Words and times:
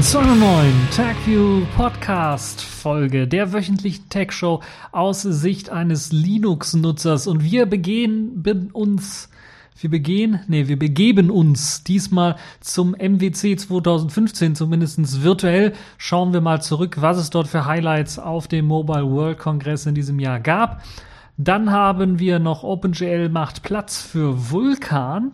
willkommen 0.00 0.02
zu 0.02 0.18
einer 0.18 0.34
neuen 0.34 0.88
TechView 0.96 1.66
Podcast 1.76 2.62
Folge 2.62 3.28
der 3.28 3.52
wöchentlichen 3.52 4.08
Tech 4.08 4.32
Show 4.32 4.62
aus 4.92 5.20
Sicht 5.20 5.68
eines 5.68 6.10
Linux-Nutzers 6.10 7.26
und 7.26 7.44
wir 7.44 7.66
begehen 7.66 8.70
uns 8.72 9.28
wir 9.78 9.90
begehen, 9.90 10.40
nee, 10.46 10.68
wir 10.68 10.78
begeben 10.78 11.30
uns 11.30 11.84
diesmal 11.84 12.36
zum 12.60 12.92
MWC 12.92 13.56
2015, 13.58 14.54
zumindest 14.54 15.22
virtuell. 15.22 15.72
Schauen 15.98 16.32
wir 16.32 16.40
mal 16.40 16.62
zurück, 16.62 16.96
was 17.00 17.18
es 17.18 17.30
dort 17.30 17.48
für 17.48 17.66
Highlights 17.66 18.18
auf 18.18 18.48
dem 18.48 18.66
Mobile 18.66 19.10
World 19.10 19.38
Congress 19.38 19.86
in 19.86 19.94
diesem 19.94 20.18
Jahr 20.18 20.40
gab. 20.40 20.82
Dann 21.36 21.70
haben 21.70 22.18
wir 22.18 22.38
noch 22.38 22.62
OpenGL 22.62 23.30
macht 23.30 23.62
Platz 23.62 24.00
für 24.00 24.50
Vulkan. 24.50 25.32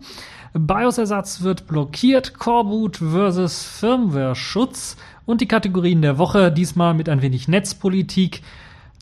BIOS-Ersatz 0.59 1.41
wird 1.41 1.67
blockiert, 1.67 2.37
Coreboot 2.37 2.97
versus 2.97 3.63
Firmware-Schutz 3.63 4.97
und 5.25 5.41
die 5.41 5.47
Kategorien 5.47 6.01
der 6.01 6.17
Woche, 6.17 6.51
diesmal 6.51 6.93
mit 6.93 7.09
ein 7.09 7.21
wenig 7.21 7.47
Netzpolitik, 7.47 8.41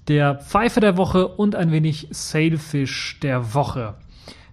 der 0.08 0.36
Pfeife 0.36 0.80
der 0.80 0.98
Woche 0.98 1.28
und 1.28 1.56
ein 1.56 1.72
wenig 1.72 2.08
Sailfish 2.12 3.20
der 3.22 3.54
Woche. 3.54 3.96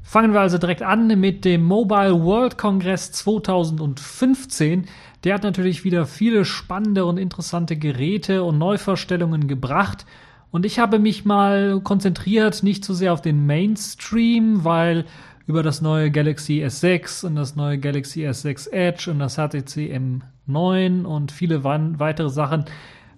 Fangen 0.03 0.35
wir 0.35 0.41
also 0.41 0.59
direkt 0.59 0.83
an 0.83 1.19
mit 1.19 1.45
dem 1.45 1.63
Mobile 1.63 2.23
World 2.23 2.59
Congress 2.59 3.13
2015. 3.13 4.87
Der 5.25 5.35
hat 5.35 5.43
natürlich 5.43 5.85
wieder 5.85 6.05
viele 6.05 6.45
spannende 6.45 7.07
und 7.07 7.17
interessante 7.17 7.77
Geräte 7.77 8.45
und 8.45 8.59
Neuvorstellungen 8.59 9.49
gebracht. 9.49 10.05
Und 10.51 10.67
ich 10.67 10.79
habe 10.79 10.99
mich 10.99 11.25
mal 11.25 11.81
konzentriert, 11.83 12.63
nicht 12.63 12.85
so 12.85 12.93
sehr 12.93 13.15
auf 13.15 13.23
den 13.23 13.47
Mainstream, 13.47 14.65
weil 14.65 15.07
über 15.47 15.63
das 15.63 15.81
neue 15.81 16.11
Galaxy 16.11 16.65
S6 16.65 17.27
und 17.27 17.35
das 17.35 17.57
neue 17.57 17.79
Galaxy 17.79 18.27
S6 18.27 18.71
Edge 18.71 19.11
und 19.11 19.19
das 19.19 19.35
HTC 19.35 19.97
M9 20.49 21.05
und 21.05 21.33
viele 21.33 21.65
weitere 21.65 22.31
Sachen 22.31 22.67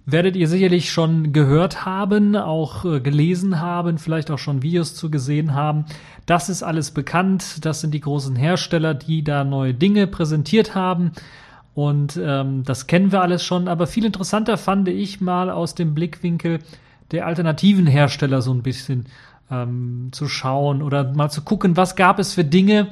werdet 0.07 0.37
ihr 0.37 0.49
sicherlich 0.49 0.91
schon 0.91 1.33
gehört 1.33 1.87
haben, 1.87 2.37
auch 2.37 2.85
äh, 2.85 3.01
gelesen 3.01 3.61
haben, 3.61 3.99
vielleicht 3.99 4.31
auch 4.31 4.39
schon 4.39 4.63
Videos 4.63 4.95
zu 4.95 5.11
gesehen 5.11 5.55
haben. 5.55 5.87
Das 6.27 6.49
ist 6.49 6.63
alles 6.63 6.91
bekannt. 6.91 7.65
Das 7.65 7.81
sind 7.81 7.93
die 7.93 8.01
großen 8.01 8.37
Hersteller, 8.37 8.95
die 8.95 9.25
da 9.25 9.45
neue 9.45 9.75
Dinge 9.75 10.07
präsentiert 10.07 10.75
haben. 10.75 11.13
Und 11.75 12.21
ähm, 12.23 12.65
das 12.65 12.87
kennen 12.87 13.13
wir 13.13 13.23
alles 13.23 13.45
schon. 13.45 13.67
Aber 13.67 13.87
viel 13.87 14.05
interessanter 14.05 14.59
fand 14.59 14.89
ich 14.89 15.21
mal 15.21 15.51
aus 15.51 15.75
dem 15.75 15.95
Blickwinkel 15.95 16.61
der 17.11 17.27
alternativen 17.27 17.87
Hersteller 17.87 18.43
so 18.43 18.53
ein 18.53 18.63
bisschen 18.63 19.07
ähm, 19.51 20.09
zu 20.13 20.29
schauen 20.29 20.83
oder 20.83 21.13
mal 21.13 21.31
zu 21.31 21.43
gucken, 21.43 21.77
was 21.77 21.97
gab 21.97 22.19
es 22.19 22.35
für 22.35 22.45
Dinge, 22.45 22.89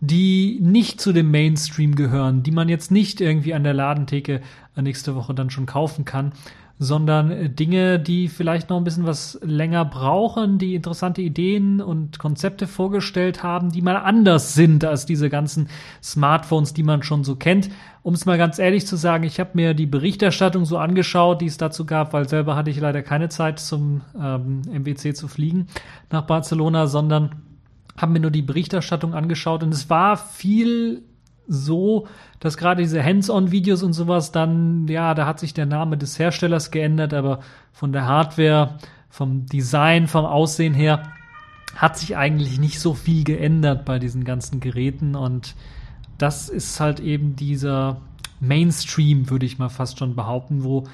die 0.00 0.58
nicht 0.60 1.00
zu 1.00 1.12
dem 1.12 1.30
Mainstream 1.30 1.94
gehören, 1.94 2.42
die 2.42 2.50
man 2.50 2.68
jetzt 2.68 2.90
nicht 2.90 3.20
irgendwie 3.20 3.54
an 3.54 3.64
der 3.64 3.74
Ladentheke 3.74 4.40
nächste 4.76 5.14
Woche 5.14 5.34
dann 5.34 5.50
schon 5.50 5.66
kaufen 5.66 6.04
kann, 6.04 6.32
sondern 6.78 7.30
äh, 7.30 7.50
Dinge, 7.50 7.98
die 8.00 8.28
vielleicht 8.28 8.70
noch 8.70 8.76
ein 8.76 8.84
bisschen 8.84 9.06
was 9.06 9.38
länger 9.42 9.84
brauchen, 9.84 10.58
die 10.58 10.74
interessante 10.74 11.22
Ideen 11.22 11.80
und 11.80 12.18
Konzepte 12.18 12.66
vorgestellt 12.66 13.42
haben, 13.42 13.70
die 13.70 13.82
mal 13.82 13.96
anders 13.96 14.54
sind 14.54 14.84
als 14.84 15.06
diese 15.06 15.30
ganzen 15.30 15.68
Smartphones, 16.02 16.74
die 16.74 16.82
man 16.82 17.02
schon 17.02 17.24
so 17.24 17.36
kennt. 17.36 17.70
Um 18.02 18.14
es 18.14 18.26
mal 18.26 18.36
ganz 18.36 18.58
ehrlich 18.58 18.86
zu 18.86 18.96
sagen, 18.96 19.24
ich 19.24 19.40
habe 19.40 19.50
mir 19.54 19.72
die 19.72 19.86
Berichterstattung 19.86 20.64
so 20.64 20.76
angeschaut, 20.78 21.40
die 21.40 21.46
es 21.46 21.56
dazu 21.56 21.86
gab, 21.86 22.12
weil 22.12 22.28
selber 22.28 22.56
hatte 22.56 22.70
ich 22.70 22.80
leider 22.80 23.02
keine 23.02 23.28
Zeit 23.28 23.60
zum 23.60 24.02
ähm, 24.20 24.62
MWC 24.70 25.14
zu 25.14 25.28
fliegen 25.28 25.68
nach 26.10 26.22
Barcelona, 26.22 26.86
sondern 26.86 27.30
habe 27.96 28.12
mir 28.12 28.20
nur 28.20 28.30
die 28.30 28.42
Berichterstattung 28.42 29.14
angeschaut 29.14 29.62
und 29.62 29.72
es 29.72 29.88
war 29.88 30.16
viel 30.16 31.04
so, 31.46 32.06
dass 32.40 32.56
gerade 32.56 32.82
diese 32.82 33.02
Hands-on-Videos 33.02 33.82
und 33.82 33.92
sowas 33.92 34.32
dann, 34.32 34.88
ja, 34.88 35.14
da 35.14 35.26
hat 35.26 35.40
sich 35.40 35.54
der 35.54 35.66
Name 35.66 35.96
des 35.96 36.18
Herstellers 36.18 36.70
geändert, 36.70 37.14
aber 37.14 37.40
von 37.72 37.92
der 37.92 38.06
Hardware, 38.06 38.78
vom 39.10 39.46
Design, 39.46 40.08
vom 40.08 40.24
Aussehen 40.24 40.74
her 40.74 41.02
hat 41.76 41.98
sich 41.98 42.16
eigentlich 42.16 42.58
nicht 42.58 42.80
so 42.80 42.94
viel 42.94 43.24
geändert 43.24 43.84
bei 43.84 43.98
diesen 43.98 44.24
ganzen 44.24 44.60
Geräten 44.60 45.14
und 45.14 45.54
das 46.18 46.48
ist 46.48 46.78
halt 46.80 47.00
eben 47.00 47.36
dieser 47.36 48.00
Mainstream, 48.40 49.30
würde 49.30 49.46
ich 49.46 49.58
mal 49.58 49.68
fast 49.68 49.98
schon 49.98 50.14
behaupten, 50.14 50.64
wo 50.64 50.84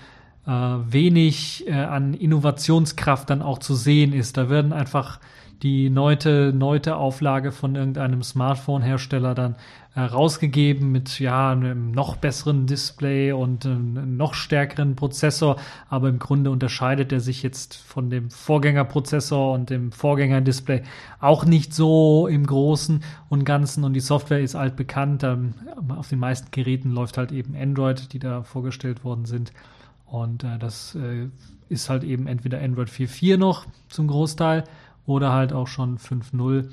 äh, 0.46 0.50
wenig 0.50 1.66
äh, 1.68 1.74
an 1.74 2.14
Innovationskraft 2.14 3.28
dann 3.28 3.42
auch 3.42 3.58
zu 3.58 3.74
sehen 3.74 4.12
ist. 4.12 4.36
Da 4.36 4.48
werden 4.48 4.72
einfach 4.72 5.20
die 5.62 5.90
neunte, 5.90 6.52
neunte 6.54 6.96
Auflage 6.96 7.52
von 7.52 7.74
irgendeinem 7.74 8.22
Smartphone-Hersteller 8.22 9.34
dann 9.34 9.56
rausgegeben 9.96 10.92
mit 10.92 11.18
ja 11.18 11.50
einem 11.50 11.90
noch 11.90 12.16
besseren 12.16 12.66
Display 12.66 13.32
und 13.32 13.66
einem 13.66 14.16
noch 14.16 14.34
stärkeren 14.34 14.94
Prozessor, 14.94 15.56
aber 15.88 16.08
im 16.08 16.18
Grunde 16.20 16.50
unterscheidet 16.50 17.12
er 17.12 17.20
sich 17.20 17.42
jetzt 17.42 17.76
von 17.76 18.08
dem 18.08 18.30
Vorgängerprozessor 18.30 19.52
und 19.52 19.70
dem 19.70 19.90
Vorgängerdisplay 19.90 20.82
auch 21.18 21.44
nicht 21.44 21.74
so 21.74 22.28
im 22.28 22.46
Großen 22.46 23.02
und 23.28 23.44
Ganzen. 23.44 23.82
Und 23.82 23.94
die 23.94 24.00
Software 24.00 24.40
ist 24.40 24.54
altbekannt. 24.54 25.24
Ähm, 25.24 25.54
auf 25.88 26.08
den 26.08 26.20
meisten 26.20 26.50
Geräten 26.52 26.92
läuft 26.92 27.18
halt 27.18 27.32
eben 27.32 27.56
Android, 27.56 28.12
die 28.12 28.20
da 28.20 28.44
vorgestellt 28.44 29.04
worden 29.04 29.24
sind. 29.24 29.52
Und 30.06 30.44
äh, 30.44 30.58
das 30.58 30.94
äh, 30.94 31.28
ist 31.68 31.90
halt 31.90 32.04
eben 32.04 32.26
entweder 32.26 32.60
Android 32.60 32.88
4.4 32.88 33.36
noch 33.36 33.66
zum 33.88 34.06
Großteil 34.06 34.64
oder 35.06 35.32
halt 35.32 35.52
auch 35.52 35.66
schon 35.66 35.98
5.0, 35.98 36.68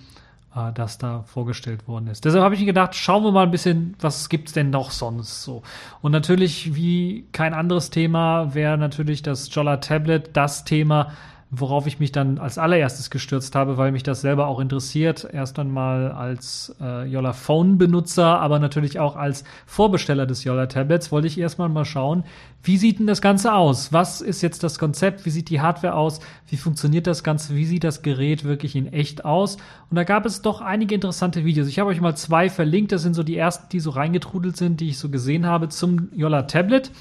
äh, 0.57 0.73
das 0.73 0.97
da 0.97 1.23
vorgestellt 1.23 1.87
worden 1.87 2.07
ist. 2.07 2.25
Deshalb 2.25 2.43
habe 2.43 2.55
ich 2.55 2.61
mir 2.61 2.67
gedacht, 2.67 2.95
schauen 2.95 3.23
wir 3.23 3.31
mal 3.31 3.43
ein 3.43 3.51
bisschen, 3.51 3.95
was 3.99 4.29
gibt's 4.29 4.53
denn 4.53 4.69
noch 4.69 4.91
sonst 4.91 5.43
so. 5.43 5.61
Und 6.01 6.11
natürlich, 6.11 6.75
wie 6.75 7.27
kein 7.31 7.53
anderes 7.53 7.89
Thema, 7.89 8.53
wäre 8.53 8.77
natürlich 8.77 9.21
das 9.21 9.53
Jolla 9.53 9.77
Tablet 9.77 10.31
das 10.33 10.63
Thema, 10.63 11.11
worauf 11.49 11.87
ich 11.87 11.99
mich 11.99 12.11
dann 12.11 12.39
als 12.39 12.57
allererstes 12.57 13.09
gestürzt 13.09 13.55
habe, 13.55 13.77
weil 13.77 13.93
mich 13.93 14.03
das 14.03 14.19
selber 14.19 14.47
auch 14.47 14.59
interessiert. 14.59 15.27
Erst 15.31 15.57
einmal 15.59 16.11
als 16.11 16.75
äh, 16.81 17.05
Yolla 17.05 17.31
Phone 17.31 17.77
Benutzer, 17.77 18.39
aber 18.39 18.59
natürlich 18.59 18.99
auch 18.99 19.15
als 19.15 19.45
Vorbesteller 19.65 20.25
des 20.25 20.43
Yolla 20.43 20.65
Tablets 20.65 21.11
wollte 21.11 21.27
ich 21.27 21.39
erstmal 21.39 21.69
mal 21.69 21.85
schauen, 21.85 22.25
wie 22.63 22.75
sieht 22.75 22.99
denn 22.99 23.07
das 23.07 23.21
Ganze 23.21 23.53
aus? 23.53 23.93
Was 23.93 24.19
ist 24.19 24.41
jetzt 24.41 24.61
das 24.63 24.77
Konzept? 24.77 25.25
Wie 25.25 25.29
sieht 25.29 25.49
die 25.49 25.61
Hardware 25.61 25.93
aus? 25.95 26.19
Wie 26.49 26.57
funktioniert 26.57 27.07
das 27.07 27.23
Ganze? 27.23 27.55
Wie 27.55 27.65
sieht 27.65 27.85
das 27.85 28.01
Gerät 28.01 28.43
wirklich 28.43 28.75
in 28.75 28.91
echt 28.91 29.23
aus? 29.23 29.55
Und 29.89 29.95
da 29.95 30.03
gab 30.03 30.25
es 30.25 30.41
doch 30.41 30.59
einige 30.59 30.95
interessante 30.95 31.45
Videos. 31.45 31.69
Ich 31.69 31.79
habe 31.79 31.91
euch 31.91 32.01
mal 32.01 32.17
zwei 32.17 32.49
verlinkt. 32.49 32.91
Das 32.91 33.03
sind 33.03 33.13
so 33.13 33.23
die 33.23 33.37
ersten, 33.37 33.69
die 33.69 33.79
so 33.79 33.91
reingetrudelt 33.91 34.57
sind, 34.57 34.81
die 34.81 34.89
ich 34.89 34.99
so 34.99 35.07
gesehen 35.07 35.45
habe 35.45 35.69
zum 35.69 36.09
Yolla 36.13 36.41
Tablet. 36.41 36.91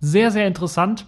Sehr, 0.00 0.30
sehr 0.30 0.46
interessant 0.46 1.04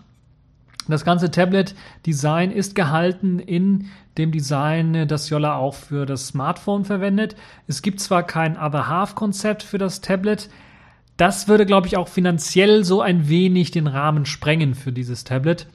das 0.89 1.05
ganze 1.05 1.31
Tablet-Design 1.31 2.51
ist 2.51 2.75
gehalten 2.75 3.39
in 3.39 3.87
dem 4.19 4.33
Design, 4.33 5.07
das 5.09 5.31
Jolla 5.31 5.57
auch 5.57 5.75
für 5.75 6.07
das 6.07 6.29
Smartphone 6.29 6.85
verwendet. 6.85 7.37
Es 7.67 7.83
gibt 7.83 8.01
zwar 8.01 8.25
kein 8.25 8.59
Other 8.59 8.89
Half-Konzept 8.89 9.63
für 9.63 9.79
das 9.79 10.01
Tablet, 10.01 10.49
das 11.17 11.47
würde, 11.47 11.67
glaube 11.67 11.87
ich, 11.87 11.97
auch 11.97 12.09
finanziell 12.09 12.85
so 12.85 13.01
ein 13.01 13.29
wenig 13.29 13.71
den 13.71 13.87
Rahmen 13.87 14.25
sprengen 14.27 14.75
für 14.75 14.93
dieses 14.93 15.25
Tablet. 15.25 15.67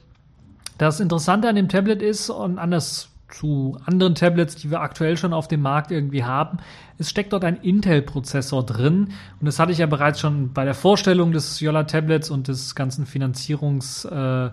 Das 0.78 1.00
Interessante 1.00 1.48
an 1.48 1.56
dem 1.56 1.68
Tablet 1.68 2.02
ist, 2.02 2.28
und 2.28 2.58
anders 2.58 3.10
zu 3.30 3.76
anderen 3.84 4.14
Tablets, 4.14 4.56
die 4.56 4.70
wir 4.70 4.80
aktuell 4.80 5.16
schon 5.16 5.32
auf 5.32 5.48
dem 5.48 5.60
Markt 5.60 5.90
irgendwie 5.90 6.24
haben. 6.24 6.58
Es 6.96 7.10
steckt 7.10 7.32
dort 7.32 7.44
ein 7.44 7.56
Intel-Prozessor 7.56 8.64
drin 8.64 9.12
und 9.40 9.46
das 9.46 9.58
hatte 9.58 9.70
ich 9.70 9.78
ja 9.78 9.86
bereits 9.86 10.20
schon 10.20 10.52
bei 10.52 10.64
der 10.64 10.74
Vorstellung 10.74 11.32
des 11.32 11.60
Yola 11.60 11.84
Tablets 11.84 12.30
und 12.30 12.48
des 12.48 12.74
ganzen 12.74 13.06
Finanzierungs 13.06 14.06
äh, 14.06 14.50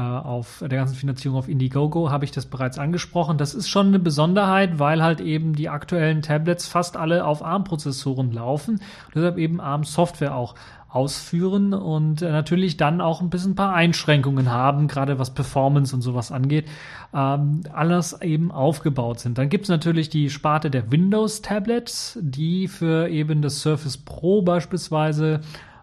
auf 0.00 0.58
der 0.60 0.78
ganzen 0.78 0.94
Finanzierung 0.94 1.38
auf 1.38 1.48
Indiegogo 1.48 2.10
habe 2.10 2.24
ich 2.24 2.30
das 2.30 2.46
bereits 2.46 2.78
angesprochen. 2.78 3.38
Das 3.38 3.54
ist 3.54 3.68
schon 3.68 3.88
eine 3.88 3.98
Besonderheit, 3.98 4.78
weil 4.78 5.02
halt 5.02 5.20
eben 5.20 5.54
die 5.54 5.68
aktuellen 5.68 6.22
Tablets 6.22 6.66
fast 6.66 6.96
alle 6.96 7.24
auf 7.24 7.42
ARM-Prozessoren 7.42 8.32
laufen 8.32 8.80
deshalb 9.14 9.38
eben 9.38 9.60
ARM-Software 9.60 10.34
auch 10.34 10.54
ausführen 10.88 11.74
und 11.74 12.22
äh, 12.22 12.30
natürlich 12.30 12.76
dann 12.76 13.00
auch 13.00 13.20
ein 13.20 13.28
bisschen 13.28 13.52
ein 13.52 13.56
paar 13.56 13.74
Einschränkungen 13.74 14.50
haben, 14.50 14.88
gerade 14.88 15.18
was 15.18 15.34
Performance 15.34 15.94
und 15.94 16.00
sowas 16.00 16.32
angeht, 16.32 16.68
ähm, 17.12 17.62
alles 17.72 18.20
eben 18.22 18.50
aufgebaut 18.50 19.20
sind. 19.20 19.36
Dann 19.36 19.50
gibt 19.50 19.64
es 19.64 19.68
natürlich 19.68 20.08
die 20.08 20.30
Sparte 20.30 20.70
der 20.70 20.90
Windows-Tablets, 20.90 22.18
die 22.22 22.68
für 22.68 23.08
eben 23.08 23.42
das 23.42 23.60
Surface 23.60 23.98
Pro 23.98 24.42
beispielsweise 24.42 25.40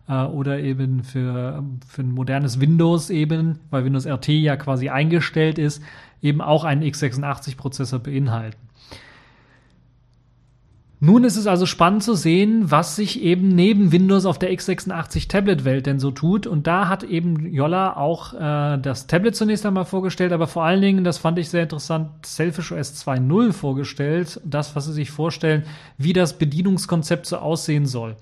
äh, 0.07 0.23
oder 0.23 0.59
eben 0.59 1.03
für, 1.03 1.63
für 1.88 2.01
ein 2.01 2.11
modernes 2.11 2.59
Windows 2.59 3.09
eben, 3.09 3.59
weil 3.69 3.85
Windows 3.85 4.07
RT 4.07 4.29
ja 4.29 4.55
quasi 4.55 4.89
eingestellt 4.89 5.57
ist, 5.57 5.81
eben 6.21 6.41
auch 6.41 6.63
einen 6.63 6.83
x86-Prozessor 6.83 8.00
beinhalten. 8.00 8.57
Nun 11.05 11.25
ist 11.25 11.35
es 11.35 11.47
also 11.47 11.65
spannend 11.65 12.01
zu 12.01 12.13
sehen, 12.13 12.71
was 12.71 12.95
sich 12.95 13.21
eben 13.21 13.50
neben 13.50 13.91
Windows 13.91 14.25
auf 14.25 14.39
der 14.39 14.53
x86 14.53 15.27
Tablet-Welt 15.27 15.85
denn 15.85 16.00
so 16.00 16.11
tut. 16.11 16.47
Und 16.47 16.65
da 16.65 16.88
hat 16.88 17.03
eben 17.03 17.51
Jolla 17.51 17.97
auch 17.97 18.33
äh, 18.33 18.77
das 18.77 19.05
Tablet 19.07 19.35
zunächst 19.35 19.65
einmal 19.65 19.83
vorgestellt, 19.83 20.31
aber 20.31 20.47
vor 20.47 20.63
allen 20.63 20.79
Dingen, 20.79 21.03
das 21.03 21.17
fand 21.17 21.38
ich 21.39 21.50
sehr 21.50 21.63
interessant, 21.63 22.25
Selfish 22.25 22.71
OS 22.71 23.05
2.0 23.05 23.51
vorgestellt. 23.51 24.39
Das, 24.45 24.77
was 24.77 24.85
sie 24.85 24.94
sich 24.94 25.11
vorstellen, 25.11 25.63
wie 25.97 26.13
das 26.13 26.38
Bedienungskonzept 26.38 27.25
so 27.25 27.35
aussehen 27.35 27.85
soll. 27.85 28.15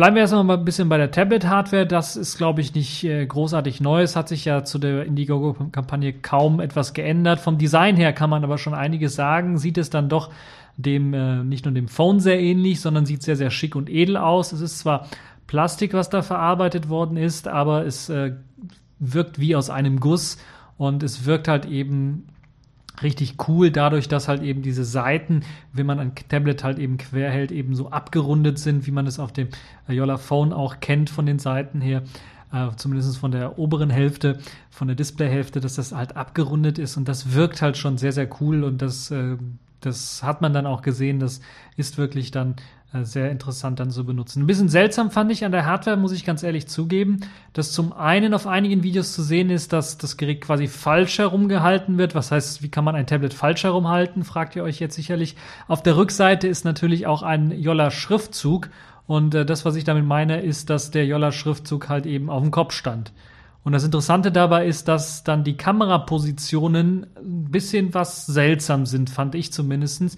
Bleiben 0.00 0.16
wir 0.16 0.22
erstmal 0.22 0.44
mal 0.44 0.56
ein 0.56 0.64
bisschen 0.64 0.88
bei 0.88 0.96
der 0.96 1.10
Tablet-Hardware. 1.10 1.86
Das 1.86 2.16
ist, 2.16 2.38
glaube 2.38 2.62
ich, 2.62 2.74
nicht 2.74 3.04
äh, 3.04 3.26
großartig 3.26 3.82
Neues. 3.82 4.16
Hat 4.16 4.30
sich 4.30 4.46
ja 4.46 4.64
zu 4.64 4.78
der 4.78 5.04
Indiegogo-Kampagne 5.04 6.14
kaum 6.14 6.58
etwas 6.60 6.94
geändert. 6.94 7.38
Vom 7.38 7.58
Design 7.58 7.96
her 7.96 8.14
kann 8.14 8.30
man 8.30 8.42
aber 8.42 8.56
schon 8.56 8.72
einiges 8.72 9.14
sagen. 9.14 9.58
Sieht 9.58 9.76
es 9.76 9.90
dann 9.90 10.08
doch 10.08 10.30
dem, 10.78 11.12
äh, 11.12 11.44
nicht 11.44 11.66
nur 11.66 11.74
dem 11.74 11.86
Phone 11.86 12.18
sehr 12.18 12.40
ähnlich, 12.40 12.80
sondern 12.80 13.04
sieht 13.04 13.22
sehr, 13.22 13.36
sehr 13.36 13.50
schick 13.50 13.76
und 13.76 13.90
edel 13.90 14.16
aus. 14.16 14.52
Es 14.52 14.62
ist 14.62 14.78
zwar 14.78 15.06
Plastik, 15.46 15.92
was 15.92 16.08
da 16.08 16.22
verarbeitet 16.22 16.88
worden 16.88 17.18
ist, 17.18 17.46
aber 17.46 17.84
es 17.84 18.08
äh, 18.08 18.32
wirkt 19.00 19.38
wie 19.38 19.54
aus 19.54 19.68
einem 19.68 20.00
Guss 20.00 20.38
und 20.78 21.02
es 21.02 21.26
wirkt 21.26 21.46
halt 21.46 21.66
eben 21.66 22.26
richtig 23.02 23.36
cool, 23.48 23.70
dadurch, 23.70 24.08
dass 24.08 24.28
halt 24.28 24.42
eben 24.42 24.62
diese 24.62 24.84
Seiten, 24.84 25.42
wenn 25.72 25.86
man 25.86 25.98
ein 25.98 26.12
Tablet 26.28 26.64
halt 26.64 26.78
eben 26.78 26.98
quer 26.98 27.30
hält, 27.30 27.52
eben 27.52 27.74
so 27.74 27.90
abgerundet 27.90 28.58
sind, 28.58 28.86
wie 28.86 28.90
man 28.90 29.06
es 29.06 29.18
auf 29.18 29.32
dem 29.32 29.48
Yola 29.88 30.16
Phone 30.16 30.52
auch 30.52 30.80
kennt 30.80 31.10
von 31.10 31.26
den 31.26 31.38
Seiten 31.38 31.80
her. 31.80 32.02
Äh, 32.52 32.68
zumindest 32.76 33.16
von 33.18 33.30
der 33.30 33.58
oberen 33.58 33.90
Hälfte, 33.90 34.38
von 34.70 34.88
der 34.88 34.96
Displayhälfte, 34.96 35.60
dass 35.60 35.76
das 35.76 35.92
halt 35.92 36.16
abgerundet 36.16 36.78
ist 36.78 36.96
und 36.96 37.06
das 37.06 37.32
wirkt 37.32 37.62
halt 37.62 37.76
schon 37.76 37.96
sehr, 37.96 38.12
sehr 38.12 38.28
cool 38.40 38.64
und 38.64 38.82
das, 38.82 39.12
äh, 39.12 39.36
das 39.80 40.24
hat 40.24 40.42
man 40.42 40.52
dann 40.52 40.66
auch 40.66 40.82
gesehen, 40.82 41.20
das 41.20 41.40
ist 41.76 41.96
wirklich 41.96 42.32
dann 42.32 42.56
sehr 42.92 43.30
interessant 43.30 43.78
dann 43.78 43.90
zu 43.90 44.04
benutzen. 44.04 44.42
Ein 44.42 44.46
bisschen 44.46 44.68
seltsam 44.68 45.10
fand 45.12 45.30
ich 45.30 45.44
an 45.44 45.52
der 45.52 45.64
Hardware, 45.64 45.96
muss 45.96 46.10
ich 46.12 46.24
ganz 46.24 46.42
ehrlich 46.42 46.66
zugeben, 46.66 47.20
dass 47.52 47.70
zum 47.70 47.92
einen 47.92 48.34
auf 48.34 48.48
einigen 48.48 48.82
Videos 48.82 49.12
zu 49.12 49.22
sehen 49.22 49.48
ist, 49.48 49.72
dass 49.72 49.96
das 49.96 50.16
Gerät 50.16 50.40
quasi 50.40 50.66
falsch 50.66 51.18
herumgehalten 51.18 51.98
wird. 51.98 52.16
Was 52.16 52.32
heißt, 52.32 52.62
wie 52.62 52.68
kann 52.68 52.84
man 52.84 52.96
ein 52.96 53.06
Tablet 53.06 53.32
falsch 53.32 53.62
herumhalten, 53.62 54.24
fragt 54.24 54.56
ihr 54.56 54.64
euch 54.64 54.80
jetzt 54.80 54.96
sicherlich. 54.96 55.36
Auf 55.68 55.82
der 55.82 55.96
Rückseite 55.96 56.48
ist 56.48 56.64
natürlich 56.64 57.06
auch 57.06 57.22
ein 57.22 57.52
Jolla-Schriftzug 57.52 58.70
und 59.06 59.34
äh, 59.34 59.46
das, 59.46 59.64
was 59.64 59.76
ich 59.76 59.84
damit 59.84 60.04
meine, 60.04 60.40
ist, 60.40 60.68
dass 60.68 60.90
der 60.90 61.06
Jolla-Schriftzug 61.06 61.88
halt 61.88 62.06
eben 62.06 62.28
auf 62.28 62.42
dem 62.42 62.50
Kopf 62.50 62.72
stand. 62.72 63.12
Und 63.62 63.72
das 63.72 63.84
Interessante 63.84 64.32
dabei 64.32 64.66
ist, 64.66 64.88
dass 64.88 65.22
dann 65.22 65.44
die 65.44 65.56
Kamerapositionen 65.56 67.06
ein 67.16 67.50
bisschen 67.50 67.92
was 67.94 68.26
seltsam 68.26 68.86
sind, 68.86 69.10
fand 69.10 69.34
ich 69.34 69.52
zumindestens 69.52 70.16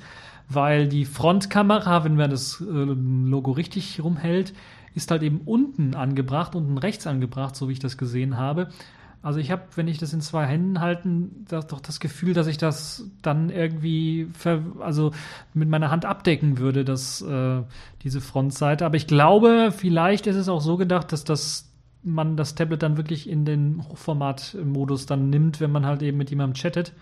weil 0.49 0.89
die 0.89 1.05
Frontkamera, 1.05 2.05
wenn 2.05 2.17
man 2.17 2.31
das 2.31 2.61
äh, 2.61 2.65
Logo 2.65 3.53
richtig 3.53 4.03
rumhält, 4.03 4.53
ist 4.95 5.11
halt 5.11 5.23
eben 5.23 5.41
unten 5.45 5.95
angebracht, 5.95 6.55
unten 6.55 6.79
rechts 6.79 7.07
angebracht, 7.07 7.57
so 7.57 7.69
wie 7.69 7.73
ich 7.73 7.79
das 7.79 7.97
gesehen 7.97 8.37
habe. 8.37 8.69
Also 9.23 9.39
ich 9.39 9.53
habe, 9.53 9.63
wenn 9.77 9.87
ich 9.87 9.99
das 9.99 10.13
in 10.13 10.21
zwei 10.21 10.47
Händen 10.47 10.81
halten, 10.81 11.47
das, 11.49 11.69
doch 11.69 11.81
das 11.81 12.01
Gefühl, 12.01 12.35
dass 12.35 12.49
ich 12.49 12.59
das 12.59 13.09
dann 13.23 13.51
irgendwie 13.51 14.29
also 14.81 15.13
mit 15.55 15.69
meiner 15.69 15.93
Hand 15.93 16.05
abdecken 16.05 16.59
würde, 16.59 16.85
dass 16.85 17.23
äh, 17.23 17.63
diese 18.03 18.21
Frontseite. 18.21 18.85
Aber 18.85 18.97
ich 18.97 19.07
glaube, 19.07 19.73
vielleicht 19.75 20.27
ist 20.27 20.35
es 20.35 20.49
auch 20.49 20.61
so 20.61 20.77
gedacht, 20.77 21.13
dass 21.13 21.23
das 21.23 21.69
man 22.03 22.37
das 22.37 22.57
Tablet 22.57 22.83
dann 22.83 22.97
wirklich 22.97 23.29
in 23.29 23.45
den 23.45 23.85
Hochformat-Modus 23.89 25.07
dann 25.07 25.31
nimmt, 25.31 25.61
wenn 25.61 25.71
man 25.71 25.87
halt 25.87 26.03
eben 26.03 26.19
mit 26.19 26.31
jemandem 26.31 26.55
chattet 26.61 26.93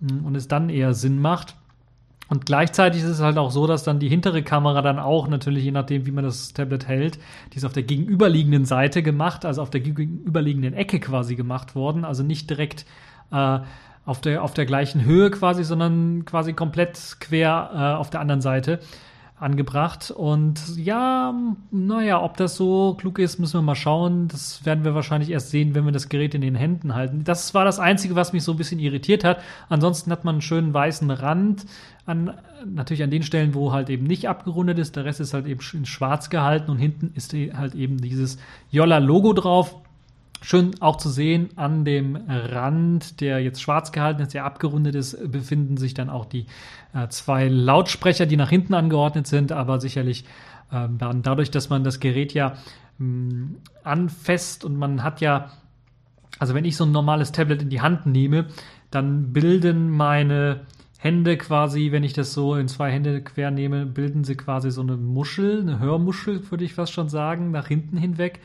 und 0.00 0.34
es 0.34 0.46
dann 0.46 0.68
eher 0.68 0.92
Sinn 0.92 1.22
macht. 1.22 1.56
Und 2.28 2.44
gleichzeitig 2.44 3.02
ist 3.02 3.08
es 3.08 3.20
halt 3.20 3.38
auch 3.38 3.50
so, 3.50 3.66
dass 3.66 3.84
dann 3.84 4.00
die 4.00 4.08
hintere 4.08 4.42
Kamera 4.42 4.82
dann 4.82 4.98
auch 4.98 5.28
natürlich, 5.28 5.64
je 5.64 5.70
nachdem, 5.70 6.06
wie 6.06 6.10
man 6.10 6.24
das 6.24 6.52
Tablet 6.52 6.88
hält, 6.88 7.18
die 7.52 7.58
ist 7.58 7.64
auf 7.64 7.72
der 7.72 7.84
gegenüberliegenden 7.84 8.64
Seite 8.64 9.02
gemacht, 9.02 9.44
also 9.44 9.62
auf 9.62 9.70
der 9.70 9.80
gegenüberliegenden 9.80 10.74
Ecke 10.74 10.98
quasi 10.98 11.36
gemacht 11.36 11.76
worden, 11.76 12.04
also 12.04 12.24
nicht 12.24 12.50
direkt 12.50 12.84
äh, 13.30 13.60
auf, 14.04 14.20
der, 14.20 14.42
auf 14.42 14.54
der 14.54 14.66
gleichen 14.66 15.04
Höhe 15.04 15.30
quasi, 15.30 15.62
sondern 15.62 16.24
quasi 16.24 16.52
komplett 16.52 17.16
quer 17.20 17.70
äh, 17.72 17.78
auf 17.98 18.10
der 18.10 18.20
anderen 18.20 18.40
Seite 18.40 18.80
angebracht. 19.38 20.10
Und 20.10 20.76
ja, 20.76 21.34
naja, 21.70 22.22
ob 22.22 22.36
das 22.36 22.56
so 22.56 22.94
klug 22.94 23.18
ist, 23.18 23.38
müssen 23.38 23.58
wir 23.58 23.62
mal 23.62 23.74
schauen. 23.74 24.28
Das 24.28 24.64
werden 24.64 24.84
wir 24.84 24.94
wahrscheinlich 24.94 25.30
erst 25.30 25.50
sehen, 25.50 25.74
wenn 25.74 25.84
wir 25.84 25.92
das 25.92 26.08
Gerät 26.08 26.34
in 26.34 26.40
den 26.40 26.54
Händen 26.54 26.94
halten. 26.94 27.22
Das 27.24 27.52
war 27.52 27.64
das 27.64 27.78
Einzige, 27.78 28.14
was 28.14 28.32
mich 28.32 28.44
so 28.44 28.52
ein 28.52 28.58
bisschen 28.58 28.78
irritiert 28.78 29.24
hat. 29.24 29.40
Ansonsten 29.68 30.10
hat 30.10 30.24
man 30.24 30.36
einen 30.36 30.42
schönen 30.42 30.72
weißen 30.72 31.10
Rand. 31.10 31.66
An, 32.06 32.32
natürlich 32.64 33.02
an 33.02 33.10
den 33.10 33.24
Stellen, 33.24 33.54
wo 33.54 33.72
halt 33.72 33.90
eben 33.90 34.06
nicht 34.06 34.28
abgerundet 34.28 34.78
ist. 34.78 34.96
Der 34.96 35.04
Rest 35.04 35.20
ist 35.20 35.34
halt 35.34 35.46
eben 35.46 35.60
in 35.72 35.86
schwarz 35.86 36.30
gehalten 36.30 36.70
und 36.70 36.78
hinten 36.78 37.10
ist 37.14 37.34
halt 37.34 37.74
eben 37.74 37.98
dieses 37.98 38.38
Jolla-Logo 38.70 39.32
drauf. 39.32 39.76
Schön 40.46 40.80
auch 40.80 40.96
zu 40.96 41.08
sehen, 41.08 41.48
an 41.56 41.84
dem 41.84 42.14
Rand, 42.28 43.20
der 43.20 43.40
jetzt 43.40 43.60
schwarz 43.60 43.90
gehalten 43.90 44.22
ist, 44.22 44.32
der 44.32 44.44
abgerundet 44.44 44.94
ist, 44.94 45.18
befinden 45.32 45.76
sich 45.76 45.92
dann 45.92 46.08
auch 46.08 46.24
die 46.24 46.46
äh, 46.94 47.08
zwei 47.08 47.48
Lautsprecher, 47.48 48.26
die 48.26 48.36
nach 48.36 48.50
hinten 48.50 48.74
angeordnet 48.74 49.26
sind, 49.26 49.50
aber 49.50 49.80
sicherlich 49.80 50.24
äh, 50.70 50.86
dann 50.98 51.22
dadurch, 51.22 51.50
dass 51.50 51.68
man 51.68 51.82
das 51.82 51.98
Gerät 51.98 52.32
ja 52.32 52.54
mh, 52.98 53.06
mm, 53.08 53.56
anfasst 53.82 54.64
und 54.64 54.76
man 54.76 55.02
hat 55.02 55.20
ja, 55.20 55.50
also 56.38 56.54
wenn 56.54 56.64
ich 56.64 56.76
so 56.76 56.84
ein 56.84 56.92
normales 56.92 57.32
Tablet 57.32 57.62
in 57.62 57.70
die 57.70 57.80
Hand 57.80 58.06
nehme, 58.06 58.46
dann 58.92 59.32
bilden 59.32 59.90
meine 59.90 60.60
Hände 60.96 61.38
quasi, 61.38 61.90
wenn 61.90 62.04
ich 62.04 62.12
das 62.12 62.32
so 62.32 62.54
in 62.54 62.68
zwei 62.68 62.92
Hände 62.92 63.20
quer 63.20 63.50
nehme, 63.50 63.84
bilden 63.84 64.22
sie 64.22 64.36
quasi 64.36 64.70
so 64.70 64.82
eine 64.82 64.96
Muschel, 64.96 65.62
eine 65.62 65.80
Hörmuschel, 65.80 66.48
würde 66.52 66.62
ich 66.62 66.74
fast 66.74 66.92
schon 66.92 67.08
sagen, 67.08 67.50
nach 67.50 67.66
hinten 67.66 67.96
hinweg 67.96 68.38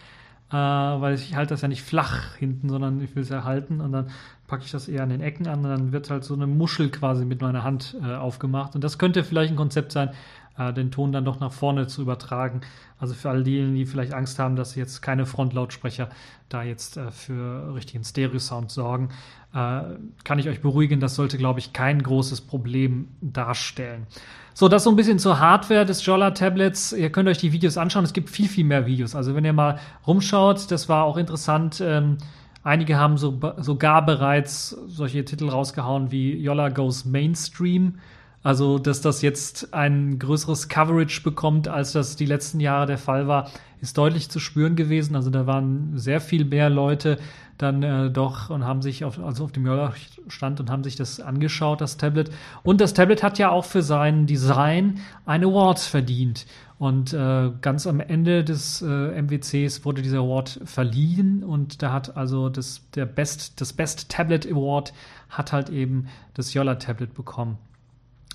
äh, 0.52 0.56
weil 0.56 1.16
ich 1.16 1.36
halte 1.36 1.54
das 1.54 1.62
ja 1.62 1.68
nicht 1.68 1.84
flach 1.84 2.36
hinten, 2.36 2.70
sondern 2.70 3.02
ich 3.02 3.16
will 3.16 3.24
es 3.24 3.30
ja 3.30 3.44
halten 3.44 3.82
und 3.82 3.92
dann 3.92 4.08
packe 4.48 4.66
ich 4.66 4.72
das 4.72 4.90
eher 4.90 5.04
an 5.04 5.10
den 5.10 5.22
Ecken 5.22 5.48
an 5.48 5.60
und 5.60 5.70
dann 5.70 5.92
wird 5.94 6.10
halt 6.10 6.26
so 6.26 6.34
eine 6.34 6.46
Muschel 6.46 6.90
quasi 6.90 7.24
mit 7.24 7.42
meiner 7.42 7.64
Hand 7.64 7.96
äh, 8.04 8.16
aufgemacht. 8.16 8.76
Und 8.76 8.84
das 8.84 8.98
könnte 8.98 9.24
vielleicht 9.24 9.54
ein 9.54 9.56
Konzept 9.56 9.94
sein, 9.94 10.10
äh, 10.58 10.74
den 10.74 10.92
Ton 10.92 11.12
dann 11.12 11.26
doch 11.26 11.40
nach 11.40 11.54
vorne 11.54 11.88
zu 11.88 12.02
übertragen. 12.02 12.62
Also 13.00 13.14
für 13.14 13.30
all 13.30 13.44
diejenigen, 13.44 13.76
die 13.76 13.86
vielleicht 13.86 14.14
Angst 14.14 14.40
haben, 14.40 14.56
dass 14.56 14.76
jetzt 14.76 15.02
keine 15.02 15.26
Frontlautsprecher 15.26 16.10
da 16.50 16.64
jetzt 16.64 16.98
äh, 16.98 17.12
für 17.12 17.74
richtigen 17.74 18.04
Stereo-Sound 18.04 18.72
sorgen, 18.72 19.10
äh, 19.54 19.82
kann 20.24 20.40
ich 20.40 20.48
euch 20.48 20.62
beruhigen, 20.62 21.00
das 21.00 21.16
sollte, 21.16 21.38
glaube 21.38 21.60
ich, 21.60 21.74
kein 21.74 22.02
großes 22.02 22.42
Problem 22.42 23.08
darstellen. 23.22 24.08
So, 24.54 24.68
das 24.68 24.84
so 24.84 24.90
ein 24.90 24.96
bisschen 24.96 25.18
zur 25.18 25.40
Hardware 25.40 25.86
des 25.86 26.06
Jolla 26.06 26.32
Tablets. 26.32 26.92
Ihr 26.92 27.10
könnt 27.10 27.30
euch 27.30 27.38
die 27.38 27.54
Videos 27.54 27.78
anschauen. 27.78 28.04
Es 28.04 28.14
gibt 28.14 28.30
viel, 28.30 28.48
viel 28.48 28.66
mehr 28.66 28.86
Videos. 28.86 29.16
Also 29.16 29.34
wenn 29.34 29.46
ihr 29.46 29.54
mal 29.54 29.80
rumschaut, 30.06 30.70
das 30.72 30.90
war 30.90 31.06
auch 31.06 31.18
interessant. 31.18 31.82
Ähm, 31.82 32.18
einige 32.64 32.98
haben 32.98 33.18
so, 33.18 33.40
sogar 33.58 34.06
bereits 34.06 34.70
solche 34.88 35.24
Titel 35.24 35.50
rausgehauen 35.50 36.12
wie 36.12 36.36
Jolla 36.36 36.70
Goes 36.70 37.06
Mainstream. 37.06 37.96
Also, 38.44 38.80
dass 38.80 39.02
das 39.02 39.22
jetzt 39.22 39.74
ein 39.74 40.18
größeres 40.18 40.68
Coverage 40.68 41.22
bekommt, 41.22 41.68
als 41.68 41.92
das 41.92 42.16
die 42.16 42.26
letzten 42.26 42.60
Jahre 42.60 42.88
der 42.88 42.98
Fall 42.98 43.28
war, 43.28 43.52
ist 43.82 43.98
deutlich 43.98 44.30
zu 44.30 44.40
spüren 44.40 44.76
gewesen. 44.76 45.16
Also 45.16 45.30
da 45.30 45.46
waren 45.48 45.98
sehr 45.98 46.22
viel 46.22 46.46
mehr 46.46 46.70
Leute 46.70 47.18
dann 47.62 47.84
äh, 47.84 48.10
doch 48.10 48.50
und 48.50 48.66
haben 48.66 48.82
sich 48.82 49.06
auf, 49.06 49.20
also 49.20 49.44
auf 49.44 49.52
dem 49.52 49.66
Jolla 49.66 49.94
stand 50.28 50.60
und 50.60 50.70
haben 50.70 50.84
sich 50.84 50.96
das 50.96 51.20
angeschaut, 51.20 51.82
das 51.82 51.98
Tablet. 51.98 52.32
Und 52.64 52.82
das 52.82 52.94
Tablet 52.94 53.22
hat 53.22 53.38
ja 53.38 53.52
auch 53.52 53.66
für 53.66 53.84
sein 53.84 54.26
Design 54.26 55.00
ein 55.26 55.44
Award 55.44 55.80
verdient. 55.80 56.46
Und 56.80 57.14
äh, 57.14 57.52
ganz 57.62 57.86
am 57.86 58.00
Ende 58.00 58.44
des 58.44 58.82
äh, 58.82 59.22
MWCs 59.22 59.86
wurde 59.86 60.02
dieser 60.02 60.20
Award 60.20 60.62
verliehen 60.66 61.44
und 61.44 61.84
da 61.84 61.94
hat 61.94 62.18
also 62.18 62.50
das, 62.50 62.82
der 62.96 63.06
Best, 63.06 63.62
das 63.62 63.74
Best 63.74 64.10
Tablet 64.10 64.48
Award 64.52 64.92
hat 65.30 65.54
halt 65.54 65.70
eben 65.70 66.08
das 66.34 66.56
Yola 66.56 66.76
Tablet 66.76 67.14
bekommen. 67.14 67.60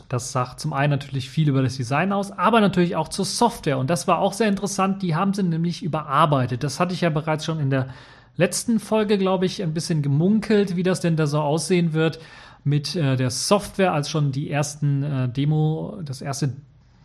Das 0.08 0.32
sagt 0.32 0.60
zum 0.60 0.72
einen 0.72 0.90
natürlich 0.90 1.28
viel 1.30 1.48
über 1.48 1.62
das 1.62 1.76
Design 1.76 2.12
aus, 2.12 2.30
aber 2.30 2.60
natürlich 2.60 2.94
auch 2.94 3.08
zur 3.08 3.24
Software. 3.24 3.78
Und 3.78 3.90
das 3.90 4.06
war 4.06 4.18
auch 4.18 4.32
sehr 4.32 4.48
interessant. 4.48 5.02
Die 5.02 5.14
haben 5.16 5.34
sie 5.34 5.42
nämlich 5.42 5.82
überarbeitet. 5.82 6.62
Das 6.62 6.78
hatte 6.78 6.94
ich 6.94 7.00
ja 7.00 7.10
bereits 7.10 7.44
schon 7.44 7.58
in 7.58 7.70
der 7.70 7.88
letzten 8.36 8.78
Folge, 8.78 9.18
glaube 9.18 9.46
ich, 9.46 9.62
ein 9.62 9.74
bisschen 9.74 10.02
gemunkelt, 10.02 10.76
wie 10.76 10.82
das 10.82 11.00
denn 11.00 11.16
da 11.16 11.26
so 11.26 11.40
aussehen 11.40 11.92
wird 11.92 12.20
mit 12.62 12.94
äh, 12.94 13.16
der 13.16 13.30
Software, 13.30 13.92
als 13.92 14.10
schon 14.10 14.32
die 14.32 14.50
ersten 14.50 15.02
äh, 15.02 15.28
Demo, 15.28 15.98
das 16.04 16.20
erste 16.20 16.52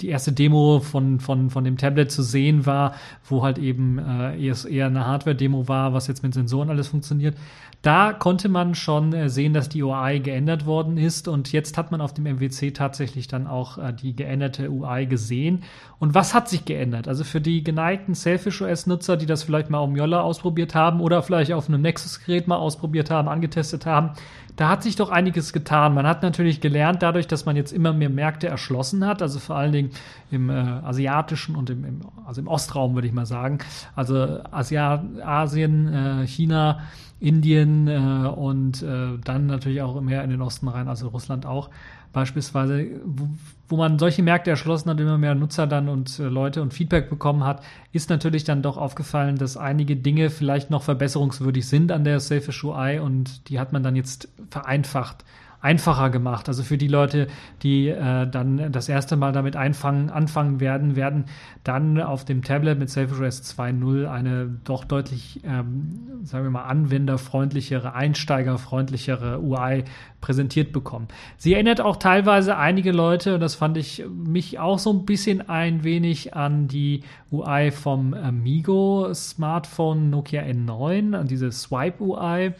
die 0.02 0.10
erste 0.10 0.32
Demo 0.32 0.80
von, 0.80 1.20
von, 1.20 1.50
von 1.50 1.64
dem 1.64 1.78
Tablet 1.78 2.12
zu 2.12 2.24
sehen 2.24 2.66
war, 2.66 2.96
wo 3.24 3.44
halt 3.44 3.58
eben 3.58 4.00
äh, 4.00 4.36
eher 4.40 4.88
eine 4.88 5.06
Hardware-Demo 5.06 5.68
war, 5.68 5.94
was 5.94 6.08
jetzt 6.08 6.24
mit 6.24 6.34
Sensoren 6.34 6.70
alles 6.70 6.88
funktioniert. 6.88 7.38
Da 7.82 8.14
konnte 8.14 8.48
man 8.48 8.76
schon 8.76 9.12
äh, 9.12 9.28
sehen, 9.28 9.54
dass 9.54 9.68
die 9.68 9.82
UI 9.82 10.20
geändert 10.20 10.68
worden 10.68 10.98
ist 10.98 11.28
und 11.28 11.52
jetzt 11.52 11.80
hat 11.80 11.92
man 11.92 12.00
auf 12.00 12.14
dem 12.14 12.26
MWC 12.26 12.72
tatsächlich 12.74 13.28
dann 13.28 13.48
auch 13.48 13.80
äh, 13.80 13.92
die 13.92 14.16
geänderte 14.16 14.70
UI 14.70 15.08
gesehen. 15.08 15.64
Und 15.98 16.14
was 16.14 16.36
hat 16.36 16.48
sich 16.48 16.66
geändert? 16.66 17.08
Also 17.08 17.24
für 17.24 17.42
die 17.42 17.64
geneigten 17.64 18.14
Selfish 18.14 18.62
OS-Nutzer, 18.62 19.18
die 19.18 19.26
das 19.26 19.42
vielleicht 19.42 19.72
mal 19.72 19.80
auf 19.80 19.88
dem 19.90 19.96
Yolla 19.96 20.22
ausprobiert 20.22 20.76
haben 20.76 21.02
oder 21.02 21.24
vielleicht 21.24 21.54
auf 21.54 21.70
einem 21.70 21.82
Nexus-Gerät 21.82 22.48
mal 22.48 22.58
ausprobiert 22.58 23.10
haben, 23.10 23.28
angetestet 23.28 23.88
haben, 23.88 24.12
da 24.58 24.70
hat 24.70 24.84
sich 24.84 24.96
doch 24.96 25.10
einiges 25.10 25.52
getan. 25.52 25.96
Man 25.96 26.06
hat 26.06 26.22
natürlich 26.22 26.62
gelernt, 26.62 27.02
dadurch, 27.02 27.26
dass 27.26 27.46
man 27.46 27.56
jetzt 27.56 27.72
immer 27.72 27.94
mehr 27.94 28.10
Märkte 28.10 28.48
erschlossen 28.48 29.08
hat, 29.08 29.24
also 29.24 29.40
vor 29.40 29.56
allen 29.56 29.72
Dingen 29.72 29.92
im 30.30 30.52
äh, 30.52 30.54
asiatischen 30.54 31.56
und 31.56 31.72
im, 31.72 31.84
im, 31.84 32.02
also 32.28 32.42
im 32.42 32.48
Ostraum, 32.48 32.94
würde 32.94 33.08
ich 33.08 33.14
mal 33.14 33.26
sagen. 33.26 33.58
Also 33.96 34.40
Asia, 34.52 35.04
Asien, 35.24 35.92
äh, 35.92 36.28
China, 36.28 36.82
Indien 37.22 37.88
äh, 37.88 38.28
und 38.28 38.82
äh, 38.82 39.18
dann 39.24 39.46
natürlich 39.46 39.82
auch 39.82 40.02
mehr 40.02 40.24
in 40.24 40.32
den 40.32 40.42
Osten 40.42 40.68
rein, 40.68 40.88
also 40.88 41.08
Russland 41.08 41.46
auch 41.46 41.70
beispielsweise, 42.14 42.88
wo, 43.06 43.30
wo 43.70 43.78
man 43.78 44.00
solche 44.00 44.24
Märkte 44.24 44.50
erschlossen 44.50 44.90
hat, 44.90 45.00
immer 45.00 45.18
mehr 45.18 45.36
Nutzer 45.36 45.68
dann 45.68 45.88
und 45.88 46.20
äh, 46.20 46.24
Leute 46.24 46.62
und 46.62 46.74
Feedback 46.74 47.10
bekommen 47.10 47.44
hat, 47.44 47.64
ist 47.94 48.10
natürlich 48.10 48.44
dann 48.44 48.62
doch 48.62 48.78
aufgefallen, 48.78 49.38
dass 49.38 49.56
einige 49.56 49.96
Dinge 49.96 50.30
vielleicht 50.30 50.72
noch 50.72 50.84
verbesserungswürdig 50.84 51.68
sind 51.68 51.92
an 51.92 52.04
der 52.04 52.20
Selfish 52.20 52.64
UI 52.64 53.00
und 53.00 53.50
die 53.50 53.60
hat 53.60 53.72
man 53.72 53.84
dann 53.84 53.96
jetzt 53.96 54.28
vereinfacht 54.50 55.24
einfacher 55.62 56.10
gemacht. 56.10 56.48
Also 56.48 56.64
für 56.64 56.78
die 56.78 56.88
Leute, 56.88 57.28
die 57.62 57.88
äh, 57.88 58.28
dann 58.28 58.72
das 58.72 58.90
erste 58.90 59.16
Mal 59.16 59.32
damit 59.32 59.56
einfangen, 59.56 60.10
anfangen 60.10 60.60
werden, 60.60 60.96
werden 60.96 61.26
dann 61.64 62.02
auf 62.02 62.26
dem 62.26 62.44
Tablet 62.44 62.80
mit 62.80 62.90
SafeOS 62.90 63.44
2.0 63.58 64.10
eine 64.10 64.50
doch 64.64 64.86
deutlich, 64.86 65.42
ähm, 65.44 66.00
sagen 66.24 66.46
wir 66.46 66.52
mal, 66.52 66.64
anwenderfreundlichere, 66.64 67.94
einsteigerfreundlichere 67.94 69.42
UI 69.42 69.84
präsentiert 70.20 70.72
bekommen. 70.74 71.08
Sie 71.38 71.54
erinnert 71.54 71.80
auch 71.80 71.98
teilweise 71.98 72.58
einige 72.58 72.92
Leute, 72.92 73.36
und 73.36 73.40
das 73.40 73.56
fand 73.56 73.78
ich 73.78 74.04
mich 74.10 74.60
auch 74.60 74.80
so 74.80 74.92
ein 74.92 75.06
bisschen 75.06 75.48
ein 75.48 75.84
wenig 75.84 76.36
an 76.36 76.68
die 76.68 77.02
UI 77.32 77.72
vom 77.72 78.14
Amigo 78.14 79.14
Smartphone 79.14 80.10
Nokia 80.10 80.42
N9, 80.42 81.16
an 81.16 81.28
diese 81.28 81.52
Swipe 81.52 82.04
UI 82.04 82.54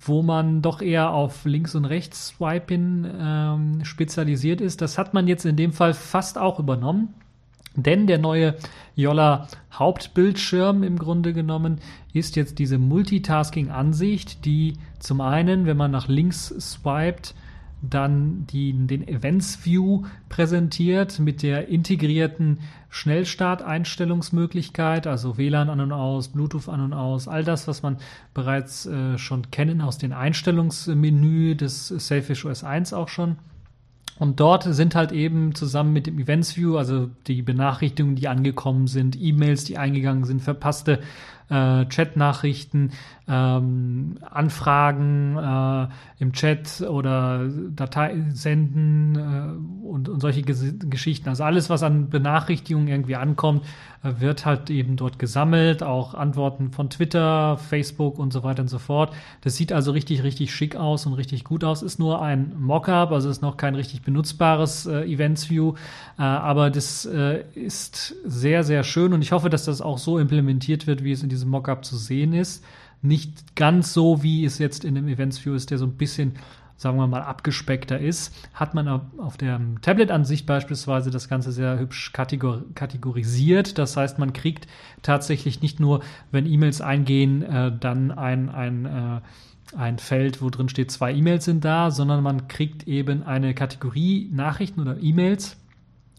wo 0.00 0.22
man 0.22 0.62
doch 0.62 0.80
eher 0.80 1.12
auf 1.12 1.44
Links- 1.44 1.74
und 1.74 1.84
Rechts-Swiping 1.84 3.06
ähm, 3.20 3.84
spezialisiert 3.84 4.60
ist. 4.60 4.80
Das 4.80 4.98
hat 4.98 5.14
man 5.14 5.26
jetzt 5.26 5.44
in 5.44 5.56
dem 5.56 5.72
Fall 5.72 5.94
fast 5.94 6.38
auch 6.38 6.58
übernommen. 6.58 7.14
Denn 7.74 8.06
der 8.06 8.18
neue 8.18 8.56
Yolla 8.96 9.46
Hauptbildschirm 9.72 10.82
im 10.82 10.98
Grunde 10.98 11.32
genommen 11.32 11.78
ist 12.12 12.34
jetzt 12.34 12.58
diese 12.58 12.78
Multitasking-Ansicht, 12.78 14.44
die 14.44 14.74
zum 14.98 15.20
einen, 15.20 15.66
wenn 15.66 15.76
man 15.76 15.92
nach 15.92 16.08
links 16.08 16.48
swiped, 16.58 17.34
dann 17.80 18.44
die, 18.48 18.72
den 18.72 19.06
Events 19.06 19.64
View 19.64 20.02
präsentiert 20.28 21.20
mit 21.20 21.42
der 21.42 21.68
integrierten 21.68 22.58
Schnellstart-Einstellungsmöglichkeit, 22.90 25.06
also 25.06 25.38
WLAN 25.38 25.70
an 25.70 25.80
und 25.80 25.92
aus, 25.92 26.28
Bluetooth 26.28 26.68
an 26.68 26.80
und 26.80 26.92
aus, 26.92 27.28
all 27.28 27.44
das, 27.44 27.68
was 27.68 27.82
man 27.82 27.98
bereits 28.34 28.84
äh, 28.86 29.16
schon 29.18 29.50
kennen 29.50 29.80
aus 29.80 29.98
den 29.98 30.12
Einstellungsmenü 30.12 31.54
des 31.54 31.88
Selfish 31.88 32.44
OS 32.44 32.64
1 32.64 32.92
auch 32.92 33.08
schon. 33.08 33.36
Und 34.18 34.40
dort 34.40 34.64
sind 34.64 34.96
halt 34.96 35.12
eben 35.12 35.54
zusammen 35.54 35.92
mit 35.92 36.08
dem 36.08 36.18
Events 36.18 36.56
View, 36.56 36.76
also 36.76 37.08
die 37.28 37.42
Benachrichtigungen, 37.42 38.16
die 38.16 38.26
angekommen 38.26 38.88
sind, 38.88 39.16
E-Mails, 39.20 39.62
die 39.64 39.78
eingegangen 39.78 40.24
sind, 40.24 40.42
verpasste 40.42 40.98
äh, 41.50 41.86
Chat-Nachrichten, 41.86 42.92
ähm, 43.28 44.18
Anfragen 44.22 45.36
äh, 45.36 45.88
im 46.22 46.32
Chat 46.32 46.80
oder 46.80 47.46
Datei 47.70 48.24
senden 48.32 49.16
äh, 49.16 49.86
und, 49.86 50.08
und 50.08 50.20
solche 50.20 50.42
Ges 50.42 50.74
Geschichten. 50.78 51.28
Also 51.28 51.44
alles, 51.44 51.68
was 51.68 51.82
an 51.82 52.08
Benachrichtigungen 52.08 52.88
irgendwie 52.88 53.16
ankommt, 53.16 53.64
äh, 54.02 54.20
wird 54.20 54.46
halt 54.46 54.70
eben 54.70 54.96
dort 54.96 55.18
gesammelt. 55.18 55.82
Auch 55.82 56.14
Antworten 56.14 56.70
von 56.70 56.88
Twitter, 56.88 57.58
Facebook 57.58 58.18
und 58.18 58.32
so 58.32 58.42
weiter 58.42 58.62
und 58.62 58.68
so 58.68 58.78
fort. 58.78 59.14
Das 59.42 59.56
sieht 59.56 59.72
also 59.72 59.92
richtig, 59.92 60.22
richtig 60.22 60.54
schick 60.54 60.76
aus 60.76 61.04
und 61.04 61.12
richtig 61.14 61.44
gut 61.44 61.64
aus. 61.64 61.82
Ist 61.82 61.98
nur 61.98 62.22
ein 62.22 62.54
Mockup, 62.58 63.12
also 63.12 63.28
ist 63.28 63.42
noch 63.42 63.56
kein 63.58 63.74
richtig 63.74 64.02
benutzbares 64.02 64.86
äh, 64.86 65.02
Events 65.02 65.50
View. 65.50 65.74
Äh, 66.18 66.22
aber 66.22 66.70
das 66.70 67.04
äh, 67.04 67.44
ist 67.54 68.16
sehr, 68.24 68.64
sehr 68.64 68.84
schön 68.84 69.12
und 69.12 69.22
ich 69.22 69.32
hoffe, 69.32 69.50
dass 69.50 69.66
das 69.66 69.82
auch 69.82 69.98
so 69.98 70.18
implementiert 70.18 70.86
wird, 70.86 71.04
wie 71.04 71.12
es 71.12 71.22
in 71.22 71.28
diesem 71.28 71.37
Mockup 71.46 71.84
zu 71.84 71.96
sehen 71.96 72.32
ist. 72.32 72.64
Nicht 73.02 73.54
ganz 73.54 73.92
so, 73.92 74.22
wie 74.22 74.44
es 74.44 74.58
jetzt 74.58 74.84
in 74.84 74.94
dem 74.94 75.08
Events 75.08 75.44
View 75.44 75.54
ist, 75.54 75.70
der 75.70 75.78
so 75.78 75.86
ein 75.86 75.96
bisschen, 75.96 76.34
sagen 76.76 76.98
wir 76.98 77.06
mal, 77.06 77.22
abgespeckter 77.22 77.98
ist, 77.98 78.34
hat 78.54 78.74
man 78.74 78.88
auf 78.88 79.36
der 79.36 79.60
Tablet-Ansicht 79.82 80.46
beispielsweise 80.46 81.10
das 81.10 81.28
Ganze 81.28 81.52
sehr 81.52 81.78
hübsch 81.78 82.12
kategor 82.12 82.62
kategorisiert. 82.74 83.78
Das 83.78 83.96
heißt, 83.96 84.18
man 84.18 84.32
kriegt 84.32 84.66
tatsächlich 85.02 85.62
nicht 85.62 85.78
nur, 85.78 86.02
wenn 86.32 86.46
E-Mails 86.46 86.80
eingehen, 86.80 87.42
äh, 87.42 87.72
dann 87.78 88.10
ein, 88.10 88.48
ein 88.48 88.84
äh, 88.86 89.20
ein 89.76 89.98
Feld, 89.98 90.40
wo 90.40 90.50
drin 90.50 90.68
steht, 90.68 90.90
zwei 90.90 91.12
E-Mails 91.12 91.44
sind 91.44 91.64
da, 91.64 91.90
sondern 91.90 92.22
man 92.22 92.48
kriegt 92.48 92.88
eben 92.88 93.22
eine 93.22 93.54
Kategorie 93.54 94.30
Nachrichten 94.32 94.80
oder 94.80 94.96
E-Mails 95.00 95.56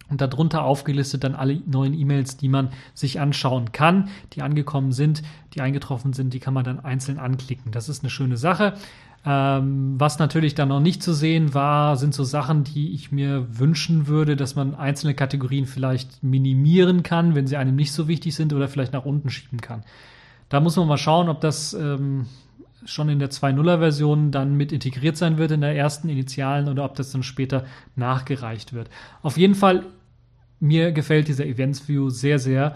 und 0.10 0.22
darunter 0.22 0.64
aufgelistet 0.64 1.24
dann 1.24 1.36
alle 1.36 1.62
neuen 1.66 1.94
E-Mails, 1.94 2.38
die 2.38 2.50
man 2.50 2.70
sich 2.94 3.20
anschauen 3.20 3.72
kann, 3.72 4.10
die 4.34 4.42
angekommen 4.42 4.92
sind, 4.92 5.22
die 5.54 5.62
eingetroffen 5.62 6.14
sind, 6.14 6.34
die 6.34 6.40
kann 6.40 6.54
man 6.54 6.64
dann 6.64 6.80
einzeln 6.80 7.20
anklicken. 7.20 7.72
Das 7.72 7.90
ist 7.90 8.04
eine 8.04 8.10
schöne 8.10 8.38
Sache. 8.38 8.74
Ähm, 9.26 9.96
was 9.98 10.18
natürlich 10.18 10.56
dann 10.56 10.70
noch 10.70 10.80
nicht 10.80 11.04
zu 11.04 11.14
sehen 11.14 11.54
war, 11.54 11.98
sind 11.98 12.14
so 12.14 12.24
Sachen, 12.24 12.64
die 12.64 12.94
ich 12.94 13.12
mir 13.12 13.46
wünschen 13.60 14.08
würde, 14.08 14.38
dass 14.38 14.56
man 14.56 14.76
einzelne 14.76 15.14
Kategorien 15.14 15.66
vielleicht 15.66 16.24
minimieren 16.24 17.04
kann, 17.04 17.36
wenn 17.36 17.46
sie 17.46 17.58
einem 17.58 17.76
nicht 17.76 17.92
so 17.92 18.08
wichtig 18.08 18.34
sind 18.36 18.54
oder 18.54 18.70
vielleicht 18.70 18.94
nach 18.94 19.06
unten 19.06 19.30
schieben 19.30 19.60
kann. 19.60 19.84
Da 20.48 20.62
muss 20.62 20.78
man 20.78 20.88
mal 20.88 20.98
schauen, 20.98 21.28
ob 21.28 21.42
das 21.42 21.74
ähm, 21.74 22.28
schon 22.86 23.10
in 23.10 23.20
der 23.20 23.30
2.0er 23.30 23.80
Version 23.80 24.32
dann 24.32 24.56
mit 24.56 24.72
integriert 24.72 25.18
sein 25.18 25.38
wird 25.38 25.52
in 25.52 25.62
der 25.62 25.76
ersten 25.76 26.08
Initialen 26.08 26.70
oder 26.70 26.86
ob 26.86 26.96
das 26.96 27.12
dann 27.12 27.24
später 27.24 27.66
nachgereicht 27.98 28.72
wird. 28.74 28.90
Auf 29.22 29.38
jeden 29.38 29.56
Fall 29.56 29.84
mir 30.60 30.92
gefällt 30.92 31.28
dieser 31.28 31.46
Events 31.46 31.88
View 31.88 32.10
sehr, 32.10 32.40
sehr 32.40 32.76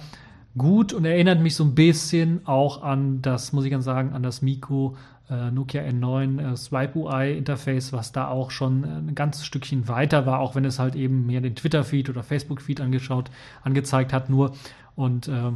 gut 0.57 0.93
und 0.93 1.05
erinnert 1.05 1.41
mich 1.41 1.55
so 1.55 1.63
ein 1.63 1.75
bisschen 1.75 2.45
auch 2.45 2.83
an 2.83 3.21
das, 3.21 3.53
muss 3.53 3.65
ich 3.65 3.71
ganz 3.71 3.85
sagen, 3.85 4.13
an 4.13 4.23
das 4.23 4.41
Mico 4.41 4.95
äh, 5.29 5.51
Nokia 5.51 5.81
N9 5.81 6.53
äh, 6.53 6.55
Swipe 6.55 6.97
UI 6.97 7.37
Interface, 7.37 7.93
was 7.93 8.11
da 8.11 8.27
auch 8.27 8.51
schon 8.51 8.83
ein 8.83 9.15
ganzes 9.15 9.45
Stückchen 9.45 9.87
weiter 9.87 10.25
war, 10.25 10.39
auch 10.39 10.55
wenn 10.55 10.65
es 10.65 10.79
halt 10.79 10.95
eben 10.95 11.25
mehr 11.25 11.41
den 11.41 11.55
Twitter 11.55 11.83
Feed 11.83 12.09
oder 12.09 12.23
Facebook 12.23 12.61
Feed 12.61 12.81
angeschaut, 12.81 13.31
angezeigt 13.63 14.13
hat 14.13 14.29
nur. 14.29 14.53
Und 14.95 15.27
äh, 15.27 15.51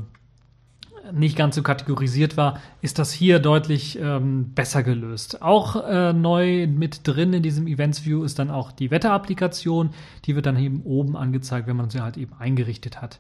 nicht 1.14 1.38
ganz 1.38 1.56
so 1.56 1.64
kategorisiert 1.64 2.38
war, 2.38 2.60
ist 2.82 3.00
das 3.00 3.12
hier 3.12 3.40
deutlich 3.40 3.98
ähm, 4.00 4.54
besser 4.54 4.84
gelöst. 4.84 5.42
Auch 5.42 5.88
äh, 5.88 6.14
neu 6.14 6.68
mit 6.68 7.08
drin 7.08 7.34
in 7.34 7.44
diesem 7.44 7.68
Events 7.68 8.06
View 8.06 8.24
ist 8.24 8.40
dann 8.40 8.52
auch 8.52 8.72
die 8.72 8.92
Wetterapplikation. 8.92 9.92
Die 10.26 10.36
wird 10.36 10.46
dann 10.46 10.58
eben 10.58 10.82
oben 10.84 11.16
angezeigt, 11.16 11.68
wenn 11.68 11.78
man 11.78 11.90
sie 11.90 12.02
halt 12.02 12.18
eben 12.18 12.34
eingerichtet 12.38 13.02
hat. 13.02 13.20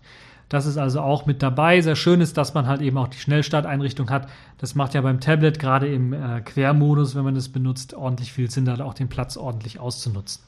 Das 0.49 0.65
ist 0.65 0.77
also 0.77 1.01
auch 1.01 1.25
mit 1.25 1.43
dabei. 1.43 1.81
Sehr 1.81 1.95
schön 1.95 2.21
ist, 2.21 2.37
dass 2.37 2.53
man 2.53 2.67
halt 2.67 2.81
eben 2.81 2.97
auch 2.97 3.09
die 3.09 3.17
Schnellstarteinrichtung 3.17 4.09
hat. 4.09 4.29
Das 4.57 4.75
macht 4.75 4.93
ja 4.93 5.01
beim 5.01 5.19
Tablet 5.19 5.59
gerade 5.59 5.87
im 5.87 6.13
äh, 6.13 6.41
Quermodus, 6.41 7.15
wenn 7.15 7.23
man 7.23 7.35
es 7.35 7.49
benutzt, 7.49 7.93
ordentlich 7.93 8.31
viel 8.31 8.49
Sinn, 8.49 8.65
da 8.65 8.79
auch 8.83 8.93
den 8.93 9.09
Platz 9.09 9.35
ordentlich 9.35 9.79
auszunutzen. 9.79 10.43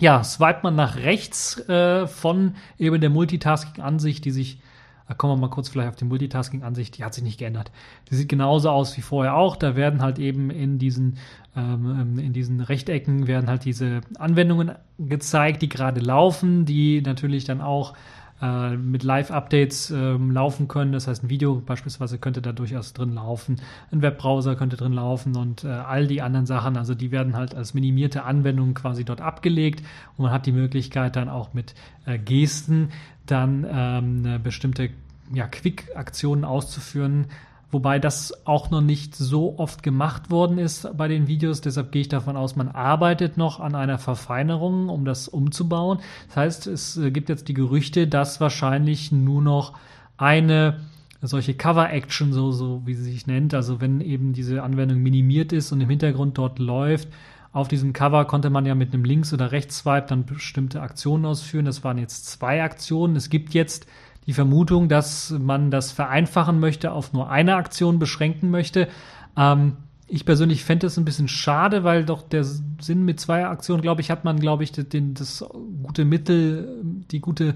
Ja, 0.00 0.24
swipet 0.24 0.64
man 0.64 0.74
nach 0.74 0.96
rechts 0.96 1.60
äh, 1.68 2.08
von 2.08 2.56
eben 2.78 3.00
der 3.00 3.10
Multitasking-Ansicht, 3.10 4.24
die 4.24 4.32
sich 4.32 4.58
da 5.06 5.14
kommen 5.14 5.34
wir 5.34 5.48
mal 5.48 5.50
kurz 5.50 5.68
vielleicht 5.68 5.90
auf 5.90 5.96
die 5.96 6.06
Multitasking-Ansicht, 6.06 6.96
die 6.96 7.04
hat 7.04 7.14
sich 7.14 7.24
nicht 7.24 7.38
geändert. 7.38 7.70
Die 8.10 8.14
sieht 8.14 8.28
genauso 8.28 8.70
aus 8.70 8.96
wie 8.96 9.02
vorher 9.02 9.34
auch. 9.34 9.56
Da 9.56 9.76
werden 9.76 10.00
halt 10.00 10.18
eben 10.18 10.50
in 10.50 10.78
diesen, 10.78 11.18
ähm, 11.54 12.18
in 12.18 12.32
diesen 12.32 12.60
Rechtecken 12.60 13.26
werden 13.26 13.48
halt 13.48 13.64
diese 13.64 14.00
Anwendungen 14.18 14.72
gezeigt, 14.98 15.60
die 15.60 15.68
gerade 15.68 16.00
laufen, 16.00 16.64
die 16.64 17.02
natürlich 17.02 17.44
dann 17.44 17.60
auch 17.60 17.94
äh, 18.42 18.76
mit 18.76 19.04
Live-Updates 19.04 19.90
ähm, 19.90 20.30
laufen 20.30 20.68
können. 20.68 20.92
Das 20.92 21.06
heißt, 21.06 21.22
ein 21.22 21.30
Video 21.30 21.62
beispielsweise 21.64 22.18
könnte 22.18 22.42
da 22.42 22.52
durchaus 22.52 22.92
drin 22.92 23.14
laufen, 23.14 23.60
ein 23.92 24.02
Webbrowser 24.02 24.56
könnte 24.56 24.76
drin 24.76 24.92
laufen 24.92 25.36
und 25.36 25.64
äh, 25.64 25.68
all 25.68 26.06
die 26.06 26.20
anderen 26.20 26.44
Sachen, 26.44 26.76
also 26.76 26.94
die 26.94 27.10
werden 27.10 27.36
halt 27.36 27.54
als 27.54 27.74
minimierte 27.74 28.24
Anwendungen 28.24 28.74
quasi 28.74 29.04
dort 29.04 29.20
abgelegt 29.20 29.84
und 30.16 30.24
man 30.24 30.32
hat 30.32 30.46
die 30.46 30.52
Möglichkeit 30.52 31.14
dann 31.16 31.28
auch 31.28 31.54
mit 31.54 31.74
äh, 32.06 32.18
Gesten 32.18 32.88
dann 33.26 33.66
ähm, 33.68 34.40
bestimmte 34.42 34.90
ja, 35.32 35.46
Quick-Aktionen 35.46 36.44
auszuführen, 36.44 37.26
wobei 37.70 37.98
das 37.98 38.46
auch 38.46 38.70
noch 38.70 38.80
nicht 38.80 39.16
so 39.16 39.58
oft 39.58 39.82
gemacht 39.82 40.30
worden 40.30 40.58
ist 40.58 40.88
bei 40.96 41.08
den 41.08 41.26
Videos. 41.26 41.60
Deshalb 41.60 41.92
gehe 41.92 42.02
ich 42.02 42.08
davon 42.08 42.36
aus, 42.36 42.56
man 42.56 42.68
arbeitet 42.68 43.36
noch 43.36 43.60
an 43.60 43.74
einer 43.74 43.98
Verfeinerung, 43.98 44.88
um 44.88 45.04
das 45.04 45.28
umzubauen. 45.28 45.98
Das 46.28 46.36
heißt, 46.36 46.66
es 46.66 46.96
äh, 46.96 47.10
gibt 47.10 47.28
jetzt 47.28 47.48
die 47.48 47.54
Gerüchte, 47.54 48.06
dass 48.06 48.40
wahrscheinlich 48.40 49.10
nur 49.12 49.42
noch 49.42 49.74
eine 50.16 50.80
solche 51.26 51.54
Cover-Action, 51.54 52.32
so, 52.32 52.52
so 52.52 52.82
wie 52.84 52.94
sie 52.94 53.10
sich 53.10 53.26
nennt, 53.26 53.54
also 53.54 53.80
wenn 53.80 54.00
eben 54.00 54.34
diese 54.34 54.62
Anwendung 54.62 54.98
minimiert 54.98 55.52
ist 55.52 55.72
und 55.72 55.80
im 55.80 55.88
Hintergrund 55.88 56.36
dort 56.38 56.58
läuft, 56.58 57.08
auf 57.54 57.68
diesem 57.68 57.92
Cover 57.92 58.24
konnte 58.24 58.50
man 58.50 58.66
ja 58.66 58.74
mit 58.74 58.92
einem 58.92 59.04
Links- 59.04 59.32
oder 59.32 59.52
Rechts-Swipe 59.52 60.08
dann 60.08 60.26
bestimmte 60.26 60.82
Aktionen 60.82 61.24
ausführen. 61.24 61.64
Das 61.64 61.84
waren 61.84 61.98
jetzt 61.98 62.26
zwei 62.26 62.64
Aktionen. 62.64 63.14
Es 63.14 63.30
gibt 63.30 63.54
jetzt 63.54 63.86
die 64.26 64.32
Vermutung, 64.32 64.88
dass 64.88 65.30
man 65.30 65.70
das 65.70 65.92
vereinfachen 65.92 66.58
möchte, 66.58 66.90
auf 66.90 67.12
nur 67.12 67.30
eine 67.30 67.54
Aktion 67.54 68.00
beschränken 68.00 68.50
möchte. 68.50 68.88
Ähm, 69.36 69.76
ich 70.08 70.24
persönlich 70.24 70.64
fände 70.64 70.86
das 70.86 70.98
ein 70.98 71.04
bisschen 71.04 71.28
schade, 71.28 71.84
weil 71.84 72.04
doch 72.04 72.22
der 72.22 72.42
Sinn 72.42 73.04
mit 73.04 73.20
zwei 73.20 73.46
Aktionen, 73.46 73.82
glaube 73.82 74.00
ich, 74.00 74.10
hat 74.10 74.24
man, 74.24 74.40
glaube 74.40 74.64
ich, 74.64 74.72
den, 74.72 75.14
das 75.14 75.44
gute 75.84 76.04
Mittel 76.04 76.82
die 77.10 77.20
gute 77.20 77.54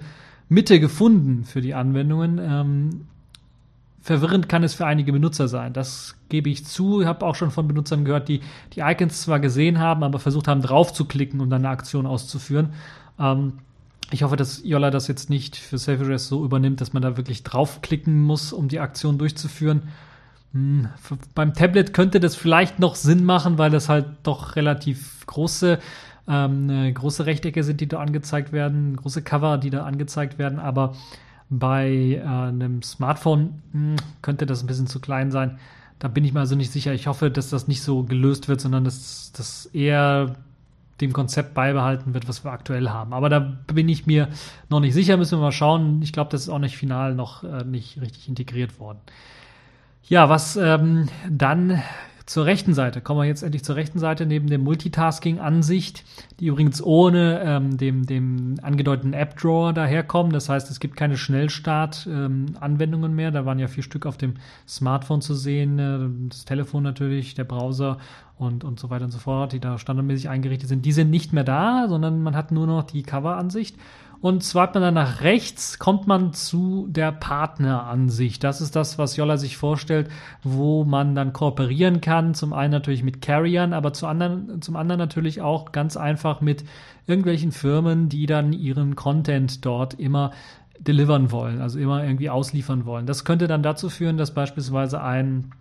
Mitte 0.49 0.79
gefunden 0.79 1.43
für 1.43 1.61
die 1.61 1.75
Anwendungen. 1.75 2.39
Ähm, 2.41 3.07
verwirrend 4.09 4.49
kann 4.49 4.65
es 4.65 4.75
für 4.75 4.87
einige 4.87 5.13
Benutzer 5.13 5.49
sein. 5.49 5.73
Das 5.73 6.17
gebe 6.29 6.49
ich 6.49 6.65
zu. 6.67 7.03
Ich 7.03 7.07
habe 7.07 7.25
auch 7.25 7.35
schon 7.35 7.51
von 7.51 7.69
Benutzern 7.69 8.05
gehört, 8.05 8.29
die 8.29 8.41
die 8.73 8.81
Icons 8.81 9.23
zwar 9.23 9.39
gesehen 9.39 9.79
haben, 9.79 10.03
aber 10.03 10.19
versucht 10.19 10.49
haben, 10.49 10.63
drauf 10.63 10.93
zu 10.93 11.05
klicken, 11.05 11.41
um 11.41 11.51
dann 11.51 11.65
eine 11.65 11.69
Aktion 11.69 12.07
auszuführen. 12.07 12.71
Ähm, 13.21 13.55
ich 14.11 14.23
hoffe, 14.23 14.37
dass 14.37 14.63
Yola 14.65 14.91
das 14.91 15.07
jetzt 15.09 15.29
nicht 15.29 15.57
für 15.57 15.77
SafeRest 15.77 16.29
so 16.29 16.45
übernimmt, 16.45 16.81
dass 16.81 16.95
man 16.95 17.03
da 17.03 17.19
wirklich 17.19 17.43
draufklicken 17.43 18.23
muss, 18.23 18.53
um 18.55 18.69
die 18.69 18.81
Aktion 18.81 19.19
durchzuführen. 19.19 19.83
Hm, 20.55 20.89
beim 21.35 21.53
Tablet 21.53 21.93
könnte 21.93 22.19
das 22.19 22.35
vielleicht 22.35 22.79
noch 22.79 22.95
Sinn 22.95 23.25
machen, 23.25 23.59
weil 23.59 23.71
das 23.71 23.91
halt 23.91 24.07
doch 24.23 24.57
relativ 24.57 25.27
große, 25.27 25.79
ähm, 26.27 26.71
äh, 26.71 26.91
große 26.91 27.27
Rechtecke 27.27 27.63
sind, 27.63 27.83
die 27.83 27.89
da 27.89 28.01
angezeigt 28.01 28.53
werden, 28.53 28.97
große 28.97 29.21
Cover, 29.21 29.59
die 29.59 29.69
da 29.69 29.85
angezeigt 29.85 30.39
werden, 30.39 30.59
aber 30.59 30.95
bei 31.51 32.21
äh, 32.23 32.23
einem 32.23 32.83
Smartphone 32.83 33.63
mh, 33.73 33.91
hm, 33.91 33.97
könnte 34.23 34.47
das 34.47 34.63
ein 34.63 34.67
bisschen 34.67 34.87
zu 34.87 35.01
klein 35.01 35.31
sein. 35.31 35.59
Da 35.99 36.09
bin 36.09 36.25
ich 36.25 36.33
mir 36.33 36.41
also 36.41 36.55
nicht 36.55 36.71
sicher. 36.71 36.93
Ich 36.93 37.07
hoffe, 37.07 37.31
dass 37.31 37.51
das 37.51 37.69
nicht 37.69 37.83
so 37.83 38.05
gelöst 38.05 38.49
wird, 38.49 38.61
sondern 38.61 38.85
dass 38.85 39.33
das 39.33 39.67
eher 39.67 40.37
dem 41.01 41.13
Konzept 41.13 41.55
beibehalten 41.55 42.15
wird, 42.15 42.29
was 42.29 42.45
wir 42.45 42.53
aktuell 42.53 42.91
haben. 42.91 43.13
Aber 43.13 43.29
da 43.29 43.39
bin 43.39 43.89
ich 43.89 44.07
mir 44.07 44.29
noch 44.69 44.81
nicht 44.81 44.95
sicher, 44.95 45.17
müssen 45.17 45.39
wir 45.39 45.43
mal 45.43 45.53
schauen. 45.53 46.03
Ich 46.03 46.13
glaube, 46.13 46.31
das 46.31 46.43
ist 46.43 46.49
auch 46.49 46.59
nicht 46.59 46.77
final 46.77 47.15
noch 47.15 47.45
äh, 47.45 47.65
nicht 47.65 48.01
richtig 48.01 48.29
integriert 48.29 48.79
worden. 48.81 48.99
Ja, 50.05 50.29
was 50.29 50.57
ähm, 50.57 51.09
dann 51.29 51.83
zur 52.29 52.45
rechten 52.45 52.75
Seite. 52.75 53.01
Kommen 53.01 53.21
wir 53.21 53.27
jetzt 53.27 53.43
endlich 53.43 53.65
zur 53.65 53.77
rechten 53.77 53.99
Seite 53.99 54.27
neben 54.27 54.49
der 54.49 54.59
Multitasking-Ansicht, 54.59 56.05
die 56.39 56.49
übrigens 56.49 56.83
ohne 56.83 57.41
ähm, 57.43 57.79
dem, 57.79 58.05
dem 58.05 58.57
angedeuteten 58.61 59.15
App-Drawer 59.15 59.73
daherkommen. 59.73 60.33
Das 60.33 60.51
heißt, 60.51 60.71
es 60.71 60.79
gibt 60.79 60.95
keine 60.95 61.17
Schnellstart-Anwendungen 61.17 63.11
ähm, 63.13 63.17
mehr. 63.17 63.31
Da 63.31 63.47
waren 63.47 63.59
ja 63.59 63.67
vier 63.67 63.83
Stück 63.83 64.05
auf 64.05 64.19
dem 64.19 64.35
Smartphone 64.67 65.23
zu 65.23 65.33
sehen, 65.35 65.79
äh, 65.79 66.29
das 66.29 66.45
Telefon 66.45 66.83
natürlich, 66.83 67.35
der 67.35 67.45
Browser 67.45 67.97
und, 68.37 68.63
und 68.63 68.79
so 68.79 68.91
weiter 68.91 69.07
und 69.07 69.11
so 69.11 69.19
fort, 69.19 69.53
die 69.53 69.61
da 69.61 69.79
standardmäßig 69.79 70.29
eingerichtet 70.29 70.69
sind. 70.69 70.85
Die 70.85 70.93
sind 70.93 71.11
nicht 71.11 71.33
mehr 71.33 71.45
da, 71.45 71.87
sondern 71.89 72.23
man 72.23 72.37
hat 72.37 72.53
nur 72.53 72.67
noch 72.67 72.83
die 72.83 73.03
Cover-Ansicht. 73.05 73.77
Und 74.21 74.43
swipet 74.43 74.75
man 74.75 74.83
dann 74.83 74.95
nach 74.95 75.21
rechts, 75.21 75.79
kommt 75.79 76.09
man 76.09 76.33
zu 76.33 76.89
der 76.89 77.13
Partneransicht. 77.13 78.43
Das 78.43 78.61
ist 78.61 78.75
das, 78.75 78.99
was 78.99 79.17
Jolla 79.17 79.37
sich 79.37 79.57
vorstellt, 79.57 80.11
wo 80.43 80.85
man 80.85 81.15
dann 81.15 81.33
kooperieren 81.33 82.01
kann. 82.01 82.35
Zum 82.35 82.53
einen 82.53 82.73
natürlich 82.73 83.05
mit 83.05 83.23
Carriern, 83.23 83.73
aber 83.73 83.93
zu 83.93 84.09
anderen, 84.09 84.61
zum 84.61 84.75
anderen 84.75 84.99
natürlich 84.99 85.41
auch 85.41 85.71
ganz 85.71 85.97
einfach 85.97 86.41
mit 86.41 86.65
irgendwelchen 87.07 87.53
Firmen, 87.53 88.09
die 88.09 88.27
dann 88.27 88.53
ihren 88.53 88.97
Content 88.97 89.65
dort 89.65 89.95
immer 89.95 90.33
delivern 90.81 91.31
wollen, 91.31 91.61
also 91.61 91.79
immer 91.79 92.03
irgendwie 92.03 92.31
ausliefern 92.31 92.87
wollen. 92.87 93.07
Das 93.07 93.25
könnte 93.25 93.47
dann 93.47 93.63
dazu 93.63 93.89
führen, 93.89 94.17
dass 94.17 94.35
beispielsweise 94.35 95.01
ein 95.01 95.53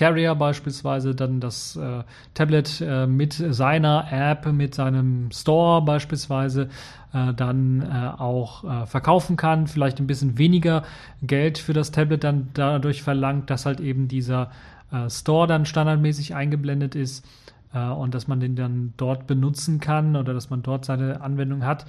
Carrier 0.00 0.34
beispielsweise 0.34 1.14
dann 1.14 1.40
das 1.40 1.76
äh, 1.76 2.04
Tablet 2.32 2.80
äh, 2.80 3.06
mit 3.06 3.34
seiner 3.34 4.06
App, 4.10 4.50
mit 4.50 4.74
seinem 4.74 5.30
Store 5.30 5.82
beispielsweise 5.82 6.70
äh, 7.12 7.34
dann 7.34 7.82
äh, 7.82 8.18
auch 8.18 8.64
äh, 8.64 8.86
verkaufen 8.86 9.36
kann, 9.36 9.66
vielleicht 9.66 10.00
ein 10.00 10.06
bisschen 10.06 10.38
weniger 10.38 10.84
Geld 11.20 11.58
für 11.58 11.74
das 11.74 11.90
Tablet 11.90 12.24
dann 12.24 12.48
dadurch 12.54 13.02
verlangt, 13.02 13.50
dass 13.50 13.66
halt 13.66 13.78
eben 13.78 14.08
dieser 14.08 14.50
äh, 14.90 15.10
Store 15.10 15.46
dann 15.46 15.66
standardmäßig 15.66 16.34
eingeblendet 16.34 16.94
ist 16.94 17.26
und 17.72 18.16
dass 18.16 18.26
man 18.26 18.40
den 18.40 18.56
dann 18.56 18.94
dort 18.96 19.28
benutzen 19.28 19.78
kann 19.78 20.16
oder 20.16 20.34
dass 20.34 20.50
man 20.50 20.60
dort 20.60 20.84
seine 20.84 21.20
Anwendung 21.20 21.64
hat. 21.64 21.86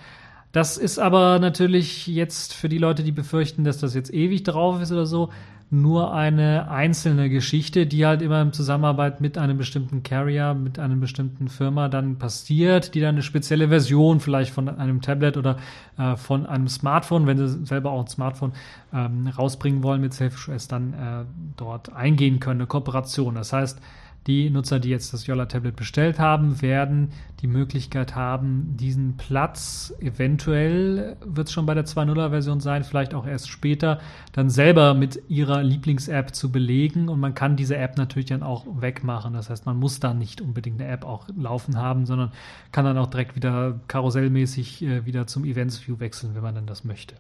Das 0.52 0.78
ist 0.78 1.00
aber 1.00 1.40
natürlich 1.40 2.06
jetzt 2.06 2.54
für 2.54 2.70
die 2.70 2.78
Leute, 2.78 3.02
die 3.02 3.12
befürchten, 3.12 3.64
dass 3.64 3.80
das 3.80 3.96
jetzt 3.96 4.14
ewig 4.14 4.44
drauf 4.44 4.80
ist 4.80 4.92
oder 4.92 5.08
so, 5.08 5.32
nur 5.74 6.14
eine 6.14 6.70
einzelne 6.70 7.30
Geschichte, 7.30 7.88
die 7.88 8.06
halt 8.06 8.22
immer 8.22 8.42
in 8.42 8.52
Zusammenarbeit 8.52 9.22
mit 9.22 9.38
einem 9.38 9.58
bestimmten 9.58 10.04
Carrier, 10.04 10.54
mit 10.54 10.78
einer 10.80 10.98
bestimmten 10.98 11.48
Firma 11.48 11.88
dann 11.88 12.18
passiert, 12.18 12.94
die 12.94 13.00
dann 13.00 13.16
eine 13.16 13.22
spezielle 13.22 13.70
Version 13.70 14.20
vielleicht 14.20 14.54
von 14.54 14.68
einem 14.68 15.02
Tablet 15.02 15.38
oder 15.38 15.56
äh, 15.98 16.18
von 16.18 16.46
einem 16.46 16.68
Smartphone, 16.68 17.26
wenn 17.26 17.38
sie 17.38 17.66
selber 17.66 17.92
auch 17.92 18.02
ein 18.02 18.08
Smartphone 18.08 18.52
ähm, 18.94 19.28
rausbringen 19.28 19.82
wollen 19.82 20.02
mit 20.02 20.14
SafeOS, 20.14 20.68
dann 20.68 20.94
äh, 20.94 21.24
dort 21.56 21.94
eingehen 21.94 22.42
können, 22.42 22.60
eine 22.60 22.68
Kooperation. 22.68 23.36
Das 23.36 23.54
heißt, 23.54 23.80
die 24.28 24.52
Nutzer, 24.52 24.80
die 24.80 24.90
jetzt 24.90 25.14
das 25.14 25.26
Yola 25.26 25.48
Tablet 25.48 25.76
bestellt 25.76 26.20
haben, 26.20 26.62
werden 26.62 27.10
die 27.42 27.48
Möglichkeit 27.48 28.16
haben, 28.16 28.78
diesen 28.78 29.18
Platz, 29.18 29.96
eventuell 30.00 31.18
wird 31.26 31.48
es 31.48 31.54
schon 31.54 31.66
bei 31.66 31.74
der 31.74 31.86
2.0er 31.86 32.30
Version 32.30 32.60
sein, 32.60 32.84
vielleicht 32.84 33.16
auch 33.16 33.26
erst 33.26 33.50
später, 33.50 34.00
dann 34.32 34.52
selber 34.52 34.94
mit 34.94 35.24
ihrer 35.28 35.64
Lieblings-App 35.64 36.36
zu 36.36 36.52
belegen. 36.52 37.10
Und 37.10 37.20
man 37.20 37.34
kann 37.34 37.56
diese 37.56 37.78
App 37.78 37.98
natürlich 37.98 38.28
dann 38.28 38.44
auch 38.44 38.66
wegmachen. 38.80 39.34
Das 39.34 39.50
heißt, 39.50 39.66
man 39.66 39.78
muss 39.78 40.00
da 40.00 40.14
nicht 40.14 40.40
unbedingt 40.40 40.80
eine 40.80 40.92
App 40.92 41.04
auch 41.04 41.28
laufen 41.36 41.78
haben, 41.78 42.06
sondern 42.06 42.32
kann 42.72 42.86
dann 42.86 43.00
auch 43.00 43.08
direkt 43.08 43.36
wieder 43.36 43.80
karussellmäßig 43.88 44.84
äh, 44.84 45.06
wieder 45.06 45.26
zum 45.26 45.46
Events 45.46 45.88
View 45.88 46.00
wechseln, 46.00 46.36
wenn 46.36 46.44
man 46.44 46.54
dann 46.54 46.68
das 46.68 46.84
möchte. 46.84 47.16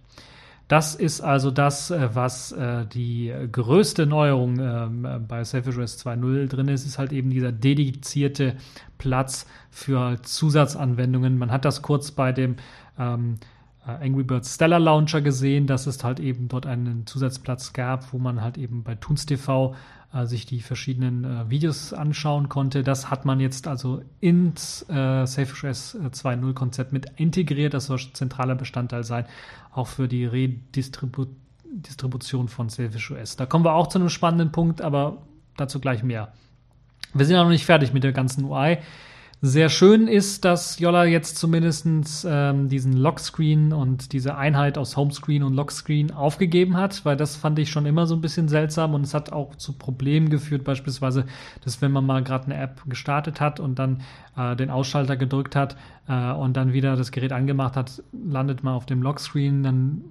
Das 0.71 0.95
ist 0.95 1.19
also 1.19 1.51
das, 1.51 1.91
äh, 1.91 2.15
was 2.15 2.53
äh, 2.53 2.85
die 2.85 3.33
größte 3.51 4.05
Neuerung 4.05 4.57
ähm, 4.57 5.25
bei 5.27 5.43
Selfish 5.43 5.77
OS 5.77 5.99
2.0 6.05 6.47
drin 6.47 6.69
ist, 6.69 6.85
ist 6.85 6.97
halt 6.97 7.11
eben 7.11 7.29
dieser 7.29 7.51
dedizierte 7.51 8.55
Platz 8.97 9.45
für 9.69 10.21
Zusatzanwendungen. 10.21 11.37
Man 11.37 11.51
hat 11.51 11.65
das 11.65 11.81
kurz 11.81 12.11
bei 12.11 12.31
dem 12.31 12.55
ähm, 12.97 13.39
äh, 13.85 14.05
Angry 14.05 14.23
Birds 14.23 14.55
Stellar 14.55 14.79
Launcher 14.79 15.19
gesehen, 15.19 15.67
dass 15.67 15.87
es 15.87 16.05
halt 16.05 16.21
eben 16.21 16.47
dort 16.47 16.65
einen 16.65 17.05
Zusatzplatz 17.05 17.73
gab, 17.73 18.13
wo 18.13 18.17
man 18.17 18.41
halt 18.41 18.57
eben 18.57 18.83
bei 18.83 18.95
Toons 18.95 19.25
TV 19.25 19.75
äh, 20.13 20.25
sich 20.25 20.45
die 20.45 20.61
verschiedenen 20.61 21.23
äh, 21.23 21.49
Videos 21.49 21.93
anschauen 21.93 22.49
konnte. 22.49 22.83
Das 22.83 23.09
hat 23.09 23.25
man 23.25 23.39
jetzt 23.39 23.67
also 23.67 24.01
ins 24.19 24.85
äh, 24.89 25.25
SafeOS 25.25 25.95
2.0 25.95 26.53
Konzept 26.53 26.91
mit 26.91 27.07
integriert. 27.15 27.73
Das 27.73 27.85
soll 27.85 27.99
zentraler 28.13 28.55
Bestandteil 28.55 29.03
sein, 29.03 29.25
auch 29.71 29.87
für 29.87 30.07
die 30.07 30.25
Redistribution 30.25 32.47
von 32.47 32.69
SafeOS. 32.69 33.37
Da 33.37 33.45
kommen 33.45 33.63
wir 33.63 33.73
auch 33.73 33.87
zu 33.87 33.99
einem 33.99 34.09
spannenden 34.09 34.51
Punkt, 34.51 34.81
aber 34.81 35.21
dazu 35.55 35.79
gleich 35.79 36.03
mehr. 36.03 36.33
Wir 37.13 37.25
sind 37.25 37.35
ja 37.35 37.43
noch 37.43 37.49
nicht 37.49 37.65
fertig 37.65 37.93
mit 37.93 38.03
der 38.03 38.13
ganzen 38.13 38.45
UI. 38.45 38.77
Sehr 39.43 39.69
schön 39.69 40.07
ist, 40.07 40.45
dass 40.45 40.77
Yolla 40.77 41.05
jetzt 41.05 41.35
zumindest 41.35 41.87
ähm, 42.29 42.69
diesen 42.69 42.93
Lockscreen 42.93 43.73
und 43.73 44.13
diese 44.13 44.37
Einheit 44.37 44.77
aus 44.77 44.95
Homescreen 44.95 45.41
und 45.41 45.55
Lockscreen 45.55 46.11
aufgegeben 46.11 46.77
hat, 46.77 47.03
weil 47.05 47.17
das 47.17 47.37
fand 47.37 47.57
ich 47.57 47.71
schon 47.71 47.87
immer 47.87 48.05
so 48.05 48.13
ein 48.13 48.21
bisschen 48.21 48.49
seltsam 48.49 48.93
und 48.93 49.01
es 49.01 49.15
hat 49.15 49.31
auch 49.33 49.55
zu 49.55 49.73
Problemen 49.73 50.29
geführt, 50.29 50.63
beispielsweise, 50.63 51.25
dass 51.63 51.81
wenn 51.81 51.91
man 51.91 52.05
mal 52.05 52.23
gerade 52.23 52.45
eine 52.45 52.57
App 52.57 52.83
gestartet 52.87 53.41
hat 53.41 53.59
und 53.59 53.79
dann 53.79 54.03
äh, 54.37 54.55
den 54.55 54.69
Ausschalter 54.69 55.17
gedrückt 55.17 55.55
hat 55.55 55.75
äh, 56.07 56.33
und 56.33 56.55
dann 56.55 56.71
wieder 56.71 56.95
das 56.95 57.11
Gerät 57.11 57.33
angemacht 57.33 57.75
hat, 57.75 58.03
landet 58.11 58.63
man 58.63 58.75
auf 58.75 58.85
dem 58.85 59.01
Lockscreen, 59.01 59.63
dann 59.63 60.03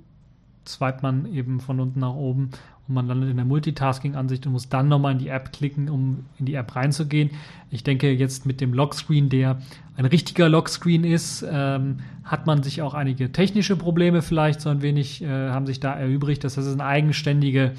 swipet 0.67 1.05
man 1.05 1.33
eben 1.33 1.61
von 1.61 1.79
unten 1.79 2.01
nach 2.01 2.15
oben 2.15 2.51
man 2.91 3.07
landet 3.07 3.31
in 3.31 3.37
der 3.37 3.45
Multitasking-Ansicht 3.45 4.47
und 4.47 4.53
muss 4.53 4.69
dann 4.69 4.89
nochmal 4.89 5.13
in 5.13 5.19
die 5.19 5.29
App 5.29 5.53
klicken, 5.53 5.89
um 5.89 6.25
in 6.39 6.47
die 6.47 6.55
App 6.55 6.75
reinzugehen. 6.75 7.31
Ich 7.71 7.85
denke, 7.85 8.11
jetzt 8.13 8.47
mit 8.47 8.61
dem 8.61 8.75
Lockscreen, 8.75 9.29
der 9.29 9.61
ein 9.97 10.05
richtiger 10.05 10.49
Lockscreen 10.49 11.05
ist, 11.05 11.45
ähm, 11.51 12.01
hat 12.25 12.47
man 12.47 12.63
sich 12.63 12.83
auch 12.83 12.95
einige 12.95 13.33
technische 13.33 13.77
Probleme 13.77 14.23
vielleicht 14.23 14.61
so 14.61 14.69
ein 14.69 14.83
wenig, 14.83 15.23
äh, 15.23 15.51
haben 15.51 15.67
sich 15.67 15.81
da 15.81 15.95
erübrigt. 15.95 16.45
Das 16.45 16.57
ist 16.57 16.73
eine 16.73 16.85
eigenständige 16.85 17.73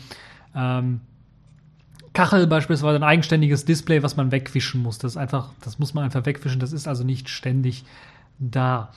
ähm, 0.56 1.02
Kachel 2.14 2.48
beispielsweise, 2.48 2.98
ein 2.98 3.04
eigenständiges 3.04 3.66
Display, 3.66 4.04
was 4.04 4.18
man 4.18 4.32
wegwischen 4.32 4.82
muss. 4.82 4.98
Das 4.98 5.14
ist 5.14 5.18
einfach, 5.18 5.50
das 5.62 5.80
muss 5.80 5.94
man 5.94 6.04
einfach 6.04 6.26
wegwischen. 6.26 6.60
Das 6.60 6.74
ist 6.74 6.88
also 6.88 7.04
nicht 7.04 7.30
ständig 7.30 7.86
da. 8.40 8.92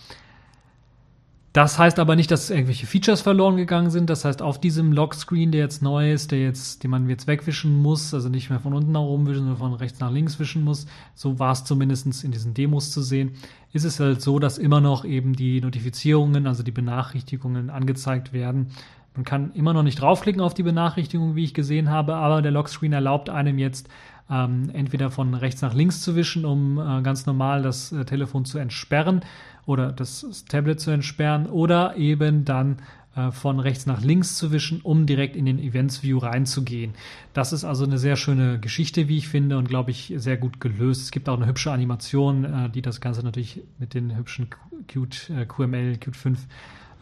Das 1.55 1.79
heißt 1.79 2.01
aber 2.01 2.17
nicht, 2.17 2.33
dass 2.33 2.51
irgendwelche 2.51 2.85
Features 2.85 3.21
verloren 3.21 3.57
gegangen 3.57 3.88
sind. 3.88 4.11
Das 4.11 4.25
heißt, 4.25 4.43
auf 4.43 4.61
diesem 4.61 4.90
Lockscreen, 4.90 5.53
der 5.53 5.61
jetzt 5.61 5.83
neu 5.83 6.12
ist, 6.12 6.33
der 6.33 6.40
jetzt, 6.40 6.83
den 6.83 6.90
man 6.90 7.09
jetzt 7.09 7.29
wegwischen 7.29 7.81
muss, 7.81 8.12
also 8.12 8.29
nicht 8.29 8.51
mehr 8.51 8.59
von 8.59 8.75
unten 8.75 8.90
nach 8.90 9.03
oben 9.03 9.29
wischen, 9.29 9.43
sondern 9.43 9.59
von 9.59 9.73
rechts 9.75 10.01
nach 10.01 10.11
links 10.11 10.40
wischen 10.40 10.64
muss, 10.64 10.88
so 11.14 11.38
war 11.38 11.53
es 11.53 11.64
zumindest 11.64 12.25
in 12.25 12.33
diesen 12.33 12.55
Demos 12.55 12.90
zu 12.90 13.03
sehen, 13.03 13.37
ist 13.73 13.85
es 13.85 14.01
halt 14.01 14.21
so, 14.21 14.40
dass 14.40 14.59
immer 14.59 14.81
noch 14.81 15.05
eben 15.05 15.35
die 15.35 15.61
Notifizierungen, 15.61 16.49
also 16.49 16.64
die 16.64 16.73
Benachrichtigungen 16.73 17.71
angezeigt 17.71 18.33
werden. 18.33 18.73
Man 19.14 19.25
kann 19.25 19.53
immer 19.55 19.73
noch 19.73 19.85
nicht 19.85 20.01
draufklicken 20.01 20.40
auf 20.40 20.55
die 20.55 20.64
Benachrichtigung, 20.64 21.37
wie 21.37 21.45
ich 21.45 21.55
gesehen 21.55 21.88
habe, 21.88 22.17
aber 22.17 22.43
der 22.43 22.51
Lockscreen 22.51 22.93
erlaubt 22.93 23.31
einem 23.31 23.59
jetzt 23.61 23.88
ähm, 24.30 24.70
entweder 24.72 25.10
von 25.10 25.34
rechts 25.34 25.62
nach 25.62 25.74
links 25.74 26.00
zu 26.00 26.16
wischen, 26.16 26.44
um 26.44 26.78
äh, 26.78 27.02
ganz 27.02 27.26
normal 27.26 27.62
das 27.62 27.92
äh, 27.92 28.04
Telefon 28.04 28.44
zu 28.44 28.58
entsperren 28.58 29.20
oder 29.66 29.92
das 29.92 30.44
Tablet 30.48 30.80
zu 30.80 30.90
entsperren 30.90 31.46
oder 31.46 31.96
eben 31.96 32.44
dann 32.44 32.78
äh, 33.16 33.30
von 33.30 33.60
rechts 33.60 33.87
nach 33.87 34.02
links 34.02 34.37
zu 34.37 34.50
wischen, 34.50 34.80
um 34.80 35.06
direkt 35.06 35.37
in 35.37 35.44
den 35.44 35.58
Events 35.58 36.02
View 36.02 36.18
reinzugehen. 36.18 36.94
Das 37.32 37.52
ist 37.52 37.64
also 37.64 37.84
eine 37.84 37.98
sehr 37.98 38.16
schöne 38.16 38.58
Geschichte, 38.58 39.08
wie 39.08 39.18
ich 39.18 39.28
finde, 39.28 39.56
und 39.56 39.68
glaube 39.68 39.90
ich 39.92 40.12
sehr 40.16 40.37
gut 40.37 40.60
gelöst. 40.60 41.02
Es 41.02 41.10
gibt 41.10 41.28
auch 41.28 41.37
eine 41.37 41.46
hübsche 41.46 41.70
Animation, 41.70 42.44
äh, 42.44 42.70
die 42.70 42.82
das 42.82 43.00
Ganze 43.00 43.22
natürlich 43.22 43.62
mit 43.78 43.94
den 43.94 44.16
hübschen 44.16 44.48
Qt, 44.88 45.30
äh, 45.30 45.46
QML, 45.46 45.98
Qt 45.98 46.16
5 46.16 46.38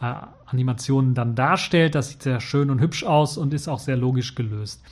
äh, 0.03 0.15
Animationen 0.47 1.15
dann 1.15 1.35
darstellt. 1.35 1.95
Das 1.95 2.11
sieht 2.11 2.23
sehr 2.23 2.41
schön 2.41 2.71
und 2.71 2.81
hübsch 2.81 3.05
aus 3.05 3.39
und 3.39 3.55
ist 3.55 3.69
auch 3.69 3.79
sehr 3.79 3.97
logisch 3.97 4.35
gelöst. 4.35 4.83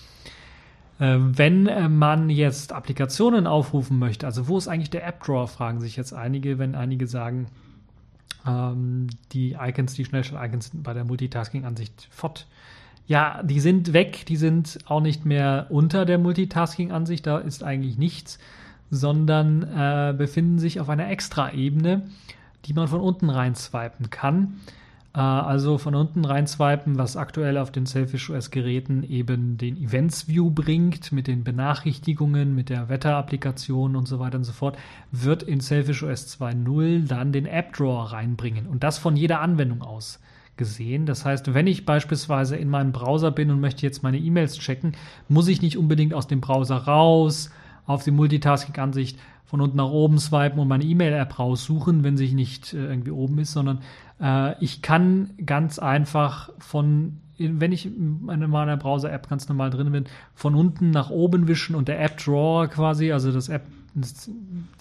Äh, 1.01 1.17
wenn 1.19 1.67
äh, 1.67 1.89
man 1.89 2.29
jetzt 2.31 2.73
Applikationen 2.73 3.47
aufrufen 3.47 3.99
möchte, 3.99 4.27
also 4.27 4.47
wo 4.47 4.59
ist 4.59 4.69
eigentlich 4.69 4.91
der 4.91 5.07
App 5.07 5.25
Drawer, 5.25 5.49
fragen 5.49 5.81
sich 5.81 5.97
jetzt 5.97 6.13
einige, 6.13 6.59
wenn 6.59 6.75
einige 6.75 7.07
sagen, 7.07 7.47
ähm, 8.47 9.09
die 9.33 9.57
Icons, 9.59 9.95
die 9.95 10.05
Schnellstart-Icons 10.05 10.73
bei 10.75 10.93
der 10.93 11.05
Multitasking-Ansicht 11.05 12.09
fort. 12.11 12.47
Ja, 13.07 13.43
die 13.43 13.61
sind 13.61 13.93
weg, 13.93 14.27
die 14.27 14.37
sind 14.37 14.79
auch 14.85 15.01
nicht 15.01 15.25
mehr 15.25 15.67
unter 15.71 16.05
der 16.05 16.19
Multitasking-Ansicht, 16.19 17.27
da 17.27 17.39
ist 17.39 17.65
eigentlich 17.65 17.99
nichts, 17.99 18.39
sondern 18.91 19.63
äh, 19.63 20.15
befinden 20.17 20.59
sich 20.59 20.81
auf 20.81 20.89
einer 20.91 21.09
Extra-Ebene, 21.09 22.03
die 22.67 22.75
man 22.75 22.89
von 22.89 23.01
unten 23.01 23.31
rein 23.31 23.55
swipen 23.55 24.11
kann. 24.11 24.61
Äh, 25.15 25.19
also 25.21 25.79
von 25.79 25.95
unten 25.95 26.25
rein 26.25 26.47
swipen, 26.47 26.99
was 26.99 27.17
aktuell 27.17 27.59
auf 27.59 27.71
den 27.71 27.87
Selfish 27.87 28.31
OS 28.31 28.51
Geräten 28.51 29.03
eben 29.03 29.59
den 29.59 29.77
Events 29.77 30.29
View 30.29 30.51
bringt, 30.51 31.13
mit 31.13 31.27
den 31.27 31.45
Benachrichtigungen, 31.45 32.55
mit 32.55 32.69
der 32.69 32.89
Wetterapplikation 32.89 33.97
und 33.97 34.07
so 34.07 34.19
weiter 34.19 34.39
und 34.39 34.45
so 34.45 34.53
fort, 34.53 34.79
wird 35.11 35.43
in 35.43 35.61
Selfish 35.61 36.03
OS 36.03 36.39
2.0 36.41 37.07
dann 37.07 37.33
den 37.33 37.47
App 37.47 37.73
Drawer 37.73 38.13
reinbringen 38.13 38.67
und 38.67 38.85
das 38.85 38.99
von 38.99 39.17
jeder 39.17 39.41
Anwendung 39.41 39.83
aus 39.83 40.21
gesehen. 40.57 41.07
Das 41.07 41.25
heißt, 41.25 41.55
wenn 41.55 41.67
ich 41.67 41.87
beispielsweise 41.87 42.57
in 42.57 42.69
meinem 42.69 42.93
Browser 42.93 43.31
bin 43.31 43.51
und 43.51 43.61
möchte 43.61 43.87
jetzt 43.87 44.03
meine 44.03 44.19
E-Mails 44.19 44.59
checken, 44.59 44.93
muss 45.29 45.49
ich 45.49 45.63
nicht 45.63 45.79
unbedingt 45.79 46.13
aus 46.13 46.27
dem 46.27 46.43
Browser 46.43 46.77
raus 46.77 47.51
auf 47.87 48.05
die 48.05 48.11
Multitasking-Ansicht 48.11 49.19
von 49.51 49.61
unten 49.61 49.79
nach 49.79 49.91
oben 49.91 50.21
swipen 50.21 50.61
und 50.61 50.69
meine 50.69 50.85
E-Mail-App 50.85 51.41
raussuchen, 51.41 52.05
wenn 52.05 52.17
sie 52.17 52.33
nicht 52.33 52.73
äh, 52.73 52.87
irgendwie 52.87 53.11
oben 53.11 53.41
ist, 53.41 53.51
sondern 53.51 53.81
äh, 54.21 54.55
ich 54.65 54.81
kann 54.81 55.31
ganz 55.45 55.81
einfach 55.81 56.51
von, 56.61 57.19
wenn 57.37 57.73
ich 57.73 57.85
in 57.87 58.21
meiner 58.23 58.77
Browser-App 58.77 59.29
ganz 59.29 59.49
normal 59.49 59.71
drin 59.71 59.91
bin, 59.91 60.05
von 60.37 60.55
unten 60.55 60.91
nach 60.91 61.11
oben 61.11 61.49
wischen 61.49 61.75
und 61.75 61.89
der 61.89 62.01
App-Drawer 62.01 62.69
quasi, 62.69 63.11
also 63.11 63.33
das 63.33 63.49
App, 63.49 63.63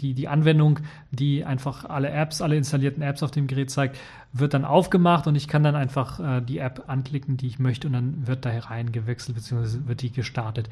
die, 0.01 0.13
die 0.13 0.27
Anwendung, 0.27 0.81
die 1.09 1.43
einfach 1.45 1.85
alle 1.85 2.11
Apps, 2.11 2.43
alle 2.43 2.55
installierten 2.55 3.01
Apps 3.01 3.23
auf 3.23 3.31
dem 3.31 3.47
Gerät 3.47 3.71
zeigt, 3.71 3.97
wird 4.33 4.53
dann 4.53 4.65
aufgemacht 4.65 5.25
und 5.25 5.33
ich 5.33 5.47
kann 5.47 5.63
dann 5.63 5.75
einfach 5.75 6.19
äh, 6.19 6.41
die 6.41 6.59
App 6.59 6.83
anklicken, 6.85 7.37
die 7.37 7.47
ich 7.47 7.57
möchte 7.57 7.87
und 7.87 7.93
dann 7.93 8.27
wird 8.27 8.45
da 8.45 8.51
hereingewechselt 8.51 9.35
bzw. 9.35 9.87
wird 9.87 10.03
die 10.03 10.11
gestartet. 10.11 10.69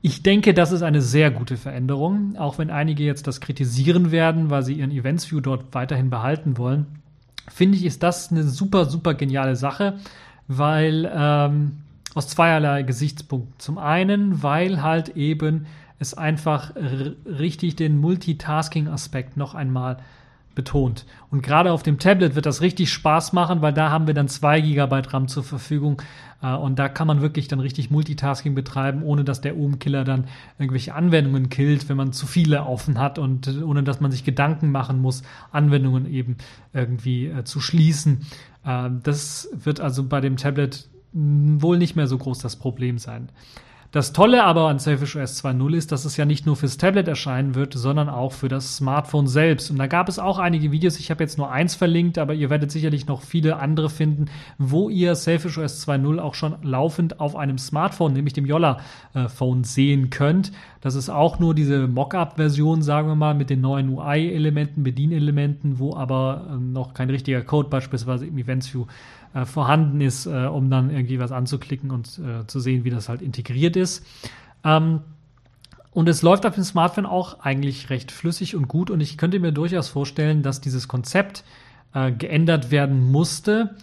Ich 0.00 0.22
denke, 0.22 0.54
das 0.54 0.72
ist 0.72 0.82
eine 0.82 1.02
sehr 1.02 1.30
gute 1.30 1.56
Veränderung, 1.56 2.36
auch 2.36 2.58
wenn 2.58 2.70
einige 2.70 3.02
jetzt 3.04 3.26
das 3.26 3.40
kritisieren 3.40 4.12
werden, 4.12 4.48
weil 4.48 4.62
sie 4.62 4.74
ihren 4.74 4.92
Events 4.92 5.30
View 5.30 5.40
dort 5.40 5.74
weiterhin 5.74 6.08
behalten 6.08 6.56
wollen 6.56 6.86
finde 7.50 7.78
ich, 7.78 7.84
ist 7.84 8.02
das 8.02 8.30
eine 8.30 8.44
super, 8.44 8.84
super 8.86 9.14
geniale 9.14 9.56
Sache, 9.56 9.98
weil 10.46 11.10
ähm, 11.12 11.78
aus 12.14 12.28
zweierlei 12.28 12.82
Gesichtspunkten. 12.82 13.54
Zum 13.58 13.78
einen, 13.78 14.42
weil 14.42 14.82
halt 14.82 15.10
eben 15.16 15.66
es 15.98 16.14
einfach 16.14 16.72
richtig 17.26 17.76
den 17.76 17.98
Multitasking-Aspekt 17.98 19.36
noch 19.36 19.54
einmal 19.54 19.98
betont. 20.58 21.06
Und 21.30 21.42
gerade 21.42 21.70
auf 21.70 21.84
dem 21.84 22.00
Tablet 22.00 22.34
wird 22.34 22.44
das 22.44 22.62
richtig 22.62 22.92
Spaß 22.92 23.32
machen, 23.32 23.62
weil 23.62 23.72
da 23.72 23.90
haben 23.90 24.08
wir 24.08 24.14
dann 24.14 24.26
zwei 24.26 24.60
Gigabyte 24.60 25.14
RAM 25.14 25.28
zur 25.28 25.44
Verfügung 25.44 26.02
äh, 26.42 26.52
und 26.52 26.80
da 26.80 26.88
kann 26.88 27.06
man 27.06 27.22
wirklich 27.22 27.46
dann 27.46 27.60
richtig 27.60 27.92
Multitasking 27.92 28.56
betreiben, 28.56 29.04
ohne 29.04 29.22
dass 29.22 29.40
der 29.40 29.56
OM-Killer 29.56 30.02
dann 30.02 30.24
irgendwelche 30.58 30.96
Anwendungen 30.96 31.48
killt, 31.48 31.88
wenn 31.88 31.96
man 31.96 32.12
zu 32.12 32.26
viele 32.26 32.64
offen 32.64 32.98
hat 32.98 33.20
und 33.20 33.62
ohne 33.62 33.84
dass 33.84 34.00
man 34.00 34.10
sich 34.10 34.24
Gedanken 34.24 34.72
machen 34.72 35.00
muss, 35.00 35.22
Anwendungen 35.52 36.12
eben 36.12 36.36
irgendwie 36.72 37.26
äh, 37.26 37.44
zu 37.44 37.60
schließen. 37.60 38.26
Äh, 38.64 38.90
das 39.04 39.48
wird 39.52 39.80
also 39.80 40.02
bei 40.08 40.20
dem 40.20 40.36
Tablet 40.36 40.88
wohl 41.12 41.78
nicht 41.78 41.94
mehr 41.94 42.08
so 42.08 42.18
groß 42.18 42.40
das 42.40 42.56
Problem 42.56 42.98
sein. 42.98 43.28
Das 43.90 44.12
Tolle 44.12 44.44
aber 44.44 44.68
an 44.68 44.78
Selfish 44.78 45.16
OS 45.16 45.42
2.0 45.42 45.74
ist, 45.74 45.92
dass 45.92 46.04
es 46.04 46.18
ja 46.18 46.26
nicht 46.26 46.44
nur 46.44 46.56
fürs 46.56 46.76
Tablet 46.76 47.08
erscheinen 47.08 47.54
wird, 47.54 47.72
sondern 47.72 48.10
auch 48.10 48.32
für 48.32 48.48
das 48.48 48.76
Smartphone 48.76 49.26
selbst. 49.26 49.70
Und 49.70 49.78
da 49.78 49.86
gab 49.86 50.10
es 50.10 50.18
auch 50.18 50.38
einige 50.38 50.70
Videos, 50.72 50.98
ich 50.98 51.10
habe 51.10 51.24
jetzt 51.24 51.38
nur 51.38 51.50
eins 51.50 51.74
verlinkt, 51.74 52.18
aber 52.18 52.34
ihr 52.34 52.50
werdet 52.50 52.70
sicherlich 52.70 53.06
noch 53.06 53.22
viele 53.22 53.56
andere 53.56 53.88
finden, 53.88 54.26
wo 54.58 54.90
ihr 54.90 55.14
Selfish 55.14 55.56
OS 55.56 55.88
2.0 55.88 56.18
auch 56.18 56.34
schon 56.34 56.56
laufend 56.62 57.18
auf 57.18 57.34
einem 57.34 57.56
Smartphone, 57.56 58.12
nämlich 58.12 58.34
dem 58.34 58.44
Yolla-Phone, 58.44 59.64
sehen 59.64 60.10
könnt. 60.10 60.52
Das 60.82 60.94
ist 60.94 61.08
auch 61.08 61.38
nur 61.38 61.54
diese 61.54 61.88
Mockup-Version, 61.88 62.82
sagen 62.82 63.08
wir 63.08 63.16
mal, 63.16 63.34
mit 63.34 63.48
den 63.48 63.62
neuen 63.62 63.88
UI-Elementen, 63.88 64.82
Bedienelementen, 64.82 65.78
wo 65.78 65.96
aber 65.96 66.46
ähm, 66.50 66.72
noch 66.74 66.92
kein 66.92 67.08
richtiger 67.08 67.40
Code 67.40 67.70
beispielsweise 67.70 68.26
im 68.26 68.36
Events 68.36 68.72
View 68.74 68.84
äh, 69.34 69.44
vorhanden 69.44 70.00
ist, 70.00 70.26
äh, 70.26 70.46
um 70.46 70.70
dann 70.70 70.90
irgendwie 70.90 71.18
was 71.18 71.32
anzuklicken 71.32 71.90
und 71.90 72.18
äh, 72.18 72.46
zu 72.46 72.60
sehen, 72.60 72.84
wie 72.84 72.90
das 72.90 73.08
halt 73.08 73.22
integriert 73.22 73.76
ist. 73.76 74.06
Ähm, 74.64 75.00
und 75.90 76.08
es 76.08 76.22
läuft 76.22 76.46
auf 76.46 76.54
dem 76.54 76.64
Smartphone 76.64 77.06
auch 77.06 77.40
eigentlich 77.40 77.90
recht 77.90 78.12
flüssig 78.12 78.54
und 78.54 78.68
gut. 78.68 78.90
Und 78.90 79.00
ich 79.00 79.18
könnte 79.18 79.40
mir 79.40 79.52
durchaus 79.52 79.88
vorstellen, 79.88 80.42
dass 80.42 80.60
dieses 80.60 80.86
Konzept 80.86 81.44
äh, 81.94 82.12
geändert 82.12 82.70
werden 82.70 83.10
musste 83.10 83.74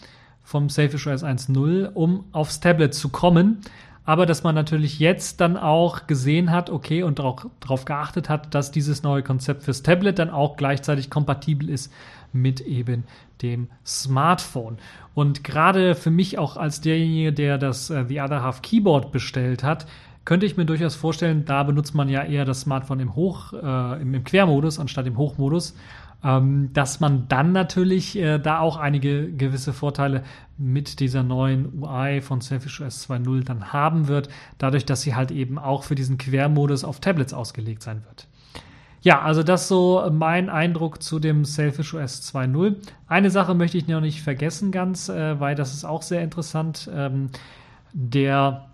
vom 0.43 0.69
Selfish 0.69 1.07
OS 1.07 1.23
1.0, 1.23 1.91
um 1.93 2.25
aufs 2.31 2.59
Tablet 2.59 2.93
zu 2.93 3.09
kommen. 3.09 3.61
Aber 4.05 4.27
dass 4.27 4.43
man 4.43 4.53
natürlich 4.53 4.99
jetzt 4.99 5.41
dann 5.41 5.57
auch 5.57 6.05
gesehen 6.05 6.51
hat, 6.51 6.69
okay, 6.69 7.01
und 7.01 7.19
auch 7.19 7.47
darauf 7.59 7.85
geachtet 7.85 8.29
hat, 8.29 8.53
dass 8.53 8.69
dieses 8.69 9.01
neue 9.01 9.23
Konzept 9.23 9.63
fürs 9.63 9.81
Tablet 9.81 10.19
dann 10.19 10.29
auch 10.29 10.57
gleichzeitig 10.57 11.09
kompatibel 11.09 11.69
ist 11.69 11.91
mit 12.35 12.61
eben 12.61 13.05
dem 13.41 13.69
Smartphone. 13.85 14.77
Und 15.13 15.43
gerade 15.43 15.95
für 15.95 16.11
mich 16.11 16.37
auch 16.37 16.57
als 16.57 16.81
derjenige, 16.81 17.33
der 17.33 17.57
das 17.57 17.89
äh, 17.89 18.05
The 18.07 18.21
Other 18.21 18.43
Half 18.43 18.61
Keyboard 18.61 19.11
bestellt 19.11 19.63
hat, 19.63 19.87
könnte 20.25 20.45
ich 20.45 20.57
mir 20.57 20.65
durchaus 20.65 20.95
vorstellen, 20.95 21.45
da 21.45 21.63
benutzt 21.63 21.93
man 21.93 22.09
ja 22.09 22.23
eher 22.23 22.45
das 22.45 22.61
Smartphone 22.61 22.99
im 22.99 23.15
Hoch, 23.15 23.53
äh, 23.53 24.01
im, 24.01 24.13
im 24.13 24.23
Quermodus 24.23 24.79
anstatt 24.79 25.05
im 25.05 25.17
Hochmodus, 25.17 25.75
ähm, 26.23 26.71
dass 26.73 26.99
man 26.99 27.27
dann 27.27 27.51
natürlich 27.51 28.17
äh, 28.17 28.39
da 28.39 28.59
auch 28.59 28.77
einige 28.77 29.31
gewisse 29.31 29.71
Vorteile 29.71 30.23
mit 30.57 30.99
dieser 30.99 31.21
neuen 31.21 31.81
UI 31.81 32.21
von 32.21 32.41
Selfish 32.41 32.81
OS 32.81 33.07
2.0 33.07 33.43
dann 33.43 33.71
haben 33.71 34.07
wird, 34.07 34.29
dadurch, 34.57 34.85
dass 34.85 35.03
sie 35.03 35.13
halt 35.13 35.29
eben 35.29 35.59
auch 35.59 35.83
für 35.83 35.95
diesen 35.95 36.17
Quermodus 36.17 36.83
auf 36.83 36.99
Tablets 36.99 37.33
ausgelegt 37.33 37.83
sein 37.83 38.03
wird. 38.05 38.27
Ja, 39.05 39.21
also 39.21 39.43
das 39.43 39.67
so 39.67 40.09
mein 40.11 40.49
Eindruck 40.49 41.03
zu 41.03 41.19
dem 41.19 41.45
Selfish 41.45 41.93
OS 41.93 42.33
2.0. 42.33 42.77
Eine 43.07 43.29
Sache 43.29 43.53
möchte 43.53 43.77
ich 43.77 43.87
noch 43.87 44.01
nicht 44.01 44.23
vergessen 44.23 44.71
ganz, 44.71 45.09
äh, 45.09 45.39
weil 45.39 45.53
das 45.53 45.75
ist 45.75 45.85
auch 45.85 46.01
sehr 46.01 46.23
interessant. 46.23 46.89
Ähm, 46.91 47.29
der 47.93 48.65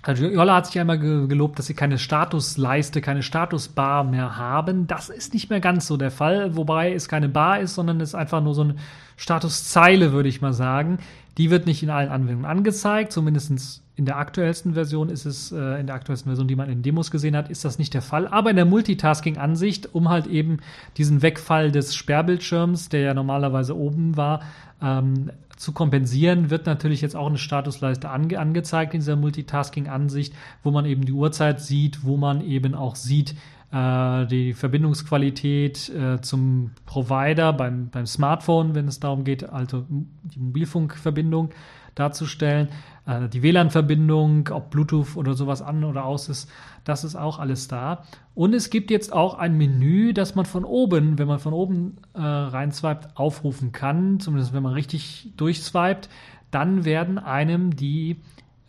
also 0.00 0.24
Jolla 0.24 0.54
hat 0.56 0.66
sich 0.66 0.80
einmal 0.80 0.98
gelobt, 0.98 1.58
dass 1.58 1.66
sie 1.66 1.74
keine 1.74 1.98
Statusleiste, 1.98 3.02
keine 3.02 3.22
Statusbar 3.22 4.04
mehr 4.04 4.38
haben. 4.38 4.86
Das 4.86 5.10
ist 5.10 5.34
nicht 5.34 5.50
mehr 5.50 5.60
ganz 5.60 5.86
so 5.86 5.98
der 5.98 6.10
Fall, 6.10 6.56
wobei 6.56 6.94
es 6.94 7.06
keine 7.06 7.28
Bar 7.28 7.60
ist, 7.60 7.74
sondern 7.74 8.00
es 8.00 8.10
ist 8.10 8.14
einfach 8.14 8.42
nur 8.42 8.54
so 8.54 8.62
eine 8.62 8.76
Statuszeile, 9.18 10.12
würde 10.12 10.30
ich 10.30 10.40
mal 10.40 10.54
sagen. 10.54 11.00
Die 11.36 11.50
wird 11.50 11.66
nicht 11.66 11.82
in 11.82 11.90
allen 11.90 12.08
Anwendungen 12.08 12.46
angezeigt, 12.46 13.12
zumindest 13.12 13.82
in 13.96 14.04
der 14.04 14.18
aktuellsten 14.18 14.74
Version 14.74 15.08
ist 15.08 15.24
es, 15.24 15.52
äh, 15.52 15.80
in 15.80 15.86
der 15.86 15.96
aktuellsten 15.96 16.28
Version, 16.28 16.46
die 16.46 16.54
man 16.54 16.68
in 16.68 16.82
Demos 16.82 17.10
gesehen 17.10 17.34
hat, 17.34 17.48
ist 17.48 17.64
das 17.64 17.78
nicht 17.78 17.94
der 17.94 18.02
Fall. 18.02 18.28
Aber 18.28 18.50
in 18.50 18.56
der 18.56 18.66
Multitasking-Ansicht, 18.66 19.94
um 19.94 20.10
halt 20.10 20.26
eben 20.26 20.58
diesen 20.98 21.22
Wegfall 21.22 21.72
des 21.72 21.94
Sperrbildschirms, 21.94 22.90
der 22.90 23.00
ja 23.00 23.14
normalerweise 23.14 23.74
oben 23.74 24.16
war, 24.18 24.42
ähm, 24.82 25.30
zu 25.56 25.72
kompensieren, 25.72 26.50
wird 26.50 26.66
natürlich 26.66 27.00
jetzt 27.00 27.16
auch 27.16 27.26
eine 27.26 27.38
Statusleiste 27.38 28.10
ange 28.10 28.38
angezeigt 28.38 28.92
in 28.92 29.00
dieser 29.00 29.16
Multitasking-Ansicht, 29.16 30.34
wo 30.62 30.70
man 30.70 30.84
eben 30.84 31.06
die 31.06 31.12
Uhrzeit 31.12 31.62
sieht, 31.62 32.04
wo 32.04 32.18
man 32.18 32.42
eben 32.42 32.74
auch 32.74 32.96
sieht, 32.96 33.34
äh, 33.72 34.26
die 34.26 34.52
Verbindungsqualität 34.52 35.88
äh, 35.88 36.20
zum 36.20 36.72
Provider 36.84 37.54
beim, 37.54 37.88
beim 37.88 38.06
Smartphone, 38.06 38.74
wenn 38.74 38.88
es 38.88 39.00
darum 39.00 39.24
geht, 39.24 39.48
also 39.48 39.86
die 39.88 40.38
Mobilfunkverbindung 40.38 41.50
darzustellen. 41.94 42.68
Äh, 43.06 43.28
die 43.28 43.42
WLAN-Verbindung, 43.42 44.48
ob 44.48 44.70
Bluetooth 44.70 45.16
oder 45.16 45.34
sowas 45.34 45.62
an 45.62 45.84
oder 45.84 46.04
aus 46.04 46.28
ist, 46.28 46.50
das 46.84 47.04
ist 47.04 47.16
auch 47.16 47.38
alles 47.38 47.68
da. 47.68 48.04
Und 48.34 48.54
es 48.54 48.70
gibt 48.70 48.90
jetzt 48.90 49.12
auch 49.12 49.34
ein 49.34 49.56
Menü, 49.56 50.12
das 50.12 50.34
man 50.34 50.46
von 50.46 50.64
oben, 50.64 51.18
wenn 51.18 51.28
man 51.28 51.38
von 51.38 51.52
oben 51.52 51.96
äh, 52.14 52.20
reinswiped, 52.20 53.16
aufrufen 53.16 53.72
kann. 53.72 54.20
Zumindest 54.20 54.52
wenn 54.52 54.62
man 54.62 54.74
richtig 54.74 55.32
durchswiped, 55.36 56.08
dann 56.50 56.84
werden 56.84 57.18
einem 57.18 57.74
die 57.74 58.16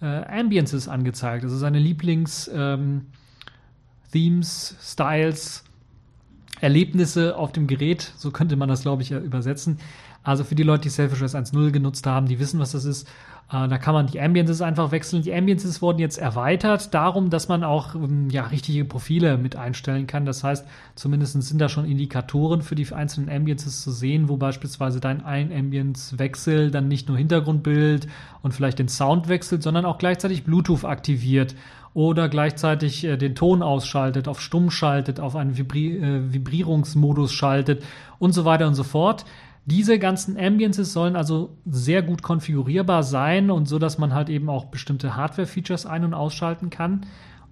äh, 0.01 0.05
Ambiences 0.05 0.87
angezeigt. 0.87 1.43
Ist 1.43 1.51
seine 1.59 1.79
Lieblings- 1.79 2.49
ähm, 2.53 3.07
Themes, 4.11 4.75
Styles, 4.81 5.63
Erlebnisse 6.59 7.35
auf 7.35 7.51
dem 7.51 7.67
Gerät, 7.67 8.13
so 8.17 8.31
könnte 8.31 8.55
man 8.55 8.69
das, 8.69 8.81
glaube 8.81 9.03
ich, 9.03 9.11
übersetzen. 9.11 9.77
Also 10.23 10.43
für 10.43 10.55
die 10.55 10.63
Leute, 10.63 10.83
die 10.83 10.89
Selfish 10.89 11.21
OS 11.21 11.35
1.0 11.35 11.71
genutzt 11.71 12.07
haben, 12.07 12.27
die 12.27 12.39
wissen, 12.39 12.59
was 12.59 12.71
das 12.71 12.85
ist. 12.85 13.07
Äh, 13.49 13.67
da 13.67 13.77
kann 13.77 13.93
man 13.93 14.07
die 14.07 14.19
Ambiences 14.19 14.61
einfach 14.61 14.91
wechseln. 14.91 15.23
Die 15.23 15.33
Ambiences 15.33 15.81
wurden 15.81 15.99
jetzt 15.99 16.17
erweitert 16.17 16.93
darum, 16.93 17.29
dass 17.29 17.47
man 17.47 17.63
auch 17.63 17.95
ähm, 17.95 18.29
ja, 18.29 18.43
richtige 18.43 18.83
Profile 18.83 19.37
mit 19.37 19.55
einstellen 19.55 20.05
kann. 20.05 20.25
Das 20.25 20.43
heißt, 20.43 20.67
zumindest 20.95 21.41
sind 21.41 21.59
da 21.59 21.69
schon 21.69 21.85
Indikatoren 21.85 22.61
für 22.61 22.75
die 22.75 22.91
einzelnen 22.91 23.29
Ambiences 23.29 23.81
zu 23.81 23.91
sehen, 23.91 24.27
wo 24.27 24.37
beispielsweise 24.37 24.99
dein 24.99 25.23
ein 25.23 25.51
Ambience-Wechsel 25.51 26.71
dann 26.71 26.87
nicht 26.87 27.07
nur 27.07 27.17
Hintergrundbild 27.17 28.07
und 28.41 28.53
vielleicht 28.53 28.79
den 28.79 28.89
Sound 28.89 29.29
wechselt, 29.29 29.63
sondern 29.63 29.85
auch 29.85 29.97
gleichzeitig 29.97 30.43
Bluetooth 30.43 30.83
aktiviert 30.83 31.55
oder 31.93 32.29
gleichzeitig 32.29 33.05
äh, 33.05 33.17
den 33.17 33.33
Ton 33.33 33.63
ausschaltet, 33.63 34.27
auf 34.27 34.41
Stumm 34.41 34.69
schaltet, 34.69 35.19
auf 35.19 35.35
einen 35.35 35.57
Vibri 35.57 35.97
äh, 35.97 36.33
Vibrierungsmodus 36.33 37.33
schaltet 37.33 37.83
und 38.19 38.33
so 38.33 38.45
weiter 38.45 38.67
und 38.67 38.75
so 38.75 38.83
fort. 38.83 39.25
Diese 39.69 39.99
ganzen 39.99 40.39
Ambiences 40.39 40.93
sollen 40.93 41.17
also 41.17 41.57
sehr 41.65 42.01
gut 42.01 42.21
konfigurierbar 42.23 43.03
sein 43.03 43.51
und 43.51 43.67
so, 43.67 43.79
dass 43.79 43.97
man 43.97 44.13
halt 44.13 44.29
eben 44.29 44.49
auch 44.49 44.65
bestimmte 44.65 45.17
Hardware-Features 45.17 45.85
ein- 45.85 46.05
und 46.05 46.13
ausschalten 46.13 46.69
kann. 46.69 47.05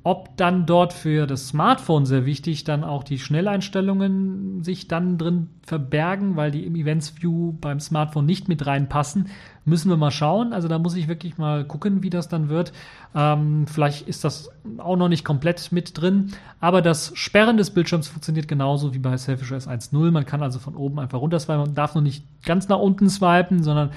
Ob 0.08 0.38
dann 0.38 0.68
dort 0.68 0.94
für 0.94 1.26
das 1.26 1.48
Smartphone 1.48 2.06
sehr 2.06 2.28
wichtig 2.28 2.64
dann 2.64 2.84
auch 2.84 3.04
die 3.04 3.18
Schnelleinstellungen 3.18 4.64
sich 4.64 4.88
dann 4.88 5.18
drin 5.18 5.50
verbergen, 5.64 6.36
weil 6.36 6.52
die 6.52 6.64
im 6.64 6.76
Events 6.76 7.20
View 7.20 7.54
beim 7.54 7.80
Smartphone 7.80 8.28
nicht 8.28 8.48
mit 8.48 8.68
reinpassen, 8.68 9.30
müssen 9.66 9.90
wir 9.90 9.98
mal 9.98 10.12
schauen. 10.12 10.54
Also 10.54 10.68
da 10.68 10.78
muss 10.78 10.96
ich 10.96 11.08
wirklich 11.08 11.40
mal 11.40 11.66
gucken, 11.66 12.04
wie 12.04 12.12
das 12.12 12.30
dann 12.30 12.50
wird. 12.50 12.72
Ähm, 13.16 13.66
vielleicht 13.66 14.08
ist 14.08 14.24
das 14.24 14.52
auch 14.78 14.96
noch 14.96 15.10
nicht 15.10 15.26
komplett 15.26 15.72
mit 15.72 16.00
drin, 16.00 16.34
aber 16.60 16.84
das 16.84 17.12
Sperren 17.16 17.58
des 17.58 17.72
Bildschirms 17.72 18.08
funktioniert 18.08 18.48
genauso 18.48 18.94
wie 18.94 19.00
bei 19.00 19.18
Selfish 19.18 19.52
OS 19.52 19.68
1.0. 19.68 20.12
Man 20.12 20.28
kann 20.28 20.44
also 20.44 20.60
von 20.60 20.76
oben 20.76 21.00
einfach 21.00 21.20
runter 21.20 21.40
swipen. 21.40 21.62
Man 21.62 21.74
darf 21.74 21.96
noch 21.96 22.04
nicht 22.04 22.24
ganz 22.44 22.70
nach 22.70 22.78
unten 22.78 23.10
swipen, 23.10 23.64
sondern 23.64 23.90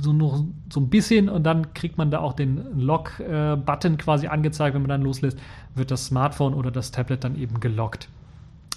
so 0.00 0.12
noch 0.12 0.44
so 0.72 0.80
ein 0.80 0.88
bisschen 0.88 1.28
und 1.28 1.44
dann 1.44 1.74
kriegt 1.74 1.98
man 1.98 2.10
da 2.10 2.20
auch 2.20 2.32
den 2.32 2.80
Lock-Button 2.80 3.98
quasi 3.98 4.28
angezeigt. 4.28 4.74
Wenn 4.74 4.82
man 4.82 4.88
dann 4.88 5.02
loslässt, 5.02 5.38
wird 5.74 5.90
das 5.90 6.06
Smartphone 6.06 6.54
oder 6.54 6.70
das 6.70 6.90
Tablet 6.90 7.24
dann 7.24 7.36
eben 7.36 7.60
gelockt. 7.60 8.08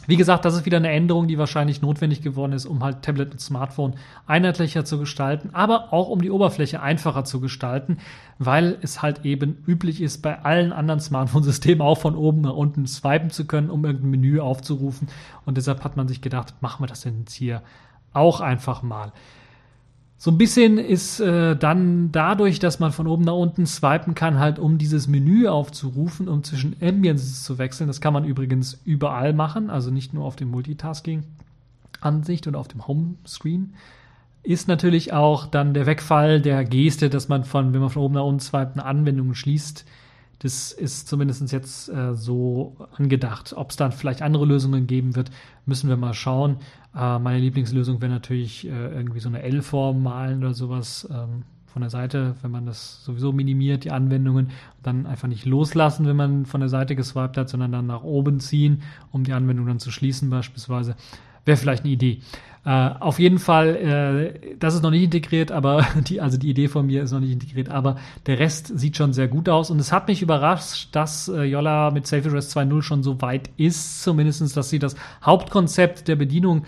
Wie 0.07 0.17
gesagt, 0.17 0.43
das 0.43 0.55
ist 0.55 0.65
wieder 0.65 0.77
eine 0.77 0.89
Änderung, 0.89 1.27
die 1.27 1.37
wahrscheinlich 1.37 1.83
notwendig 1.83 2.23
geworden 2.23 2.53
ist, 2.53 2.65
um 2.65 2.83
halt 2.83 3.03
Tablet 3.03 3.31
und 3.31 3.39
Smartphone 3.39 3.93
einheitlicher 4.25 4.83
zu 4.83 4.97
gestalten, 4.97 5.51
aber 5.53 5.93
auch 5.93 6.09
um 6.09 6.19
die 6.19 6.31
Oberfläche 6.31 6.81
einfacher 6.81 7.25
zu 7.25 7.39
gestalten, 7.39 7.97
weil 8.39 8.79
es 8.81 9.03
halt 9.03 9.23
eben 9.23 9.63
üblich 9.67 10.01
ist, 10.01 10.23
bei 10.23 10.43
allen 10.43 10.73
anderen 10.73 10.99
Smartphone-Systemen 10.99 11.81
auch 11.81 11.99
von 11.99 12.15
oben 12.15 12.41
nach 12.41 12.55
unten 12.55 12.87
swipen 12.87 13.29
zu 13.29 13.45
können, 13.45 13.69
um 13.69 13.85
irgendein 13.85 14.09
Menü 14.09 14.39
aufzurufen. 14.39 15.09
Und 15.45 15.57
deshalb 15.57 15.83
hat 15.83 15.95
man 15.95 16.07
sich 16.07 16.21
gedacht, 16.21 16.55
machen 16.59 16.81
wir 16.81 16.87
das 16.87 17.01
denn 17.01 17.19
jetzt 17.19 17.33
hier 17.33 17.61
auch 18.11 18.41
einfach 18.41 18.81
mal. 18.81 19.11
So 20.21 20.31
ein 20.31 20.37
bisschen 20.37 20.77
ist 20.77 21.21
äh, 21.21 21.55
dann 21.55 22.11
dadurch, 22.11 22.59
dass 22.59 22.79
man 22.79 22.91
von 22.91 23.07
oben 23.07 23.23
nach 23.23 23.35
unten 23.35 23.65
swipen 23.65 24.15
kann, 24.15 24.37
halt 24.37 24.59
um 24.59 24.77
dieses 24.77 25.07
Menü 25.07 25.47
aufzurufen, 25.47 26.27
um 26.27 26.43
zwischen 26.43 26.75
Ambiences 26.81 27.45
zu 27.45 27.57
wechseln. 27.57 27.87
Das 27.87 28.01
kann 28.01 28.11
man 28.11 28.25
übrigens 28.25 28.81
überall 28.83 29.31
machen, 29.31 29.69
also 29.69 29.91
nicht 29.91 30.13
nur 30.13 30.25
auf 30.25 30.35
dem 30.35 30.51
Multitasking-Ansicht 30.51 32.47
oder 32.47 32.59
auf 32.59 32.67
dem 32.67 32.85
Homescreen. 32.85 33.75
Ist 34.43 34.67
natürlich 34.67 35.13
auch 35.13 35.45
dann 35.45 35.73
der 35.73 35.85
Wegfall 35.85 36.41
der 36.41 36.65
Geste, 36.65 37.09
dass 37.09 37.29
man 37.29 37.45
von, 37.45 37.73
wenn 37.73 37.79
man 37.79 37.89
von 37.89 38.03
oben 38.03 38.15
nach 38.15 38.25
unten 38.25 38.41
swipet, 38.41 38.73
eine 38.73 38.83
Anwendung 38.83 39.33
schließt. 39.33 39.85
Das 40.39 40.73
ist 40.73 41.07
zumindest 41.07 41.49
jetzt 41.53 41.87
äh, 41.87 42.13
so 42.13 42.75
angedacht. 42.97 43.53
Ob 43.55 43.69
es 43.69 43.77
dann 43.77 43.93
vielleicht 43.93 44.21
andere 44.21 44.45
Lösungen 44.45 44.85
geben 44.85 45.15
wird, 45.15 45.31
müssen 45.65 45.87
wir 45.87 45.95
mal 45.95 46.13
schauen. 46.13 46.57
Äh, 46.95 47.19
meine 47.19 47.39
Lieblingslösung 47.39 48.01
wäre 48.01 48.11
natürlich 48.11 48.67
äh, 48.67 48.69
irgendwie 48.69 49.19
so 49.19 49.29
eine 49.29 49.41
L-Form 49.43 50.03
malen 50.03 50.39
oder 50.39 50.53
sowas 50.53 51.07
ähm, 51.11 51.43
von 51.67 51.81
der 51.81 51.91
Seite, 51.91 52.35
wenn 52.41 52.51
man 52.51 52.65
das 52.65 53.03
sowieso 53.03 53.31
minimiert, 53.31 53.83
die 53.83 53.91
Anwendungen, 53.91 54.49
dann 54.81 55.05
einfach 55.05 55.27
nicht 55.27 55.45
loslassen, 55.45 56.07
wenn 56.07 56.15
man 56.15 56.45
von 56.45 56.61
der 56.61 56.69
Seite 56.69 56.95
geswiped 56.95 57.37
hat, 57.37 57.49
sondern 57.49 57.71
dann 57.71 57.85
nach 57.85 58.03
oben 58.03 58.39
ziehen, 58.39 58.81
um 59.11 59.23
die 59.23 59.33
Anwendung 59.33 59.67
dann 59.67 59.79
zu 59.79 59.91
schließen 59.91 60.29
beispielsweise. 60.29 60.95
Wäre 61.45 61.57
vielleicht 61.57 61.83
eine 61.83 61.93
Idee. 61.93 62.21
Äh, 62.65 62.91
auf 62.99 63.19
jeden 63.19 63.39
Fall, 63.39 63.75
äh, 63.75 64.55
das 64.59 64.75
ist 64.75 64.83
noch 64.83 64.91
nicht 64.91 65.03
integriert, 65.03 65.51
aber 65.51 65.87
die, 66.07 66.19
also 66.21 66.37
die 66.37 66.49
Idee 66.49 66.67
von 66.67 66.85
mir 66.85 67.03
ist 67.03 67.11
noch 67.11 67.19
nicht 67.19 67.31
integriert, 67.31 67.69
aber 67.69 67.95
der 68.25 68.37
Rest 68.39 68.77
sieht 68.77 68.97
schon 68.97 69.13
sehr 69.13 69.27
gut 69.27 69.49
aus. 69.49 69.71
Und 69.71 69.79
es 69.79 69.91
hat 69.91 70.07
mich 70.07 70.21
überrascht, 70.21 70.89
dass 70.91 71.29
äh, 71.29 71.43
Yolla 71.43 71.91
mit 71.91 72.05
Safe 72.05 72.31
Rest 72.31 72.55
2.0 72.55 72.81
schon 72.81 73.01
so 73.01 73.21
weit 73.21 73.49
ist, 73.57 74.03
zumindestens, 74.03 74.53
dass 74.53 74.69
sie 74.69 74.79
das 74.79 74.95
Hauptkonzept 75.23 76.07
der 76.07 76.15
Bedienung 76.15 76.65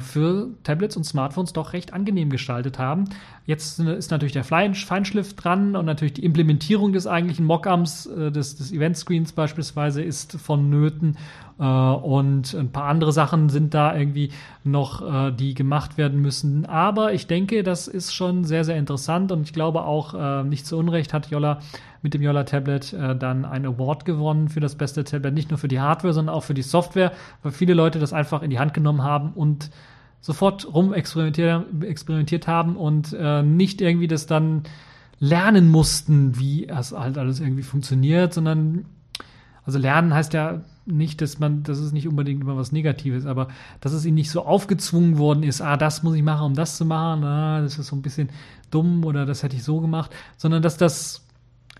für 0.00 0.50
Tablets 0.64 0.98
und 0.98 1.04
Smartphones 1.04 1.54
doch 1.54 1.72
recht 1.72 1.94
angenehm 1.94 2.28
gestaltet 2.28 2.78
haben. 2.78 3.04
Jetzt 3.46 3.78
ist 3.78 4.10
natürlich 4.10 4.34
der 4.34 4.44
Feinschliff 4.44 5.34
dran 5.34 5.76
und 5.76 5.86
natürlich 5.86 6.12
die 6.12 6.26
Implementierung 6.26 6.92
des 6.92 7.06
eigentlichen 7.06 7.46
Mockups, 7.46 8.04
des, 8.04 8.56
des 8.56 8.70
Event-Screens 8.70 9.32
beispielsweise, 9.32 10.02
ist 10.02 10.32
vonnöten. 10.32 11.16
Äh, 11.62 11.64
und 11.64 12.54
ein 12.54 12.72
paar 12.72 12.86
andere 12.86 13.12
Sachen 13.12 13.48
sind 13.48 13.72
da 13.72 13.96
irgendwie 13.96 14.30
noch, 14.64 15.00
äh, 15.00 15.30
die 15.30 15.54
gemacht 15.54 15.96
werden 15.96 16.20
müssen. 16.20 16.66
Aber 16.66 17.12
ich 17.12 17.28
denke, 17.28 17.62
das 17.62 17.86
ist 17.86 18.12
schon 18.12 18.42
sehr, 18.44 18.64
sehr 18.64 18.76
interessant 18.76 19.30
und 19.30 19.42
ich 19.42 19.52
glaube 19.52 19.84
auch, 19.84 20.14
äh, 20.14 20.42
nicht 20.42 20.66
zu 20.66 20.76
Unrecht 20.76 21.14
hat 21.14 21.30
Jolla 21.30 21.60
mit 22.02 22.14
dem 22.14 22.22
Yola 22.22 22.42
Tablet 22.42 22.92
äh, 22.92 23.14
dann 23.14 23.44
ein 23.44 23.64
Award 23.64 24.04
gewonnen 24.04 24.48
für 24.48 24.58
das 24.58 24.74
beste 24.74 25.04
Tablet, 25.04 25.34
nicht 25.34 25.50
nur 25.50 25.58
für 25.58 25.68
die 25.68 25.80
Hardware, 25.80 26.12
sondern 26.12 26.34
auch 26.34 26.42
für 26.42 26.54
die 26.54 26.62
Software, 26.62 27.12
weil 27.44 27.52
viele 27.52 27.74
Leute 27.74 28.00
das 28.00 28.12
einfach 28.12 28.42
in 28.42 28.50
die 28.50 28.58
Hand 28.58 28.74
genommen 28.74 29.02
haben 29.04 29.32
und 29.32 29.70
sofort 30.20 30.72
rum 30.74 30.92
experimentiert, 30.92 31.64
experimentiert 31.82 32.48
haben 32.48 32.76
und 32.76 33.12
äh, 33.16 33.44
nicht 33.44 33.80
irgendwie 33.80 34.08
das 34.08 34.26
dann 34.26 34.64
lernen 35.20 35.70
mussten, 35.70 36.36
wie 36.40 36.66
es 36.66 36.90
halt 36.90 37.18
alles 37.18 37.38
irgendwie 37.38 37.62
funktioniert, 37.62 38.34
sondern 38.34 38.84
also 39.64 39.78
lernen 39.78 40.12
heißt 40.12 40.32
ja 40.32 40.62
nicht, 40.84 41.20
dass 41.20 41.38
man, 41.38 41.62
das 41.62 41.78
ist 41.78 41.92
nicht 41.92 42.08
unbedingt 42.08 42.42
immer 42.42 42.56
was 42.56 42.72
Negatives, 42.72 43.26
aber 43.26 43.48
dass 43.80 43.92
es 43.92 44.04
ihnen 44.04 44.16
nicht 44.16 44.30
so 44.30 44.44
aufgezwungen 44.44 45.18
worden 45.18 45.42
ist, 45.42 45.60
ah, 45.60 45.76
das 45.76 46.02
muss 46.02 46.14
ich 46.14 46.22
machen, 46.22 46.46
um 46.46 46.54
das 46.54 46.76
zu 46.76 46.84
machen, 46.84 47.24
ah, 47.24 47.60
das 47.60 47.78
ist 47.78 47.86
so 47.86 47.96
ein 47.96 48.02
bisschen 48.02 48.30
dumm 48.70 49.04
oder 49.04 49.26
das 49.26 49.42
hätte 49.42 49.56
ich 49.56 49.64
so 49.64 49.80
gemacht, 49.80 50.10
sondern 50.36 50.62
dass 50.62 50.76
das 50.76 51.22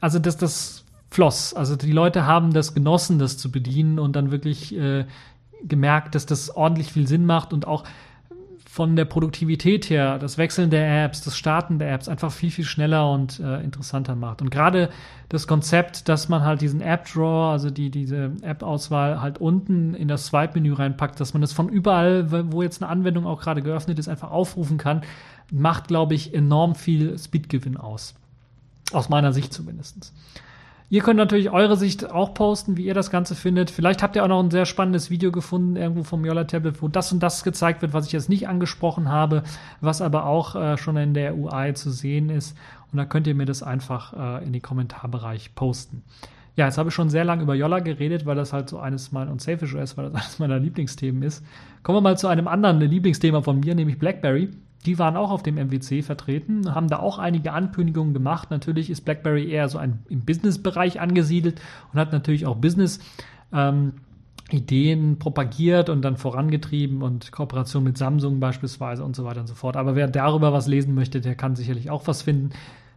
also 0.02 0.18
dass 0.18 0.36
das 0.36 0.84
floss. 1.10 1.54
Also 1.54 1.76
die 1.76 1.92
Leute 1.92 2.26
haben 2.26 2.52
das 2.52 2.74
genossen, 2.74 3.18
das 3.18 3.38
zu 3.38 3.52
bedienen 3.52 3.98
und 3.98 4.16
dann 4.16 4.32
wirklich 4.32 4.76
äh, 4.76 5.06
gemerkt, 5.62 6.16
dass 6.16 6.26
das 6.26 6.54
ordentlich 6.54 6.92
viel 6.92 7.06
Sinn 7.06 7.24
macht 7.24 7.52
und 7.52 7.66
auch 7.66 7.84
von 8.72 8.96
der 8.96 9.04
Produktivität 9.04 9.90
her, 9.90 10.18
das 10.18 10.38
Wechseln 10.38 10.70
der 10.70 11.04
Apps, 11.04 11.20
das 11.20 11.37
Starten 11.37 11.78
der 11.78 11.92
Apps 11.92 12.08
einfach 12.08 12.32
viel, 12.32 12.50
viel 12.50 12.64
schneller 12.64 13.11
und 13.12 13.38
äh, 13.38 13.61
interessanter 13.61 14.16
macht. 14.16 14.40
Und 14.40 14.48
gerade 14.48 14.88
das 15.28 15.46
Konzept, 15.46 16.08
dass 16.08 16.30
man 16.30 16.42
halt 16.42 16.62
diesen 16.62 16.80
App-Drawer, 16.80 17.52
also 17.52 17.68
die, 17.68 17.90
diese 17.90 18.32
App-Auswahl 18.40 19.20
halt 19.20 19.37
unten 19.42 19.92
in 19.92 20.08
das 20.08 20.24
Swipe-Menü 20.24 20.72
reinpackt, 20.72 21.20
dass 21.20 21.35
man 21.35 21.42
das 21.42 21.52
von 21.52 21.68
überall, 21.68 22.50
wo 22.50 22.62
jetzt 22.62 22.82
eine 22.82 22.90
Anwendung 22.90 23.26
auch 23.26 23.42
gerade 23.42 23.61
geöffnet 23.61 23.98
ist, 23.98 24.08
einfach 24.08 24.30
aufrufen 24.30 24.78
kann, 24.78 25.02
macht, 25.50 25.88
glaube 25.88 26.14
ich, 26.14 26.32
enorm 26.32 26.74
viel 26.74 27.18
Speedgewinn 27.18 27.76
aus. 27.76 28.14
Aus 28.90 29.11
meiner 29.11 29.35
Sicht 29.35 29.52
zumindest. 29.52 30.14
Ihr 30.92 31.00
könnt 31.00 31.16
natürlich 31.16 31.48
eure 31.48 31.78
Sicht 31.78 32.11
auch 32.11 32.35
posten, 32.35 32.76
wie 32.76 32.85
ihr 32.85 32.92
das 32.92 33.11
Ganze 33.11 33.35
findet. 33.35 33.70
Vielleicht 33.70 34.02
habt 34.02 34.14
ihr 34.14 34.22
auch 34.24 34.28
noch 34.28 34.42
ein 34.42 34.50
sehr 34.50 34.66
spannendes 34.66 35.09
Video 35.09 35.33
gefunden, 35.33 35.74
irgendwo 35.76 36.02
vom 36.02 36.22
Yola 36.22 36.44
Tablet, 36.44 36.83
wo 36.83 36.88
das 36.88 37.11
und 37.12 37.22
das 37.22 37.44
gezeigt 37.44 37.81
wird, 37.81 37.94
was 37.94 38.09
ich 38.09 38.12
jetzt 38.12 38.28
nicht 38.28 38.46
angesprochen 38.46 39.09
habe, 39.09 39.42
was 39.81 40.02
aber 40.02 40.26
auch 40.26 40.55
äh, 40.55 40.76
schon 40.76 40.98
in 40.98 41.14
der 41.14 41.35
UI 41.35 41.72
zu 41.72 41.90
sehen 41.90 42.28
ist. 42.28 42.59
Und 42.92 42.98
da 42.98 43.07
könnt 43.07 43.26
ihr 43.26 43.35
mir 43.35 43.46
das 43.46 43.62
einfach 43.62 44.12
äh, 44.12 44.44
in 44.44 44.52
den 44.52 44.61
Kommentarbereich 44.61 45.55
posten. 45.55 46.02
Ja, 46.57 46.66
jetzt 46.66 46.76
habe 46.76 46.90
ich 46.90 46.94
schon 46.94 47.09
sehr 47.09 47.24
lange 47.24 47.44
über 47.44 47.55
Yola 47.55 47.78
geredet, 47.78 48.26
weil 48.26 48.37
das 48.37 48.52
halt 48.52 48.68
so 48.68 48.78
eines 48.78 49.12
meiner, 49.12 49.33
und 49.33 49.40
Selfish 49.40 49.74
OS, 49.74 49.96
weil 49.96 50.11
das 50.11 50.14
eines 50.22 50.38
meiner 50.40 50.59
Lieblingsthemen 50.59 51.22
ist. 51.22 51.42
Kommen 51.85 51.96
wir 51.96 52.02
mal 52.02 52.18
zu 52.18 52.28
einem 52.28 52.48
anderen 52.48 52.81
Lieblingsthema 52.81 53.40
von 53.40 53.61
mir, 53.61 53.74
nämlich 53.74 53.98
BlackBerry. 53.98 54.50
Die 54.86 54.98
waren 54.98 55.16
auch 55.16 55.30
auf 55.30 55.42
dem 55.42 55.56
MWC 55.56 56.02
vertreten, 56.02 56.74
haben 56.74 56.88
da 56.88 56.98
auch 56.98 57.18
einige 57.18 57.52
Ankündigungen 57.52 58.14
gemacht. 58.14 58.50
Natürlich 58.50 58.90
ist 58.90 59.02
BlackBerry 59.02 59.50
eher 59.50 59.68
so 59.68 59.78
ein, 59.78 60.00
im 60.08 60.24
Business-Bereich 60.24 61.00
angesiedelt 61.00 61.60
und 61.92 62.00
hat 62.00 62.12
natürlich 62.12 62.46
auch 62.46 62.56
Business. 62.56 62.98
Ähm, 63.52 63.94
Ideen 64.50 65.18
propagiert 65.18 65.88
und 65.88 66.02
dann 66.02 66.16
vorangetrieben 66.16 67.02
und 67.02 67.32
Kooperation 67.32 67.84
mit 67.84 67.96
Samsung 67.96 68.40
beispielsweise 68.40 69.04
und 69.04 69.16
so 69.16 69.24
weiter 69.24 69.40
und 69.40 69.46
so 69.46 69.54
fort. 69.54 69.76
Aber 69.76 69.94
wer 69.94 70.08
darüber 70.08 70.52
was 70.52 70.66
lesen 70.66 70.94
möchte, 70.94 71.20
der 71.20 71.34
kann 71.34 71.56
sicherlich 71.56 71.90
auch 71.90 72.06
was 72.06 72.22
finden. 72.22 72.50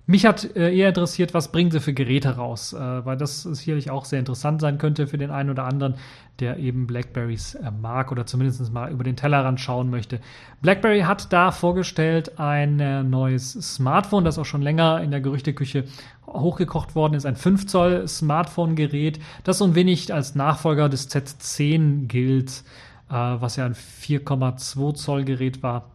Mich 0.07 0.27
hat 0.27 0.55
äh, 0.55 0.75
eher 0.75 0.89
interessiert, 0.89 1.33
was 1.33 1.51
bringen 1.51 1.71
sie 1.71 1.79
für 1.79 1.93
Geräte 1.93 2.35
raus, 2.35 2.73
äh, 2.73 3.05
weil 3.05 3.17
das 3.17 3.41
sicherlich 3.41 3.89
auch 3.89 4.05
sehr 4.05 4.19
interessant 4.19 4.61
sein 4.61 4.77
könnte 4.77 5.07
für 5.07 5.17
den 5.17 5.31
einen 5.31 5.49
oder 5.49 5.63
anderen, 5.63 5.95
der 6.39 6.57
eben 6.57 6.85
Blackberries 6.85 7.55
äh, 7.55 7.71
mag 7.71 8.11
oder 8.11 8.27
zumindest 8.27 8.71
mal 8.71 8.91
über 8.91 9.03
den 9.03 9.15
Tellerrand 9.15 9.59
schauen 9.59 9.89
möchte. 9.89 10.19
Blackberry 10.61 11.01
hat 11.01 11.33
da 11.33 11.51
vorgestellt 11.51 12.39
ein 12.39 13.09
neues 13.09 13.53
Smartphone, 13.53 14.25
das 14.25 14.37
auch 14.37 14.45
schon 14.45 14.61
länger 14.61 15.01
in 15.01 15.09
der 15.09 15.21
Gerüchteküche 15.21 15.85
hochgekocht 16.27 16.93
worden 16.93 17.15
ist, 17.15 17.25
ein 17.25 17.35
5 17.35 17.65
Zoll 17.65 18.07
Smartphone-Gerät, 18.07 19.19
das 19.43 19.57
so 19.57 19.65
ein 19.65 19.73
wenig 19.73 20.13
als 20.13 20.35
Nachfolger 20.35 20.87
des 20.87 21.09
Z10 21.09 22.07
gilt 22.07 22.63
was 23.07 23.55
ja 23.55 23.67
ein 23.67 23.75
4,2 23.75 24.95
Zoll 24.95 25.25
Gerät 25.25 25.61
war, 25.61 25.91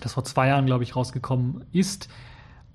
das 0.00 0.12
vor 0.12 0.24
zwei 0.24 0.48
Jahren, 0.48 0.66
glaube 0.66 0.84
ich, 0.84 0.94
rausgekommen 0.94 1.64
ist. 1.72 2.10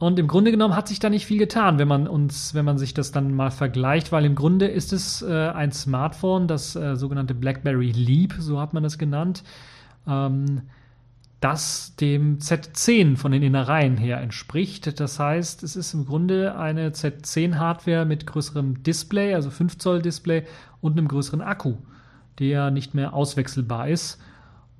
Und 0.01 0.17
im 0.17 0.27
Grunde 0.27 0.49
genommen 0.49 0.75
hat 0.75 0.87
sich 0.87 0.97
da 0.97 1.11
nicht 1.11 1.27
viel 1.27 1.37
getan, 1.37 1.77
wenn 1.77 1.87
man 1.87 2.07
uns, 2.07 2.55
wenn 2.55 2.65
man 2.65 2.79
sich 2.79 2.95
das 2.95 3.11
dann 3.11 3.35
mal 3.35 3.51
vergleicht, 3.51 4.11
weil 4.11 4.25
im 4.25 4.33
Grunde 4.33 4.65
ist 4.65 4.93
es 4.93 5.21
äh, 5.21 5.49
ein 5.49 5.71
Smartphone, 5.71 6.47
das 6.47 6.75
äh, 6.75 6.95
sogenannte 6.95 7.35
BlackBerry 7.35 7.91
Leap, 7.91 8.33
so 8.39 8.59
hat 8.59 8.73
man 8.73 8.81
das 8.81 8.97
genannt, 8.97 9.43
ähm, 10.07 10.63
das 11.39 11.95
dem 11.97 12.39
Z10 12.39 13.15
von 13.15 13.31
den 13.31 13.43
Innereien 13.43 13.95
her 13.95 14.19
entspricht. 14.21 14.99
Das 14.99 15.19
heißt, 15.19 15.61
es 15.61 15.75
ist 15.75 15.93
im 15.93 16.07
Grunde 16.07 16.57
eine 16.57 16.89
Z10-Hardware 16.89 18.05
mit 18.05 18.25
größerem 18.25 18.81
Display, 18.81 19.35
also 19.35 19.51
5 19.51 19.77
Zoll 19.77 20.01
Display 20.01 20.45
und 20.81 20.97
einem 20.97 21.09
größeren 21.09 21.41
Akku, 21.41 21.75
der 22.39 22.71
nicht 22.71 22.95
mehr 22.95 23.13
auswechselbar 23.13 23.89
ist. 23.89 24.19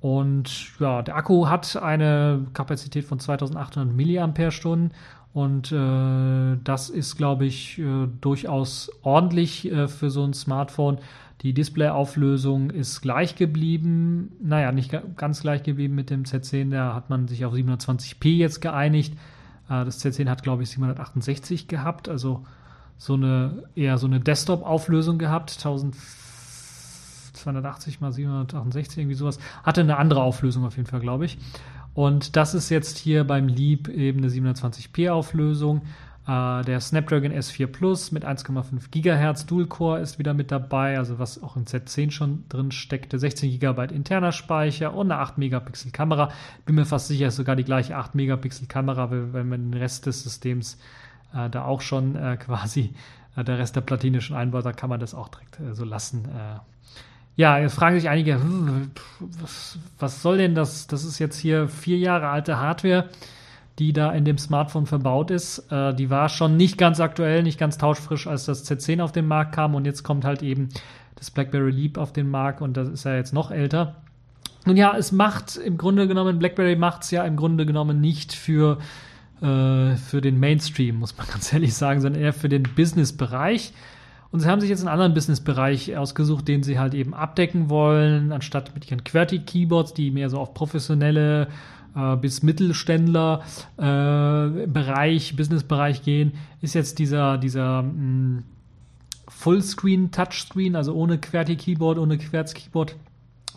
Und 0.02 0.80
ja, 0.80 1.00
der 1.00 1.14
Akku 1.14 1.46
hat 1.46 1.76
eine 1.76 2.44
Kapazität 2.54 3.04
von 3.04 3.20
2800 3.20 3.94
mAh 3.96 4.90
und 5.32 5.70
äh, 5.70 6.58
das 6.64 6.90
ist, 6.90 7.16
glaube 7.16 7.46
ich, 7.46 7.78
äh, 7.78 8.08
durchaus 8.20 8.90
ordentlich 9.02 9.70
äh, 9.70 9.86
für 9.86 10.10
so 10.10 10.24
ein 10.24 10.34
Smartphone. 10.34 10.98
Die 11.42 11.54
Displayauflösung 11.54 12.70
ist 12.70 13.00
gleich 13.00 13.36
geblieben. 13.36 14.32
Naja, 14.42 14.72
nicht 14.72 14.92
ganz 15.16 15.42
gleich 15.42 15.62
geblieben 15.62 15.94
mit 15.94 16.10
dem 16.10 16.24
Z10. 16.24 16.70
Da 16.70 16.94
hat 16.96 17.08
man 17.08 17.28
sich 17.28 17.44
auf 17.44 17.54
720p 17.54 18.36
jetzt 18.36 18.60
geeinigt. 18.60 19.14
Äh, 19.70 19.84
das 19.84 20.04
Z10 20.04 20.28
hat, 20.28 20.42
glaube 20.42 20.64
ich, 20.64 20.70
768 20.70 21.68
gehabt. 21.68 22.08
Also 22.08 22.44
so 22.98 23.14
eine 23.14 23.62
eher 23.76 23.98
so 23.98 24.08
eine 24.08 24.18
Desktop-Auflösung 24.18 25.18
gehabt. 25.18 25.52
1400 25.52 25.94
280 27.42 28.00
mal 28.00 28.12
768, 28.12 28.98
irgendwie 28.98 29.14
sowas. 29.14 29.38
Hatte 29.62 29.80
eine 29.80 29.98
andere 29.98 30.22
Auflösung 30.22 30.64
auf 30.64 30.76
jeden 30.76 30.88
Fall, 30.88 31.00
glaube 31.00 31.24
ich. 31.24 31.38
Und 31.94 32.36
das 32.36 32.54
ist 32.54 32.70
jetzt 32.70 32.98
hier 32.98 33.24
beim 33.24 33.48
Leap 33.48 33.88
eben 33.88 34.18
eine 34.18 34.28
720p 34.28 35.10
Auflösung. 35.10 35.82
Äh, 36.26 36.62
der 36.62 36.80
Snapdragon 36.80 37.32
S4 37.32 37.66
Plus 37.66 38.12
mit 38.12 38.24
1,5 38.24 38.90
GHz 38.90 39.46
Dual-Core 39.46 40.00
ist 40.00 40.18
wieder 40.18 40.34
mit 40.34 40.52
dabei, 40.52 40.96
also 40.96 41.18
was 41.18 41.42
auch 41.42 41.56
im 41.56 41.64
Z10 41.64 42.12
schon 42.12 42.44
drin 42.48 42.70
steckte. 42.70 43.18
16 43.18 43.58
GB 43.58 43.92
interner 43.92 44.32
Speicher 44.32 44.94
und 44.94 45.10
eine 45.10 45.20
8 45.20 45.38
Megapixel 45.38 45.90
Kamera. 45.90 46.30
Bin 46.64 46.76
mir 46.76 46.84
fast 46.84 47.08
sicher, 47.08 47.26
ist 47.26 47.36
sogar 47.36 47.56
die 47.56 47.64
gleiche 47.64 47.96
8 47.96 48.14
Megapixel 48.14 48.68
Kamera, 48.68 49.10
wenn 49.10 49.48
man 49.48 49.70
den 49.70 49.74
Rest 49.74 50.06
des 50.06 50.22
Systems 50.22 50.78
äh, 51.34 51.50
da 51.50 51.64
auch 51.64 51.80
schon 51.80 52.14
äh, 52.14 52.36
quasi 52.40 52.94
äh, 53.36 53.42
der 53.42 53.58
Rest 53.58 53.74
der 53.74 53.80
Platine 53.80 54.20
schon 54.20 54.36
einbaut, 54.36 54.64
dann 54.64 54.76
kann 54.76 54.90
man 54.90 55.00
das 55.00 55.14
auch 55.14 55.28
direkt 55.28 55.58
äh, 55.58 55.74
so 55.74 55.84
lassen. 55.84 56.28
Ja, 57.36 57.58
jetzt 57.58 57.74
fragen 57.74 57.98
sich 57.98 58.08
einige, 58.08 58.40
was, 59.40 59.78
was 59.98 60.22
soll 60.22 60.38
denn 60.38 60.54
das? 60.54 60.86
Das 60.86 61.04
ist 61.04 61.18
jetzt 61.18 61.38
hier 61.38 61.68
vier 61.68 61.98
Jahre 61.98 62.28
alte 62.28 62.58
Hardware, 62.58 63.08
die 63.78 63.92
da 63.92 64.12
in 64.12 64.24
dem 64.24 64.36
Smartphone 64.36 64.86
verbaut 64.86 65.30
ist. 65.30 65.70
Äh, 65.72 65.94
die 65.94 66.10
war 66.10 66.28
schon 66.28 66.56
nicht 66.56 66.76
ganz 66.76 67.00
aktuell, 67.00 67.42
nicht 67.42 67.58
ganz 67.58 67.78
tauschfrisch, 67.78 68.26
als 68.26 68.44
das 68.44 68.70
Z10 68.70 69.00
auf 69.00 69.12
den 69.12 69.26
Markt 69.26 69.54
kam 69.54 69.74
und 69.74 69.86
jetzt 69.86 70.02
kommt 70.02 70.24
halt 70.24 70.42
eben 70.42 70.68
das 71.16 71.30
BlackBerry 71.30 71.70
Leap 71.70 71.98
auf 71.98 72.12
den 72.12 72.28
Markt 72.28 72.60
und 72.60 72.76
das 72.76 72.88
ist 72.88 73.04
ja 73.04 73.16
jetzt 73.16 73.32
noch 73.32 73.50
älter. 73.50 73.96
Nun 74.64 74.76
ja, 74.76 74.96
es 74.96 75.10
macht 75.10 75.56
im 75.56 75.78
Grunde 75.78 76.06
genommen, 76.06 76.38
BlackBerry 76.38 76.76
macht 76.76 77.02
es 77.02 77.10
ja 77.10 77.24
im 77.24 77.36
Grunde 77.36 77.64
genommen 77.64 78.00
nicht 78.00 78.32
für, 78.32 78.78
äh, 79.40 79.96
für 79.96 80.20
den 80.20 80.38
Mainstream, 80.38 80.96
muss 80.96 81.16
man 81.16 81.26
ganz 81.32 81.52
ehrlich 81.52 81.74
sagen, 81.74 82.00
sondern 82.00 82.20
eher 82.20 82.32
für 82.32 82.48
den 82.48 82.62
Business-Bereich. 82.62 83.72
Und 84.32 84.40
sie 84.40 84.48
haben 84.48 84.60
sich 84.60 84.70
jetzt 84.70 84.80
einen 84.80 84.88
anderen 84.88 85.12
Businessbereich 85.12 85.96
ausgesucht, 85.96 86.48
den 86.48 86.62
sie 86.62 86.78
halt 86.78 86.94
eben 86.94 87.12
abdecken 87.12 87.68
wollen, 87.68 88.32
anstatt 88.32 88.74
mit 88.74 88.90
ihren 88.90 89.04
QWERTY-Keyboards, 89.04 89.92
die 89.92 90.10
mehr 90.10 90.30
so 90.30 90.38
auf 90.38 90.54
professionelle 90.54 91.48
äh, 91.94 92.16
bis 92.16 92.42
Mittelständler 92.42 93.42
äh, 93.76 94.66
Bereich, 94.66 95.36
Businessbereich 95.36 96.02
gehen, 96.02 96.32
ist 96.62 96.74
jetzt 96.74 96.98
dieser, 96.98 97.36
dieser 97.36 97.82
mh, 97.82 97.92
mm, 97.92 98.44
Fullscreen, 99.28 100.10
Touchscreen, 100.10 100.76
also 100.76 100.94
ohne 100.94 101.18
QWERTY-Keyboard, 101.18 101.98
ohne 101.98 102.16
Querz-Keyboard, 102.16 102.96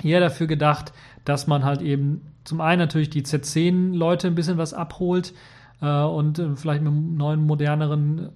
eher 0.03 0.19
dafür 0.19 0.47
gedacht, 0.47 0.91
dass 1.23 1.47
man 1.47 1.63
halt 1.63 1.81
eben 1.81 2.21
zum 2.43 2.59
einen 2.59 2.79
natürlich 2.79 3.09
die 3.09 3.23
Z10-Leute 3.23 4.27
ein 4.27 4.35
bisschen 4.35 4.57
was 4.57 4.73
abholt 4.73 5.33
äh, 5.81 6.03
und 6.03 6.39
äh, 6.39 6.55
vielleicht 6.55 6.81
mit 6.81 6.91
einem 6.91 7.15
neuen, 7.15 7.45
moderneren 7.45 8.29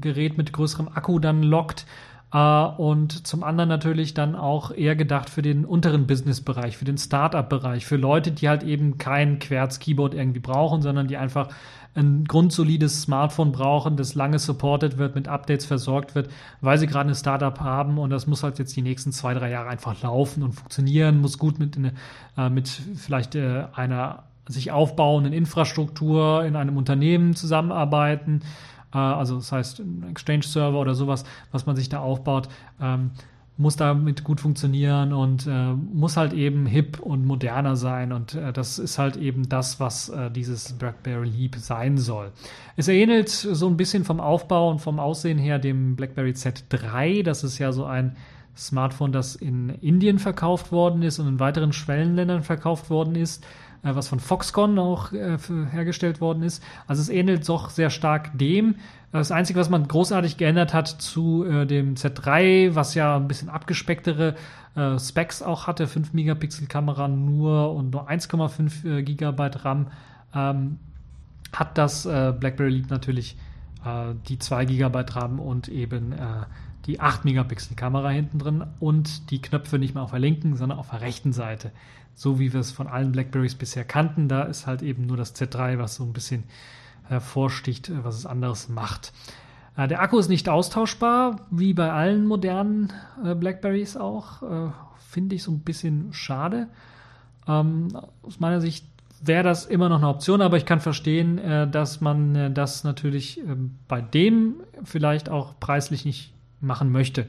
Gerät 0.00 0.36
mit 0.38 0.52
größerem 0.52 0.88
Akku 0.88 1.18
dann 1.18 1.42
lockt. 1.42 1.86
Uh, 2.32 2.70
und 2.76 3.26
zum 3.26 3.42
anderen 3.42 3.68
natürlich 3.68 4.14
dann 4.14 4.36
auch 4.36 4.70
eher 4.70 4.94
gedacht 4.94 5.28
für 5.28 5.42
den 5.42 5.64
unteren 5.64 6.06
Business-Bereich, 6.06 6.76
für 6.76 6.84
den 6.84 6.96
Startup-Bereich, 6.96 7.84
für 7.84 7.96
Leute, 7.96 8.30
die 8.30 8.48
halt 8.48 8.62
eben 8.62 8.98
kein 8.98 9.40
Querz-Keyboard 9.40 10.14
irgendwie 10.14 10.38
brauchen, 10.38 10.80
sondern 10.80 11.08
die 11.08 11.16
einfach 11.16 11.48
ein 11.94 12.24
grundsolides 12.24 13.02
Smartphone 13.02 13.50
brauchen, 13.50 13.96
das 13.96 14.14
lange 14.14 14.38
supported 14.38 14.96
wird, 14.96 15.16
mit 15.16 15.26
Updates 15.26 15.66
versorgt 15.66 16.14
wird, 16.14 16.30
weil 16.60 16.78
sie 16.78 16.86
gerade 16.86 17.08
ein 17.10 17.16
Startup 17.16 17.58
haben 17.58 17.98
und 17.98 18.10
das 18.10 18.28
muss 18.28 18.44
halt 18.44 18.60
jetzt 18.60 18.76
die 18.76 18.82
nächsten 18.82 19.10
zwei, 19.10 19.34
drei 19.34 19.50
Jahre 19.50 19.68
einfach 19.68 20.00
laufen 20.02 20.44
und 20.44 20.52
funktionieren, 20.52 21.20
muss 21.20 21.36
gut 21.36 21.58
mit, 21.58 21.76
eine, 21.76 21.94
äh, 22.36 22.48
mit 22.48 22.68
vielleicht 22.68 23.34
äh, 23.34 23.64
einer 23.74 24.24
sich 24.46 24.70
aufbauenden 24.70 25.32
Infrastruktur 25.32 26.44
in 26.44 26.56
einem 26.56 26.76
Unternehmen 26.76 27.34
zusammenarbeiten 27.34 28.42
also 28.98 29.36
das 29.36 29.52
heißt 29.52 29.80
ein 29.80 30.06
Exchange-Server 30.10 30.78
oder 30.78 30.94
sowas, 30.94 31.24
was 31.52 31.66
man 31.66 31.76
sich 31.76 31.88
da 31.88 32.00
aufbaut, 32.00 32.48
ähm, 32.80 33.12
muss 33.60 33.76
damit 33.76 34.24
gut 34.24 34.40
funktionieren 34.40 35.12
und 35.12 35.46
äh, 35.46 35.74
muss 35.74 36.16
halt 36.16 36.32
eben 36.32 36.64
hip 36.64 36.98
und 36.98 37.26
moderner 37.26 37.76
sein. 37.76 38.10
Und 38.12 38.34
äh, 38.34 38.54
das 38.54 38.78
ist 38.78 38.98
halt 38.98 39.16
eben 39.16 39.50
das, 39.50 39.78
was 39.78 40.08
äh, 40.08 40.30
dieses 40.30 40.72
BlackBerry 40.72 41.28
Leap 41.28 41.56
sein 41.56 41.98
soll. 41.98 42.32
Es 42.76 42.88
ähnelt 42.88 43.28
so 43.28 43.68
ein 43.68 43.76
bisschen 43.76 44.04
vom 44.04 44.18
Aufbau 44.18 44.70
und 44.70 44.80
vom 44.80 44.98
Aussehen 44.98 45.38
her 45.38 45.58
dem 45.58 45.94
BlackBerry 45.94 46.30
Z3. 46.30 47.22
Das 47.22 47.44
ist 47.44 47.58
ja 47.58 47.70
so 47.72 47.84
ein 47.84 48.16
Smartphone, 48.56 49.12
das 49.12 49.36
in 49.36 49.68
Indien 49.68 50.18
verkauft 50.18 50.72
worden 50.72 51.02
ist 51.02 51.18
und 51.18 51.28
in 51.28 51.38
weiteren 51.38 51.74
Schwellenländern 51.74 52.42
verkauft 52.42 52.88
worden 52.88 53.14
ist. 53.14 53.44
Äh, 53.82 53.94
was 53.94 54.08
von 54.08 54.20
Foxconn 54.20 54.78
auch 54.78 55.12
äh, 55.12 55.38
hergestellt 55.70 56.20
worden 56.20 56.42
ist. 56.42 56.62
Also 56.86 57.00
es 57.00 57.08
ähnelt 57.08 57.48
doch 57.48 57.70
sehr 57.70 57.90
stark 57.90 58.30
dem. 58.36 58.76
Das 59.12 59.32
Einzige, 59.32 59.58
was 59.58 59.70
man 59.70 59.88
großartig 59.88 60.36
geändert 60.36 60.74
hat 60.74 60.88
zu 60.88 61.44
äh, 61.44 61.66
dem 61.66 61.94
Z3, 61.94 62.74
was 62.74 62.94
ja 62.94 63.16
ein 63.16 63.26
bisschen 63.26 63.48
abgespecktere 63.48 64.34
äh, 64.76 64.98
Specs 64.98 65.42
auch 65.42 65.66
hatte, 65.66 65.86
5 65.86 66.12
Megapixel 66.12 66.66
Kamera 66.66 67.08
nur 67.08 67.74
und 67.74 67.90
nur 67.90 68.08
1,5 68.08 68.86
äh, 68.86 69.02
Gigabyte 69.02 69.64
RAM, 69.64 69.86
ähm, 70.34 70.78
hat 71.52 71.78
das 71.78 72.06
äh, 72.06 72.32
BlackBerry 72.38 72.70
Leap 72.70 72.90
natürlich 72.90 73.36
die 74.28 74.38
2 74.38 74.66
Gigabyte 74.66 75.16
RAM 75.16 75.40
und 75.40 75.68
eben 75.68 76.14
die 76.84 77.00
8 77.00 77.24
Megapixel 77.24 77.76
Kamera 77.76 78.10
hinten 78.10 78.38
drin 78.38 78.62
und 78.78 79.30
die 79.30 79.40
Knöpfe 79.40 79.78
nicht 79.78 79.94
mehr 79.94 80.02
auf 80.02 80.10
der 80.10 80.20
linken, 80.20 80.54
sondern 80.54 80.78
auf 80.78 80.90
der 80.90 81.00
rechten 81.00 81.32
Seite 81.32 81.72
so 82.14 82.38
wie 82.38 82.52
wir 82.52 82.60
es 82.60 82.70
von 82.70 82.86
allen 82.86 83.12
Blackberries 83.12 83.54
bisher 83.54 83.84
kannten. 83.84 84.28
Da 84.28 84.42
ist 84.42 84.66
halt 84.66 84.82
eben 84.82 85.06
nur 85.06 85.16
das 85.16 85.34
Z3, 85.34 85.78
was 85.78 85.94
so 85.94 86.04
ein 86.04 86.12
bisschen 86.12 86.44
hervorsticht, 87.10 87.88
äh, 87.88 88.04
was 88.04 88.16
es 88.16 88.26
anderes 88.26 88.68
macht. 88.68 89.12
Äh, 89.76 89.88
der 89.88 90.00
Akku 90.00 90.18
ist 90.18 90.28
nicht 90.28 90.48
austauschbar, 90.48 91.46
wie 91.50 91.74
bei 91.74 91.92
allen 91.92 92.26
modernen 92.26 92.92
äh, 93.24 93.34
Blackberries 93.34 93.96
auch. 93.96 94.42
Finde 94.98 95.34
ich 95.34 95.42
so 95.42 95.50
ein 95.50 95.60
bisschen 95.60 96.12
schade. 96.12 96.68
Ähm, 97.48 97.88
aus 98.22 98.38
meiner 98.38 98.60
Sicht 98.60 98.86
wäre 99.22 99.42
das 99.42 99.66
immer 99.66 99.88
noch 99.88 99.98
eine 99.98 100.08
Option, 100.08 100.40
aber 100.40 100.56
ich 100.56 100.64
kann 100.64 100.80
verstehen, 100.80 101.36
dass 101.70 102.00
man 102.00 102.54
das 102.54 102.84
natürlich 102.84 103.38
ähm, 103.40 103.76
bei 103.86 104.00
dem 104.00 104.54
vielleicht 104.82 105.28
auch 105.28 105.60
preislich 105.60 106.06
nicht 106.06 106.32
machen 106.60 106.90
möchte 106.90 107.26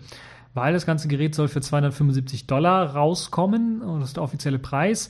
weil 0.53 0.73
das 0.73 0.85
ganze 0.85 1.07
Gerät 1.07 1.35
soll 1.35 1.47
für 1.47 1.61
275 1.61 2.47
Dollar 2.47 2.93
rauskommen 2.95 3.81
und 3.81 4.01
das 4.01 4.09
ist 4.09 4.17
der 4.17 4.23
offizielle 4.23 4.59
Preis. 4.59 5.09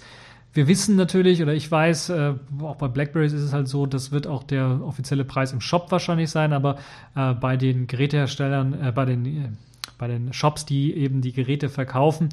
Wir 0.54 0.68
wissen 0.68 0.98
natürlich, 0.98 1.42
oder 1.42 1.54
ich 1.54 1.72
weiß, 1.72 2.10
äh, 2.10 2.34
auch 2.62 2.76
bei 2.76 2.90
Blackberries 2.90 3.32
ist 3.32 3.42
es 3.42 3.54
halt 3.54 3.70
so, 3.70 3.86
das 3.86 4.12
wird 4.12 4.28
auch 4.28 4.44
der 4.44 4.82
offizielle 4.84 5.24
Preis 5.24 5.54
im 5.54 5.62
Shop 5.62 5.92
wahrscheinlich 5.92 6.30
sein, 6.30 6.52
aber 6.52 6.78
äh, 7.16 7.34
bei 7.34 7.56
den 7.56 7.88
Geräteherstellern, 7.88 8.74
äh, 8.74 8.92
bei, 8.92 9.06
den, 9.06 9.26
äh, 9.26 9.50
bei 9.98 10.08
den 10.08 10.34
Shops, 10.34 10.66
die 10.66 10.94
eben 10.94 11.22
die 11.22 11.32
Geräte 11.32 11.70
verkaufen, 11.70 12.30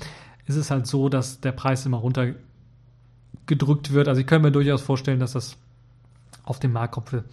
ist 0.46 0.56
es 0.56 0.70
halt 0.70 0.86
so, 0.86 1.08
dass 1.08 1.40
der 1.40 1.52
Preis 1.52 1.86
immer 1.86 1.98
runtergedrückt 1.98 3.92
wird. 3.92 4.08
Also 4.08 4.20
ich 4.20 4.26
kann 4.26 4.42
mir 4.42 4.50
durchaus 4.50 4.82
vorstellen, 4.82 5.20
dass 5.20 5.32
das 5.32 5.56
auf 6.44 6.58
dem 6.58 6.72
Markt 6.72 6.94
kommt 6.94 7.10
für 7.10 7.24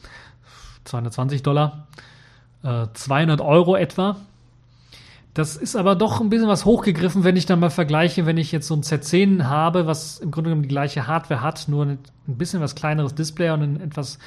220 0.83 1.41
Dollar, 1.41 1.87
200 2.61 3.39
äh, 3.39 3.43
Euro 3.43 3.75
etwa 3.75 4.17
das 5.35 5.57
ist 5.57 5.75
aber 5.75 5.95
doch 5.95 6.21
ein 6.21 6.29
bisschen 6.29 6.47
was 6.47 6.63
hochgegriffen, 6.63 7.25
wenn 7.25 7.35
ich 7.35 7.45
dann 7.45 7.59
mal 7.59 7.69
vergleiche, 7.69 8.25
wenn 8.25 8.37
ich 8.37 8.53
jetzt 8.53 8.67
so 8.67 8.73
ein 8.73 8.83
Z10 8.83 9.43
habe, 9.43 9.85
was 9.85 10.19
im 10.19 10.31
Grunde 10.31 10.49
genommen 10.49 10.63
die 10.63 10.69
gleiche 10.69 11.07
Hardware 11.07 11.41
hat, 11.41 11.67
nur 11.67 11.85
ein 11.85 11.99
bisschen 12.25 12.61
was 12.61 12.73
kleineres 12.73 13.15
Display 13.15 13.49
und 13.49 13.61
einen 13.61 13.81
etwas 13.81 14.17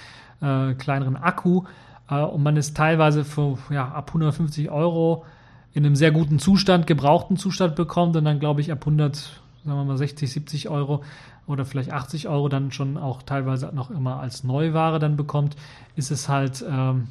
äh, 0.42 0.74
kleineren 0.74 1.16
Akku. 1.16 1.62
Äh, 2.10 2.20
und 2.20 2.42
man 2.42 2.58
ist 2.58 2.76
teilweise 2.76 3.24
für 3.24 3.56
ja, 3.70 3.88
ab 3.88 4.08
150 4.08 4.70
Euro 4.70 5.24
in 5.72 5.86
einem 5.86 5.96
sehr 5.96 6.12
guten 6.12 6.38
Zustand, 6.38 6.86
gebrauchten 6.86 7.38
Zustand 7.38 7.74
bekommt 7.74 8.14
und 8.14 8.26
dann 8.26 8.38
glaube 8.38 8.60
ich 8.60 8.70
ab 8.70 8.80
100 8.80 9.40
sagen 9.64 9.78
wir 9.80 9.84
mal 9.84 9.96
60, 9.96 10.30
70 10.30 10.68
Euro 10.68 11.02
oder 11.46 11.64
vielleicht 11.64 11.90
80 11.90 12.28
Euro 12.28 12.50
dann 12.50 12.70
schon 12.70 12.98
auch 12.98 13.22
teilweise 13.22 13.70
noch 13.72 13.90
immer 13.90 14.20
als 14.20 14.44
Neuware 14.44 14.98
dann 14.98 15.16
bekommt, 15.16 15.56
ist 15.96 16.10
es 16.10 16.28
halt 16.28 16.62
ähm, 16.68 17.08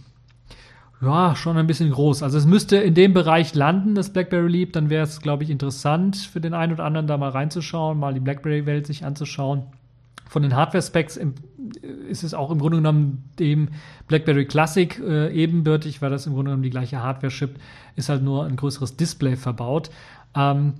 ja 1.01 1.35
schon 1.35 1.57
ein 1.57 1.67
bisschen 1.67 1.91
groß. 1.91 2.23
Also 2.23 2.37
es 2.37 2.45
müsste 2.45 2.77
in 2.77 2.93
dem 2.93 3.13
Bereich 3.13 3.53
landen, 3.53 3.95
das 3.95 4.11
BlackBerry 4.11 4.49
Leap, 4.49 4.73
dann 4.73 4.89
wäre 4.89 5.03
es, 5.03 5.21
glaube 5.21 5.43
ich, 5.43 5.49
interessant 5.49 6.17
für 6.17 6.41
den 6.41 6.53
einen 6.53 6.73
oder 6.73 6.85
anderen 6.85 7.07
da 7.07 7.17
mal 7.17 7.29
reinzuschauen, 7.29 7.99
mal 7.99 8.13
die 8.13 8.19
BlackBerry-Welt 8.19 8.87
sich 8.87 9.05
anzuschauen. 9.05 9.63
Von 10.29 10.41
den 10.41 10.55
Hardware-Specs 10.55 11.19
ist 12.09 12.23
es 12.23 12.33
auch 12.33 12.51
im 12.51 12.59
Grunde 12.59 12.77
genommen 12.77 13.29
dem 13.39 13.69
BlackBerry 14.07 14.45
Classic 14.45 14.99
äh, 14.99 15.31
ebenbürtig, 15.33 16.01
weil 16.01 16.09
das 16.09 16.25
im 16.25 16.33
Grunde 16.33 16.49
genommen 16.49 16.63
die 16.63 16.69
gleiche 16.69 17.01
Hardware 17.01 17.31
shippt, 17.31 17.61
ist 17.95 18.09
halt 18.09 18.23
nur 18.23 18.45
ein 18.45 18.55
größeres 18.55 18.97
Display 18.97 19.35
verbaut. 19.35 19.89
Ähm, 20.35 20.73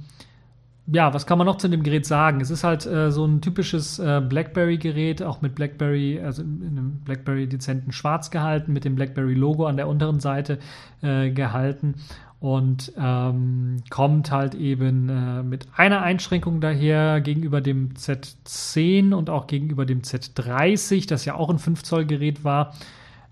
ja, 0.90 1.14
was 1.14 1.26
kann 1.26 1.38
man 1.38 1.46
noch 1.46 1.58
zu 1.58 1.68
dem 1.68 1.84
Gerät 1.84 2.06
sagen? 2.06 2.40
Es 2.40 2.50
ist 2.50 2.64
halt 2.64 2.86
äh, 2.86 3.12
so 3.12 3.26
ein 3.26 3.42
typisches 3.42 4.00
äh, 4.00 4.22
BlackBerry-Gerät, 4.22 5.22
auch 5.22 5.42
mit 5.42 5.56
BlackBerry, 5.56 6.20
also 6.22 6.42
in 6.42 6.64
einem 6.66 7.00
BlackBerry-dezenten 7.04 7.92
Schwarz 7.92 8.32
gehalten, 8.32 8.72
mit 8.72 8.86
dem 8.86 8.96
BlackBerry-Logo 8.96 9.66
an 9.66 9.76
der 9.76 9.88
unteren 9.88 10.20
Seite 10.20 10.60
äh, 11.02 11.30
gehalten 11.32 11.96
und 12.40 12.94
ähm, 12.98 13.78
kommt 13.90 14.32
halt 14.32 14.54
eben 14.54 15.10
äh, 15.10 15.44
mit 15.44 15.68
einer 15.76 16.04
Einschränkung 16.04 16.62
daher 16.62 17.20
gegenüber 17.20 17.62
dem 17.62 17.94
Z10 17.94 19.14
und 19.14 19.30
auch 19.30 19.48
gegenüber 19.48 19.86
dem 19.86 20.02
Z30, 20.02 21.08
das 21.08 21.26
ja 21.26 21.34
auch 21.36 21.50
ein 21.50 21.58
5 21.58 21.84
Zoll 21.84 22.06
Gerät 22.06 22.44
war. 22.44 22.76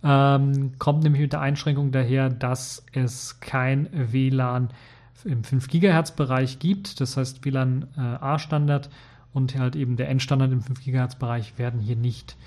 Ähm, 0.03 0.73
kommt 0.79 1.03
nämlich 1.03 1.21
mit 1.21 1.33
der 1.33 1.41
Einschränkung 1.41 1.91
daher, 1.91 2.29
dass 2.29 2.85
es 2.93 3.39
kein 3.39 3.89
WLAN 3.93 4.69
im 5.25 5.43
5 5.43 5.67
GHz 5.67 6.11
Bereich 6.11 6.59
gibt. 6.59 7.01
Das 7.01 7.17
heißt, 7.17 7.43
WLAN 7.43 7.87
äh, 7.97 7.99
A-Standard 7.99 8.89
und 9.33 9.57
halt 9.57 9.75
eben 9.75 9.97
der 9.97 10.09
Endstandard 10.09 10.51
im 10.51 10.61
5 10.61 10.83
GHz 10.83 11.15
Bereich 11.15 11.57
werden 11.57 11.79
hier 11.79 11.95
nicht 11.95 12.37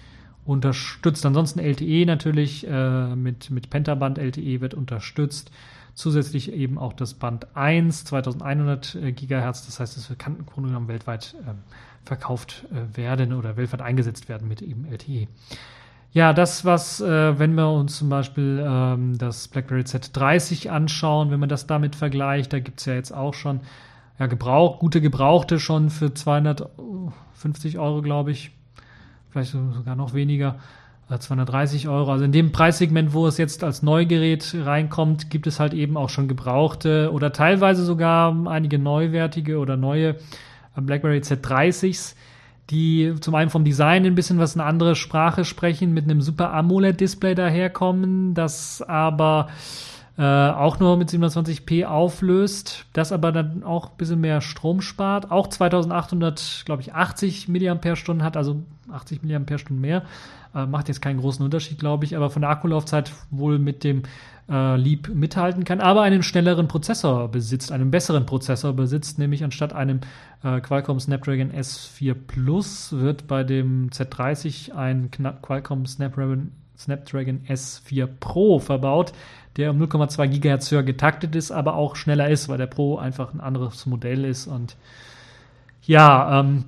unterstützt. 0.47 1.27
Ansonsten 1.27 1.59
LTE 1.59 2.07
natürlich 2.07 2.67
äh, 2.67 3.15
mit, 3.15 3.51
mit 3.51 3.69
Pentaband 3.69 4.19
LTE 4.19 4.61
wird 4.61 4.75
unterstützt. 4.75 5.51
Zusätzlich 5.95 6.53
eben 6.53 6.79
auch 6.79 6.93
das 6.93 7.15
Band 7.15 7.55
1, 7.55 8.05
2100 8.05 8.95
äh, 8.95 9.13
Gigahertz. 9.13 9.67
Das 9.67 9.81
heißt, 9.81 9.97
es 9.97 10.17
kann 10.17 10.39
im 10.39 10.89
weltweit 10.89 11.35
äh, 11.47 11.53
verkauft 12.07 12.65
werden 12.95 13.35
oder 13.35 13.59
weltweit 13.59 13.83
eingesetzt 13.83 14.31
werden 14.31 14.49
mit 14.49 14.63
eben 14.63 14.87
LTE. 14.87 15.29
Ja, 16.13 16.33
das, 16.33 16.65
was, 16.65 17.01
äh, 17.01 17.39
wenn 17.39 17.55
wir 17.55 17.71
uns 17.71 17.99
zum 17.99 18.09
Beispiel 18.09 18.65
ähm, 18.67 19.19
das 19.19 19.49
BlackBerry 19.49 19.83
Z30 19.83 20.69
anschauen, 20.69 21.31
wenn 21.31 21.39
man 21.39 21.49
das 21.49 21.67
damit 21.67 21.97
vergleicht, 21.97 22.53
da 22.53 22.61
gibt 22.61 22.81
es 22.81 22.87
ja 22.87 22.95
jetzt 22.95 23.13
auch 23.13 23.35
schon 23.35 23.61
ja, 24.19 24.27
Gebrauch, 24.27 24.79
gute 24.79 25.01
Gebrauchte 25.01 25.61
schon 25.61 25.91
für 25.91 26.13
250 26.13 27.79
Euro, 27.79 28.03
glaube 28.03 28.33
ich. 28.33 28.51
Vielleicht 29.31 29.53
sogar 29.53 29.97
noch 29.97 30.15
weniger. 30.15 30.57
230 31.17 31.85
äh, 31.85 31.89
Euro. 31.89 32.13
Also 32.13 32.25
in 32.25 32.33
dem 32.33 32.53
Preissegment, 32.53 33.13
wo 33.13 33.27
es 33.27 33.39
jetzt 33.39 33.65
als 33.65 33.83
Neugerät 33.83 34.55
reinkommt, 34.55 35.31
gibt 35.31 35.47
es 35.47 35.59
halt 35.59 35.73
eben 35.73 35.97
auch 35.97 36.11
schon 36.11 36.29
gebrauchte 36.29 37.11
oder 37.13 37.33
teilweise 37.33 37.85
sogar 37.85 38.35
einige 38.49 38.79
neuwertige 38.79 39.59
oder 39.59 39.77
neue 39.77 40.17
äh, 40.77 40.81
BlackBerry 40.81 41.19
Z30s, 41.19 42.15
die 42.71 43.15
zum 43.21 43.35
einen 43.35 43.51
vom 43.51 43.65
Design 43.65 44.05
ein 44.05 44.15
bisschen 44.15 44.39
was 44.39 44.57
eine 44.57 44.65
andere 44.65 44.95
Sprache 44.95 45.45
sprechen, 45.45 45.95
mit 45.95 46.05
einem 46.05 46.21
super 46.21 46.53
AMOLED-Display 46.53 47.35
daherkommen, 47.35 48.35
das 48.35 48.83
aber 48.83 49.49
äh, 50.19 50.23
auch 50.23 50.79
nur 50.81 50.97
mit 50.97 51.11
720p 51.11 51.85
auflöst, 51.87 52.87
das 52.93 53.13
aber 53.13 53.33
dann 53.33 53.63
auch 53.63 53.91
ein 53.91 53.97
bisschen 53.97 54.21
mehr 54.21 54.41
Strom 54.41 54.81
spart, 54.81 55.31
auch 55.31 55.47
2800, 55.47 56.63
glaube 56.67 56.83
ich, 56.83 56.93
80 56.93 57.49
mAh 57.49 57.79
hat, 58.23 58.37
also 58.37 58.63
80 58.93 59.23
mAh 59.23 59.41
mehr, 59.71 60.03
äh, 60.55 60.67
macht 60.67 60.89
jetzt 60.89 61.01
keinen 61.01 61.21
großen 61.21 61.45
Unterschied, 61.45 61.79
glaube 61.79 62.05
ich, 62.05 62.17
aber 62.17 62.31
von 62.31 62.43
der 62.43 62.51
Akkulaufzeit 62.51 63.13
wohl 63.31 63.59
mit 63.59 63.85
dem 63.85 64.03
äh, 64.49 64.77
Leap 64.77 65.09
mithalten 65.09 65.65
kann, 65.65 65.81
aber 65.81 66.03
einen 66.03 66.23
schnelleren 66.23 66.69
Prozessor 66.69 67.29
besitzt, 67.29 67.73
einen 67.73 67.91
besseren 67.91 68.27
Prozessor 68.27 68.73
besitzt, 68.73 69.19
nämlich 69.19 69.45
anstatt 69.45 69.73
einem 69.73 70.01
äh, 70.43 70.61
Qualcomm 70.61 71.01
Snapdragon 71.01 71.53
S4 71.53 72.15
Plus 72.15 72.93
wird 72.93 73.27
bei 73.27 73.45
dem 73.45 73.91
Z30 73.91 74.75
ein 74.75 75.11
Qualcomm 75.11 75.87
Snapdragon, 75.87 76.53
Snapdragon 76.77 77.41
S4 77.49 78.09
Pro 78.21 78.59
verbaut, 78.59 79.13
der 79.57 79.71
um 79.71 79.83
0,2 79.83 80.29
GHz 80.29 80.71
höher 80.71 80.83
getaktet 80.83 81.35
ist, 81.35 81.51
aber 81.51 81.75
auch 81.75 81.97
schneller 81.97 82.29
ist, 82.29 82.49
weil 82.49 82.59
der 82.59 82.67
Pro 82.67 82.97
einfach 82.97 83.35
ein 83.35 83.41
anderes 83.41 83.87
Modell 83.87 84.25
ist 84.25 84.47
und 84.47 84.77
ja, 85.83 86.41
ähm, 86.41 86.65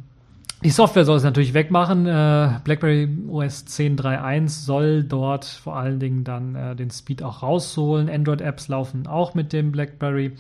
die 0.63 0.71
Software 0.71 1.05
soll 1.05 1.17
es 1.17 1.25
natürlich 1.25 1.55
wegmachen. 1.55 2.07
Äh, 2.07 2.61
BlackBerry 2.65 3.09
OS 3.29 3.67
10.3.1 3.67 4.49
soll 4.49 5.05
dort 5.05 5.47
vor 5.47 5.77
allen 5.77 6.01
Dingen 6.01 6.25
dann 6.25 6.55
äh, 6.55 6.77
den 6.77 6.91
Speed 6.91 7.23
auch 7.23 7.43
rausholen. 7.43 8.11
Android-Apps 8.11 8.69
laufen 8.69 9.07
auch 9.07 9.35
mit 9.35 9.53
dem 9.53 9.73
BlackBerry. 9.73 10.33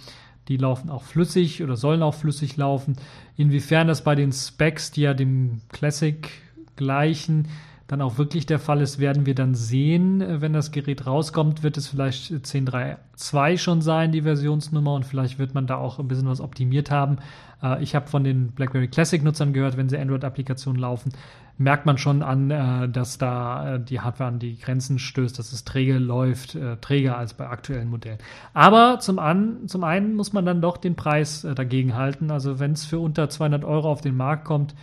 Die 0.48 0.56
laufen 0.58 0.90
auch 0.90 1.04
flüssig 1.04 1.62
oder 1.62 1.76
sollen 1.76 2.02
auch 2.02 2.14
flüssig 2.14 2.56
laufen. 2.56 2.96
Inwiefern 3.36 3.88
das 3.88 4.04
bei 4.04 4.14
den 4.14 4.32
Specs, 4.32 4.90
die 4.90 5.02
ja 5.02 5.14
dem 5.14 5.62
Classic 5.70 6.28
gleichen, 6.76 7.48
dann 7.90 8.02
auch 8.02 8.18
wirklich 8.18 8.46
der 8.46 8.60
Fall 8.60 8.82
ist, 8.82 9.00
werden 9.00 9.26
wir 9.26 9.34
dann 9.34 9.56
sehen. 9.56 10.20
Äh, 10.20 10.40
wenn 10.40 10.52
das 10.52 10.70
Gerät 10.70 11.06
rauskommt, 11.06 11.64
wird 11.64 11.76
es 11.76 11.88
vielleicht 11.88 12.30
10.3.2 12.30 13.58
schon 13.58 13.82
sein, 13.82 14.12
die 14.12 14.22
Versionsnummer, 14.22 14.94
und 14.94 15.04
vielleicht 15.04 15.40
wird 15.40 15.54
man 15.54 15.66
da 15.66 15.76
auch 15.76 15.98
ein 15.98 16.06
bisschen 16.06 16.28
was 16.28 16.40
optimiert 16.40 16.92
haben. 16.92 17.18
Äh, 17.62 17.82
ich 17.82 17.96
habe 17.96 18.06
von 18.06 18.22
den 18.22 18.52
BlackBerry 18.52 18.86
Classic-Nutzern 18.86 19.52
gehört, 19.52 19.76
wenn 19.76 19.88
sie 19.88 19.98
Android-Applikationen 19.98 20.80
laufen, 20.80 21.10
merkt 21.58 21.84
man 21.84 21.98
schon 21.98 22.22
an, 22.22 22.52
äh, 22.52 22.88
dass 22.88 23.18
da 23.18 23.78
die 23.78 23.98
Hardware 23.98 24.28
an 24.28 24.38
die 24.38 24.56
Grenzen 24.56 25.00
stößt, 25.00 25.36
dass 25.36 25.52
es 25.52 25.64
träge 25.64 25.98
läuft, 25.98 26.56
träger 26.80 27.18
als 27.18 27.34
bei 27.34 27.48
aktuellen 27.48 27.90
Modellen. 27.90 28.18
Aber 28.54 29.00
zum, 29.00 29.18
an, 29.18 29.66
zum 29.66 29.82
einen 29.82 30.14
muss 30.14 30.32
man 30.32 30.46
dann 30.46 30.60
doch 30.60 30.76
den 30.76 30.94
Preis 30.94 31.44
dagegen 31.56 31.96
halten. 31.96 32.30
Also 32.30 32.60
wenn 32.60 32.72
es 32.72 32.84
für 32.84 33.00
unter 33.00 33.28
200 33.28 33.64
Euro 33.64 33.90
auf 33.90 34.00
den 34.00 34.16
Markt 34.16 34.44
kommt, 34.44 34.72
äh, 34.72 34.76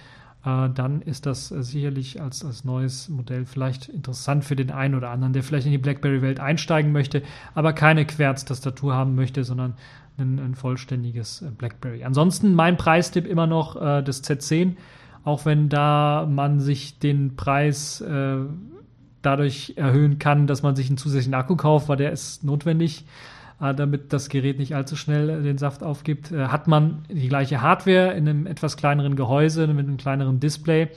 dann 0.44 1.02
ist 1.02 1.26
das 1.26 1.52
äh, 1.52 1.64
sicherlich 1.64 2.22
als, 2.22 2.46
als 2.46 2.64
neues 2.64 3.10
Modell 3.10 3.46
vielleicht 3.46 3.90
interessant 3.90 4.46
für 4.46 4.56
den 4.56 4.72
einen 4.72 4.96
oder 4.96 5.10
anderen, 5.10 5.34
der 5.34 5.44
vielleicht 5.44 5.66
in 5.66 5.72
die 5.72 5.78
BlackBerry-Welt 5.78 6.40
einsteigen 6.40 6.92
möchte, 6.92 7.22
aber 7.54 7.74
keine 7.74 8.06
Querz-Tastatur 8.06 8.94
haben 8.94 9.16
möchte, 9.16 9.44
sondern 9.44 9.74
ein, 10.18 10.40
ein 10.40 10.56
vollständiges 10.56 11.42
äh, 11.42 11.50
BlackBerry. 11.50 12.04
Ansonsten 12.04 12.54
mein 12.54 12.78
Preistipp 12.78 13.28
immer 13.28 13.48
noch 13.48 13.76
äh, 13.76 14.02
das 14.02 14.24
Z10, 14.24 14.76
auch 15.24 15.46
wenn 15.46 15.70
da 15.70 16.28
man 16.30 16.60
sich 16.60 17.00
den 17.00 17.36
Preis 17.36 18.02
äh, 18.02 18.38
dadurch 19.22 19.74
erhöhen 19.76 20.20
kann, 20.20 20.48
dass 20.48 20.64
man 20.64 20.76
sich 20.76 20.88
einen 20.88 20.98
zusätzlichen 20.98 21.34
Akku 21.34 21.56
kauft, 21.56 21.90
weil 21.90 21.98
der 21.98 22.12
ist 22.12 22.44
notwendig. 22.44 23.06
Äh, 23.60 23.74
damit 23.74 24.14
das 24.14 24.30
Gerät 24.30 24.60
nicht 24.60 24.76
allzu 24.76 24.96
schnell 24.96 25.30
äh, 25.30 25.42
den 25.42 25.58
Saft 25.58 25.82
aufgibt, 25.82 26.32
äh, 26.32 26.48
hat 26.48 26.68
man 26.68 27.04
die 27.10 27.28
gleiche 27.28 27.62
Hardware 27.62 28.14
in 28.14 28.28
einem 28.28 28.46
etwas 28.46 28.78
kleineren 28.78 29.16
Gehäuse 29.16 29.68
mit 29.68 29.88
einem 29.88 29.98
kleineren 29.98 30.40
Display. 30.40 30.90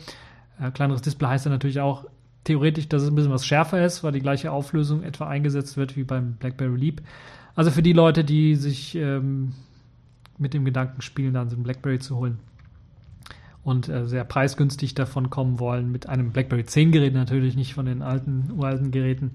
kleineres 0.75 1.01
Display 1.01 1.29
heißt 1.29 1.47
ja 1.47 1.51
natürlich 1.51 1.81
auch 1.81 2.05
theoretisch, 2.45 2.89
dass 2.89 3.03
es 3.03 3.09
ein 3.09 3.15
bisschen 3.15 3.33
was 3.33 3.47
schärfer 3.47 3.85
ist, 3.85 4.05
weil 4.05 4.13
die 4.13 4.21
gleiche 4.21 4.53
Auflösung 4.53 5.03
etwa 5.03 5.27
eingesetzt 5.27 5.79
wird 5.79 5.97
wie 5.97 6.05
beim 6.05 6.35
BlackBerry 6.35 6.77
Leap. 6.77 7.03
Also 7.55 7.71
für 7.71 7.83
die 7.83 7.95
Leute, 7.95 8.25
die 8.25 8.57
sich 8.57 8.95
ähm, 8.95 9.55
mit 10.37 10.53
dem 10.53 10.67
Gedanken 10.67 11.01
spielen, 11.01 11.33
dann 11.33 11.49
so 11.49 11.57
ein 11.57 11.63
BlackBerry 11.63 11.99
zu 11.99 12.17
holen 12.17 12.39
und 13.65 13.89
äh, 13.89 14.07
sehr 14.07 14.25
preisgünstig 14.25 14.95
davon 14.95 15.31
kommen 15.31 15.61
wollen, 15.61 15.91
mit 15.91 16.09
einem 16.09 16.31
BlackBerry 16.31 16.65
10 16.65 16.93
Gerät 16.93 17.15
natürlich, 17.15 17.57
nicht 17.57 17.73
von 17.73 17.87
den 17.87 18.03
alten, 18.03 18.51
uralten 18.55 18.91
Geräten, 18.91 19.33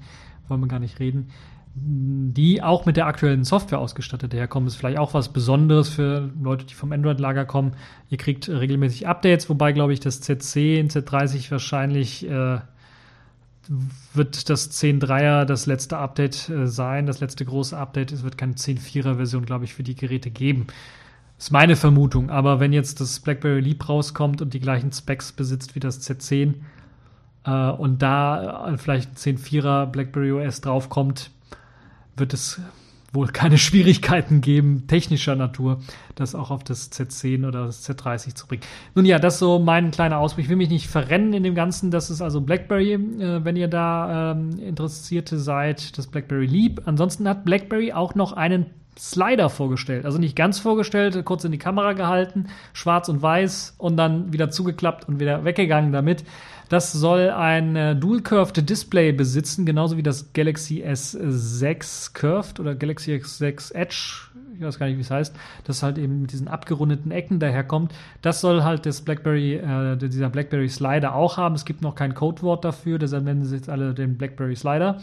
wollen 0.47 0.61
wir 0.61 0.67
gar 0.67 0.80
nicht 0.80 0.99
reden 0.99 1.32
die 1.78 2.63
auch 2.63 2.86
mit 2.86 2.95
der 2.95 3.05
aktuellen 3.05 3.43
Software 3.43 3.80
ausgestattet 3.80 4.34
herkommen, 4.34 4.67
ist 4.67 4.76
vielleicht 4.76 4.97
auch 4.97 5.13
was 5.13 5.34
Besonderes 5.34 5.89
für 5.89 6.30
Leute, 6.41 6.65
die 6.65 6.73
vom 6.73 6.93
Android-Lager 6.93 7.43
kommen. 7.43 7.73
Ihr 8.09 8.17
kriegt 8.17 8.47
regelmäßig 8.47 9.07
Updates, 9.07 9.49
wobei, 9.49 9.73
glaube 9.73 9.91
ich, 9.91 9.99
das 9.99 10.23
Z10, 10.23 10.89
Z30 10.89 11.51
wahrscheinlich 11.51 12.30
äh, 12.30 12.59
wird 14.13 14.49
das 14.49 14.71
10.3er 14.71 15.43
das 15.43 15.65
letzte 15.65 15.97
Update 15.97 16.49
äh, 16.49 16.65
sein, 16.65 17.07
das 17.07 17.19
letzte 17.19 17.43
große 17.43 17.78
Update. 17.78 18.13
Es 18.13 18.23
wird 18.23 18.38
keine 18.38 18.53
10.4er-Version, 18.53 19.45
glaube 19.45 19.65
ich, 19.65 19.73
für 19.73 19.84
die 19.84 19.95
Geräte 19.95 20.30
geben. 20.30 20.67
Ist 21.38 21.51
meine 21.51 21.76
Vermutung. 21.76 22.30
Aber 22.30 22.61
wenn 22.61 22.71
jetzt 22.71 23.01
das 23.01 23.19
BlackBerry 23.19 23.59
Leap 23.59 23.89
rauskommt 23.89 24.41
und 24.41 24.53
die 24.53 24.61
gleichen 24.61 24.93
Specs 24.93 25.34
besitzt 25.34 25.76
wie 25.76 25.82
das 25.82 26.01
Z10 26.09 26.53
äh, 27.45 27.69
und 27.71 28.01
da 28.01 28.69
äh, 28.69 28.78
vielleicht 28.78 29.11
ein 29.28 29.38
10.4er 29.38 29.88
BlackBerry 29.88 30.32
OS 30.32 30.61
draufkommt, 30.61 31.32
wird 32.18 32.34
es 32.34 32.59
wohl 33.16 33.28
keine 33.28 33.57
Schwierigkeiten 33.59 34.41
geben, 34.41 34.86
technischer 34.88 35.36
Natur, 35.36 35.80
das 36.16 36.36
auch 36.36 36.51
auf 36.51 36.63
das 36.63 36.91
Z10 36.91 37.47
oder 37.47 37.66
das 37.66 37.89
Z30 37.89 38.36
zu 38.36 38.47
bringen. 38.47 38.63
Nun 38.93 39.05
ja, 39.05 39.18
das 39.18 39.36
ist 39.36 39.39
so 39.39 39.59
mein 39.59 39.91
kleiner 39.91 40.20
Ausblick. 40.20 40.45
Ich 40.45 40.49
will 40.49 40.57
mich 40.57 40.70
nicht 40.70 40.88
verrennen 40.88 41.34
in 41.34 41.43
dem 41.43 41.55
Ganzen. 41.55 41.91
Das 41.91 42.09
ist 42.09 42.22
also 42.22 42.41
BlackBerry, 42.41 42.93
äh, 42.93 43.43
wenn 43.43 43.55
ihr 43.55 43.68
da 43.68 44.32
ähm, 44.32 44.59
Interessierte 44.59 45.39
seid, 45.39 45.97
das 45.97 46.07
BlackBerry 46.07 46.45
Leap. 46.45 46.82
Ansonsten 46.86 47.28
hat 47.28 47.45
BlackBerry 47.45 47.93
auch 47.93 48.16
noch 48.16 48.34
einen 48.34 48.68
Slider 48.97 49.49
vorgestellt. 49.49 50.05
Also 50.05 50.18
nicht 50.18 50.36
ganz 50.36 50.59
vorgestellt, 50.59 51.24
kurz 51.26 51.43
in 51.43 51.51
die 51.51 51.57
Kamera 51.57 51.93
gehalten, 51.93 52.47
schwarz 52.74 53.09
und 53.09 53.22
weiß 53.22 53.76
und 53.78 53.97
dann 53.97 54.32
wieder 54.32 54.49
zugeklappt 54.49 55.07
und 55.07 55.20
wieder 55.20 55.43
weggegangen 55.43 55.91
damit. 55.91 56.24
Das 56.70 56.91
soll 56.91 57.30
ein 57.30 57.76
äh, 57.76 57.95
Dual 57.95 58.22
Curved 58.22 58.68
Display 58.70 59.11
besitzen, 59.11 59.66
genauso 59.66 59.97
wie 59.97 60.03
das 60.03 60.34
Galaxy 60.34 60.84
S6 60.84 62.13
Curved 62.13 62.59
oder 62.59 62.76
Galaxy 62.76 63.11
S6 63.13 63.74
Edge. 63.74 64.30
Ich 64.57 64.61
weiß 64.61 64.80
gar 64.80 64.88
nicht, 64.88 64.97
wie 64.97 65.01
es 65.01 65.11
heißt. 65.11 65.36
Das 65.66 65.84
halt 65.84 65.97
eben 65.97 66.22
mit 66.22 66.32
diesen 66.32 66.47
abgerundeten 66.47 67.11
Ecken 67.11 67.39
daherkommt. 67.39 67.93
Das 68.22 68.41
soll 68.41 68.63
halt 68.63 68.86
das 68.86 69.01
BlackBerry, 69.01 69.55
äh, 69.55 69.97
dieser 69.97 70.30
BlackBerry 70.30 70.70
Slider 70.70 71.13
auch 71.13 71.38
haben. 71.38 71.55
Es 71.55 71.66
gibt 71.66 71.82
noch 71.82 71.95
kein 71.95 72.16
Codewort 72.16 72.66
dafür, 72.66 72.97
deshalb 72.97 73.26
nennen 73.26 73.43
sie 73.43 73.55
jetzt 73.55 73.70
alle 73.70 73.93
den 73.93 74.18
BlackBerry 74.18 74.55
Slider. 74.55 74.99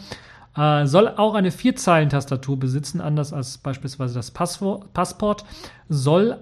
Äh, 0.55 0.85
soll 0.85 1.07
auch 1.07 1.33
eine 1.33 1.49
Vierzeilen-Tastatur 1.49 2.59
besitzen, 2.59 3.01
anders 3.01 3.33
als 3.33 3.57
beispielsweise 3.57 4.13
das 4.13 4.31
Passwort, 4.31 4.93
Passport. 4.93 5.45
Soll 5.89 6.37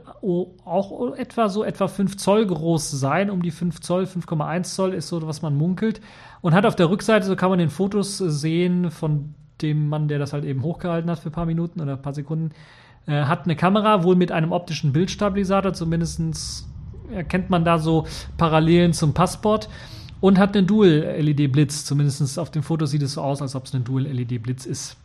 auch 0.65 1.15
etwa 1.15 1.47
so 1.47 1.63
etwa 1.63 1.87
5 1.87 2.17
Zoll 2.17 2.45
groß 2.45 2.91
sein, 2.91 3.29
um 3.29 3.41
die 3.41 3.51
5 3.51 3.79
Zoll, 3.79 4.03
5,1 4.03 4.63
Zoll 4.63 4.93
ist 4.93 5.07
so, 5.07 5.25
was 5.25 5.41
man 5.41 5.55
munkelt. 5.55 6.01
Und 6.41 6.53
hat 6.53 6.65
auf 6.65 6.75
der 6.75 6.89
Rückseite, 6.89 7.25
so 7.25 7.35
kann 7.35 7.49
man 7.49 7.59
den 7.59 7.69
Fotos 7.69 8.17
sehen 8.17 8.91
von 8.91 9.33
dem 9.61 9.87
Mann, 9.87 10.07
der 10.07 10.19
das 10.19 10.33
halt 10.33 10.43
eben 10.43 10.63
hochgehalten 10.63 11.09
hat 11.09 11.19
für 11.19 11.29
ein 11.29 11.33
paar 11.33 11.45
Minuten 11.45 11.79
oder 11.79 11.93
ein 11.93 12.01
paar 12.01 12.13
Sekunden, 12.13 12.51
äh, 13.07 13.23
hat 13.23 13.45
eine 13.45 13.55
Kamera, 13.55 14.03
wohl 14.03 14.15
mit 14.15 14.31
einem 14.31 14.51
optischen 14.51 14.91
Bildstabilisator, 14.91 15.73
zumindest 15.73 16.67
erkennt 17.13 17.49
man 17.49 17.63
da 17.63 17.77
so 17.77 18.05
Parallelen 18.37 18.93
zum 18.93 19.13
Passport 19.13 19.69
und 20.21 20.39
hat 20.39 20.55
einen 20.55 20.67
Dual-LED-Blitz. 20.67 21.83
Zumindest 21.83 22.39
auf 22.39 22.51
dem 22.51 22.63
Foto 22.63 22.85
sieht 22.85 23.01
es 23.01 23.13
so 23.13 23.21
aus, 23.21 23.41
als 23.41 23.55
ob 23.55 23.65
es 23.65 23.73
ein 23.73 23.83
Dual-LED-Blitz 23.83 24.65
ist. 24.65 24.95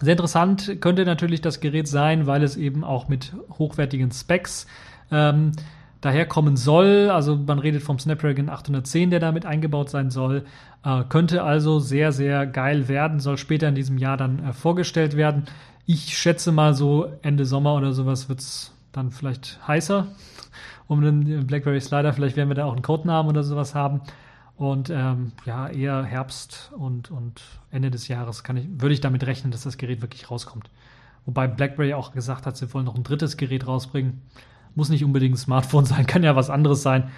Sehr 0.00 0.12
interessant 0.12 0.80
könnte 0.80 1.04
natürlich 1.04 1.40
das 1.40 1.60
Gerät 1.60 1.88
sein, 1.88 2.26
weil 2.26 2.42
es 2.42 2.56
eben 2.56 2.84
auch 2.84 3.08
mit 3.08 3.34
hochwertigen 3.58 4.12
Specs 4.12 4.66
ähm, 5.10 5.52
daherkommen 6.00 6.56
soll. 6.56 7.10
Also 7.10 7.36
man 7.36 7.58
redet 7.58 7.82
vom 7.82 7.98
Snapdragon 7.98 8.48
810, 8.48 9.10
der 9.10 9.18
damit 9.18 9.44
eingebaut 9.44 9.90
sein 9.90 10.10
soll. 10.10 10.44
Äh, 10.84 11.02
könnte 11.08 11.42
also 11.42 11.80
sehr, 11.80 12.12
sehr 12.12 12.46
geil 12.46 12.86
werden, 12.86 13.18
soll 13.18 13.38
später 13.38 13.68
in 13.68 13.74
diesem 13.74 13.98
Jahr 13.98 14.16
dann 14.16 14.38
äh, 14.44 14.52
vorgestellt 14.52 15.16
werden. 15.16 15.44
Ich 15.84 16.16
schätze 16.16 16.52
mal 16.52 16.74
so 16.74 17.10
Ende 17.22 17.44
Sommer 17.44 17.74
oder 17.74 17.92
sowas 17.92 18.28
wird 18.28 18.38
es 18.38 18.72
dann 18.92 19.10
vielleicht 19.10 19.58
heißer 19.66 20.06
um 20.86 21.02
den 21.02 21.46
BlackBerry 21.46 21.80
Slider. 21.80 22.12
Vielleicht 22.12 22.36
werden 22.36 22.48
wir 22.48 22.54
da 22.54 22.64
auch 22.66 22.72
einen 22.72 22.82
Codenamen 22.82 23.30
oder 23.30 23.42
sowas 23.42 23.74
haben. 23.74 24.00
Und 24.58 24.90
ähm, 24.90 25.30
ja, 25.46 25.68
eher 25.68 26.02
Herbst 26.02 26.72
und, 26.76 27.12
und 27.12 27.40
Ende 27.70 27.92
des 27.92 28.08
Jahres 28.08 28.42
kann 28.42 28.56
ich, 28.56 28.66
würde 28.68 28.92
ich 28.92 29.00
damit 29.00 29.24
rechnen, 29.24 29.52
dass 29.52 29.62
das 29.62 29.78
Gerät 29.78 30.02
wirklich 30.02 30.32
rauskommt. 30.32 30.68
Wobei 31.26 31.46
BlackBerry 31.46 31.94
auch 31.94 32.10
gesagt 32.12 32.44
hat, 32.44 32.56
sie 32.56 32.72
wollen 32.74 32.84
noch 32.84 32.96
ein 32.96 33.04
drittes 33.04 33.36
Gerät 33.36 33.68
rausbringen. 33.68 34.20
Muss 34.74 34.88
nicht 34.88 35.04
unbedingt 35.04 35.36
ein 35.36 35.38
Smartphone 35.38 35.84
sein, 35.84 36.06
kann 36.08 36.24
ja 36.24 36.34
was 36.34 36.50
anderes 36.50 36.82
sein. 36.82 37.08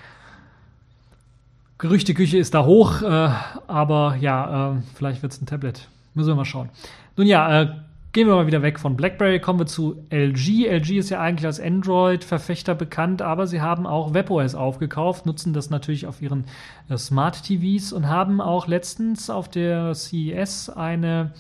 Gerüchteküche 1.79 2.37
ist 2.37 2.53
da 2.53 2.67
hoch, 2.67 3.01
äh, 3.01 3.31
aber 3.67 4.17
ja, 4.21 4.75
äh, 4.75 4.83
vielleicht 4.95 5.23
wird 5.23 5.33
es 5.33 5.41
ein 5.41 5.47
Tablet. 5.47 5.89
Müssen 6.13 6.29
wir 6.29 6.35
mal 6.35 6.45
schauen. 6.45 6.69
Nun 7.17 7.27
ja, 7.27 7.63
äh, 7.63 7.75
Gehen 8.13 8.27
wir 8.27 8.35
mal 8.35 8.49
wieder 8.49 8.63
weg 8.63 8.81
von 8.81 8.97
BlackBerry, 8.97 9.39
kommen 9.39 9.61
wir 9.61 9.67
zu 9.67 10.05
LG. 10.11 10.67
LG 10.67 10.99
ist 10.99 11.11
ja 11.11 11.21
eigentlich 11.21 11.47
als 11.47 11.61
Android-Verfechter 11.61 12.75
bekannt, 12.75 13.23
aber 13.23 13.47
sie 13.47 13.61
haben 13.61 13.87
auch 13.87 14.15
WebOS 14.15 14.57
aufgekauft, 14.57 15.27
nutzen 15.27 15.53
das 15.53 15.71
natürlich 15.71 16.09
auf 16.09 16.21
ihren 16.21 16.47
äh, 16.89 16.97
Smart 16.97 17.45
TVs 17.45 17.93
und 17.93 18.09
haben 18.09 18.41
auch 18.41 18.67
letztens 18.67 19.31
auf 19.31 19.49
der 19.49 19.95
CES 19.95 20.71
eine 20.71 21.35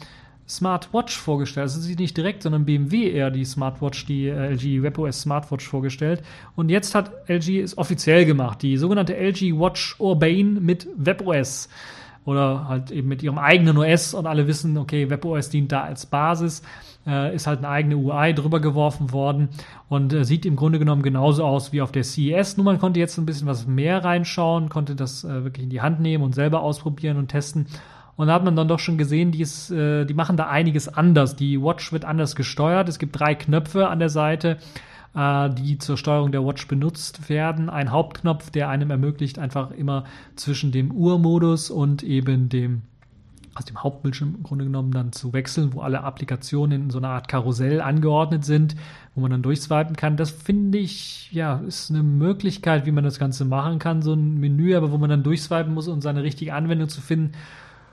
Smartwatch 0.49 1.19
vorgestellt. 1.19 1.63
Also 1.63 1.81
sie 1.81 1.97
nicht 1.97 2.17
direkt, 2.17 2.45
sondern 2.45 2.67
BMW 2.67 3.11
eher 3.11 3.33
die 3.33 3.45
Smartwatch, 3.45 4.07
die 4.07 4.29
äh, 4.29 4.53
LG 4.53 4.85
WebOS 4.85 5.23
Smartwatch 5.23 5.67
vorgestellt. 5.67 6.23
Und 6.55 6.69
jetzt 6.69 6.95
hat 6.95 7.11
LG 7.29 7.63
es 7.63 7.79
offiziell 7.79 8.25
gemacht, 8.27 8.63
die 8.63 8.77
sogenannte 8.77 9.17
LG 9.17 9.59
Watch 9.59 9.97
Urbane 9.99 10.61
mit 10.61 10.87
WebOS 10.97 11.69
oder 12.25 12.69
halt 12.69 12.91
eben 12.91 13.09
mit 13.09 13.23
ihrem 13.23 13.39
eigenen 13.39 13.79
OS 13.79 14.15
und 14.15 14.27
alle 14.27 14.47
wissen, 14.47 14.77
okay, 14.77 15.09
WebOS 15.11 15.49
dient 15.49 15.73
da 15.73 15.83
als 15.83 16.07
Basis, 16.07 16.63
äh, 17.07 17.35
ist 17.35 17.47
halt 17.47 17.59
eine 17.59 17.69
eigene 17.69 17.97
UI 17.97 18.35
drüber 18.35 18.61
geworfen 18.61 19.13
worden 19.13 19.49
und 19.89 20.13
äh, 20.13 20.25
sieht 20.25 20.45
im 20.45 20.57
Grunde 20.57 20.79
genommen 20.79 21.03
genauso 21.03 21.45
aus 21.45 21.73
wie 21.73 21.81
auf 21.81 21.93
der 21.93 22.05
CES. 22.05 22.57
Nur 22.57 22.65
man 22.65 22.79
konnte 22.79 23.01
jetzt 23.01 23.17
ein 23.19 23.27
bisschen 23.27 23.47
was 23.47 23.67
mehr 23.67 24.05
reinschauen, 24.05 24.69
konnte 24.69 24.95
das 24.95 25.25
äh, 25.25 25.45
wirklich 25.45 25.65
in 25.65 25.71
die 25.71 25.81
Hand 25.81 26.01
nehmen 26.01 26.23
und 26.23 26.35
selber 26.35 26.63
ausprobieren 26.63 27.17
und 27.17 27.29
testen. 27.29 27.67
Und 28.17 28.27
da 28.27 28.35
hat 28.35 28.45
man 28.45 28.55
dann 28.55 28.69
doch 28.69 28.81
schon 28.81 28.99
gesehen, 28.99 29.33
die, 29.33 29.41
ist, 29.41 29.71
äh, 29.71 30.05
die 30.05 30.13
machen 30.13 30.37
da 30.37 30.47
einiges 30.47 30.89
anders. 30.89 31.37
Die 31.37 31.61
Watch 31.61 31.91
wird 31.91 32.05
anders 32.05 32.37
gesteuert. 32.37 32.87
Es 32.89 32.99
gibt 32.99 33.19
drei 33.19 33.35
Knöpfe 33.35 33.89
an 33.89 33.99
der 33.99 34.11
Seite 34.11 34.59
äh, 35.15 35.51
die 35.51 35.79
zur 35.79 35.97
Steuerung 35.97 36.33
der 36.33 36.45
Watch 36.45 36.69
benutzt 36.69 37.29
werden. 37.29 37.71
Ein 37.71 37.91
Hauptknopf, 37.91 38.51
der 38.51 38.69
einem 38.69 38.91
ermöglicht, 38.91 39.39
einfach 39.39 39.71
immer 39.71 40.05
zwischen 40.37 40.73
dem 40.73 40.91
Uhrmodus 40.93 41.71
und 41.71 42.03
eben 42.03 42.49
dem 42.49 42.83
aus 43.55 43.65
dem 43.65 43.83
Hauptbildschirm 43.83 44.37
im 44.37 44.43
Grunde 44.45 44.65
genommen 44.65 44.93
dann 44.93 45.13
zu 45.13 45.33
wechseln, 45.33 45.75
wo 45.75 45.81
alle 45.81 46.05
Applikationen 46.05 46.83
in 46.83 46.91
so 46.91 46.99
einer 46.99 47.09
Art 47.09 47.27
Karussell 47.27 47.81
angeordnet 47.81 48.45
sind, 48.45 48.77
wo 49.15 49.21
man 49.21 49.33
dann 49.33 49.43
durchswipen 49.43 49.97
kann. 49.97 50.17
Das 50.17 50.31
finde 50.31 50.79
ich, 50.79 51.31
ja, 51.33 51.57
ist 51.67 51.91
eine 51.91 52.05
Möglichkeit, 52.05 52.87
wie 52.87 52.93
man 52.93 53.03
das 53.03 53.19
Ganze 53.19 53.45
machen 53.45 53.81
kann, 53.81 54.03
so 54.03 54.13
ein 54.15 54.39
Menü, 54.39 54.77
aber 54.77 54.93
wo 54.93 54.99
man 54.99 55.11
dann 55.11 55.25
durchswipen 55.25 55.75
muss, 55.75 55.89
um 55.89 56.01
seine 56.01 56.23
richtige 56.23 56.55
Anwendung 56.55 56.89
zu 56.89 57.01
finden 57.01 57.33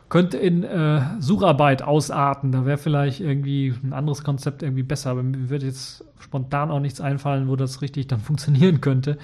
könnte 0.10 0.38
in 0.38 0.64
äh, 0.64 1.02
Sucharbeit 1.20 1.82
ausarten. 1.82 2.52
Da 2.52 2.66
wäre 2.66 2.78
vielleicht 2.78 3.20
irgendwie 3.20 3.74
ein 3.84 3.94
anderes 3.94 4.24
Konzept 4.24 4.64
irgendwie 4.64 4.84
besser. 4.84 5.12
Aber 5.12 5.24
mir 5.24 5.50
würde 5.50 5.66
jetzt 5.66 6.04
spontan 6.20 6.72
auch 6.72 6.80
nichts 6.80 7.02
einfallen, 7.02 7.48
wo 7.48 7.56
das 7.56 7.82
richtig 7.82 8.08
dann 8.08 8.20
funktionieren 8.22 8.82
könnte, 8.82 9.18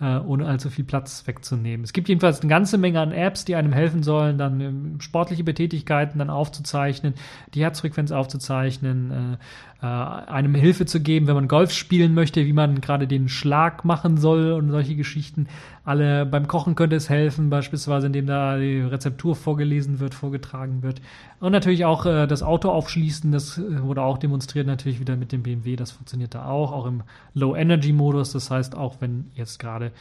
äh, 0.00 0.18
ohne 0.18 0.46
allzu 0.46 0.70
viel 0.70 0.84
Platz 0.84 1.26
wegzunehmen. 1.26 1.84
Es 1.84 1.92
gibt 1.92 2.08
jedenfalls 2.08 2.40
eine 2.40 2.48
ganze 2.48 2.78
Menge 2.78 3.00
an 3.00 3.12
Apps, 3.12 3.44
die 3.44 3.56
einem 3.56 3.72
helfen 3.72 4.02
sollen, 4.02 4.38
dann 4.38 4.60
ähm, 4.60 5.00
sportliche 5.00 5.44
Betätigkeiten 5.44 6.18
dann 6.18 6.30
aufzuzeichnen, 6.30 7.14
die 7.54 7.62
Herzfrequenz 7.62 8.12
aufzuzeichnen, 8.12 9.10
äh, 9.10 9.36
äh, 9.80 9.86
einem 9.86 10.56
Hilfe 10.56 10.86
zu 10.86 11.00
geben, 11.00 11.28
wenn 11.28 11.36
man 11.36 11.46
Golf 11.46 11.72
spielen 11.72 12.12
möchte, 12.12 12.44
wie 12.44 12.52
man 12.52 12.80
gerade 12.80 13.06
den 13.06 13.28
Schlag 13.28 13.84
machen 13.84 14.16
soll 14.16 14.52
und 14.52 14.70
solche 14.70 14.96
Geschichten. 14.96 15.46
Alle 15.84 16.26
beim 16.26 16.48
Kochen 16.48 16.74
könnte 16.74 16.96
es 16.96 17.08
helfen, 17.08 17.48
beispielsweise 17.48 18.08
indem 18.08 18.26
da 18.26 18.58
die 18.58 18.80
Rezeptur 18.80 19.36
vorgelesen 19.36 20.00
wird, 20.00 20.14
vorgetragen 20.14 20.82
wird. 20.82 21.00
Und 21.38 21.52
natürlich 21.52 21.84
auch 21.84 22.06
äh, 22.06 22.26
das 22.26 22.42
Auto 22.42 22.70
aufschließen, 22.70 23.30
das 23.30 23.58
äh, 23.58 23.82
wurde 23.82 24.02
auch 24.02 24.18
demonstriert 24.18 24.66
natürlich 24.66 24.98
wieder 24.98 25.16
mit 25.16 25.30
dem 25.30 25.44
BMW, 25.44 25.76
das 25.76 25.92
funktioniert 25.92 26.34
da 26.34 26.46
auch, 26.46 26.72
auch 26.72 26.86
im 26.86 27.04
Low-Energy-Modus. 27.34 28.32
Das 28.32 28.50
heißt, 28.50 28.76
auch 28.76 28.96
wenn 29.00 29.30
jetzt 29.34 29.60
gerade 29.60 29.92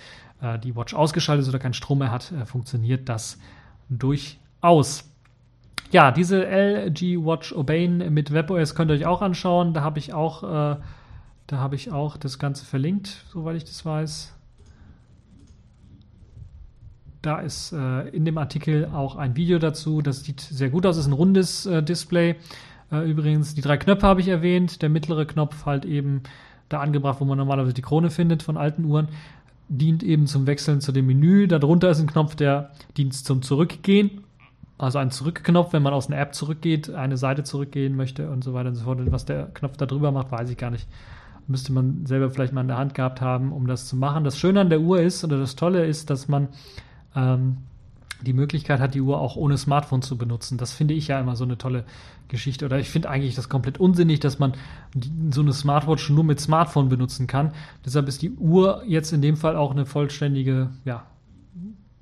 äh, 0.41 0.57
die 0.57 0.75
Watch 0.75 0.95
ausgeschaltet 0.95 1.43
ist 1.43 1.49
oder 1.49 1.59
keinen 1.59 1.73
Strom 1.73 1.99
mehr 1.99 2.11
hat, 2.11 2.32
äh, 2.32 2.45
funktioniert 2.45 3.07
das 3.09 3.38
durchaus. 3.89 5.09
Ja, 5.89 6.11
diese 6.11 6.45
LG 6.45 7.23
Watch 7.23 7.53
Urbane 7.53 8.09
mit 8.09 8.33
WebOS 8.33 8.75
könnt 8.75 8.91
ihr 8.91 8.95
euch 8.95 9.05
auch 9.05 9.21
anschauen. 9.21 9.73
Da 9.73 9.81
habe 9.81 9.99
ich 9.99 10.13
auch, 10.13 10.43
äh, 10.43 10.75
da 11.47 11.57
habe 11.57 11.75
ich 11.75 11.91
auch 11.91 12.17
das 12.17 12.39
Ganze 12.39 12.65
verlinkt, 12.65 13.25
soweit 13.31 13.55
ich 13.55 13.63
das 13.63 13.85
weiß. 13.85 14.33
Da 17.21 17.39
ist 17.39 17.71
äh, 17.71 18.09
in 18.09 18.25
dem 18.25 18.38
Artikel 18.38 18.89
auch 18.93 19.15
ein 19.15 19.38
Video 19.38 19.59
dazu. 19.59 20.01
Das 20.01 20.23
sieht 20.23 20.41
sehr 20.41 20.69
gut 20.69 20.85
aus. 20.85 20.97
Ist 20.97 21.07
ein 21.07 21.13
rundes 21.13 21.65
äh, 21.65 21.81
Display. 21.81 22.35
Äh, 22.91 23.09
übrigens, 23.09 23.55
die 23.55 23.61
drei 23.61 23.77
Knöpfe 23.77 24.05
habe 24.05 24.19
ich 24.19 24.27
erwähnt. 24.27 24.81
Der 24.81 24.89
mittlere 24.89 25.25
Knopf 25.25 25.65
halt 25.65 25.85
eben 25.85 26.21
da 26.67 26.81
angebracht, 26.81 27.21
wo 27.21 27.25
man 27.25 27.38
normalerweise 27.38 27.73
die 27.73 27.81
Krone 27.81 28.09
findet 28.09 28.43
von 28.43 28.57
alten 28.57 28.83
Uhren, 28.83 29.07
dient 29.69 30.03
eben 30.03 30.27
zum 30.27 30.47
Wechseln 30.47 30.81
zu 30.81 30.91
dem 30.91 31.07
Menü. 31.07 31.47
Darunter 31.47 31.89
ist 31.89 32.01
ein 32.01 32.07
Knopf, 32.07 32.35
der 32.35 32.71
dient 32.97 33.13
zum 33.13 33.41
Zurückgehen 33.41 34.23
also 34.78 34.99
ein 34.99 35.11
Zurückknopf, 35.11 35.73
wenn 35.73 35.82
man 35.82 35.93
aus 35.93 36.07
einer 36.07 36.19
App 36.19 36.36
zurückgeht, 36.36 36.93
eine 36.93 37.17
Seite 37.17 37.43
zurückgehen 37.43 37.95
möchte 37.95 38.30
und 38.30 38.43
so 38.43 38.53
weiter 38.53 38.69
und 38.69 38.75
so 38.75 38.84
fort. 38.84 38.99
Und 38.99 39.11
was 39.11 39.25
der 39.25 39.47
Knopf 39.53 39.78
da 39.78 39.86
drüber 39.86 40.11
macht, 40.11 40.32
weiß 40.32 40.49
ich 40.49 40.57
gar 40.57 40.69
nicht. 40.69 40.88
Müsste 41.47 41.71
man 41.71 42.05
selber 42.05 42.30
vielleicht 42.30 42.53
mal 42.53 42.61
in 42.61 42.67
der 42.67 42.78
Hand 42.78 42.93
gehabt 42.93 43.21
haben, 43.21 43.51
um 43.51 43.67
das 43.67 43.88
zu 43.88 43.95
machen. 43.95 44.23
Das 44.23 44.38
Schöne 44.38 44.61
an 44.61 44.69
der 44.69 44.82
Uhr 44.82 45.01
ist, 45.01 45.23
oder 45.23 45.39
das 45.39 45.55
Tolle 45.55 45.86
ist, 45.86 46.09
dass 46.09 46.28
man 46.28 46.49
ähm, 47.15 47.57
die 48.21 48.34
Möglichkeit 48.34 48.80
hat, 48.80 48.93
die 48.93 49.01
Uhr 49.01 49.19
auch 49.19 49.36
ohne 49.36 49.57
Smartphone 49.57 50.01
zu 50.01 50.17
benutzen. 50.17 50.57
Das 50.57 50.73
finde 50.73 50.93
ich 50.93 51.07
ja 51.07 51.19
immer 51.19 51.36
so 51.36 51.43
eine 51.43 51.57
tolle 51.57 51.84
Geschichte. 52.28 52.65
Oder 52.65 52.80
ich 52.80 52.89
finde 52.89 53.09
eigentlich 53.09 53.36
das 53.36 53.49
komplett 53.49 53.80
unsinnig, 53.80 54.19
dass 54.19 54.38
man 54.38 54.53
so 55.32 55.41
eine 55.41 55.53
Smartwatch 55.53 56.09
nur 56.09 56.23
mit 56.23 56.39
Smartphone 56.39 56.89
benutzen 56.89 57.25
kann. 57.25 57.51
Deshalb 57.86 58.07
ist 58.07 58.21
die 58.21 58.32
Uhr 58.32 58.84
jetzt 58.86 59.11
in 59.13 59.21
dem 59.21 59.38
Fall 59.38 59.55
auch 59.55 59.71
eine 59.71 59.86
vollständige 59.86 60.69
ja, 60.86 61.05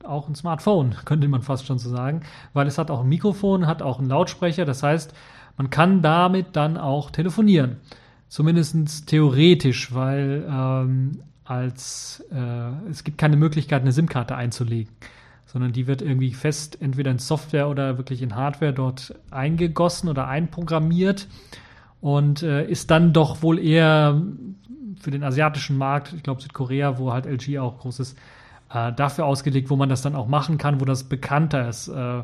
auch 0.05 0.27
ein 0.27 0.35
Smartphone, 0.35 0.95
könnte 1.05 1.27
man 1.27 1.41
fast 1.41 1.65
schon 1.65 1.79
so 1.79 1.89
sagen, 1.89 2.21
weil 2.53 2.67
es 2.67 2.77
hat 2.77 2.91
auch 2.91 3.01
ein 3.01 3.09
Mikrofon, 3.09 3.67
hat 3.67 3.81
auch 3.81 3.99
einen 3.99 4.09
Lautsprecher, 4.09 4.65
das 4.65 4.83
heißt, 4.83 5.13
man 5.57 5.69
kann 5.69 6.01
damit 6.01 6.55
dann 6.55 6.77
auch 6.77 7.11
telefonieren. 7.11 7.77
Zumindest 8.27 9.07
theoretisch, 9.07 9.93
weil 9.93 10.45
ähm, 10.49 11.21
als 11.45 12.25
äh, 12.31 12.89
es 12.89 13.03
gibt 13.03 13.17
keine 13.17 13.37
Möglichkeit, 13.37 13.81
eine 13.81 13.91
SIM-Karte 13.91 14.35
einzulegen, 14.35 14.91
sondern 15.45 15.71
die 15.71 15.87
wird 15.87 16.01
irgendwie 16.01 16.33
fest 16.33 16.81
entweder 16.81 17.11
in 17.11 17.19
Software 17.19 17.69
oder 17.69 17.97
wirklich 17.97 18.21
in 18.21 18.35
Hardware 18.35 18.73
dort 18.73 19.15
eingegossen 19.31 20.09
oder 20.09 20.27
einprogrammiert. 20.27 21.27
und 22.01 22.43
äh, 22.43 22.67
ist 22.67 22.91
dann 22.91 23.13
doch 23.13 23.41
wohl 23.41 23.57
eher 23.59 24.21
für 24.99 25.11
den 25.11 25.23
asiatischen 25.23 25.77
Markt, 25.77 26.13
ich 26.13 26.23
glaube 26.23 26.41
Südkorea, 26.41 26.97
wo 26.97 27.13
halt 27.13 27.25
LG 27.25 27.59
auch 27.59 27.79
groß 27.79 27.99
ist, 27.99 28.17
äh, 28.71 28.93
dafür 28.93 29.25
ausgelegt, 29.25 29.69
wo 29.69 29.75
man 29.75 29.89
das 29.89 30.01
dann 30.01 30.15
auch 30.15 30.27
machen 30.27 30.57
kann, 30.57 30.79
wo 30.81 30.85
das 30.85 31.03
bekannter 31.05 31.67
ist. 31.69 31.87
Äh, 31.87 32.23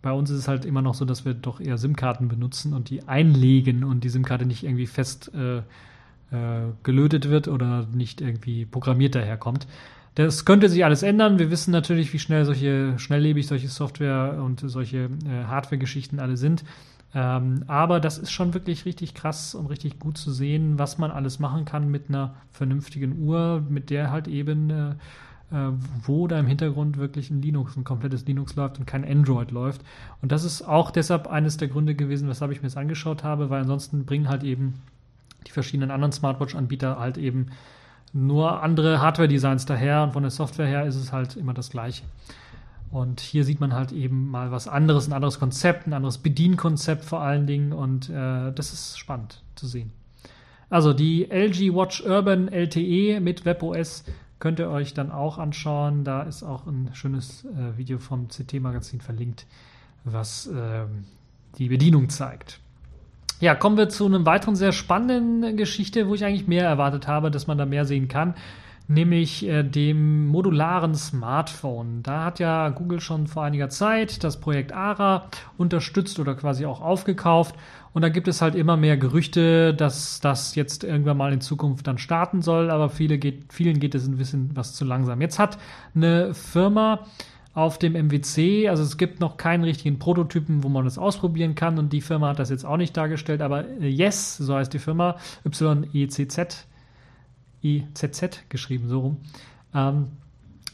bei 0.00 0.12
uns 0.12 0.30
ist 0.30 0.38
es 0.38 0.48
halt 0.48 0.64
immer 0.64 0.82
noch 0.82 0.94
so, 0.94 1.04
dass 1.04 1.24
wir 1.24 1.34
doch 1.34 1.60
eher 1.60 1.78
SIM-Karten 1.78 2.28
benutzen 2.28 2.74
und 2.74 2.90
die 2.90 3.06
einlegen 3.06 3.84
und 3.84 4.02
die 4.02 4.08
SIM-Karte 4.08 4.46
nicht 4.46 4.64
irgendwie 4.64 4.86
fest 4.86 5.30
äh, 5.34 5.58
äh, 5.58 6.72
gelötet 6.82 7.28
wird 7.28 7.46
oder 7.48 7.86
nicht 7.92 8.20
irgendwie 8.20 8.64
programmiert 8.64 9.14
daherkommt. 9.14 9.66
Das 10.14 10.44
könnte 10.44 10.68
sich 10.68 10.84
alles 10.84 11.02
ändern. 11.02 11.38
Wir 11.38 11.50
wissen 11.50 11.70
natürlich, 11.70 12.12
wie 12.12 12.18
schnell 12.18 12.44
solche, 12.44 12.98
schnelllebig 12.98 13.46
solche 13.46 13.68
Software 13.68 14.42
und 14.44 14.60
solche 14.60 15.08
Hardware-Geschichten 15.48 16.20
alle 16.20 16.36
sind. 16.36 16.64
Ähm, 17.14 17.64
aber 17.66 18.00
das 18.00 18.18
ist 18.18 18.30
schon 18.30 18.54
wirklich 18.54 18.86
richtig 18.86 19.14
krass 19.14 19.54
und 19.54 19.66
richtig 19.66 19.98
gut 19.98 20.16
zu 20.16 20.30
sehen, 20.32 20.78
was 20.78 20.98
man 20.98 21.10
alles 21.10 21.38
machen 21.38 21.64
kann 21.64 21.90
mit 21.90 22.08
einer 22.08 22.34
vernünftigen 22.50 23.22
Uhr, 23.22 23.62
mit 23.68 23.90
der 23.90 24.10
halt 24.10 24.28
eben, 24.28 24.70
äh, 24.70 24.94
wo 26.04 26.26
da 26.26 26.38
im 26.38 26.46
Hintergrund 26.46 26.96
wirklich 26.96 27.30
ein 27.30 27.42
Linux, 27.42 27.76
ein 27.76 27.84
komplettes 27.84 28.26
Linux 28.26 28.56
läuft 28.56 28.78
und 28.78 28.86
kein 28.86 29.04
Android 29.04 29.50
läuft. 29.50 29.82
Und 30.22 30.32
das 30.32 30.44
ist 30.44 30.62
auch 30.62 30.90
deshalb 30.90 31.26
eines 31.26 31.56
der 31.56 31.68
Gründe 31.68 31.94
gewesen, 31.94 32.28
weshalb 32.28 32.52
ich 32.52 32.62
mir 32.62 32.68
das 32.68 32.76
angeschaut 32.76 33.22
habe, 33.22 33.50
weil 33.50 33.62
ansonsten 33.62 34.04
bringen 34.06 34.28
halt 34.28 34.44
eben 34.44 34.74
die 35.46 35.50
verschiedenen 35.50 35.90
anderen 35.90 36.12
Smartwatch-Anbieter 36.12 36.98
halt 36.98 37.18
eben 37.18 37.48
nur 38.12 38.62
andere 38.62 39.00
Hardware-Designs 39.00 39.66
daher 39.66 40.02
und 40.02 40.12
von 40.12 40.22
der 40.22 40.30
Software 40.30 40.66
her 40.66 40.86
ist 40.86 40.96
es 40.96 41.12
halt 41.12 41.36
immer 41.36 41.54
das 41.54 41.70
gleiche. 41.70 42.04
Und 42.90 43.20
hier 43.20 43.44
sieht 43.44 43.58
man 43.58 43.72
halt 43.72 43.90
eben 43.92 44.30
mal 44.30 44.50
was 44.50 44.68
anderes, 44.68 45.08
ein 45.08 45.14
anderes 45.14 45.38
Konzept, 45.38 45.86
ein 45.86 45.94
anderes 45.94 46.18
Bedienkonzept 46.18 47.04
vor 47.04 47.22
allen 47.22 47.46
Dingen 47.46 47.72
und 47.72 48.10
äh, 48.10 48.52
das 48.52 48.72
ist 48.72 48.98
spannend 48.98 49.42
zu 49.54 49.66
sehen. 49.66 49.92
Also 50.68 50.92
die 50.92 51.24
LG 51.30 51.74
Watch 51.74 52.02
Urban 52.02 52.48
LTE 52.48 53.20
mit 53.20 53.44
WebOS 53.44 54.04
könnt 54.42 54.58
ihr 54.58 54.68
euch 54.68 54.92
dann 54.92 55.12
auch 55.12 55.38
anschauen. 55.38 56.02
Da 56.02 56.22
ist 56.22 56.42
auch 56.42 56.66
ein 56.66 56.90
schönes 56.94 57.44
äh, 57.44 57.78
Video 57.78 57.98
vom 57.98 58.26
CT-Magazin 58.26 59.00
verlinkt, 59.00 59.46
was 60.02 60.48
äh, 60.48 60.82
die 61.58 61.68
Bedienung 61.68 62.08
zeigt. 62.08 62.58
Ja, 63.38 63.54
kommen 63.54 63.76
wir 63.76 63.88
zu 63.88 64.04
einer 64.04 64.26
weiteren 64.26 64.56
sehr 64.56 64.72
spannenden 64.72 65.56
Geschichte, 65.56 66.08
wo 66.08 66.14
ich 66.16 66.24
eigentlich 66.24 66.48
mehr 66.48 66.64
erwartet 66.64 67.06
habe, 67.06 67.30
dass 67.30 67.46
man 67.46 67.56
da 67.56 67.66
mehr 67.66 67.84
sehen 67.84 68.08
kann 68.08 68.34
nämlich 68.88 69.46
äh, 69.46 69.62
dem 69.62 70.26
modularen 70.28 70.94
Smartphone. 70.94 72.02
Da 72.02 72.24
hat 72.24 72.38
ja 72.38 72.68
Google 72.70 73.00
schon 73.00 73.26
vor 73.26 73.44
einiger 73.44 73.68
Zeit 73.68 74.22
das 74.24 74.40
Projekt 74.40 74.72
ARA 74.72 75.26
unterstützt 75.56 76.18
oder 76.18 76.34
quasi 76.34 76.66
auch 76.66 76.80
aufgekauft. 76.80 77.54
Und 77.92 78.02
da 78.02 78.08
gibt 78.08 78.26
es 78.28 78.40
halt 78.40 78.54
immer 78.54 78.76
mehr 78.76 78.96
Gerüchte, 78.96 79.74
dass 79.74 80.20
das 80.20 80.54
jetzt 80.54 80.82
irgendwann 80.82 81.16
mal 81.16 81.32
in 81.32 81.40
Zukunft 81.40 81.86
dann 81.86 81.98
starten 81.98 82.40
soll, 82.40 82.70
aber 82.70 82.88
viele 82.88 83.18
geht, 83.18 83.52
vielen 83.52 83.80
geht 83.80 83.94
es 83.94 84.06
ein 84.06 84.16
bisschen 84.16 84.50
was 84.54 84.74
zu 84.74 84.84
langsam. 84.84 85.20
Jetzt 85.20 85.38
hat 85.38 85.58
eine 85.94 86.32
Firma 86.32 87.00
auf 87.54 87.78
dem 87.78 87.92
MWC, 87.92 88.68
also 88.68 88.82
es 88.82 88.96
gibt 88.96 89.20
noch 89.20 89.36
keinen 89.36 89.64
richtigen 89.64 89.98
Prototypen, 89.98 90.64
wo 90.64 90.70
man 90.70 90.86
das 90.86 90.96
ausprobieren 90.96 91.54
kann 91.54 91.78
und 91.78 91.92
die 91.92 92.00
Firma 92.00 92.28
hat 92.28 92.38
das 92.38 92.48
jetzt 92.48 92.64
auch 92.64 92.78
nicht 92.78 92.96
dargestellt, 92.96 93.42
aber 93.42 93.68
Yes, 93.78 94.38
so 94.38 94.54
heißt 94.54 94.72
die 94.72 94.78
Firma, 94.78 95.16
Y-E-C-Z, 95.44 96.66
IZZ 97.62 98.44
geschrieben, 98.48 98.88
so 98.88 99.00
rum, 99.00 99.16
ähm, 99.74 100.06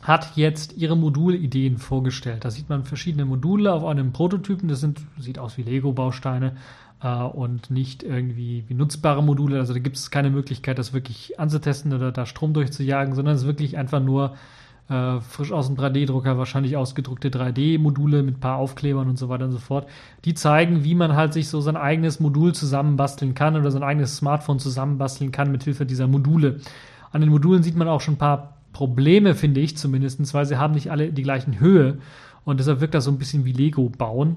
hat 0.01 0.37
jetzt 0.37 0.77
ihre 0.77 0.97
Modulideen 0.97 1.79
vorgestellt. 1.79 2.45
Da 2.45 2.51
sieht 2.51 2.69
man 2.69 2.85
verschiedene 2.85 3.25
Module 3.25 3.73
auf 3.73 3.85
einem 3.85 4.13
Prototypen. 4.13 4.69
Das 4.69 4.79
sind, 4.81 5.01
sieht 5.19 5.41
aus 5.41 5.59
wie 5.59 5.63
Lego-Bausteine 5.63 6.57
äh, 7.03 7.23
und 7.23 7.71
nicht 7.71 8.03
irgendwie 8.03 8.65
wie 8.69 8.75
nutzbare 8.75 9.23
Module. 9.23 9.59
Also 9.59 9.73
da 9.73 9.79
gibt 9.79 9.97
es 9.97 10.11
keine 10.11 10.31
Möglichkeit, 10.31 10.79
das 10.79 10.93
wirklich 10.93 11.39
anzutesten 11.39 11.93
oder 11.93 12.13
da 12.13 12.27
Strom 12.27 12.53
durchzujagen, 12.53 13.15
sondern 13.15 13.35
es 13.35 13.43
ist 13.43 13.47
wirklich 13.47 13.77
einfach 13.79 14.01
nur 14.01 14.35
äh, 14.89 15.21
frisch 15.21 15.53
aus 15.53 15.67
dem 15.67 15.77
3D-Drucker 15.77 16.39
wahrscheinlich 16.39 16.77
ausgedruckte 16.77 17.29
3D-Module 17.29 18.23
mit 18.23 18.39
ein 18.39 18.41
paar 18.41 18.57
Aufklebern 18.57 19.09
und 19.09 19.19
so 19.19 19.29
weiter 19.29 19.45
und 19.45 19.53
so 19.53 19.59
fort. 19.59 19.89
Die 20.25 20.35
zeigen, 20.35 20.85
wie 20.85 20.95
man 20.95 21.15
halt 21.15 21.33
sich 21.33 21.49
so 21.49 21.61
sein 21.61 21.77
eigenes 21.77 22.21
Modul 22.21 22.55
zusammenbasteln 22.55 23.35
kann 23.35 23.57
oder 23.57 23.71
sein 23.71 23.83
eigenes 23.83 24.17
Smartphone 24.17 24.59
zusammenbasteln 24.59 25.31
kann 25.31 25.53
mit 25.53 25.65
Hilfe 25.65 25.87
dieser 25.87 26.09
Module. 26.09 26.61
An 27.13 27.21
den 27.21 27.31
Modulen 27.31 27.63
sieht 27.63 27.77
man 27.77 27.89
auch 27.89 28.01
schon 28.01 28.15
ein 28.15 28.19
paar 28.19 28.59
Probleme, 28.73 29.35
finde 29.35 29.61
ich 29.61 29.77
zumindest, 29.77 30.33
weil 30.35 30.47
sie 30.47 30.57
haben 30.57 30.75
nicht 30.75 30.91
alle 30.91 31.13
die 31.13 31.23
gleichen 31.23 31.59
Höhe 31.59 31.99
und 32.45 32.61
deshalb 32.61 32.81
wirkt 32.81 32.95
das 32.95 33.05
so 33.05 33.11
ein 33.11 33.19
bisschen 33.19 33.45
wie 33.45 33.53
Lego 33.53 33.91
bauen 33.91 34.37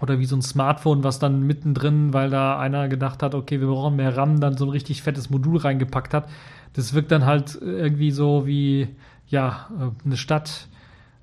oder 0.00 0.18
wie 0.18 0.24
so 0.24 0.36
ein 0.36 0.42
Smartphone, 0.42 1.04
was 1.04 1.18
dann 1.18 1.46
mittendrin, 1.46 2.12
weil 2.12 2.30
da 2.30 2.58
einer 2.58 2.88
gedacht 2.88 3.22
hat, 3.22 3.34
okay, 3.34 3.60
wir 3.60 3.68
brauchen 3.68 3.96
mehr 3.96 4.16
RAM, 4.16 4.40
dann 4.40 4.56
so 4.56 4.64
ein 4.64 4.70
richtig 4.70 5.02
fettes 5.02 5.30
Modul 5.30 5.58
reingepackt 5.58 6.14
hat. 6.14 6.28
Das 6.72 6.94
wirkt 6.94 7.10
dann 7.10 7.26
halt 7.26 7.58
irgendwie 7.60 8.10
so 8.10 8.46
wie 8.46 8.88
ja, 9.28 9.68
äh, 9.78 10.06
eine 10.06 10.16
Stadt 10.16 10.68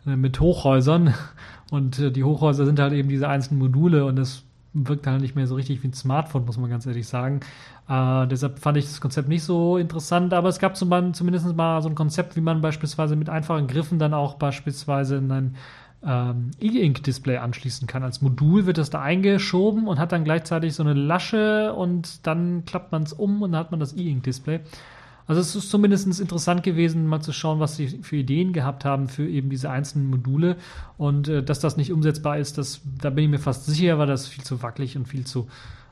äh, 0.05 0.15
mit 0.15 0.39
Hochhäusern 0.39 1.13
und 1.71 1.99
äh, 1.99 2.11
die 2.11 2.23
Hochhäuser 2.23 2.65
sind 2.65 2.79
halt 2.79 2.93
eben 2.93 3.09
diese 3.09 3.27
einzelnen 3.27 3.59
Module 3.59 4.05
und 4.05 4.15
das 4.15 4.43
wirkt 4.73 5.07
halt 5.07 5.21
nicht 5.21 5.35
mehr 5.35 5.47
so 5.47 5.55
richtig 5.55 5.81
wie 5.83 5.87
ein 5.87 5.93
Smartphone, 5.93 6.45
muss 6.45 6.57
man 6.57 6.69
ganz 6.69 6.85
ehrlich 6.85 7.07
sagen. 7.07 7.39
Äh, 7.89 8.27
deshalb 8.27 8.59
fand 8.59 8.77
ich 8.77 8.85
das 8.85 9.01
Konzept 9.01 9.27
nicht 9.27 9.43
so 9.43 9.77
interessant, 9.77 10.33
aber 10.33 10.49
es 10.49 10.59
gab 10.59 10.75
zum, 10.77 11.13
zumindest 11.13 11.55
mal 11.55 11.81
so 11.81 11.89
ein 11.89 11.95
Konzept, 11.95 12.35
wie 12.35 12.41
man 12.41 12.61
beispielsweise 12.61 13.15
mit 13.15 13.29
einfachen 13.29 13.67
Griffen 13.67 13.97
dann 13.97 14.13
auch 14.13 14.35
beispielsweise 14.35 15.17
in 15.17 15.31
ein 15.31 15.55
ähm, 16.05 16.51
E-Ink-Display 16.59 17.37
anschließen 17.37 17.87
kann. 17.87 18.03
Als 18.03 18.21
Modul 18.21 18.65
wird 18.65 18.77
das 18.77 18.89
da 18.89 19.01
eingeschoben 19.01 19.87
und 19.87 19.99
hat 19.99 20.11
dann 20.11 20.23
gleichzeitig 20.23 20.75
so 20.75 20.83
eine 20.83 20.93
Lasche 20.93 21.73
und 21.73 22.25
dann 22.27 22.65
klappt 22.65 22.91
man 22.91 23.03
es 23.03 23.13
um 23.13 23.41
und 23.41 23.53
dann 23.53 23.59
hat 23.59 23.71
man 23.71 23.79
das 23.79 23.93
E-Ink-Display. 23.93 24.61
Also 25.27 25.41
es 25.41 25.55
ist 25.55 25.69
zumindest 25.69 26.19
interessant 26.19 26.63
gewesen, 26.63 27.05
mal 27.05 27.21
zu 27.21 27.33
schauen, 27.33 27.59
was 27.59 27.75
sie 27.75 27.87
für 27.87 28.15
Ideen 28.15 28.53
gehabt 28.53 28.85
haben 28.85 29.09
für 29.09 29.27
eben 29.27 29.49
diese 29.49 29.69
einzelnen 29.69 30.09
Module. 30.09 30.55
Und 30.97 31.27
äh, 31.27 31.43
dass 31.43 31.59
das 31.59 31.75
nicht 31.75 31.91
umsetzbar 31.91 32.37
ist, 32.37 32.57
das, 32.57 32.81
da 33.01 33.09
bin 33.09 33.25
ich 33.25 33.29
mir 33.31 33.39
fast 33.39 33.65
sicher, 33.65 33.99
weil 33.99 34.07
das 34.07 34.27
viel 34.27 34.43
zu 34.43 34.63
wackelig 34.63 34.95
und 34.95 35.07
viel 35.07 35.25
zu 35.25 35.47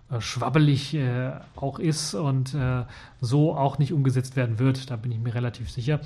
äh, 0.10 0.22
schwabbelig 0.22 0.94
äh, 0.94 1.32
auch 1.58 1.80
ist 1.80 2.14
und 2.14 2.54
äh, 2.54 2.84
so 3.20 3.56
auch 3.56 3.78
nicht 3.78 3.92
umgesetzt 3.92 4.38
werden 4.38 4.58
wird. 4.58 4.90
Da 4.90 4.96
bin 4.96 5.12
ich 5.12 5.20
mir 5.20 5.36
relativ 5.36 5.70
sicher. 5.70 6.00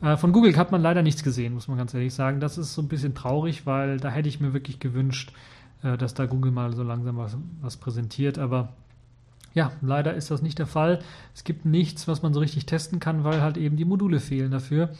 Äh, 0.00 0.16
von 0.16 0.32
Google 0.32 0.56
hat 0.56 0.72
man 0.72 0.82
leider 0.82 1.02
nichts 1.02 1.22
gesehen, 1.22 1.54
muss 1.54 1.68
man 1.68 1.78
ganz 1.78 1.94
ehrlich 1.94 2.14
sagen. 2.14 2.40
Das 2.40 2.58
ist 2.58 2.74
so 2.74 2.82
ein 2.82 2.88
bisschen 2.88 3.14
traurig, 3.14 3.66
weil 3.66 3.98
da 3.98 4.10
hätte 4.10 4.28
ich 4.28 4.40
mir 4.40 4.52
wirklich 4.52 4.80
gewünscht, 4.80 5.32
äh, 5.82 5.96
dass 5.96 6.14
da 6.14 6.26
Google 6.26 6.52
mal 6.52 6.74
so 6.74 6.82
langsam 6.82 7.16
was, 7.16 7.36
was 7.60 7.76
präsentiert. 7.76 8.38
Aber 8.38 8.74
ja, 9.54 9.72
leider 9.80 10.14
ist 10.14 10.30
das 10.30 10.42
nicht 10.42 10.58
der 10.58 10.66
Fall. 10.66 11.00
Es 11.34 11.44
gibt 11.44 11.64
nichts, 11.64 12.08
was 12.08 12.22
man 12.22 12.34
so 12.34 12.40
richtig 12.40 12.66
testen 12.66 13.00
kann, 13.00 13.24
weil 13.24 13.40
halt 13.40 13.56
eben 13.56 13.76
die 13.76 13.84
Module 13.84 14.20
fehlen 14.20 14.50
dafür. 14.50 14.90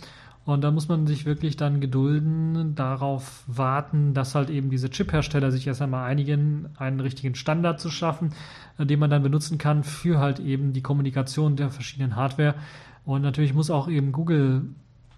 Und 0.44 0.62
da 0.62 0.70
muss 0.70 0.88
man 0.88 1.06
sich 1.06 1.24
wirklich 1.24 1.56
dann 1.56 1.80
gedulden, 1.80 2.74
darauf 2.74 3.44
warten, 3.46 4.12
dass 4.12 4.34
halt 4.34 4.50
eben 4.50 4.68
diese 4.68 4.90
Chip-Hersteller 4.90 5.50
sich 5.50 5.66
erst 5.66 5.80
einmal 5.80 6.04
einigen, 6.04 6.68
einen 6.76 7.00
richtigen 7.00 7.34
Standard 7.34 7.80
zu 7.80 7.88
schaffen, 7.90 8.32
äh, 8.78 8.84
den 8.84 9.00
man 9.00 9.10
dann 9.10 9.22
benutzen 9.22 9.58
kann 9.58 9.84
für 9.84 10.18
halt 10.18 10.40
eben 10.40 10.72
die 10.72 10.82
Kommunikation 10.82 11.56
der 11.56 11.70
verschiedenen 11.70 12.14
Hardware. 12.14 12.54
Und 13.06 13.22
natürlich 13.22 13.54
muss 13.54 13.70
auch 13.70 13.88
eben 13.88 14.12
Google 14.12 14.66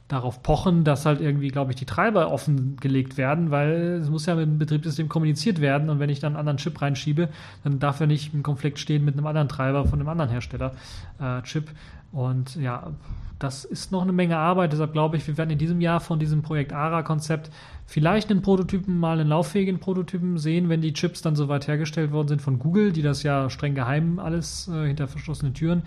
darauf 0.08 0.42
pochen, 0.42 0.84
dass 0.84 1.04
halt 1.04 1.20
irgendwie, 1.20 1.48
glaube 1.48 1.72
ich, 1.72 1.76
die 1.76 1.84
Treiber 1.84 2.30
offengelegt 2.30 3.16
werden, 3.16 3.50
weil 3.50 3.98
es 4.00 4.08
muss 4.08 4.26
ja 4.26 4.36
mit 4.36 4.46
dem 4.46 4.58
Betriebssystem 4.58 5.08
kommuniziert 5.08 5.60
werden 5.60 5.90
und 5.90 5.98
wenn 5.98 6.10
ich 6.10 6.20
dann 6.20 6.34
einen 6.34 6.40
anderen 6.40 6.58
Chip 6.58 6.80
reinschiebe, 6.80 7.28
dann 7.64 7.80
darf 7.80 8.00
er 8.00 8.06
nicht 8.06 8.32
im 8.32 8.42
Konflikt 8.42 8.78
stehen 8.78 9.04
mit 9.04 9.14
einem 9.14 9.26
anderen 9.26 9.48
Treiber 9.48 9.84
von 9.84 9.98
einem 9.98 10.08
anderen 10.08 10.30
Hersteller 10.30 10.72
äh, 11.20 11.42
Chip. 11.42 11.70
Und 12.12 12.54
ja, 12.56 12.92
das 13.40 13.64
ist 13.64 13.90
noch 13.92 14.02
eine 14.02 14.12
Menge 14.12 14.38
Arbeit, 14.38 14.72
deshalb 14.72 14.92
glaube 14.92 15.16
ich, 15.16 15.26
wir 15.26 15.36
werden 15.36 15.50
in 15.50 15.58
diesem 15.58 15.80
Jahr 15.80 16.00
von 16.00 16.18
diesem 16.18 16.42
Projekt 16.42 16.72
ARA-Konzept 16.72 17.50
vielleicht 17.84 18.30
einen 18.30 18.42
Prototypen, 18.42 18.98
mal 18.98 19.18
einen 19.18 19.28
lauffähigen 19.28 19.80
Prototypen 19.80 20.38
sehen, 20.38 20.68
wenn 20.68 20.80
die 20.80 20.92
Chips 20.92 21.20
dann 21.20 21.36
soweit 21.36 21.66
hergestellt 21.66 22.12
worden 22.12 22.28
sind 22.28 22.42
von 22.42 22.58
Google, 22.58 22.92
die 22.92 23.02
das 23.02 23.24
ja 23.24 23.50
streng 23.50 23.74
geheim 23.74 24.20
alles 24.20 24.68
äh, 24.68 24.86
hinter 24.86 25.08
verschlossenen 25.08 25.52
Türen 25.52 25.82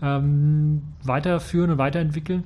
ähm, 0.00 0.82
weiterführen 1.02 1.72
und 1.72 1.78
weiterentwickeln. 1.78 2.44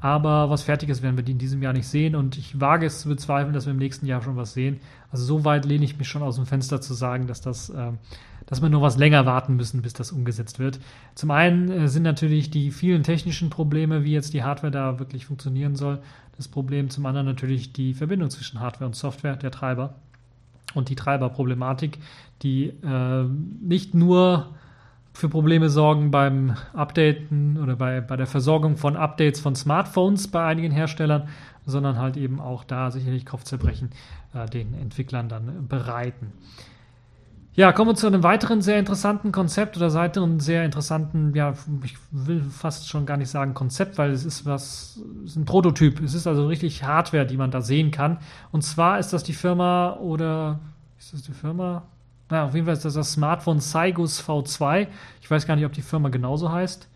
Aber 0.00 0.48
was 0.48 0.62
Fertiges 0.62 1.02
werden 1.02 1.16
wir 1.16 1.24
die 1.24 1.32
in 1.32 1.38
diesem 1.38 1.60
Jahr 1.62 1.72
nicht 1.72 1.88
sehen 1.88 2.14
und 2.14 2.38
ich 2.38 2.60
wage 2.60 2.86
es 2.86 3.00
zu 3.00 3.08
bezweifeln, 3.08 3.52
dass 3.52 3.66
wir 3.66 3.72
im 3.72 3.78
nächsten 3.78 4.06
Jahr 4.06 4.22
schon 4.22 4.36
was 4.36 4.52
sehen. 4.52 4.78
Also 5.10 5.24
so 5.24 5.44
weit 5.44 5.64
lehne 5.64 5.84
ich 5.84 5.98
mich 5.98 6.08
schon 6.08 6.22
aus 6.22 6.36
dem 6.36 6.46
Fenster 6.46 6.80
zu 6.80 6.94
sagen, 6.94 7.26
dass 7.26 7.40
das, 7.40 7.70
äh, 7.70 7.90
dass 8.46 8.62
wir 8.62 8.68
nur 8.68 8.82
was 8.82 8.96
länger 8.96 9.26
warten 9.26 9.56
müssen, 9.56 9.82
bis 9.82 9.94
das 9.94 10.12
umgesetzt 10.12 10.60
wird. 10.60 10.78
Zum 11.16 11.32
einen 11.32 11.68
äh, 11.68 11.88
sind 11.88 12.04
natürlich 12.04 12.50
die 12.50 12.70
vielen 12.70 13.02
technischen 13.02 13.50
Probleme, 13.50 14.04
wie 14.04 14.12
jetzt 14.12 14.34
die 14.34 14.44
Hardware 14.44 14.70
da 14.70 14.98
wirklich 15.00 15.26
funktionieren 15.26 15.74
soll, 15.74 16.00
das 16.36 16.46
Problem. 16.46 16.90
Zum 16.90 17.04
anderen 17.04 17.26
natürlich 17.26 17.72
die 17.72 17.94
Verbindung 17.94 18.30
zwischen 18.30 18.60
Hardware 18.60 18.86
und 18.86 18.94
Software, 18.94 19.34
der 19.34 19.50
Treiber 19.50 19.96
und 20.74 20.90
die 20.90 20.94
Treiberproblematik, 20.94 21.98
die 22.42 22.68
äh, 22.84 23.24
nicht 23.60 23.94
nur 23.94 24.54
für 25.18 25.28
Probleme 25.28 25.68
sorgen 25.68 26.12
beim 26.12 26.54
Updaten 26.74 27.58
oder 27.60 27.74
bei, 27.74 28.00
bei 28.00 28.16
der 28.16 28.28
Versorgung 28.28 28.76
von 28.76 28.96
Updates 28.96 29.40
von 29.40 29.56
Smartphones 29.56 30.28
bei 30.28 30.44
einigen 30.44 30.70
Herstellern, 30.70 31.28
sondern 31.66 31.98
halt 31.98 32.16
eben 32.16 32.38
auch 32.38 32.62
da 32.62 32.92
sicherlich 32.92 33.26
Kopfzerbrechen 33.26 33.90
äh, 34.32 34.46
den 34.46 34.74
Entwicklern 34.74 35.28
dann 35.28 35.66
bereiten. 35.66 36.32
Ja, 37.54 37.72
kommen 37.72 37.90
wir 37.90 37.94
zu 37.96 38.06
einem 38.06 38.22
weiteren 38.22 38.62
sehr 38.62 38.78
interessanten 38.78 39.32
Konzept 39.32 39.76
oder 39.76 39.92
weiteren 39.92 40.38
sehr 40.38 40.64
interessanten, 40.64 41.34
ja, 41.34 41.54
ich 41.82 41.96
will 42.12 42.40
fast 42.40 42.88
schon 42.88 43.04
gar 43.04 43.16
nicht 43.16 43.30
sagen 43.30 43.54
Konzept, 43.54 43.98
weil 43.98 44.12
es 44.12 44.24
ist 44.24 44.46
was, 44.46 45.00
es 45.24 45.30
ist 45.30 45.36
ein 45.36 45.46
Prototyp. 45.46 46.00
Es 46.00 46.14
ist 46.14 46.28
also 46.28 46.46
richtig 46.46 46.84
Hardware, 46.84 47.26
die 47.26 47.36
man 47.36 47.50
da 47.50 47.60
sehen 47.60 47.90
kann. 47.90 48.18
Und 48.52 48.62
zwar 48.62 49.00
ist 49.00 49.12
das 49.12 49.24
die 49.24 49.32
Firma 49.32 49.94
oder 49.94 50.60
ist 50.96 51.12
das 51.12 51.22
die 51.22 51.32
Firma? 51.32 51.82
Na, 52.30 52.44
auf 52.44 52.54
jeden 52.54 52.66
Fall 52.66 52.74
ist 52.74 52.84
das 52.84 52.94
das 52.94 53.12
Smartphone 53.12 53.60
Cygus 53.60 54.22
V2. 54.22 54.88
Ich 55.20 55.30
weiß 55.30 55.46
gar 55.46 55.56
nicht, 55.56 55.64
ob 55.64 55.72
die 55.72 55.82
Firma 55.82 56.08
genauso 56.10 56.52
heißt. 56.52 56.88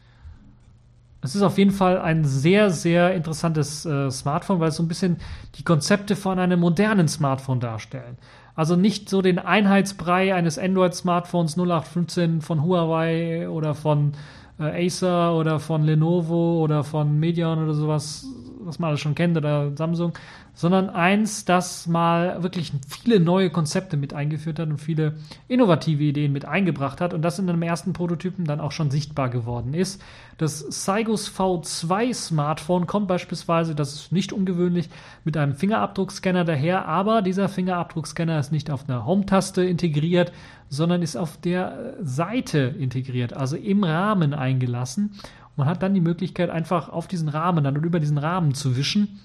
Es 1.24 1.36
ist 1.36 1.42
auf 1.42 1.56
jeden 1.56 1.70
Fall 1.70 2.00
ein 2.00 2.24
sehr, 2.24 2.70
sehr 2.70 3.14
interessantes 3.14 3.86
äh, 3.86 4.10
Smartphone, 4.10 4.58
weil 4.58 4.70
es 4.70 4.76
so 4.76 4.82
ein 4.82 4.88
bisschen 4.88 5.18
die 5.54 5.62
Konzepte 5.62 6.16
von 6.16 6.38
einem 6.38 6.58
modernen 6.58 7.06
Smartphone 7.06 7.60
darstellen. 7.60 8.18
Also 8.54 8.76
nicht 8.76 9.08
so 9.08 9.22
den 9.22 9.38
Einheitsbrei 9.38 10.34
eines 10.34 10.58
Android-Smartphones 10.58 11.56
0815 11.56 12.42
von 12.42 12.62
Huawei 12.64 13.48
oder 13.48 13.74
von 13.74 14.12
äh, 14.58 14.86
Acer 14.86 15.34
oder 15.36 15.60
von 15.60 15.84
Lenovo 15.84 16.60
oder 16.60 16.82
von 16.82 17.18
Medion 17.18 17.62
oder 17.62 17.74
sowas, 17.74 18.26
was 18.64 18.78
man 18.78 18.88
alles 18.88 19.00
schon 19.00 19.14
kennt, 19.14 19.36
oder 19.36 19.76
Samsung, 19.76 20.12
sondern 20.54 20.90
eins, 20.90 21.44
das 21.44 21.86
mal 21.86 22.42
wirklich 22.42 22.72
viele 22.86 23.20
neue 23.20 23.50
Konzepte 23.50 23.96
mit 23.96 24.14
eingeführt 24.14 24.58
hat 24.58 24.68
und 24.68 24.78
viele 24.78 25.14
innovative 25.48 26.02
Ideen 26.02 26.32
mit 26.32 26.44
eingebracht 26.44 27.00
hat 27.00 27.14
und 27.14 27.22
das 27.22 27.38
in 27.38 27.48
einem 27.48 27.62
ersten 27.62 27.92
Prototypen 27.92 28.44
dann 28.44 28.60
auch 28.60 28.72
schon 28.72 28.90
sichtbar 28.90 29.30
geworden 29.30 29.74
ist. 29.74 30.02
Das 30.38 30.66
Cygus 30.70 31.30
V2 31.30 32.12
Smartphone 32.14 32.86
kommt 32.86 33.08
beispielsweise, 33.08 33.74
das 33.74 33.94
ist 33.94 34.12
nicht 34.12 34.32
ungewöhnlich, 34.32 34.88
mit 35.24 35.36
einem 35.36 35.54
Fingerabdruckscanner 35.54 36.44
daher, 36.44 36.86
aber 36.86 37.22
dieser 37.22 37.48
Fingerabdruckscanner 37.48 38.38
ist 38.38 38.52
nicht 38.52 38.70
auf 38.70 38.88
einer 38.88 39.06
Home-Taste 39.06 39.64
integriert, 39.64 40.32
sondern 40.68 41.02
ist 41.02 41.16
auf 41.16 41.36
der 41.36 41.94
Seite 42.02 42.74
integriert, 42.78 43.34
also 43.34 43.56
im 43.56 43.84
Rahmen 43.84 44.32
eingelassen. 44.32 45.12
Man 45.56 45.68
hat 45.68 45.82
dann 45.82 45.94
die 45.94 46.00
Möglichkeit, 46.00 46.50
einfach 46.50 46.88
auf 46.88 47.06
diesen 47.06 47.28
Rahmen 47.28 47.64
dann 47.64 47.76
und 47.76 47.84
über 47.84 48.00
diesen 48.00 48.18
Rahmen 48.18 48.54
zu 48.54 48.76
wischen 48.76 49.20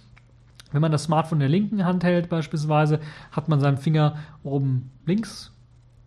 wenn 0.71 0.82
man 0.82 0.91
das 0.91 1.03
Smartphone 1.03 1.38
in 1.38 1.41
der 1.41 1.49
linken 1.49 1.86
Hand 1.86 2.03
hält 2.03 2.30
beispielsweise, 2.30 2.99
hat 3.32 3.47
man 3.47 3.59
seinen 3.59 3.78
Finger 3.78 4.17
oben 4.43 4.91
links, 5.05 5.53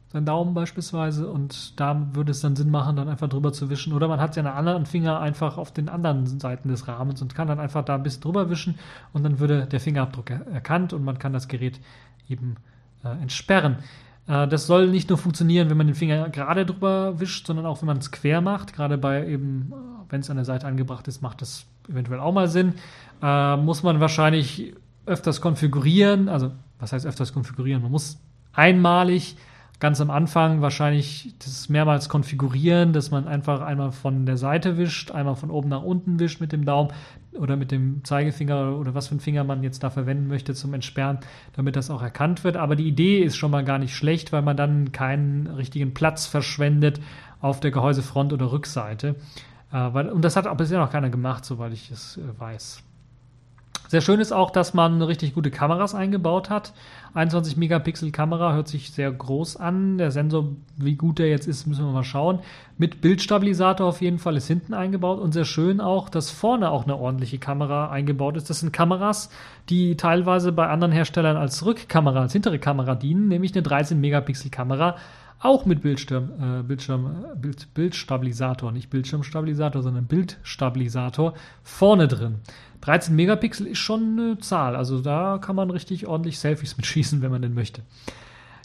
seinen 0.08 0.26
Daumen 0.26 0.54
beispielsweise, 0.54 1.30
und 1.30 1.78
da 1.80 2.08
würde 2.14 2.32
es 2.32 2.40
dann 2.40 2.56
Sinn 2.56 2.70
machen, 2.70 2.96
dann 2.96 3.08
einfach 3.08 3.28
drüber 3.28 3.52
zu 3.52 3.70
wischen. 3.70 3.92
Oder 3.92 4.08
man 4.08 4.20
hat 4.20 4.34
seinen 4.34 4.48
anderen 4.48 4.86
Finger 4.86 5.20
einfach 5.20 5.56
auf 5.56 5.72
den 5.72 5.88
anderen 5.88 6.26
Seiten 6.26 6.68
des 6.68 6.88
Rahmens 6.88 7.22
und 7.22 7.34
kann 7.34 7.48
dann 7.48 7.60
einfach 7.60 7.84
da 7.84 7.94
ein 7.94 8.02
bisschen 8.02 8.22
drüber 8.22 8.50
wischen 8.50 8.78
und 9.12 9.22
dann 9.22 9.38
würde 9.38 9.66
der 9.66 9.80
Fingerabdruck 9.80 10.30
erkannt 10.30 10.92
und 10.92 11.04
man 11.04 11.18
kann 11.18 11.32
das 11.32 11.48
Gerät 11.48 11.80
eben 12.28 12.56
äh, 13.04 13.08
entsperren. 13.22 13.78
Äh, 14.30 14.48
das 14.48 14.66
soll 14.66 14.88
nicht 14.88 15.08
nur 15.08 15.18
funktionieren, 15.18 15.68
wenn 15.68 15.76
man 15.76 15.88
den 15.88 15.96
Finger 15.96 16.28
gerade 16.30 16.64
drüber 16.64 17.18
wischt, 17.18 17.46
sondern 17.46 17.66
auch 17.66 17.82
wenn 17.82 17.86
man 17.86 17.98
es 17.98 18.12
quer 18.12 18.40
macht. 18.40 18.72
Gerade 18.72 18.96
bei 18.96 19.26
eben, 19.26 19.72
äh, 19.72 20.12
wenn 20.12 20.20
es 20.20 20.30
an 20.30 20.36
der 20.36 20.44
Seite 20.44 20.66
angebracht 20.66 21.08
ist, 21.08 21.20
macht 21.20 21.42
das 21.42 21.66
eventuell 21.88 22.20
auch 22.20 22.32
mal 22.32 22.48
Sinn. 22.48 22.74
Äh, 23.20 23.56
muss 23.56 23.82
man 23.82 24.00
wahrscheinlich 24.00 24.74
öfters 25.06 25.40
konfigurieren. 25.40 26.28
Also, 26.28 26.52
was 26.78 26.92
heißt 26.92 27.06
öfters 27.06 27.32
konfigurieren? 27.32 27.82
Man 27.82 27.90
muss 27.90 28.20
einmalig 28.52 29.36
ganz 29.80 30.00
am 30.00 30.10
Anfang 30.10 30.60
wahrscheinlich 30.60 31.34
das 31.38 31.68
mehrmals 31.70 32.08
konfigurieren, 32.08 32.92
dass 32.92 33.10
man 33.10 33.26
einfach 33.26 33.62
einmal 33.62 33.92
von 33.92 34.26
der 34.26 34.36
Seite 34.36 34.76
wischt, 34.76 35.10
einmal 35.10 35.36
von 35.36 35.50
oben 35.50 35.70
nach 35.70 35.82
unten 35.82 36.20
wischt 36.20 36.40
mit 36.40 36.52
dem 36.52 36.66
Daumen 36.66 36.92
oder 37.32 37.56
mit 37.56 37.70
dem 37.70 38.04
Zeigefinger 38.04 38.76
oder 38.76 38.94
was 38.94 39.08
für 39.08 39.12
einen 39.12 39.20
Finger 39.20 39.42
man 39.42 39.62
jetzt 39.62 39.82
da 39.82 39.90
verwenden 39.90 40.28
möchte 40.28 40.54
zum 40.54 40.74
Entsperren, 40.74 41.18
damit 41.54 41.76
das 41.76 41.90
auch 41.90 42.02
erkannt 42.02 42.44
wird. 42.44 42.58
Aber 42.58 42.76
die 42.76 42.86
Idee 42.86 43.20
ist 43.20 43.36
schon 43.36 43.50
mal 43.50 43.64
gar 43.64 43.78
nicht 43.78 43.96
schlecht, 43.96 44.32
weil 44.32 44.42
man 44.42 44.56
dann 44.56 44.92
keinen 44.92 45.46
richtigen 45.46 45.94
Platz 45.94 46.26
verschwendet 46.26 47.00
auf 47.40 47.60
der 47.60 47.70
Gehäusefront 47.70 48.34
oder 48.34 48.52
Rückseite. 48.52 49.16
Äh, 49.72 49.88
und 49.88 50.22
das 50.22 50.36
hat 50.36 50.54
bisher 50.58 50.78
noch 50.78 50.92
keiner 50.92 51.08
gemacht, 51.08 51.44
soweit 51.44 51.72
ich 51.72 51.90
es 51.90 52.18
äh, 52.18 52.38
weiß. 52.38 52.82
Sehr 53.90 54.02
schön 54.02 54.20
ist 54.20 54.30
auch, 54.30 54.50
dass 54.50 54.72
man 54.72 55.02
richtig 55.02 55.34
gute 55.34 55.50
Kameras 55.50 55.96
eingebaut 55.96 56.48
hat. 56.48 56.72
21 57.14 57.56
Megapixel 57.56 58.12
Kamera 58.12 58.52
hört 58.52 58.68
sich 58.68 58.92
sehr 58.92 59.10
groß 59.10 59.56
an. 59.56 59.98
Der 59.98 60.12
Sensor, 60.12 60.46
wie 60.76 60.94
gut 60.94 61.18
der 61.18 61.28
jetzt 61.28 61.48
ist, 61.48 61.66
müssen 61.66 61.84
wir 61.84 61.90
mal 61.92 62.04
schauen. 62.04 62.38
Mit 62.78 63.00
Bildstabilisator 63.00 63.88
auf 63.88 64.00
jeden 64.00 64.20
Fall 64.20 64.36
ist 64.36 64.46
hinten 64.46 64.74
eingebaut 64.74 65.18
und 65.18 65.32
sehr 65.32 65.44
schön 65.44 65.80
auch, 65.80 66.08
dass 66.08 66.30
vorne 66.30 66.70
auch 66.70 66.84
eine 66.84 66.96
ordentliche 66.96 67.38
Kamera 67.38 67.90
eingebaut 67.90 68.36
ist. 68.36 68.48
Das 68.48 68.60
sind 68.60 68.72
Kameras, 68.72 69.28
die 69.68 69.96
teilweise 69.96 70.52
bei 70.52 70.68
anderen 70.68 70.92
Herstellern 70.92 71.36
als 71.36 71.66
Rückkamera, 71.66 72.20
als 72.20 72.32
hintere 72.32 72.60
Kamera 72.60 72.94
dienen, 72.94 73.26
nämlich 73.26 73.54
eine 73.54 73.62
13 73.62 74.00
Megapixel 74.00 74.52
Kamera 74.52 74.98
auch 75.40 75.64
mit 75.64 75.80
Bildschirm, 75.80 76.30
äh, 76.40 76.62
Bildschirm, 76.62 77.24
Bild, 77.36 77.72
Bildstabilisator, 77.74 78.72
nicht 78.72 78.90
Bildschirmstabilisator, 78.90 79.82
sondern 79.82 80.04
Bildstabilisator 80.06 81.34
vorne 81.62 82.08
drin. 82.08 82.36
13 82.82 83.16
Megapixel 83.16 83.66
ist 83.66 83.78
schon 83.78 84.18
eine 84.18 84.38
Zahl, 84.38 84.76
also 84.76 85.00
da 85.00 85.38
kann 85.38 85.56
man 85.56 85.70
richtig 85.70 86.06
ordentlich 86.06 86.38
Selfies 86.38 86.76
mitschießen, 86.76 87.22
wenn 87.22 87.30
man 87.30 87.42
denn 87.42 87.54
möchte. 87.54 87.82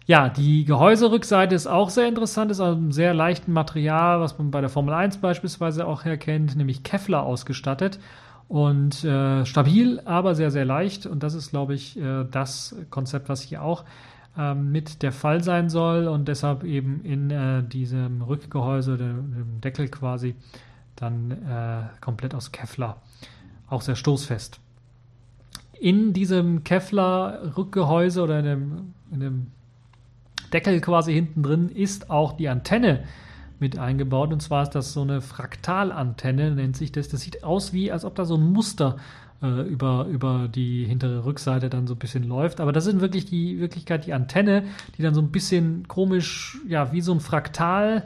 Ja, 0.07 0.29
die 0.29 0.65
Gehäuserückseite 0.65 1.55
ist 1.55 1.65
auch 1.65 1.89
sehr 1.89 2.07
interessant, 2.07 2.51
ist 2.51 2.59
aus 2.59 2.75
einem 2.75 2.91
sehr 2.91 3.15
leichten 3.15 3.53
Material, 3.53 4.19
was 4.19 4.37
man 4.37 4.51
bei 4.51 4.61
der 4.61 4.69
Formel 4.69 4.93
1 4.93 5.17
beispielsweise 5.17 5.87
auch 5.87 6.05
herkennt, 6.05 6.55
nämlich 6.55 6.83
Kevlar 6.83 7.23
ausgestattet 7.23 7.99
und 8.47 9.03
äh, 9.03 9.45
stabil, 9.45 9.99
aber 10.05 10.35
sehr, 10.35 10.51
sehr 10.51 10.65
leicht. 10.65 11.07
Und 11.07 11.23
das 11.23 11.33
ist, 11.33 11.49
glaube 11.49 11.73
ich, 11.73 11.97
äh, 11.99 12.25
das 12.29 12.75
Konzept, 12.91 13.29
was 13.29 13.41
hier 13.41 13.63
auch 13.63 13.83
ähm, 14.37 14.71
mit 14.71 15.01
der 15.01 15.11
Fall 15.11 15.43
sein 15.43 15.69
soll 15.69 16.07
und 16.07 16.27
deshalb 16.27 16.63
eben 16.63 17.03
in 17.03 17.31
äh, 17.31 17.63
diesem 17.63 18.21
Rückgehäuse, 18.21 18.97
dem 18.97 19.61
Deckel 19.61 19.87
quasi, 19.87 20.35
dann 20.95 21.31
äh, 21.31 21.83
komplett 22.01 22.35
aus 22.35 22.51
Kevlar. 22.51 23.01
Auch 23.67 23.81
sehr 23.81 23.95
stoßfest. 23.95 24.59
In 25.79 26.13
diesem 26.13 26.63
Kevlar-Rückgehäuse 26.63 28.21
oder 28.23 28.39
in 28.39 28.45
dem, 28.45 28.93
in 29.11 29.19
dem 29.19 29.47
Deckel 30.53 30.79
quasi 30.79 31.13
hinten 31.13 31.43
drin 31.43 31.69
ist 31.69 32.09
auch 32.09 32.33
die 32.33 32.47
Antenne 32.47 33.03
mit 33.59 33.77
eingebaut. 33.77 34.31
Und 34.31 34.41
zwar 34.41 34.63
ist 34.63 34.71
das 34.71 34.93
so 34.93 35.01
eine 35.01 35.21
Fraktalantenne, 35.21 36.51
nennt 36.51 36.77
sich 36.77 36.91
das. 36.91 37.09
Das 37.09 37.21
sieht 37.21 37.43
aus 37.43 37.73
wie, 37.73 37.91
als 37.91 38.05
ob 38.05 38.15
da 38.15 38.25
so 38.25 38.35
ein 38.35 38.51
Muster 38.51 38.97
äh, 39.41 39.61
über, 39.61 40.05
über 40.05 40.47
die 40.47 40.85
hintere 40.85 41.25
Rückseite 41.25 41.69
dann 41.69 41.87
so 41.87 41.93
ein 41.93 41.99
bisschen 41.99 42.23
läuft. 42.23 42.59
Aber 42.61 42.71
das 42.71 42.87
ist 42.87 42.99
wirklich 43.01 43.25
die 43.25 43.59
Wirklichkeit 43.59 44.05
die 44.05 44.13
Antenne, 44.13 44.63
die 44.97 45.01
dann 45.01 45.13
so 45.13 45.21
ein 45.21 45.31
bisschen 45.31 45.87
komisch, 45.87 46.57
ja, 46.67 46.91
wie 46.91 47.01
so 47.01 47.13
ein 47.13 47.19
Fraktal. 47.19 48.03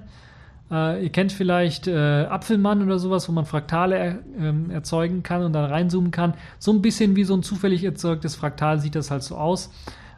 Äh, 0.72 1.04
ihr 1.04 1.10
kennt 1.10 1.32
vielleicht 1.32 1.88
äh, 1.88 2.26
Apfelmann 2.26 2.84
oder 2.84 3.00
sowas, 3.00 3.28
wo 3.28 3.32
man 3.32 3.46
Fraktale 3.46 3.98
er, 3.98 4.20
ähm, 4.40 4.70
erzeugen 4.70 5.24
kann 5.24 5.44
und 5.44 5.54
dann 5.54 5.66
reinzoomen 5.66 6.12
kann. 6.12 6.34
So 6.60 6.72
ein 6.72 6.82
bisschen 6.82 7.16
wie 7.16 7.24
so 7.24 7.36
ein 7.36 7.44
zufällig 7.44 7.84
erzeugtes 7.84 8.36
Fraktal 8.36 8.80
sieht 8.80 8.96
das 8.96 9.12
halt 9.12 9.24
so 9.24 9.36
aus. 9.36 9.72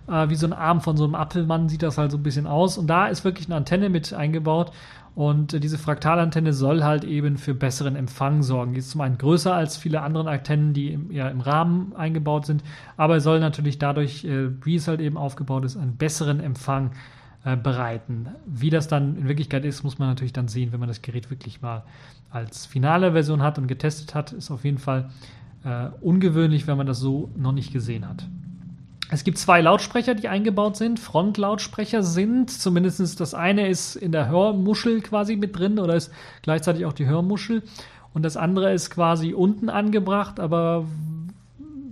Äh, 0.07 0.29
wie 0.29 0.35
so 0.35 0.47
ein 0.47 0.53
Arm 0.53 0.81
von 0.81 0.97
so 0.97 1.03
einem 1.05 1.15
Apfelmann 1.15 1.69
sieht 1.69 1.83
das 1.83 1.97
halt 1.97 2.11
so 2.11 2.17
ein 2.17 2.23
bisschen 2.23 2.47
aus. 2.47 2.77
Und 2.77 2.87
da 2.87 3.07
ist 3.07 3.23
wirklich 3.23 3.47
eine 3.47 3.55
Antenne 3.55 3.89
mit 3.89 4.13
eingebaut. 4.13 4.71
Und 5.13 5.53
äh, 5.53 5.59
diese 5.59 5.77
Fraktalantenne 5.77 6.53
soll 6.53 6.83
halt 6.83 7.03
eben 7.03 7.37
für 7.37 7.53
besseren 7.53 7.95
Empfang 7.95 8.43
sorgen. 8.43 8.73
Die 8.73 8.79
ist 8.79 8.91
zum 8.91 9.01
einen 9.01 9.17
größer 9.17 9.53
als 9.53 9.77
viele 9.77 10.01
andere 10.01 10.29
Antennen, 10.29 10.73
die 10.73 10.93
im, 10.93 11.11
ja, 11.11 11.27
im 11.27 11.41
Rahmen 11.41 11.93
eingebaut 11.95 12.45
sind, 12.45 12.63
aber 12.97 13.19
soll 13.19 13.39
natürlich 13.39 13.77
dadurch, 13.77 14.23
äh, 14.23 14.49
wie 14.65 14.75
es 14.75 14.87
halt 14.87 15.01
eben 15.01 15.17
aufgebaut 15.17 15.65
ist, 15.65 15.77
einen 15.77 15.97
besseren 15.97 16.39
Empfang 16.39 16.91
äh, 17.43 17.57
bereiten. 17.57 18.29
Wie 18.45 18.69
das 18.69 18.87
dann 18.87 19.17
in 19.17 19.27
Wirklichkeit 19.27 19.65
ist, 19.65 19.83
muss 19.83 19.99
man 19.99 20.07
natürlich 20.09 20.33
dann 20.33 20.47
sehen, 20.47 20.71
wenn 20.71 20.79
man 20.79 20.89
das 20.89 21.01
Gerät 21.01 21.29
wirklich 21.29 21.61
mal 21.61 21.83
als 22.29 22.65
finale 22.65 23.11
Version 23.11 23.41
hat 23.41 23.57
und 23.57 23.67
getestet 23.67 24.15
hat. 24.15 24.31
Ist 24.31 24.51
auf 24.51 24.63
jeden 24.63 24.77
Fall 24.77 25.09
äh, 25.65 25.87
ungewöhnlich, 25.99 26.67
wenn 26.67 26.77
man 26.77 26.87
das 26.87 26.99
so 26.99 27.31
noch 27.35 27.51
nicht 27.51 27.73
gesehen 27.73 28.07
hat. 28.07 28.27
Es 29.13 29.25
gibt 29.25 29.37
zwei 29.37 29.59
Lautsprecher, 29.59 30.15
die 30.15 30.29
eingebaut 30.29 30.77
sind. 30.77 30.97
Frontlautsprecher 30.97 32.01
sind, 32.01 32.49
zumindest 32.49 33.19
das 33.19 33.33
eine 33.33 33.67
ist 33.67 33.97
in 33.97 34.13
der 34.13 34.29
Hörmuschel 34.29 35.01
quasi 35.01 35.35
mit 35.35 35.59
drin 35.59 35.79
oder 35.79 35.95
ist 35.95 36.13
gleichzeitig 36.43 36.85
auch 36.85 36.93
die 36.93 37.07
Hörmuschel. 37.07 37.61
Und 38.13 38.23
das 38.23 38.37
andere 38.37 38.73
ist 38.73 38.89
quasi 38.89 39.33
unten 39.33 39.69
angebracht, 39.69 40.39
aber 40.39 40.85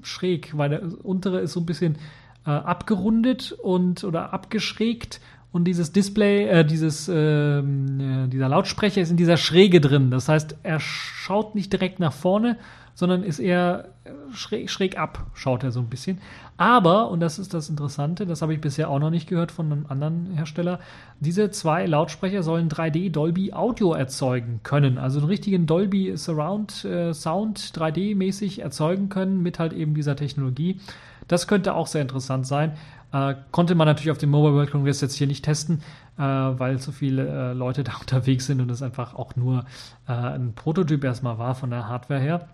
schräg, 0.02 0.58
weil 0.58 0.70
der 0.70 0.82
untere 1.04 1.42
ist 1.42 1.52
so 1.52 1.60
ein 1.60 1.66
bisschen 1.66 1.98
äh, 2.46 2.52
abgerundet 2.52 3.52
und 3.52 4.06
oder 4.06 4.32
abgeschrägt 4.34 5.20
und 5.52 5.66
dieses 5.66 5.92
Display, 5.92 6.46
äh, 6.46 6.66
dieses, 6.66 7.10
ähm, 7.14 8.00
äh, 8.00 8.28
dieser 8.30 8.48
Lautsprecher 8.48 9.02
ist 9.02 9.12
in 9.12 9.18
dieser 9.18 9.36
Schräge 9.36 9.82
drin. 9.82 10.10
Das 10.10 10.30
heißt, 10.30 10.56
er 10.64 10.80
schaut 10.80 11.54
nicht 11.54 11.74
direkt 11.74 12.00
nach 12.00 12.14
vorne, 12.14 12.58
sondern 13.00 13.24
ist 13.24 13.40
eher 13.40 13.86
schräg, 14.34 14.70
schräg 14.70 15.00
ab, 15.00 15.28
schaut 15.34 15.64
er 15.64 15.72
so 15.72 15.80
ein 15.80 15.88
bisschen. 15.88 16.18
Aber, 16.58 17.10
und 17.10 17.22
das 17.22 17.40
ist 17.40 17.54
das 17.54 17.70
Interessante, 17.70 18.26
das 18.26 18.42
habe 18.42 18.54
ich 18.54 18.60
bisher 18.60 18.90
auch 18.90 19.00
noch 19.00 19.10
nicht 19.10 19.30
gehört 19.30 19.54
von 19.54 19.72
einem 19.72 19.86
anderen 19.88 20.32
Hersteller, 20.36 20.82
diese 21.22 21.50
zwei 21.50 21.86
Lautsprecher 21.86 22.44
sollen 22.44 22.68
3D 22.68 23.10
Dolby 23.10 23.54
Audio 23.54 23.94
erzeugen 23.94 24.60
können. 24.64 24.98
Also 24.98 25.20
einen 25.20 25.30
richtigen 25.30 25.66
Dolby 25.66 26.18
Surround 26.18 26.84
äh, 26.84 27.14
Sound 27.14 27.60
3D-mäßig 27.60 28.62
erzeugen 28.62 29.08
können 29.08 29.42
mit 29.42 29.60
halt 29.60 29.72
eben 29.72 29.94
dieser 29.94 30.18
Technologie. 30.18 30.82
Das 31.30 31.48
könnte 31.48 31.76
auch 31.76 31.88
sehr 31.88 32.02
interessant 32.02 32.48
sein. 32.48 32.74
Äh, 33.14 33.36
konnte 33.52 33.76
man 33.76 33.88
natürlich 33.88 34.12
auf 34.12 34.18
dem 34.18 34.30
Mobile 34.30 34.56
World 34.56 34.72
Congress 34.72 35.00
jetzt 35.00 35.16
hier 35.16 35.28
nicht 35.28 35.46
testen, 35.46 35.82
äh, 36.18 36.22
weil 36.22 36.80
so 36.80 36.92
viele 36.92 37.52
äh, 37.52 37.54
Leute 37.54 37.84
da 37.86 37.94
unterwegs 38.02 38.48
sind 38.48 38.60
und 38.60 38.70
es 38.70 38.82
einfach 38.82 39.16
auch 39.16 39.38
nur 39.38 39.64
äh, 40.10 40.12
ein 40.12 40.52
Prototyp 40.54 41.02
erstmal 41.06 41.38
war 41.38 41.56
von 41.56 41.70
der 41.70 41.88
Hardware 41.88 42.20
her. 42.20 42.50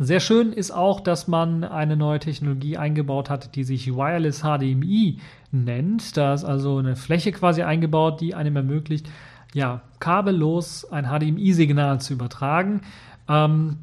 Sehr 0.00 0.20
schön 0.20 0.52
ist 0.52 0.70
auch, 0.70 1.00
dass 1.00 1.26
man 1.26 1.64
eine 1.64 1.96
neue 1.96 2.20
Technologie 2.20 2.76
eingebaut 2.76 3.30
hat, 3.30 3.56
die 3.56 3.64
sich 3.64 3.92
Wireless 3.94 4.42
HDMI 4.42 5.18
nennt. 5.50 6.16
Da 6.16 6.34
ist 6.34 6.44
also 6.44 6.78
eine 6.78 6.94
Fläche 6.94 7.32
quasi 7.32 7.62
eingebaut, 7.62 8.20
die 8.20 8.34
einem 8.34 8.54
ermöglicht, 8.54 9.08
ja, 9.54 9.80
kabellos 9.98 10.84
ein 10.92 11.06
HDMI-Signal 11.06 12.00
zu 12.00 12.12
übertragen. 12.12 12.82
Ähm, 13.28 13.78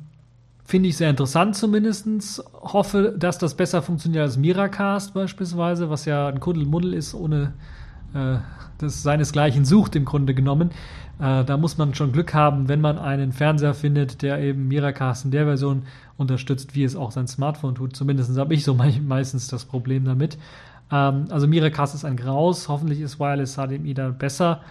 Finde 0.63 0.89
ich 0.89 0.97
sehr 0.97 1.09
interessant 1.09 1.55
zumindest. 1.55 2.43
Hoffe, 2.53 3.13
dass 3.17 3.37
das 3.37 3.55
besser 3.55 3.81
funktioniert 3.81 4.23
als 4.23 4.37
Miracast 4.37 5.13
beispielsweise, 5.13 5.89
was 5.89 6.05
ja 6.05 6.27
ein 6.27 6.39
Kuddelmuddel 6.39 6.93
ist, 6.93 7.13
ohne 7.13 7.53
äh, 8.13 8.37
das 8.77 9.03
seinesgleichen 9.03 9.65
sucht 9.65 9.95
im 9.95 10.05
Grunde 10.05 10.33
genommen. 10.33 10.71
Äh, 11.19 11.43
da 11.45 11.57
muss 11.57 11.77
man 11.77 11.93
schon 11.93 12.11
Glück 12.11 12.33
haben, 12.33 12.67
wenn 12.67 12.81
man 12.81 12.97
einen 12.97 13.31
Fernseher 13.31 13.73
findet, 13.73 14.21
der 14.21 14.39
eben 14.39 14.67
Miracast 14.67 15.25
in 15.25 15.31
der 15.31 15.45
Version 15.45 15.83
unterstützt, 16.17 16.75
wie 16.75 16.83
es 16.83 16.95
auch 16.95 17.11
sein 17.11 17.27
Smartphone 17.27 17.75
tut. 17.75 17.95
Zumindest 17.95 18.37
habe 18.37 18.53
ich 18.53 18.63
so 18.63 18.73
meistens 18.73 19.47
das 19.47 19.65
Problem 19.65 20.05
damit. 20.05 20.37
Ähm, 20.91 21.25
also 21.29 21.47
Miracast 21.47 21.95
ist 21.95 22.05
ein 22.05 22.17
Graus. 22.17 22.69
Hoffentlich 22.69 23.01
ist 23.01 23.19
Wireless 23.19 23.55
HDMI 23.55 23.93
da 23.93 24.09
besser. 24.09 24.61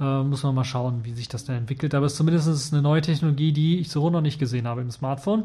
Äh, 0.00 0.22
muss 0.22 0.42
man 0.42 0.54
mal 0.54 0.64
schauen, 0.64 1.04
wie 1.04 1.12
sich 1.12 1.28
das 1.28 1.44
dann 1.44 1.56
entwickelt. 1.56 1.94
Aber 1.94 2.06
es 2.06 2.12
ist 2.12 2.18
zumindest 2.18 2.72
eine 2.72 2.82
neue 2.82 3.00
Technologie, 3.00 3.52
die 3.52 3.78
ich 3.78 3.90
so 3.90 4.10
noch 4.10 4.20
nicht 4.20 4.38
gesehen 4.38 4.66
habe 4.66 4.80
im 4.80 4.90
Smartphone. 4.90 5.44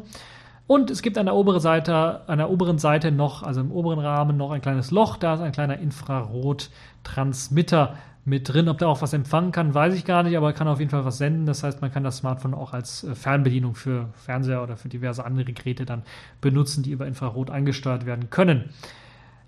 Und 0.66 0.90
es 0.90 1.00
gibt 1.00 1.16
an 1.16 1.26
der 1.26 1.34
oberen 1.34 1.60
Seite, 1.60 2.28
an 2.28 2.38
der 2.38 2.50
oberen 2.50 2.78
Seite 2.78 3.10
noch, 3.10 3.42
also 3.42 3.62
im 3.62 3.72
oberen 3.72 4.00
Rahmen 4.00 4.36
noch 4.36 4.50
ein 4.50 4.60
kleines 4.60 4.90
Loch. 4.90 5.16
Da 5.16 5.32
ist 5.34 5.40
ein 5.40 5.52
kleiner 5.52 5.78
Infrarot-Transmitter 5.78 7.94
mit 8.28 8.52
drin. 8.52 8.68
Ob 8.68 8.78
der 8.78 8.88
auch 8.88 9.02
was 9.02 9.12
empfangen 9.12 9.52
kann, 9.52 9.74
weiß 9.74 9.94
ich 9.94 10.04
gar 10.04 10.22
nicht, 10.22 10.36
aber 10.36 10.48
er 10.48 10.52
kann 10.52 10.68
auf 10.68 10.78
jeden 10.78 10.90
Fall 10.90 11.04
was 11.04 11.18
senden. 11.18 11.46
Das 11.46 11.62
heißt, 11.62 11.80
man 11.80 11.92
kann 11.92 12.04
das 12.04 12.18
Smartphone 12.18 12.54
auch 12.54 12.72
als 12.72 13.04
äh, 13.04 13.14
Fernbedienung 13.14 13.74
für 13.74 14.08
Fernseher 14.14 14.62
oder 14.62 14.76
für 14.76 14.88
diverse 14.88 15.24
andere 15.24 15.52
Geräte 15.52 15.84
dann 15.84 16.02
benutzen, 16.40 16.82
die 16.82 16.90
über 16.90 17.06
Infrarot 17.06 17.50
angesteuert 17.50 18.06
werden 18.06 18.30
können. 18.30 18.70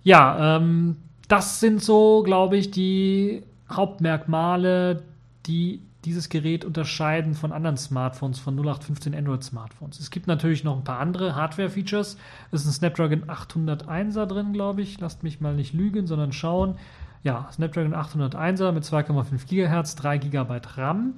Ja, 0.03 0.57
ähm, 0.57 0.97
das 1.29 1.61
sind 1.61 1.83
so, 1.83 2.23
glaube 2.23 2.57
ich, 2.57 2.71
die 2.71 3.45
Hauptmerkmale, 3.71 5.03
die 5.47 5.83
dieses 6.05 6.31
Gerät 6.31 6.65
unterscheiden 6.65 7.35
von 7.35 7.53
anderen 7.53 7.77
Smartphones, 7.77 8.39
von 8.39 8.57
0815 8.57 9.15
Android-Smartphones. 9.15 10.01
Es 10.01 10.11
gibt 10.11 10.27
natürlich 10.27 10.65
noch 10.65 10.77
ein 10.77 10.85
paar 10.85 10.99
andere 10.99 11.35
Hardware-Features. 11.35 12.17
Es 12.51 12.63
ist 12.63 12.67
ein 12.67 12.73
Snapdragon 12.73 13.25
801er 13.25 14.27
drin, 14.27 14.53
glaube 14.53 14.81
ich. 14.81 14.99
Lasst 14.99 15.23
mich 15.23 15.41
mal 15.41 15.55
nicht 15.55 15.75
lügen, 15.75 16.07
sondern 16.07 16.33
schauen. 16.33 16.77
Ja, 17.23 17.49
Snapdragon 17.53 17.95
801er 17.95 18.73
mit 18.73 18.85
2,5 18.85 19.47
GHz, 19.47 19.95
3 19.97 20.19
GB 20.19 20.61
RAM, 20.77 21.15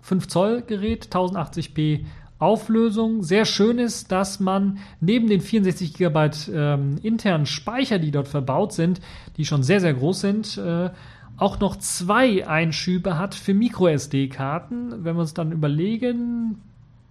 5 0.00 0.28
Zoll 0.28 0.62
Gerät, 0.62 1.08
1080p 1.10 2.04
Auflösung. 2.38 3.22
Sehr 3.22 3.46
schön 3.46 3.78
ist, 3.78 4.12
dass 4.12 4.40
man 4.40 4.78
neben 5.00 5.26
den 5.26 5.40
64 5.40 5.94
GB 5.94 6.30
ähm, 6.52 6.98
internen 7.02 7.46
Speicher, 7.46 7.98
die 7.98 8.10
dort 8.10 8.28
verbaut 8.28 8.72
sind, 8.72 9.00
die 9.36 9.44
schon 9.44 9.62
sehr, 9.62 9.80
sehr 9.80 9.94
groß 9.94 10.20
sind, 10.20 10.58
äh, 10.58 10.90
auch 11.38 11.60
noch 11.60 11.76
zwei 11.76 12.46
Einschübe 12.46 13.18
hat 13.18 13.34
für 13.34 13.54
MicroSD-Karten. 13.54 15.04
Wenn 15.04 15.16
wir 15.16 15.20
uns 15.20 15.34
dann 15.34 15.52
überlegen, 15.52 16.62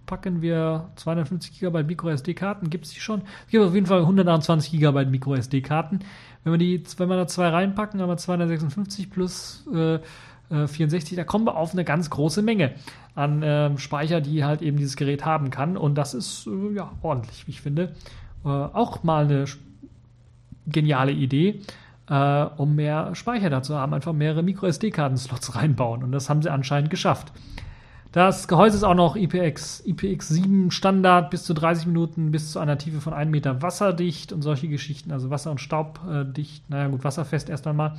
packen 0.06 0.42
wir 0.42 0.88
250 0.96 1.60
GB 1.60 1.82
MicroSD-Karten, 1.82 2.70
gibt 2.70 2.86
es 2.86 2.92
die 2.92 3.00
schon? 3.00 3.22
Es 3.46 3.50
gibt 3.50 3.64
auf 3.64 3.74
jeden 3.74 3.86
Fall 3.86 4.00
128 4.00 4.72
GB 4.80 5.04
MicroSD-Karten. 5.06 6.00
Wenn 6.46 6.52
wir 6.52 6.58
die, 6.58 6.80
wenn 6.98 7.08
wir 7.08 7.16
da 7.16 7.26
zwei 7.26 7.48
reinpacken, 7.48 8.00
haben 8.00 8.08
wir 8.08 8.16
256 8.16 9.10
plus 9.10 9.66
äh, 9.74 9.98
64, 10.48 11.12
äh, 11.12 11.16
da 11.16 11.24
kommen 11.24 11.44
wir 11.44 11.56
auf 11.56 11.72
eine 11.72 11.82
ganz 11.82 12.08
große 12.08 12.40
Menge 12.40 12.74
an 13.16 13.42
äh, 13.42 13.76
Speicher, 13.78 14.20
die 14.20 14.44
halt 14.44 14.62
eben 14.62 14.76
dieses 14.76 14.94
Gerät 14.94 15.24
haben 15.24 15.50
kann. 15.50 15.76
Und 15.76 15.96
das 15.96 16.14
ist 16.14 16.46
äh, 16.46 16.72
ja 16.72 16.92
ordentlich, 17.02 17.48
wie 17.48 17.50
ich 17.50 17.60
finde. 17.60 17.96
Äh, 18.44 18.48
auch 18.48 19.02
mal 19.02 19.24
eine 19.24 19.46
geniale 20.68 21.10
Idee 21.10 21.62
äh, 22.08 22.44
um 22.56 22.76
mehr 22.76 23.16
Speicher 23.16 23.50
dazu 23.50 23.74
haben, 23.74 23.92
einfach 23.92 24.12
mehrere 24.12 24.44
MicroSD-Karten-Slots 24.44 25.56
reinbauen. 25.56 26.04
Und 26.04 26.12
das 26.12 26.30
haben 26.30 26.42
sie 26.42 26.52
anscheinend 26.52 26.90
geschafft. 26.90 27.32
Das 28.16 28.48
Gehäuse 28.48 28.78
ist 28.78 28.82
auch 28.82 28.94
noch 28.94 29.14
IPX, 29.14 29.84
IPX7 29.84 30.70
Standard, 30.70 31.28
bis 31.28 31.44
zu 31.44 31.52
30 31.52 31.84
Minuten, 31.84 32.30
bis 32.30 32.50
zu 32.50 32.58
einer 32.58 32.78
Tiefe 32.78 33.02
von 33.02 33.12
1 33.12 33.30
Meter 33.30 33.60
wasserdicht 33.60 34.32
und 34.32 34.40
solche 34.40 34.68
Geschichten, 34.68 35.12
also 35.12 35.28
Wasser- 35.28 35.50
und 35.50 35.60
Staubdicht, 35.60 36.70
naja 36.70 36.88
gut, 36.88 37.04
wasserfest 37.04 37.50
erst 37.50 37.66
einmal. 37.66 37.98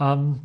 Ähm, 0.00 0.38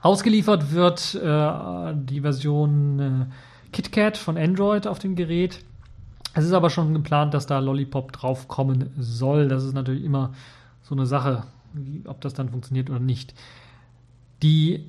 ausgeliefert 0.00 0.70
wird 0.70 1.16
äh, 1.16 1.92
die 1.96 2.20
Version 2.20 3.00
äh, 3.00 3.72
KitKat 3.72 4.16
von 4.16 4.38
Android 4.38 4.86
auf 4.86 5.00
dem 5.00 5.16
Gerät. 5.16 5.64
Es 6.32 6.44
ist 6.44 6.52
aber 6.52 6.70
schon 6.70 6.94
geplant, 6.94 7.34
dass 7.34 7.46
da 7.46 7.58
Lollipop 7.58 8.12
draufkommen 8.12 8.90
soll. 8.96 9.48
Das 9.48 9.64
ist 9.64 9.74
natürlich 9.74 10.04
immer 10.04 10.34
so 10.82 10.94
eine 10.94 11.06
Sache 11.06 11.42
ob 12.06 12.20
das 12.20 12.34
dann 12.34 12.50
funktioniert 12.50 12.90
oder 12.90 13.00
nicht. 13.00 13.34
Die 14.42 14.86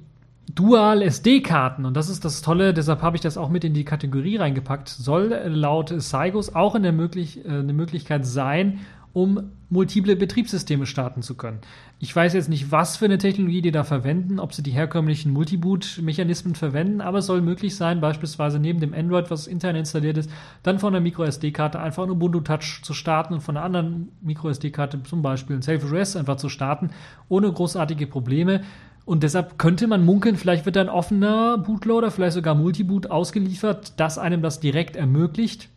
Dual 0.55 1.01
SD-Karten, 1.01 1.85
und 1.85 1.95
das 1.95 2.09
ist 2.09 2.25
das 2.25 2.41
Tolle, 2.41 2.73
deshalb 2.73 3.01
habe 3.01 3.15
ich 3.15 3.21
das 3.21 3.37
auch 3.37 3.49
mit 3.49 3.63
in 3.63 3.73
die 3.73 3.85
Kategorie 3.85 4.37
reingepackt, 4.37 4.89
soll 4.89 5.27
laut 5.45 5.93
Cygos 6.01 6.55
auch 6.55 6.75
eine, 6.75 6.91
möglich, 6.91 7.45
äh, 7.45 7.49
eine 7.49 7.73
Möglichkeit 7.73 8.25
sein, 8.25 8.79
um 9.13 9.51
multiple 9.69 10.15
Betriebssysteme 10.15 10.85
starten 10.85 11.21
zu 11.21 11.35
können. 11.35 11.59
Ich 11.99 12.15
weiß 12.15 12.33
jetzt 12.33 12.49
nicht, 12.49 12.71
was 12.71 12.97
für 12.97 13.05
eine 13.05 13.17
Technologie 13.17 13.61
die 13.61 13.71
da 13.71 13.83
verwenden, 13.83 14.39
ob 14.39 14.53
sie 14.53 14.63
die 14.63 14.71
herkömmlichen 14.71 15.31
Multiboot-Mechanismen 15.33 16.55
verwenden, 16.55 17.01
aber 17.01 17.19
es 17.19 17.25
soll 17.25 17.41
möglich 17.41 17.75
sein, 17.75 18.01
beispielsweise 18.01 18.59
neben 18.59 18.79
dem 18.79 18.93
Android, 18.93 19.29
was 19.29 19.47
intern 19.47 19.75
installiert 19.75 20.17
ist, 20.17 20.29
dann 20.63 20.79
von 20.79 20.93
der 20.93 21.01
MicroSD-Karte 21.01 21.79
einfach 21.79 22.03
ein 22.03 22.09
Ubuntu 22.09 22.41
Touch 22.41 22.81
zu 22.83 22.93
starten 22.93 23.35
und 23.35 23.41
von 23.41 23.57
einer 23.57 23.65
anderen 23.65 24.09
MicroSD-Karte 24.21 25.03
zum 25.03 25.21
Beispiel 25.21 25.57
ein 25.57 25.61
Self-OS 25.61 26.15
einfach 26.15 26.37
zu 26.37 26.49
starten, 26.49 26.89
ohne 27.29 27.51
großartige 27.51 28.07
Probleme. 28.07 28.61
Und 29.05 29.23
deshalb 29.23 29.57
könnte 29.57 29.87
man 29.87 30.05
munkeln, 30.05 30.37
vielleicht 30.37 30.65
wird 30.65 30.77
ein 30.77 30.89
offener 30.89 31.57
Bootloader, 31.57 32.11
vielleicht 32.11 32.33
sogar 32.33 32.55
Multiboot 32.55 33.09
ausgeliefert, 33.09 33.93
das 33.97 34.17
einem 34.17 34.41
das 34.41 34.59
direkt 34.59 34.95
ermöglicht. 34.95 35.69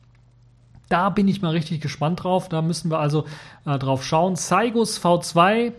Da 0.88 1.08
bin 1.08 1.26
ich 1.28 1.40
mal 1.40 1.50
richtig 1.50 1.80
gespannt 1.80 2.22
drauf. 2.22 2.48
Da 2.48 2.62
müssen 2.62 2.90
wir 2.90 2.98
also 2.98 3.24
äh, 3.64 3.78
drauf 3.78 4.04
schauen. 4.04 4.36
Cygos 4.36 5.02
V2, 5.02 5.72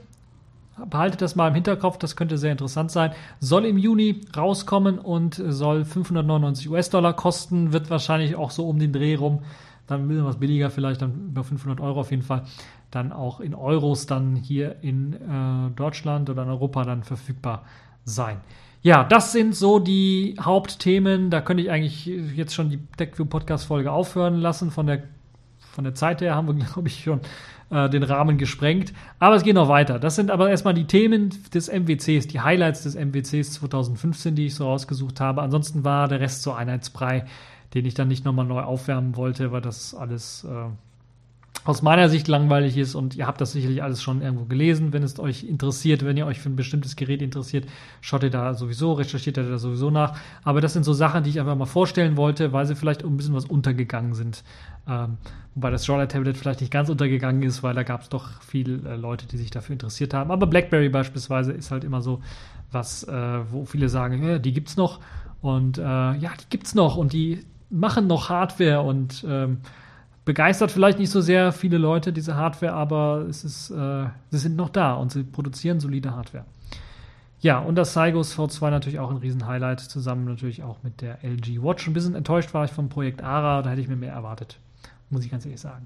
behaltet 0.90 1.22
das 1.22 1.36
mal 1.36 1.48
im 1.48 1.54
Hinterkopf, 1.54 1.98
das 1.98 2.16
könnte 2.16 2.38
sehr 2.38 2.52
interessant 2.52 2.92
sein. 2.92 3.12
Soll 3.40 3.66
im 3.66 3.78
Juni 3.78 4.22
rauskommen 4.36 5.00
und 5.00 5.42
soll 5.48 5.86
599 5.86 6.70
US-Dollar 6.70 7.14
kosten, 7.14 7.72
wird 7.72 7.90
wahrscheinlich 7.90 8.36
auch 8.36 8.52
so 8.52 8.68
um 8.68 8.80
den 8.80 8.92
Dreh 8.92 9.16
rum. 9.16 9.40
Dann 9.88 10.02
ein 10.02 10.08
bisschen 10.08 10.26
was 10.26 10.40
billiger, 10.40 10.70
vielleicht 10.70 11.02
dann 11.02 11.28
über 11.30 11.44
500 11.44 11.80
Euro 11.80 12.00
auf 12.00 12.12
jeden 12.12 12.24
Fall. 12.24 12.44
Dann 12.92 13.12
auch 13.12 13.40
in 13.40 13.54
Euros 13.54 14.06
dann 14.08 14.36
hier 14.36 14.78
in 14.82 15.14
äh, 15.14 15.72
Deutschland 15.76 16.30
oder 16.30 16.44
in 16.44 16.50
Europa 16.50 16.84
dann 16.84 17.04
verfügbar 17.04 17.64
sein. 18.04 18.38
Ja, 18.82 19.04
das 19.04 19.32
sind 19.32 19.56
so 19.56 19.80
die 19.80 20.36
Hauptthemen. 20.40 21.32
Da 21.32 21.42
könnte 21.42 21.64
ich 21.64 21.72
eigentlich 21.72 22.06
jetzt 22.06 22.54
schon 22.54 22.70
die 22.70 22.80
TechView 22.98 23.26
Podcast 23.26 23.66
Folge 23.66 23.92
aufhören 23.92 24.36
lassen. 24.36 24.70
Von 24.70 24.86
der, 24.86 25.04
von 25.58 25.84
der 25.84 25.96
Zeit 25.96 26.22
her 26.22 26.36
haben 26.36 26.48
wir, 26.48 26.66
glaube 26.74 26.88
ich, 26.88 27.04
schon 27.04 27.22
äh, 27.72 27.90
den 27.90 28.04
Rahmen 28.04 28.38
gesprengt. 28.38 28.94
Aber 29.18 29.36
es 29.36 29.42
geht 29.42 29.56
noch 29.56 29.70
weiter. 29.70 29.98
Das 29.98 30.16
sind 30.16 30.30
aber 30.30 30.52
erstmal 30.52 30.76
die 30.76 30.86
Themen 30.86 31.32
des 31.52 31.68
MWCs, 31.68 32.28
die 32.28 32.42
Highlights 32.42 32.84
des 32.84 32.96
MWCs 32.96 33.54
2015, 33.54 34.36
die 34.36 34.46
ich 34.46 34.56
so 34.56 34.66
rausgesucht 34.66 35.20
habe. 35.20 35.42
Ansonsten 35.42 35.84
war 35.84 36.08
der 36.08 36.20
Rest 36.20 36.44
so 36.44 36.54
Einheitsbrei, 36.54 37.26
den 37.74 37.86
ich 37.86 37.94
dann 37.94 38.08
nicht 38.08 38.26
nochmal 38.26 38.46
neu 38.46 38.62
aufwärmen 38.62 39.16
wollte, 39.16 39.52
weil 39.52 39.62
das 39.62 39.94
alles 39.96 40.46
äh, 40.46 40.70
aus 41.66 41.82
meiner 41.82 42.10
Sicht 42.10 42.28
langweilig 42.28 42.78
ist 42.78 42.94
und 42.94 43.16
ihr 43.16 43.26
habt 43.26 43.42
das 43.42 43.54
sicherlich 43.54 43.82
alles 43.82 44.04
schon 44.04 44.22
irgendwo 44.22 44.46
gelesen. 44.46 44.94
Wenn 44.94 45.02
es 45.02 45.20
euch 45.20 45.44
interessiert, 45.44 46.06
wenn 46.06 46.16
ihr 46.16 46.28
euch 46.28 46.40
für 46.40 46.50
ein 46.50 46.56
bestimmtes 46.56 46.96
Gerät 46.96 47.24
interessiert, 47.24 47.66
schaut 48.02 48.22
ihr 48.22 48.30
da 48.30 48.54
sowieso, 48.54 48.94
recherchiert 48.94 49.38
ihr 49.38 49.50
da 49.50 49.58
sowieso 49.58 49.90
nach. 49.90 50.16
Aber 50.44 50.62
das 50.62 50.74
sind 50.74 50.84
so 50.84 50.94
Sachen, 50.94 51.24
die 51.24 51.32
ich 51.32 51.40
einfach 51.40 51.56
mal 51.56 51.66
vorstellen 51.66 52.18
wollte, 52.18 52.54
weil 52.54 52.68
sie 52.68 52.76
vielleicht 52.76 53.04
ein 53.04 53.18
bisschen 53.18 53.34
was 53.34 53.46
untergegangen 53.46 54.14
sind. 54.14 54.44
Ähm, 54.88 55.18
wobei 55.56 55.72
das 55.72 55.90
Roller 55.90 56.08
Tablet 56.08 56.38
vielleicht 56.38 56.62
nicht 56.62 56.72
ganz 56.72 56.90
untergegangen 56.90 57.42
ist, 57.42 57.64
weil 57.64 57.74
da 57.74 57.82
gab 57.82 58.02
es 58.02 58.10
doch 58.10 58.42
viele 58.44 58.88
äh, 58.88 58.96
Leute, 58.96 59.26
die 59.26 59.38
sich 59.38 59.50
dafür 59.50 59.74
interessiert 59.74 60.14
haben. 60.14 60.30
Aber 60.30 60.46
BlackBerry 60.46 60.90
beispielsweise 60.90 61.52
ist 61.52 61.72
halt 61.72 61.84
immer 61.84 62.04
so 62.04 62.22
was, 62.72 63.04
äh, 63.06 63.40
wo 63.50 63.66
viele 63.66 63.90
sagen, 63.90 64.22
ja, 64.24 64.38
die 64.38 64.54
gibt's 64.54 64.78
noch. 64.78 65.00
Und 65.42 65.80
äh, 65.80 65.82
ja, 65.82 66.32
die 66.40 66.50
gibt's 66.52 66.76
noch 66.76 66.96
und 66.96 67.12
die 67.12 67.44
machen 67.70 68.08
noch 68.08 68.30
Hardware 68.30 68.82
und 68.82 69.26
ähm, 69.28 69.60
begeistert 70.26 70.72
vielleicht 70.72 71.00
nicht 71.00 71.12
so 71.12 71.22
sehr 71.22 71.52
viele 71.52 71.78
Leute, 71.78 72.12
diese 72.12 72.36
Hardware, 72.36 72.74
aber 72.74 73.26
es 73.30 73.44
ist, 73.44 73.70
äh, 73.70 74.06
sie 74.32 74.38
sind 74.38 74.56
noch 74.56 74.70
da 74.70 74.94
und 74.94 75.12
sie 75.12 75.24
produzieren 75.24 75.80
solide 75.80 76.16
Hardware. 76.16 76.46
Ja, 77.42 77.60
und 77.60 77.76
das 77.76 77.94
Cygos 77.94 78.38
V2 78.38 78.72
natürlich 78.72 78.98
auch 78.98 79.12
ein 79.12 79.18
Riesen-Highlight, 79.18 79.80
zusammen 79.80 80.26
natürlich 80.26 80.64
auch 80.64 80.78
mit 80.82 81.02
der 81.02 81.24
LG 81.24 81.62
Watch. 81.62 81.88
Ein 81.88 81.94
bisschen 81.94 82.16
enttäuscht 82.16 82.54
war 82.56 82.66
ich 82.66 82.72
vom 82.72 82.90
Projekt 82.90 83.24
ARA, 83.24 83.62
da 83.62 83.70
hätte 83.70 83.82
ich 83.82 83.88
mir 83.88 83.96
mehr 83.96 84.14
erwartet, 84.14 84.58
muss 85.12 85.24
ich 85.24 85.30
ganz 85.30 85.46
ehrlich 85.46 85.62
sagen. 85.62 85.86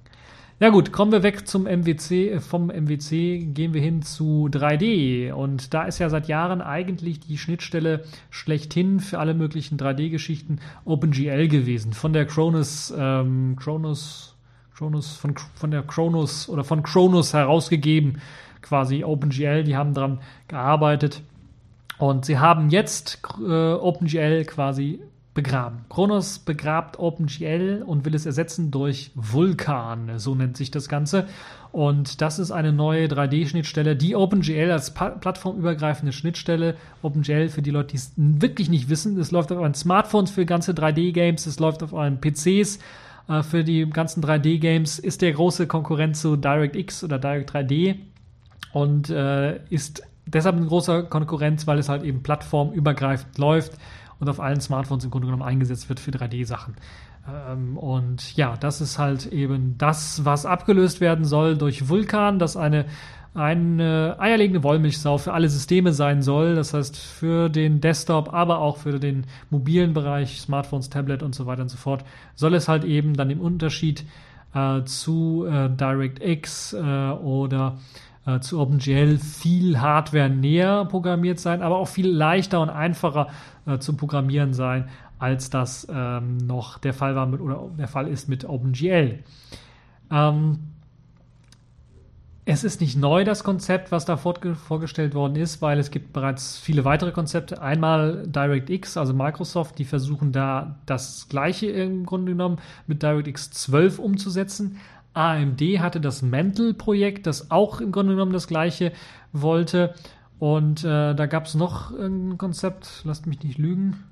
Ja 0.61 0.71
gut, 0.71 0.91
kommen 0.91 1.13
wir 1.13 1.23
weg 1.23 1.47
zum 1.47 1.63
MWC, 1.63 2.31
äh, 2.31 2.39
vom 2.41 2.67
MWC 2.67 3.45
gehen 3.53 3.73
wir 3.73 3.79
hin 3.79 4.01
zu 4.01 4.49
3D 4.51 5.31
und 5.31 5.73
da 5.73 5.83
ist 5.83 5.99
ja 5.99 6.09
seit 6.09 6.27
Jahren 6.27 6.61
eigentlich 6.61 7.21
die 7.21 7.37
Schnittstelle 7.37 8.03
schlechthin 8.29 8.99
für 8.99 9.19
alle 9.19 9.33
möglichen 9.33 9.77
3D-Geschichten 9.77 10.59
OpenGL 10.83 11.47
gewesen, 11.47 11.93
von 11.93 12.11
der 12.11 12.25
Cronus, 12.25 12.93
ähm, 12.97 13.55
Cronus, 13.57 14.35
Cronus, 14.75 15.15
von, 15.15 15.35
von 15.55 15.71
der 15.71 15.83
Cronus 15.83 16.49
oder 16.49 16.65
von 16.65 16.83
Cronus 16.83 17.33
herausgegeben, 17.33 18.19
quasi 18.61 19.05
OpenGL, 19.05 19.63
die 19.63 19.77
haben 19.77 19.93
daran 19.93 20.19
gearbeitet. 20.49 21.21
Und 21.99 22.25
sie 22.25 22.37
haben 22.37 22.69
jetzt 22.69 23.21
äh, 23.39 23.73
OpenGL 23.73 24.43
quasi 24.43 24.99
begraben. 25.39 25.85
Kronos 25.87 26.39
begrabt 26.39 26.99
OpenGL 26.99 27.81
und 27.85 28.03
will 28.03 28.13
es 28.13 28.25
ersetzen 28.25 28.71
durch 28.71 29.11
Vulkan, 29.15 30.19
so 30.19 30.35
nennt 30.35 30.57
sich 30.57 30.69
das 30.69 30.89
Ganze. 30.89 31.27
Und 31.71 32.19
das 32.19 32.39
ist 32.39 32.51
eine 32.51 32.73
neue 32.73 33.07
3D-Schnittstelle, 33.07 33.95
die 33.95 34.17
OpenGL 34.17 34.69
als 34.69 34.93
plattformübergreifende 34.93 36.11
Schnittstelle. 36.11 36.75
OpenGL, 37.03 37.47
für 37.47 37.61
die 37.61 37.71
Leute, 37.71 37.91
die 37.91 37.95
es 37.95 38.11
wirklich 38.17 38.69
nicht 38.69 38.89
wissen, 38.89 39.17
es 39.17 39.31
läuft 39.31 39.53
auf 39.53 39.59
euren 39.59 39.75
Smartphones 39.75 40.29
für 40.29 40.45
ganze 40.45 40.73
3D-Games, 40.73 41.45
es 41.45 41.57
läuft 41.57 41.83
auf 41.83 41.93
euren 41.93 42.19
PCs 42.19 42.79
äh, 43.29 43.41
für 43.41 43.63
die 43.63 43.89
ganzen 43.89 44.21
3D-Games, 44.21 44.99
ist 44.99 45.21
der 45.21 45.31
große 45.31 45.67
Konkurrent 45.67 46.17
zu 46.17 46.35
DirectX 46.35 47.01
oder 47.05 47.17
Direct 47.17 47.51
3D 47.51 47.95
und 48.73 49.09
äh, 49.09 49.63
ist 49.69 50.03
deshalb 50.25 50.57
ein 50.57 50.67
großer 50.67 51.03
Konkurrenz, 51.03 51.65
weil 51.65 51.79
es 51.79 51.87
halt 51.87 52.03
eben 52.03 52.23
plattformübergreifend 52.23 53.37
läuft 53.37 53.71
und 54.19 54.29
auf 54.29 54.39
allen 54.39 54.61
Smartphones 54.61 55.03
im 55.03 55.11
Grunde 55.11 55.27
genommen 55.27 55.43
eingesetzt 55.43 55.89
wird 55.89 55.99
für 55.99 56.11
3D-Sachen. 56.11 56.75
Ähm, 57.27 57.77
und 57.77 58.35
ja, 58.35 58.57
das 58.57 58.81
ist 58.81 58.99
halt 58.99 59.27
eben 59.27 59.77
das, 59.77 60.25
was 60.25 60.45
abgelöst 60.45 61.01
werden 61.01 61.25
soll 61.25 61.57
durch 61.57 61.89
Vulkan, 61.89 62.39
das 62.39 62.57
eine 62.57 62.85
eine 63.35 64.15
eierlegende 64.19 64.63
Wollmilchsau 64.63 65.17
für 65.19 65.33
alle 65.33 65.49
Systeme 65.49 65.93
sein 65.93 66.21
soll. 66.21 66.55
Das 66.55 66.73
heißt, 66.73 66.97
für 66.97 67.49
den 67.49 67.79
Desktop, 67.79 68.33
aber 68.33 68.59
auch 68.59 68.77
für 68.77 68.99
den 68.99 69.25
mobilen 69.49 69.93
Bereich, 69.93 70.41
Smartphones, 70.41 70.89
Tablet 70.89 71.21
und 71.21 71.35
so 71.35 71.45
weiter 71.45 71.61
und 71.61 71.69
so 71.69 71.77
fort, 71.77 72.03
soll 72.35 72.55
es 72.55 72.67
halt 72.67 72.83
eben 72.83 73.13
dann 73.15 73.29
im 73.29 73.39
Unterschied 73.39 74.03
äh, 74.53 74.83
zu 74.83 75.45
äh, 75.47 75.69
DirectX 75.69 76.73
äh, 76.73 76.79
oder 76.79 77.77
äh, 78.25 78.39
zu 78.39 78.59
OpenGL 78.59 79.17
viel 79.17 79.79
Hardware 79.79 80.29
näher 80.29 80.85
programmiert 80.85 81.39
sein, 81.39 81.61
aber 81.61 81.77
auch 81.77 81.87
viel 81.87 82.07
leichter 82.07 82.61
und 82.61 82.69
einfacher 82.69 83.27
äh, 83.65 83.79
zu 83.79 83.95
programmieren 83.95 84.53
sein, 84.53 84.89
als 85.19 85.49
das 85.49 85.87
ähm, 85.91 86.37
noch 86.37 86.77
der 86.77 86.93
Fall 86.93 87.15
war 87.15 87.25
mit, 87.25 87.41
oder 87.41 87.69
der 87.77 87.87
Fall 87.87 88.07
ist 88.07 88.29
mit 88.29 88.45
OpenGL. 88.45 89.19
Ähm, 90.11 90.59
es 92.51 92.63
ist 92.63 92.81
nicht 92.81 92.97
neu, 92.97 93.25
das 93.25 93.43
Konzept, 93.43 93.91
was 93.91 94.05
da 94.05 94.17
vorgestellt 94.17 95.13
worden 95.13 95.35
ist, 95.35 95.61
weil 95.61 95.77
es 95.77 95.91
gibt 95.91 96.13
bereits 96.13 96.57
viele 96.57 96.83
weitere 96.83 97.11
Konzepte. 97.11 97.61
Einmal 97.61 98.25
DirectX, 98.25 98.97
also 98.97 99.13
Microsoft, 99.13 99.77
die 99.77 99.85
versuchen 99.85 100.31
da 100.31 100.79
das 100.87 101.27
Gleiche 101.29 101.67
im 101.67 102.07
Grunde 102.07 102.31
genommen 102.31 102.57
mit 102.87 103.03
DirectX 103.03 103.51
12 103.51 103.99
umzusetzen. 103.99 104.77
AMD 105.13 105.61
hatte 105.79 105.99
das 105.99 106.21
Mantle-Projekt, 106.21 107.27
das 107.27 107.51
auch 107.51 107.81
im 107.81 107.91
Grunde 107.91 108.13
genommen 108.13 108.33
das 108.33 108.47
gleiche 108.47 108.91
wollte. 109.31 109.93
Und 110.37 110.83
äh, 110.83 111.13
da 111.13 111.25
gab 111.25 111.45
es 111.45 111.55
noch 111.55 111.91
ein 111.91 112.37
Konzept, 112.37 113.01
lasst 113.03 113.27
mich 113.27 113.43
nicht 113.43 113.57
lügen. 113.57 114.03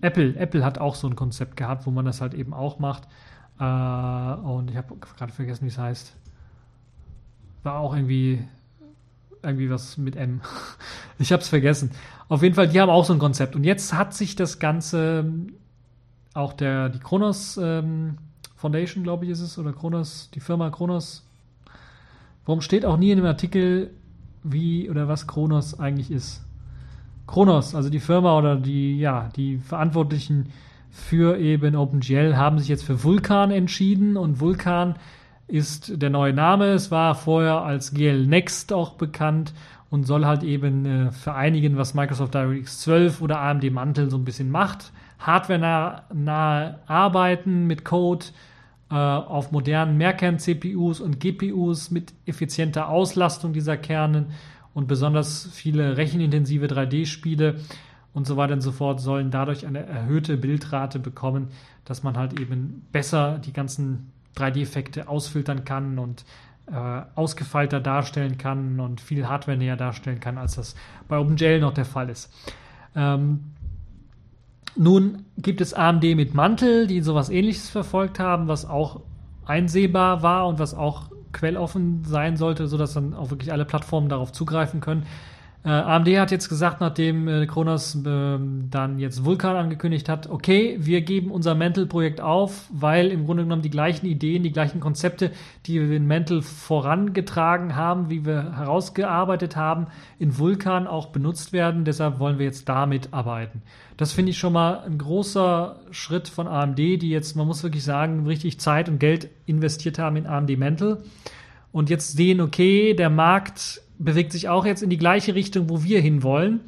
Apple, 0.00 0.36
Apple 0.36 0.64
hat 0.64 0.78
auch 0.78 0.96
so 0.96 1.06
ein 1.06 1.16
Konzept 1.16 1.56
gehabt, 1.56 1.86
wo 1.86 1.90
man 1.90 2.04
das 2.04 2.20
halt 2.20 2.34
eben 2.34 2.52
auch 2.52 2.78
macht. 2.78 3.04
Äh, 3.58 3.64
und 3.64 4.70
ich 4.70 4.76
habe 4.76 4.96
gerade 4.96 5.32
vergessen, 5.32 5.64
wie 5.64 5.68
es 5.68 5.78
heißt. 5.78 6.16
War 7.62 7.78
auch 7.78 7.94
irgendwie 7.94 8.46
irgendwie 9.42 9.70
was 9.70 9.98
mit 9.98 10.16
M. 10.16 10.40
ich 11.18 11.32
habe 11.32 11.42
es 11.42 11.48
vergessen. 11.48 11.92
Auf 12.28 12.42
jeden 12.42 12.54
Fall, 12.54 12.68
die 12.68 12.80
haben 12.80 12.90
auch 12.90 13.04
so 13.04 13.12
ein 13.12 13.18
Konzept. 13.18 13.54
Und 13.54 13.64
jetzt 13.64 13.94
hat 13.94 14.14
sich 14.14 14.36
das 14.36 14.58
Ganze 14.58 15.30
auch 16.34 16.52
der 16.52 16.88
die 16.88 16.98
Kronos 16.98 17.58
ähm, 17.62 18.18
Foundation, 18.64 19.04
glaube 19.04 19.26
ich, 19.26 19.30
ist 19.30 19.42
es, 19.42 19.58
oder 19.58 19.74
Kronos, 19.74 20.30
die 20.32 20.40
Firma 20.40 20.70
Kronos. 20.70 21.22
Warum 22.46 22.62
steht 22.62 22.86
auch 22.86 22.96
nie 22.96 23.10
in 23.10 23.18
dem 23.18 23.26
Artikel, 23.26 23.90
wie 24.42 24.88
oder 24.88 25.06
was 25.06 25.26
Kronos 25.26 25.78
eigentlich 25.78 26.10
ist? 26.10 26.42
Kronos, 27.26 27.74
also 27.74 27.90
die 27.90 28.00
Firma 28.00 28.38
oder 28.38 28.56
die, 28.56 28.98
ja, 28.98 29.28
die 29.36 29.58
Verantwortlichen 29.58 30.46
für 30.90 31.36
eben 31.36 31.76
OpenGL 31.76 32.38
haben 32.38 32.58
sich 32.58 32.68
jetzt 32.68 32.84
für 32.84 33.04
Vulkan 33.04 33.50
entschieden 33.50 34.16
und 34.16 34.40
Vulkan 34.40 34.94
ist 35.46 36.00
der 36.00 36.08
neue 36.08 36.32
Name. 36.32 36.68
Es 36.68 36.90
war 36.90 37.14
vorher 37.14 37.64
als 37.64 37.92
GL 37.92 38.26
Next 38.26 38.72
auch 38.72 38.94
bekannt 38.94 39.52
und 39.90 40.04
soll 40.04 40.24
halt 40.24 40.42
eben 40.42 40.86
äh, 40.86 41.12
vereinigen, 41.12 41.76
was 41.76 41.92
Microsoft 41.92 42.32
DirectX 42.32 42.80
12 42.80 43.20
oder 43.20 43.40
AMD 43.40 43.70
Mantel 43.70 44.10
so 44.10 44.16
ein 44.16 44.24
bisschen 44.24 44.50
macht. 44.50 44.90
Hardware-nahe 45.18 46.78
Arbeiten 46.86 47.66
mit 47.66 47.84
Code, 47.84 48.26
auf 48.98 49.52
modernen 49.52 49.96
Mehrkern-CPUs 49.96 51.00
und 51.00 51.20
GPUs 51.20 51.90
mit 51.90 52.12
effizienter 52.26 52.88
Auslastung 52.88 53.52
dieser 53.52 53.76
Kernen 53.76 54.26
und 54.74 54.88
besonders 54.88 55.48
viele 55.52 55.96
rechenintensive 55.96 56.66
3D-Spiele 56.66 57.56
und 58.12 58.26
so 58.26 58.36
weiter 58.36 58.54
und 58.54 58.60
so 58.60 58.72
fort 58.72 59.00
sollen 59.00 59.30
dadurch 59.30 59.66
eine 59.66 59.84
erhöhte 59.84 60.36
Bildrate 60.36 60.98
bekommen, 60.98 61.48
dass 61.84 62.02
man 62.02 62.16
halt 62.16 62.38
eben 62.38 62.86
besser 62.92 63.38
die 63.38 63.52
ganzen 63.52 64.12
3D-Effekte 64.36 65.08
ausfiltern 65.08 65.64
kann 65.64 65.98
und 65.98 66.24
äh, 66.66 67.02
ausgefeilter 67.14 67.80
darstellen 67.80 68.38
kann 68.38 68.80
und 68.80 69.00
viel 69.00 69.28
Hardware 69.28 69.56
näher 69.56 69.76
darstellen 69.76 70.20
kann, 70.20 70.38
als 70.38 70.56
das 70.56 70.74
bei 71.08 71.18
OpenGL 71.18 71.60
noch 71.60 71.74
der 71.74 71.84
Fall 71.84 72.08
ist. 72.08 72.32
Ähm, 72.96 73.52
nun 74.76 75.24
gibt 75.38 75.60
es 75.60 75.74
AMD 75.74 76.02
mit 76.16 76.34
Mantel, 76.34 76.86
die 76.86 77.00
sowas 77.00 77.30
ähnliches 77.30 77.70
verfolgt 77.70 78.18
haben, 78.18 78.48
was 78.48 78.68
auch 78.68 79.00
einsehbar 79.46 80.22
war 80.22 80.46
und 80.46 80.58
was 80.58 80.74
auch 80.74 81.10
quelloffen 81.32 82.04
sein 82.04 82.36
sollte, 82.36 82.66
sodass 82.66 82.94
dann 82.94 83.14
auch 83.14 83.30
wirklich 83.30 83.52
alle 83.52 83.64
Plattformen 83.64 84.08
darauf 84.08 84.32
zugreifen 84.32 84.80
können. 84.80 85.04
Äh, 85.64 85.70
AMD 85.70 86.08
hat 86.18 86.30
jetzt 86.30 86.50
gesagt, 86.50 86.82
nachdem 86.82 87.26
äh, 87.26 87.46
Kronos 87.46 87.94
äh, 87.94 88.38
dann 88.70 88.98
jetzt 88.98 89.24
Vulkan 89.24 89.56
angekündigt 89.56 90.10
hat, 90.10 90.28
okay, 90.28 90.76
wir 90.78 91.00
geben 91.00 91.30
unser 91.30 91.54
Mantle-Projekt 91.54 92.20
auf, 92.20 92.66
weil 92.70 93.06
im 93.06 93.24
Grunde 93.24 93.44
genommen 93.44 93.62
die 93.62 93.70
gleichen 93.70 94.04
Ideen, 94.04 94.42
die 94.42 94.52
gleichen 94.52 94.80
Konzepte, 94.80 95.30
die 95.64 95.80
wir 95.80 95.96
in 95.96 96.06
Mantle 96.06 96.42
vorangetragen 96.42 97.76
haben, 97.76 98.10
wie 98.10 98.26
wir 98.26 98.54
herausgearbeitet 98.58 99.56
haben, 99.56 99.86
in 100.18 100.38
Vulkan 100.38 100.86
auch 100.86 101.06
benutzt 101.06 101.54
werden. 101.54 101.86
Deshalb 101.86 102.18
wollen 102.18 102.38
wir 102.38 102.44
jetzt 102.44 102.68
damit 102.68 103.14
arbeiten. 103.14 103.62
Das 103.96 104.12
finde 104.12 104.32
ich 104.32 104.38
schon 104.38 104.52
mal 104.52 104.80
ein 104.80 104.98
großer 104.98 105.80
Schritt 105.92 106.28
von 106.28 106.46
AMD, 106.46 106.78
die 106.78 107.08
jetzt, 107.08 107.36
man 107.36 107.46
muss 107.46 107.62
wirklich 107.62 107.84
sagen, 107.84 108.26
richtig 108.26 108.60
Zeit 108.60 108.90
und 108.90 108.98
Geld 108.98 109.30
investiert 109.46 109.98
haben 109.98 110.16
in 110.16 110.26
AMD 110.26 110.58
Mantle 110.58 111.02
und 111.72 111.88
jetzt 111.88 112.16
sehen, 112.16 112.40
okay, 112.40 112.92
der 112.92 113.08
Markt 113.08 113.80
bewegt 113.98 114.32
sich 114.32 114.48
auch 114.48 114.66
jetzt 114.66 114.82
in 114.82 114.90
die 114.90 114.98
gleiche 114.98 115.34
Richtung, 115.34 115.68
wo 115.68 115.82
wir 115.82 116.00
hinwollen. 116.00 116.60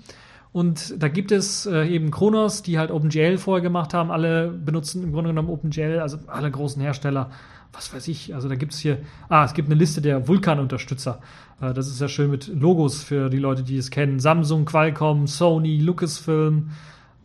Und 0.52 1.02
da 1.02 1.08
gibt 1.08 1.32
es 1.32 1.66
äh, 1.66 1.86
eben 1.86 2.10
Kronos, 2.10 2.62
die 2.62 2.78
halt 2.78 2.90
OpenGL 2.90 3.36
vorher 3.36 3.62
gemacht 3.62 3.92
haben. 3.92 4.10
Alle 4.10 4.48
benutzen 4.48 5.04
im 5.04 5.12
Grunde 5.12 5.30
genommen 5.30 5.50
OpenGL, 5.50 5.98
also 6.00 6.18
alle 6.28 6.50
großen 6.50 6.80
Hersteller. 6.80 7.30
Was 7.72 7.92
weiß 7.92 8.08
ich, 8.08 8.34
also 8.34 8.48
da 8.48 8.54
gibt 8.54 8.72
es 8.72 8.78
hier, 8.78 9.00
ah, 9.28 9.44
es 9.44 9.52
gibt 9.52 9.68
eine 9.68 9.78
Liste 9.78 10.00
der 10.00 10.28
Vulkan-Unterstützer. 10.28 11.20
Äh, 11.60 11.74
das 11.74 11.88
ist 11.88 12.00
ja 12.00 12.08
schön 12.08 12.30
mit 12.30 12.48
Logos 12.48 13.02
für 13.02 13.28
die 13.28 13.38
Leute, 13.38 13.64
die 13.64 13.76
es 13.76 13.90
kennen. 13.90 14.18
Samsung, 14.18 14.64
Qualcomm, 14.64 15.26
Sony, 15.26 15.78
Lucasfilm, 15.78 16.70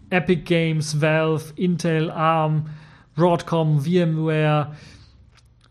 Epic 0.10 0.42
Games, 0.44 1.00
Valve, 1.00 1.54
Intel, 1.56 2.12
ARM, 2.12 2.66
Broadcom, 3.16 3.80
VMware, 3.80 4.74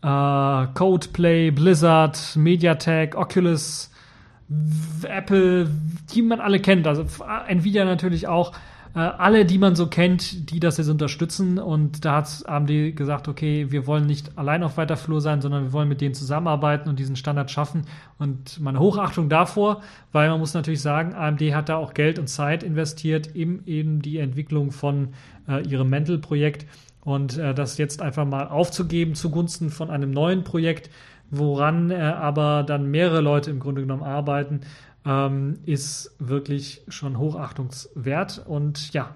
äh, 0.01 0.67
Codeplay, 0.73 1.51
Blizzard, 1.51 2.35
MediaTek, 2.35 3.15
Oculus, 3.15 3.90
Apple, 5.03 5.69
die 6.13 6.21
man 6.21 6.39
alle 6.39 6.59
kennt, 6.59 6.87
also 6.87 7.05
Nvidia 7.47 7.85
natürlich 7.85 8.27
auch, 8.27 8.53
äh, 8.93 8.99
alle, 8.99 9.45
die 9.45 9.57
man 9.57 9.75
so 9.75 9.87
kennt, 9.87 10.51
die 10.51 10.59
das 10.59 10.77
jetzt 10.77 10.89
unterstützen. 10.89 11.59
Und 11.59 12.03
da 12.03 12.17
hat 12.17 12.43
AMD 12.45 12.95
gesagt, 12.95 13.27
okay, 13.27 13.71
wir 13.71 13.87
wollen 13.87 14.05
nicht 14.05 14.37
allein 14.37 14.63
auf 14.63 14.77
weiter 14.77 14.97
Flur 14.97 15.21
sein, 15.21 15.41
sondern 15.41 15.63
wir 15.63 15.73
wollen 15.73 15.87
mit 15.87 16.01
denen 16.01 16.13
zusammenarbeiten 16.13 16.89
und 16.89 16.99
diesen 16.99 17.15
Standard 17.15 17.49
schaffen. 17.51 17.83
Und 18.19 18.59
meine 18.59 18.79
Hochachtung 18.79 19.29
davor, 19.29 19.81
weil 20.11 20.29
man 20.29 20.39
muss 20.39 20.53
natürlich 20.53 20.81
sagen, 20.81 21.13
AMD 21.13 21.41
hat 21.53 21.69
da 21.69 21.77
auch 21.77 21.93
Geld 21.93 22.19
und 22.19 22.27
Zeit 22.27 22.63
investiert 22.63 23.27
in 23.27 23.65
eben 23.65 24.01
die 24.01 24.17
Entwicklung 24.17 24.71
von 24.71 25.09
äh, 25.47 25.65
ihrem 25.65 25.89
Mental-Projekt. 25.89 26.65
Und 27.03 27.37
äh, 27.37 27.53
das 27.53 27.77
jetzt 27.77 28.01
einfach 28.01 28.25
mal 28.25 28.47
aufzugeben 28.47 29.15
zugunsten 29.15 29.69
von 29.69 29.89
einem 29.89 30.11
neuen 30.11 30.43
Projekt, 30.43 30.89
woran 31.31 31.89
äh, 31.89 31.95
aber 31.95 32.63
dann 32.63 32.91
mehrere 32.91 33.21
Leute 33.21 33.49
im 33.49 33.59
Grunde 33.59 33.81
genommen 33.81 34.03
arbeiten, 34.03 34.61
ähm, 35.05 35.59
ist 35.65 36.15
wirklich 36.19 36.83
schon 36.89 37.17
hochachtungswert. 37.17 38.45
Und 38.45 38.93
ja, 38.93 39.15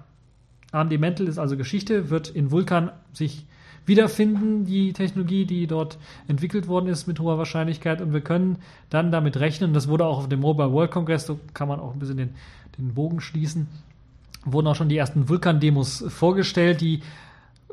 AMD 0.72 0.98
Mental 0.98 1.28
ist 1.28 1.38
also 1.38 1.56
Geschichte, 1.56 2.10
wird 2.10 2.28
in 2.28 2.50
Vulkan 2.50 2.90
sich 3.12 3.46
wiederfinden, 3.84 4.64
die 4.64 4.92
Technologie, 4.92 5.44
die 5.44 5.68
dort 5.68 5.98
entwickelt 6.26 6.66
worden 6.66 6.88
ist 6.88 7.06
mit 7.06 7.20
hoher 7.20 7.38
Wahrscheinlichkeit. 7.38 8.00
Und 8.00 8.12
wir 8.12 8.20
können 8.20 8.58
dann 8.90 9.12
damit 9.12 9.38
rechnen, 9.38 9.74
das 9.74 9.86
wurde 9.86 10.06
auch 10.06 10.18
auf 10.18 10.28
dem 10.28 10.40
Mobile 10.40 10.72
World 10.72 10.90
Congress, 10.90 11.26
so 11.26 11.38
kann 11.54 11.68
man 11.68 11.78
auch 11.78 11.92
ein 11.92 11.98
bisschen 12.00 12.16
den, 12.16 12.30
den 12.78 12.94
Bogen 12.94 13.20
schließen, 13.20 13.68
wurden 14.44 14.66
auch 14.66 14.74
schon 14.74 14.88
die 14.88 14.96
ersten 14.96 15.28
Vulkan-Demos 15.28 16.04
vorgestellt, 16.08 16.80
die 16.80 17.00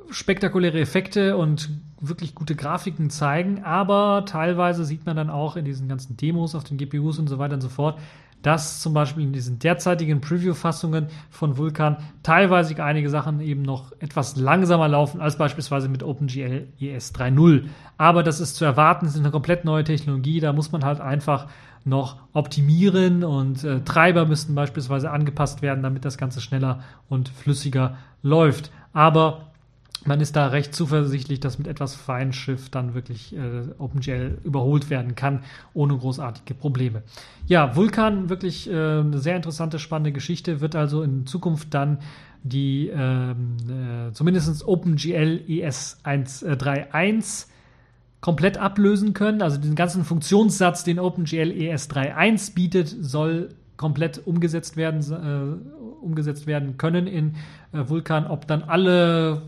spektakuläre 0.10 0.80
Effekte 0.80 1.38
und 1.38 1.70
wirklich 2.00 2.36
gute 2.36 2.56
Grafiken 2.56 3.10
zeigen, 3.10 3.64
aber 3.64 4.26
teilweise 4.26 4.84
sieht 4.86 5.06
man 5.06 5.16
dann 5.16 5.30
auch 5.30 5.56
in 5.56 5.66
diesen 5.66 5.88
ganzen 5.88 6.18
Demos 6.18 6.56
auf 6.56 6.64
den 6.64 6.78
GPUs 6.78 7.20
und 7.20 7.28
so 7.28 7.40
weiter 7.40 7.56
und 7.56 7.62
so 7.62 7.70
fort, 7.70 7.98
dass 8.42 8.82
zum 8.82 8.94
Beispiel 8.94 9.24
in 9.24 9.32
diesen 9.32 9.58
derzeitigen 9.58 10.20
Preview-Fassungen 10.20 11.08
von 11.30 11.58
Vulkan 11.58 11.98
teilweise 12.24 12.84
einige 12.84 13.10
Sachen 13.10 13.40
eben 13.40 13.62
noch 13.62 13.94
etwas 14.00 14.36
langsamer 14.36 14.90
laufen 14.90 15.22
als 15.22 15.38
beispielsweise 15.38 15.88
mit 15.88 16.04
OpenGL 16.04 16.68
ES 16.80 17.16
3.0. 17.16 17.64
Aber 17.98 18.22
das 18.22 18.42
ist 18.42 18.58
zu 18.58 18.66
erwarten, 18.66 19.06
es 19.06 19.14
ist 19.14 19.22
eine 19.22 19.32
komplett 19.32 19.64
neue 19.64 19.86
Technologie, 19.86 20.42
da 20.42 20.52
muss 20.52 20.74
man 20.74 20.84
halt 20.84 21.00
einfach 21.00 21.48
noch 21.86 22.18
optimieren 22.34 23.24
und 23.24 23.64
äh, 23.64 23.82
Treiber 23.82 24.26
müssten 24.26 24.56
beispielsweise 24.56 25.10
angepasst 25.12 25.62
werden, 25.62 25.84
damit 25.84 26.06
das 26.06 26.18
Ganze 26.18 26.42
schneller 26.42 26.82
und 27.10 27.30
flüssiger 27.30 27.98
läuft. 28.22 28.72
Aber 28.94 29.53
man 30.06 30.22
ist 30.22 30.36
da 30.36 30.48
recht 30.48 30.76
zuversichtlich, 30.76 31.40
dass 31.40 31.58
mit 31.58 31.68
etwas 31.68 31.96
Feinschiff 31.96 32.70
dann 32.70 32.94
wirklich 32.94 33.36
äh, 33.36 33.64
OpenGL 33.78 34.40
überholt 34.44 34.90
werden 34.90 35.16
kann, 35.16 35.44
ohne 35.74 35.98
großartige 35.98 36.54
Probleme. 36.54 37.04
Ja, 37.48 37.76
Vulkan, 37.76 38.30
wirklich 38.30 38.70
äh, 38.70 38.74
eine 38.74 39.20
sehr 39.20 39.36
interessante, 39.36 39.80
spannende 39.80 40.12
Geschichte, 40.12 40.62
wird 40.62 40.76
also 40.76 41.04
in 41.04 41.26
Zukunft 41.26 41.74
dann 41.74 42.00
die 42.44 42.90
ähm, 42.90 43.56
äh, 43.70 44.12
zumindest 44.12 44.68
OpenGL 44.68 45.42
ES 45.48 46.00
1.3.1 46.04 47.48
komplett 48.20 48.58
ablösen 48.58 49.14
können. 49.14 49.42
Also 49.42 49.58
den 49.58 49.76
ganzen 49.76 50.04
Funktionssatz, 50.04 50.84
den 50.84 51.00
OpenGL 51.00 51.52
ES 51.52 51.90
3.1 51.90 52.54
bietet, 52.54 52.88
soll 52.88 53.50
komplett 53.78 54.22
umgesetzt 54.26 54.78
werden, 54.78 55.02
äh, 55.12 56.04
umgesetzt 56.04 56.48
werden 56.48 56.78
können 56.78 57.08
in 57.08 57.36
äh, 57.72 57.88
Vulkan. 57.88 58.28
Ob 58.28 58.48
dann 58.48 58.64
alle 58.64 59.42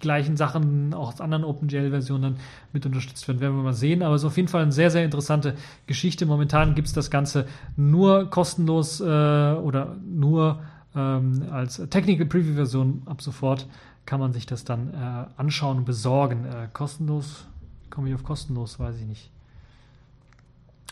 gleichen 0.00 0.36
Sachen 0.36 0.94
auch 0.94 1.08
aus 1.08 1.20
anderen 1.20 1.44
OpenGL-Versionen 1.44 2.36
mit 2.72 2.86
unterstützt 2.86 3.28
werden, 3.28 3.40
werden 3.40 3.56
wir 3.56 3.62
mal 3.62 3.72
sehen. 3.72 4.02
Aber 4.02 4.14
es 4.14 4.22
ist 4.22 4.26
auf 4.26 4.36
jeden 4.36 4.48
Fall 4.48 4.62
eine 4.62 4.72
sehr, 4.72 4.90
sehr 4.90 5.04
interessante 5.04 5.54
Geschichte. 5.86 6.26
Momentan 6.26 6.74
gibt 6.74 6.88
es 6.88 6.94
das 6.94 7.10
Ganze 7.10 7.46
nur 7.76 8.28
kostenlos 8.30 9.00
äh, 9.00 9.04
oder 9.04 9.96
nur 10.04 10.60
ähm, 10.94 11.44
als 11.50 11.76
Technical 11.90 12.26
Preview-Version 12.26 13.02
ab 13.06 13.22
sofort 13.22 13.66
kann 14.06 14.18
man 14.18 14.32
sich 14.32 14.46
das 14.46 14.64
dann 14.64 14.92
äh, 14.92 15.26
anschauen 15.36 15.78
und 15.78 15.84
besorgen. 15.84 16.44
Äh, 16.44 16.68
kostenlos, 16.72 17.46
komme 17.90 18.08
ich 18.08 18.14
auf 18.14 18.24
kostenlos, 18.24 18.80
weiß 18.80 18.96
ich 18.96 19.06
nicht. 19.06 19.30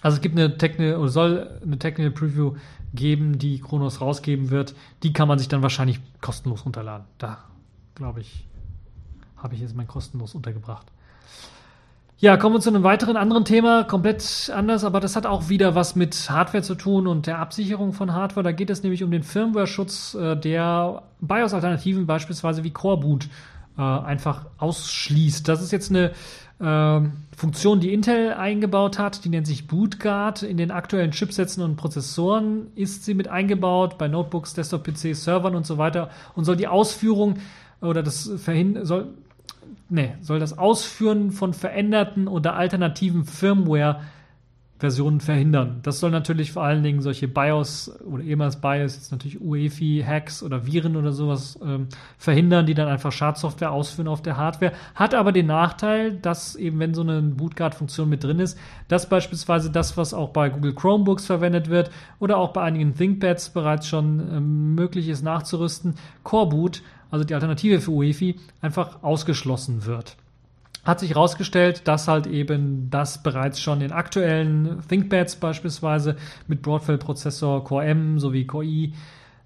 Also 0.02 0.16
es 0.16 0.20
gibt 0.20 0.38
eine 0.38 0.56
Technical 0.56 1.00
oder 1.00 1.08
soll 1.08 1.60
eine 1.62 1.78
Technical 1.78 2.12
Preview 2.12 2.54
geben, 2.94 3.38
die 3.38 3.60
Kronos 3.60 4.00
rausgeben 4.00 4.50
wird. 4.50 4.74
Die 5.02 5.12
kann 5.12 5.26
man 5.26 5.38
sich 5.38 5.48
dann 5.48 5.62
wahrscheinlich 5.62 6.00
kostenlos 6.20 6.64
runterladen. 6.64 7.06
Da 7.18 7.38
glaube 7.94 8.20
ich, 8.20 8.46
habe 9.42 9.54
ich 9.54 9.60
jetzt 9.60 9.76
mein 9.76 9.86
kostenlos 9.86 10.34
untergebracht. 10.34 10.86
Ja, 12.20 12.36
kommen 12.36 12.56
wir 12.56 12.60
zu 12.60 12.70
einem 12.70 12.82
weiteren 12.82 13.16
anderen 13.16 13.44
Thema, 13.44 13.84
komplett 13.84 14.50
anders, 14.52 14.82
aber 14.82 14.98
das 14.98 15.14
hat 15.14 15.24
auch 15.24 15.48
wieder 15.48 15.76
was 15.76 15.94
mit 15.94 16.28
Hardware 16.28 16.64
zu 16.64 16.74
tun 16.74 17.06
und 17.06 17.28
der 17.28 17.38
Absicherung 17.38 17.92
von 17.92 18.12
Hardware. 18.12 18.42
Da 18.42 18.50
geht 18.50 18.70
es 18.70 18.82
nämlich 18.82 19.04
um 19.04 19.12
den 19.12 19.22
Firmware-Schutz, 19.22 20.14
äh, 20.14 20.34
der 20.34 21.02
BIOS-Alternativen 21.20 22.06
beispielsweise 22.06 22.64
wie 22.64 22.72
Core 22.72 22.98
Boot 22.98 23.28
äh, 23.78 23.82
einfach 23.82 24.46
ausschließt. 24.58 25.46
Das 25.46 25.62
ist 25.62 25.70
jetzt 25.70 25.90
eine 25.90 26.10
äh, 26.58 27.08
Funktion, 27.36 27.78
die 27.78 27.92
Intel 27.92 28.32
eingebaut 28.32 28.98
hat, 28.98 29.24
die 29.24 29.28
nennt 29.28 29.46
sich 29.46 29.68
BootGuard. 29.68 30.42
In 30.42 30.56
den 30.56 30.72
aktuellen 30.72 31.12
Chipsätzen 31.12 31.62
und 31.62 31.76
Prozessoren 31.76 32.66
ist 32.74 33.04
sie 33.04 33.14
mit 33.14 33.28
eingebaut, 33.28 33.96
bei 33.96 34.08
Notebooks, 34.08 34.54
Desktop-PCs, 34.54 35.22
Servern 35.22 35.54
und 35.54 35.66
so 35.66 35.78
weiter 35.78 36.10
und 36.34 36.46
soll 36.46 36.56
die 36.56 36.66
Ausführung 36.66 37.36
oder 37.80 38.02
das 38.02 38.28
verhindern, 38.38 38.86
soll 38.86 39.14
nee, 39.88 40.14
soll 40.20 40.38
das 40.38 40.58
Ausführen 40.58 41.32
von 41.32 41.54
veränderten 41.54 42.28
oder 42.28 42.54
alternativen 42.54 43.24
Firmware 43.24 44.00
Versionen 44.78 45.20
verhindern. 45.20 45.80
Das 45.82 45.98
soll 45.98 46.12
natürlich 46.12 46.52
vor 46.52 46.62
allen 46.62 46.84
Dingen 46.84 47.00
solche 47.00 47.26
BIOS 47.26 48.00
oder 48.02 48.22
ehemals 48.22 48.60
BIOS, 48.60 48.94
jetzt 48.94 49.10
natürlich 49.10 49.40
UEFI-Hacks 49.40 50.44
oder 50.44 50.66
Viren 50.66 50.94
oder 50.94 51.10
sowas 51.10 51.58
ähm, 51.64 51.88
verhindern, 52.16 52.64
die 52.64 52.74
dann 52.74 52.86
einfach 52.86 53.10
Schadsoftware 53.10 53.72
ausführen 53.72 54.06
auf 54.06 54.22
der 54.22 54.36
Hardware. 54.36 54.72
Hat 54.94 55.14
aber 55.14 55.32
den 55.32 55.46
Nachteil, 55.46 56.12
dass 56.12 56.54
eben, 56.54 56.78
wenn 56.78 56.94
so 56.94 57.02
eine 57.02 57.20
Bootguard-Funktion 57.22 58.08
mit 58.08 58.22
drin 58.22 58.38
ist, 58.38 58.56
dass 58.86 59.08
beispielsweise 59.08 59.70
das, 59.70 59.96
was 59.96 60.14
auch 60.14 60.28
bei 60.28 60.48
Google 60.48 60.74
Chromebooks 60.74 61.26
verwendet 61.26 61.68
wird 61.68 61.90
oder 62.20 62.36
auch 62.36 62.52
bei 62.52 62.62
einigen 62.62 62.94
ThinkPads 62.94 63.50
bereits 63.50 63.88
schon 63.88 64.20
ähm, 64.32 64.74
möglich 64.76 65.08
ist 65.08 65.22
nachzurüsten, 65.22 65.96
Core 66.22 66.50
Boot 66.50 66.82
also 67.10 67.24
die 67.24 67.34
Alternative 67.34 67.80
für 67.80 67.90
UEFI, 67.90 68.36
einfach 68.60 69.02
ausgeschlossen 69.02 69.86
wird. 69.86 70.16
Hat 70.84 71.00
sich 71.00 71.10
herausgestellt, 71.10 71.82
dass 71.86 72.08
halt 72.08 72.26
eben 72.26 72.88
das 72.90 73.22
bereits 73.22 73.60
schon 73.60 73.80
in 73.80 73.92
aktuellen 73.92 74.82
ThinkPads 74.88 75.36
beispielsweise 75.36 76.16
mit 76.46 76.62
Broadfield-Prozessor 76.62 77.64
Core 77.64 77.84
M 77.84 78.18
sowie 78.18 78.46
Core 78.46 78.64
i 78.64 78.92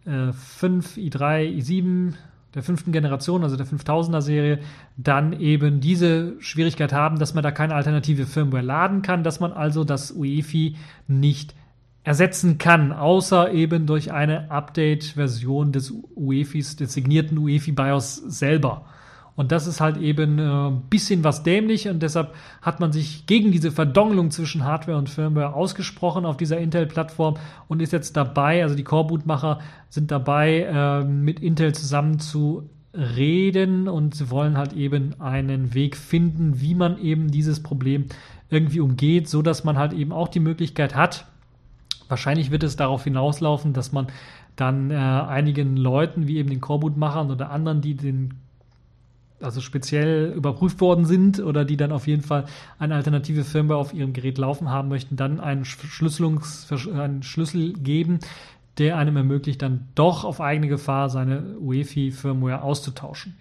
äh, 0.05 0.33
5, 0.33 0.97
i3, 0.97 1.59
i7 1.59 2.15
der 2.55 2.63
fünften 2.63 2.93
Generation, 2.93 3.45
also 3.45 3.57
der 3.57 3.67
5000er 3.67 4.21
Serie, 4.21 4.59
dann 4.97 5.33
eben 5.33 5.81
diese 5.81 6.35
Schwierigkeit 6.41 6.93
haben, 6.93 7.19
dass 7.19 7.35
man 7.35 7.43
da 7.43 7.51
keine 7.51 7.75
alternative 7.75 8.27
Firmware 8.27 8.63
laden 8.63 9.03
kann, 9.03 9.25
dass 9.25 9.41
man 9.41 9.53
also 9.53 9.85
das 9.85 10.13
UEFI 10.13 10.77
nicht 11.09 11.55
ersetzen 12.05 12.59
kann, 12.59 12.93
außer 12.93 13.53
eben 13.53 13.87
durch 13.87 14.13
eine 14.13 14.51
Update-Version 14.51 15.73
des 15.73 15.93
UEFIs, 16.17 16.77
des 16.77 16.93
signierten 16.93 17.39
UEFI 17.39 17.73
BIOS 17.73 18.17
selber. 18.17 18.87
Und 19.35 19.51
das 19.51 19.67
ist 19.67 19.81
halt 19.81 19.97
eben 19.97 20.39
äh, 20.39 20.43
ein 20.43 20.83
bisschen 20.91 21.25
was 21.25 21.43
dämlich 21.43 21.89
und 21.89 22.03
deshalb 22.03 22.35
hat 22.61 22.81
man 22.81 22.93
sich 22.93 23.27
gegen 23.27 23.51
diese 23.51 23.71
Verdongelung 23.71 24.31
zwischen 24.31 24.65
Hardware 24.65 24.99
und 24.99 25.09
Firmware 25.09 25.55
ausgesprochen 25.55 26.27
auf 26.27 26.37
dieser 26.37 26.59
Intel-Plattform 26.59 27.37
und 27.67 27.81
ist 27.81 27.93
jetzt 27.93 28.17
dabei, 28.17 28.63
also 28.63 28.75
die 28.75 28.85
Core-Boot-Macher 28.85 29.61
sind 29.89 30.11
dabei, 30.11 30.61
äh, 30.61 31.05
mit 31.05 31.41
Intel 31.41 31.75
zusammen 31.75 32.19
zu 32.19 32.69
reden 32.93 33.89
und 33.89 34.15
sie 34.15 34.29
wollen 34.29 34.59
halt 34.59 34.75
eben 34.75 35.19
einen 35.19 35.73
Weg 35.73 35.97
finden, 35.97 36.61
wie 36.61 36.75
man 36.75 36.99
eben 36.99 37.31
dieses 37.31 37.63
Problem 37.63 38.07
irgendwie 38.51 38.81
umgeht, 38.81 39.31
so 39.31 39.41
dass 39.41 39.65
man 39.65 39.79
halt 39.79 39.95
eben 39.95 40.13
auch 40.13 40.29
die 40.29 40.41
Möglichkeit 40.41 40.95
hat, 40.95 41.27
Wahrscheinlich 42.13 42.51
wird 42.51 42.63
es 42.63 42.77
darauf 42.77 43.05
hinauslaufen, 43.05 43.73
dass 43.73 43.91
man 43.91 44.09
dann 44.55 44.91
äh, 44.91 44.97
einigen 44.97 45.79
Leuten, 45.79 46.29
wie 46.29 46.37
eben 46.37 46.51
den 46.51 46.61
Coreboot-Machern 46.61 47.31
oder 47.31 47.51
anderen, 47.51 47.81
die 47.81 47.95
den 47.95 48.35
also 49.41 49.63
speziell 49.63 50.31
überprüft 50.37 50.83
worden 50.83 51.07
sind 51.07 51.41
oder 51.41 51.65
die 51.65 51.79
dann 51.79 51.91
auf 51.91 52.07
jeden 52.07 52.21
Fall 52.21 52.45
eine 52.79 52.97
alternative 52.97 53.45
Firmware 53.45 53.79
auf 53.79 53.95
ihrem 53.95 54.13
Gerät 54.13 54.37
laufen 54.37 54.69
haben 54.69 54.91
möchten, 54.91 55.17
dann 55.17 55.41
einen, 55.41 55.65
einen 55.65 57.23
Schlüssel 57.23 57.73
geben, 57.73 58.19
der 58.77 58.99
einem 58.99 59.17
ermöglicht, 59.17 59.63
dann 59.63 59.89
doch 59.95 60.25
auf 60.25 60.43
eigene 60.43 60.69
Gefahr 60.69 61.09
seine 61.09 61.57
UEFI-Firmware 61.61 62.61
auszutauschen. 62.61 63.39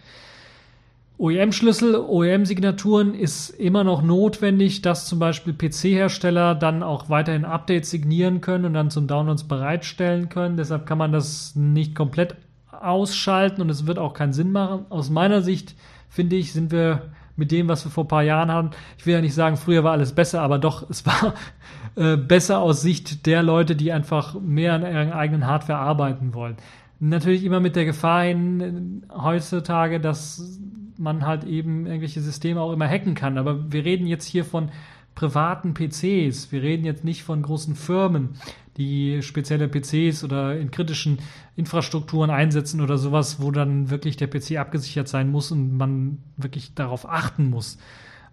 OEM-Schlüssel, 1.21 1.95
OEM-Signaturen 1.95 3.13
ist 3.13 3.51
immer 3.51 3.83
noch 3.83 4.01
notwendig, 4.01 4.81
dass 4.81 5.05
zum 5.05 5.19
Beispiel 5.19 5.53
PC-Hersteller 5.53 6.55
dann 6.55 6.81
auch 6.81 7.09
weiterhin 7.09 7.45
Updates 7.45 7.91
signieren 7.91 8.41
können 8.41 8.65
und 8.65 8.73
dann 8.73 8.89
zum 8.89 9.05
Downloads 9.05 9.43
bereitstellen 9.43 10.29
können. 10.29 10.57
Deshalb 10.57 10.87
kann 10.87 10.97
man 10.97 11.11
das 11.11 11.55
nicht 11.55 11.93
komplett 11.93 12.37
ausschalten 12.71 13.61
und 13.61 13.69
es 13.69 13.85
wird 13.85 13.99
auch 13.99 14.15
keinen 14.15 14.33
Sinn 14.33 14.51
machen. 14.51 14.87
Aus 14.89 15.11
meiner 15.11 15.43
Sicht, 15.43 15.75
finde 16.09 16.37
ich, 16.37 16.53
sind 16.53 16.71
wir 16.71 17.11
mit 17.35 17.51
dem, 17.51 17.67
was 17.67 17.85
wir 17.85 17.91
vor 17.91 18.05
ein 18.05 18.07
paar 18.07 18.23
Jahren 18.23 18.51
hatten. 18.51 18.71
Ich 18.97 19.05
will 19.05 19.13
ja 19.13 19.21
nicht 19.21 19.35
sagen, 19.35 19.57
früher 19.57 19.83
war 19.83 19.91
alles 19.91 20.13
besser, 20.13 20.41
aber 20.41 20.57
doch, 20.57 20.89
es 20.89 21.05
war 21.05 21.35
äh, 21.97 22.17
besser 22.17 22.57
aus 22.57 22.81
Sicht 22.81 23.27
der 23.27 23.43
Leute, 23.43 23.75
die 23.75 23.91
einfach 23.91 24.41
mehr 24.41 24.73
an 24.73 24.81
ihren 24.81 25.13
eigenen 25.13 25.45
Hardware 25.45 25.77
arbeiten 25.77 26.33
wollen. 26.33 26.57
Natürlich 26.99 27.43
immer 27.43 27.59
mit 27.59 27.75
der 27.75 27.85
Gefahr 27.85 28.23
hin 28.23 29.05
heutzutage, 29.11 29.99
dass 29.99 30.59
man 31.01 31.25
halt 31.25 31.43
eben 31.43 31.85
irgendwelche 31.85 32.21
Systeme 32.21 32.61
auch 32.61 32.71
immer 32.71 32.87
hacken 32.87 33.15
kann. 33.15 33.37
Aber 33.37 33.71
wir 33.71 33.83
reden 33.83 34.07
jetzt 34.07 34.25
hier 34.25 34.45
von, 34.45 34.69
privaten 35.15 35.73
PCs. 35.73 36.51
Wir 36.51 36.61
reden 36.61 36.85
jetzt 36.85 37.03
nicht 37.03 37.23
von 37.23 37.41
großen 37.41 37.75
Firmen, 37.75 38.35
die 38.77 39.21
spezielle 39.21 39.67
PCs 39.67 40.23
oder 40.23 40.57
in 40.57 40.71
kritischen 40.71 41.19
Infrastrukturen 41.55 42.29
einsetzen 42.29 42.81
oder 42.81 42.97
sowas, 42.97 43.41
wo 43.41 43.51
dann 43.51 43.89
wirklich 43.89 44.17
der 44.17 44.27
PC 44.27 44.57
abgesichert 44.57 45.07
sein 45.07 45.29
muss 45.29 45.51
und 45.51 45.75
man 45.77 46.19
wirklich 46.37 46.73
darauf 46.73 47.07
achten 47.07 47.49
muss. 47.49 47.77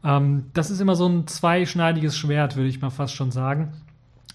Ähm, 0.04 0.44
das 0.54 0.70
ist 0.70 0.80
immer 0.80 0.94
so 0.94 1.08
ein 1.08 1.26
zweischneidiges 1.26 2.16
Schwert, 2.16 2.56
würde 2.56 2.68
ich 2.68 2.80
mal 2.80 2.90
fast 2.90 3.14
schon 3.14 3.32
sagen. 3.32 3.72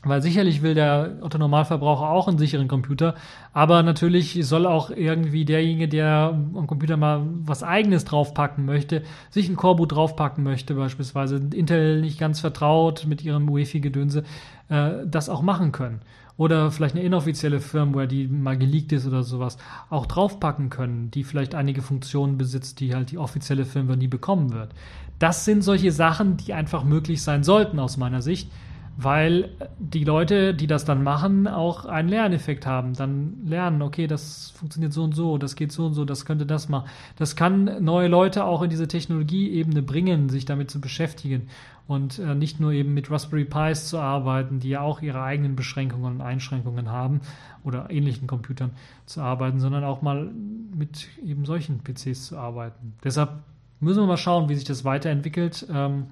Weil 0.06 0.22
sicherlich 0.22 0.62
will 0.62 0.74
der 0.74 1.18
Otto 1.22 1.38
Normalverbraucher 1.38 2.10
auch 2.10 2.28
einen 2.28 2.38
sicheren 2.38 2.68
Computer, 2.68 3.16
aber 3.54 3.84
natürlich 3.84 4.38
soll 4.46 4.66
auch 4.66 4.90
irgendwie 4.90 5.46
derjenige, 5.46 5.88
der 5.88 6.38
am 6.56 6.68
Computer 6.68 6.98
mal 6.98 7.22
was 7.46 7.64
eigenes 7.64 8.04
draufpacken 8.04 8.66
möchte, 8.66 9.04
sich 9.30 9.48
ein 9.48 9.56
Coreboot 9.56 9.94
draufpacken 9.94 10.44
möchte, 10.44 10.76
beispielsweise 10.76 11.38
Intel 11.38 12.02
nicht 12.02 12.20
ganz 12.20 12.42
vertraut 12.42 13.06
mit 13.08 13.24
ihrem 13.24 13.50
UEFI-Gedönse, 13.50 14.26
äh, 14.68 14.92
das 15.06 15.30
auch 15.30 15.42
machen 15.42 15.72
können. 15.72 16.02
Oder 16.36 16.72
vielleicht 16.72 16.96
eine 16.96 17.04
inoffizielle 17.06 17.62
Firmware, 17.62 18.08
die 18.08 18.28
mal 18.28 18.58
geleakt 18.58 18.92
ist 18.92 19.08
oder 19.08 19.24
sowas, 19.24 19.58
auch 19.90 20.06
draufpacken 20.06 20.70
können, 20.70 21.12
die 21.12 21.24
vielleicht 21.24 21.56
einige 21.56 21.82
Funktionen 21.82 22.38
besitzt, 22.38 22.82
die 22.82 22.94
halt 22.94 23.12
die 23.12 23.20
offizielle 23.20 23.64
Firmware 23.66 23.98
nie 23.98 24.08
bekommen 24.08 24.52
wird. 24.52 24.72
Das 25.20 25.46
sind 25.46 25.64
solche 25.64 25.94
Sachen, 25.94 26.36
die 26.36 26.54
einfach 26.54 26.84
möglich 26.84 27.22
sein 27.22 27.44
sollten 27.44 27.80
aus 27.80 27.96
meiner 27.96 28.22
Sicht 28.22 28.50
weil 28.96 29.50
die 29.80 30.04
Leute, 30.04 30.54
die 30.54 30.68
das 30.68 30.86
dann 30.86 31.04
machen, 31.04 31.48
auch 31.48 31.86
einen 31.86 32.10
Lerneffekt 32.10 32.66
haben. 32.66 32.94
Dann 32.94 33.38
lernen, 33.46 33.82
okay, 33.82 34.06
das 34.06 34.52
funktioniert 34.52 34.94
so 34.94 35.04
und 35.04 35.16
so, 35.16 35.38
das 35.38 35.56
geht 35.56 35.72
so 35.72 35.88
und 35.88 35.94
so, 35.94 36.06
das 36.06 36.26
könnte 36.26 36.46
das 36.46 36.70
machen. 36.70 36.90
Das 37.18 37.36
kann 37.36 37.84
neue 37.84 38.08
Leute 38.08 38.46
auch 38.46 38.62
in 38.62 38.70
diese 38.70 38.88
Technologieebene 38.88 39.82
bringen, 39.82 40.30
sich 40.30 40.46
damit 40.46 40.70
zu 40.70 40.80
beschäftigen 40.80 41.48
und 41.88 42.20
äh, 42.20 42.36
nicht 42.36 42.60
nur 42.60 42.72
eben 42.72 42.94
mit 42.94 43.10
Raspberry 43.10 43.46
Pis 43.46 43.88
zu 43.88 43.98
arbeiten, 43.98 44.60
die 44.60 44.70
ja 44.70 44.82
auch 44.82 45.02
ihre 45.02 45.22
eigenen 45.24 45.56
Beschränkungen 45.56 46.16
und 46.16 46.22
Einschränkungen 46.22 46.90
haben 46.90 47.22
oder 47.64 47.90
ähnlichen 47.90 48.28
Computern 48.28 48.72
zu 49.06 49.22
arbeiten, 49.22 49.60
sondern 49.60 49.84
auch 49.84 50.02
mal 50.02 50.30
mit 50.76 51.08
eben 51.26 51.46
solchen 51.46 51.80
PCs 51.84 52.28
zu 52.28 52.38
arbeiten. 52.38 52.94
Deshalb 53.04 53.32
müssen 53.80 54.02
wir 54.02 54.08
mal 54.08 54.18
schauen, 54.18 54.50
wie 54.50 54.56
sich 54.56 54.64
das 54.64 54.86
weiterentwickelt. 54.86 55.68
Ähm, 55.72 56.06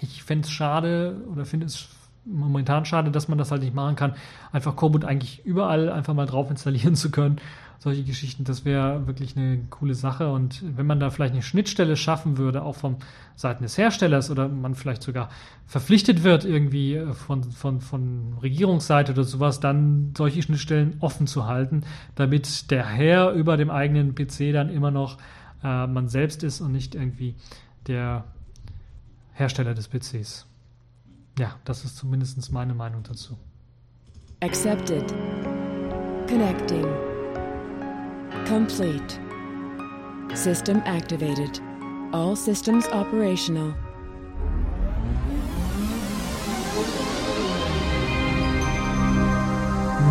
ich 0.00 0.22
fände 0.22 0.46
es 0.46 0.52
schade 0.52 1.24
oder 1.30 1.44
finde 1.44 1.66
es 1.66 1.88
momentan 2.24 2.84
schade, 2.84 3.10
dass 3.10 3.28
man 3.28 3.38
das 3.38 3.50
halt 3.50 3.62
nicht 3.62 3.74
machen 3.74 3.96
kann, 3.96 4.14
einfach 4.52 4.76
Cobot 4.76 5.04
eigentlich 5.04 5.44
überall 5.44 5.90
einfach 5.90 6.14
mal 6.14 6.26
drauf 6.26 6.50
installieren 6.50 6.94
zu 6.94 7.10
können. 7.10 7.40
Solche 7.78 8.04
Geschichten, 8.04 8.44
das 8.44 8.64
wäre 8.64 9.06
wirklich 9.06 9.36
eine 9.36 9.58
coole 9.68 9.94
Sache. 9.94 10.30
Und 10.30 10.62
wenn 10.76 10.86
man 10.86 11.00
da 11.00 11.10
vielleicht 11.10 11.34
eine 11.34 11.42
Schnittstelle 11.42 11.96
schaffen 11.96 12.38
würde, 12.38 12.62
auch 12.62 12.76
vom 12.76 12.96
Seiten 13.36 13.62
des 13.62 13.76
Herstellers 13.76 14.30
oder 14.30 14.48
man 14.48 14.74
vielleicht 14.74 15.02
sogar 15.02 15.28
verpflichtet 15.66 16.22
wird, 16.22 16.46
irgendwie 16.46 17.02
von, 17.12 17.44
von, 17.44 17.80
von 17.80 18.38
Regierungsseite 18.40 19.12
oder 19.12 19.24
sowas, 19.24 19.60
dann 19.60 20.14
solche 20.16 20.40
Schnittstellen 20.40 20.96
offen 21.00 21.26
zu 21.26 21.46
halten, 21.46 21.82
damit 22.14 22.70
der 22.70 22.86
Herr 22.86 23.32
über 23.32 23.56
dem 23.58 23.70
eigenen 23.70 24.14
PC 24.14 24.52
dann 24.52 24.70
immer 24.70 24.90
noch 24.90 25.18
äh, 25.62 25.86
man 25.86 26.08
selbst 26.08 26.42
ist 26.42 26.62
und 26.62 26.72
nicht 26.72 26.94
irgendwie 26.94 27.34
der 27.86 28.24
Hersteller 29.34 29.74
des 29.74 29.88
PCs. 29.88 30.46
Ja, 31.36 31.56
das 31.64 31.84
ist 31.84 31.96
zumindest 31.96 32.52
meine 32.52 32.74
Meinung 32.74 33.02
dazu. 33.02 33.36
Accepted. 34.40 35.12
Connecting. 36.28 36.86
Complete. 38.46 39.18
System 40.32 40.80
activated. 40.84 41.60
All 42.12 42.36
systems 42.36 42.86
operational. 42.92 43.74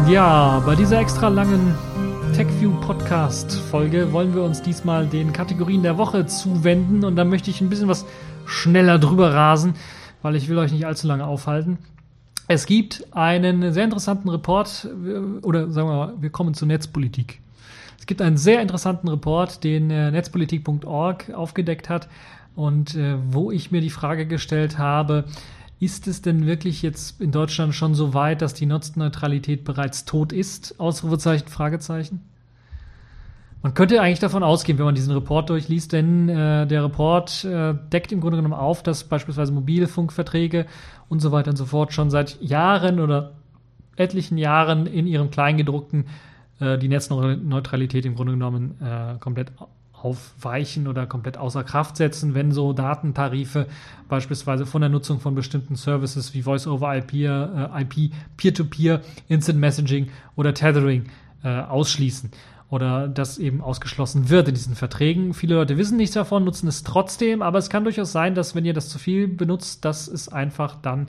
Ja, 0.10 0.62
bei 0.66 0.76
dieser 0.76 1.00
extra 1.00 1.30
langen 1.30 1.74
TechView 2.34 2.74
Podcast 2.82 3.54
Folge 3.72 4.12
wollen 4.12 4.36
wir 4.36 4.44
uns 4.44 4.62
diesmal 4.62 5.08
den 5.08 5.32
Kategorien 5.32 5.84
der 5.84 5.98
Woche 5.98 6.26
zuwenden 6.26 7.06
und 7.06 7.16
da 7.16 7.24
möchte 7.24 7.50
ich 7.50 7.62
ein 7.62 7.70
bisschen 7.70 7.88
was 7.88 8.06
schneller 8.46 9.00
drüber 9.00 9.34
rasen, 9.34 9.76
weil 10.24 10.36
ich 10.36 10.50
will 10.50 10.58
euch 10.58 10.72
nicht 10.72 10.88
allzu 10.88 11.06
lange 11.06 11.28
aufhalten. 11.28 11.78
Es 12.48 12.66
gibt 12.66 13.06
einen 13.12 13.72
sehr 13.72 13.84
interessanten 13.84 14.30
Report, 14.30 14.90
oder 15.44 15.70
sagen 15.70 15.88
wir 15.88 15.96
mal, 15.96 16.14
wir 16.20 16.32
kommen 16.32 16.56
zur 16.56 16.68
Netzpolitik. 16.68 17.40
Es 18.00 18.08
gibt 18.08 18.22
einen 18.22 18.38
sehr 18.38 18.62
interessanten 18.62 19.08
Report, 19.08 19.64
den 19.64 19.90
äh, 19.92 20.12
netzpolitik.org 20.12 21.30
aufgedeckt 21.34 21.90
hat 21.90 22.10
und 22.56 22.96
äh, 22.96 23.16
wo 23.30 23.52
ich 23.52 23.72
mir 23.72 23.82
die 23.82 23.90
Frage 23.90 24.26
gestellt 24.26 24.78
habe, 24.78 25.26
ist 25.80 26.08
es 26.08 26.22
denn 26.22 26.46
wirklich 26.46 26.82
jetzt 26.82 27.20
in 27.20 27.32
Deutschland 27.32 27.76
schon 27.76 27.96
so 27.96 28.14
weit, 28.14 28.42
dass 28.42 28.54
die 28.54 28.66
Netzneutralität 28.66 29.64
bereits 29.64 30.06
tot 30.06 30.32
ist? 30.32 30.80
Ausrufezeichen, 30.80 31.48
Fragezeichen. 31.48 32.22
Man 33.64 33.74
könnte 33.74 34.02
eigentlich 34.02 34.20
davon 34.20 34.44
ausgehen, 34.44 34.78
wenn 34.78 34.86
man 34.86 34.94
diesen 34.94 35.14
Report 35.14 35.50
durchliest, 35.50 35.94
denn 35.94 36.28
äh, 36.28 36.68
der 36.68 36.84
Report 36.84 37.46
äh, 37.46 37.74
deckt 37.94 38.12
im 38.12 38.20
Grunde 38.20 38.36
genommen 38.36 38.54
auf, 38.54 38.84
dass 38.84 39.06
beispielsweise 39.06 39.54
Mobilfunkverträge 39.54 40.66
und 41.08 41.22
so 41.22 41.32
weiter 41.32 41.52
und 41.52 41.56
so 41.56 41.66
fort 41.66 41.94
schon 41.94 42.10
seit 42.10 42.42
Jahren 42.42 43.00
oder 43.00 43.32
etlichen 43.96 44.38
Jahren 44.38 44.86
in 44.86 45.08
ihrem 45.08 45.32
Kleingedruckten 45.32 46.08
äh, 46.60 46.78
die 46.78 46.90
Netzneutralität 46.90 48.06
im 48.06 48.16
Grunde 48.16 48.34
genommen 48.34 48.76
äh, 48.82 49.18
komplett 49.20 49.54
aufweichen 49.94 50.90
oder 50.90 51.08
komplett 51.08 51.38
außer 51.38 51.64
Kraft 51.64 51.96
setzen, 51.96 52.36
wenn 52.36 52.52
so 52.52 52.74
Datentarife 52.74 53.68
beispielsweise 54.10 54.66
von 54.66 54.82
der 54.82 54.90
Nutzung 54.90 55.22
von 55.22 55.36
bestimmten 55.36 55.78
Services 55.78 56.34
wie 56.34 56.42
Voice-over-IP, 56.42 57.14
äh, 57.14 57.82
IP, 57.82 58.12
Peer-to-Peer, 58.36 59.00
Instant 59.30 59.60
Messaging 59.60 60.10
oder 60.36 60.54
Tethering 60.54 61.06
äh, 61.46 61.62
ausschließen 61.62 62.30
oder 62.74 63.08
das 63.08 63.38
eben 63.38 63.62
ausgeschlossen 63.62 64.30
wird 64.30 64.48
in 64.48 64.56
diesen 64.56 64.74
Verträgen. 64.74 65.36
Viele 65.36 65.54
Leute 65.54 65.78
wissen 65.78 65.96
nichts 65.96 66.16
davon, 66.16 66.44
nutzen 66.44 66.68
es 66.68 66.82
trotzdem, 66.82 67.44
aber 67.44 67.60
es 67.60 67.70
kann 67.70 67.84
durchaus 67.84 68.12
sein, 68.12 68.34
dass 68.34 68.56
wenn 68.56 68.66
ihr 68.66 68.74
das 68.74 68.90
zu 68.90 68.98
viel 68.98 69.28
benutzt, 69.28 69.86
dass 69.86 70.08
es 70.08 70.28
einfach 70.28 70.78
dann, 70.82 71.08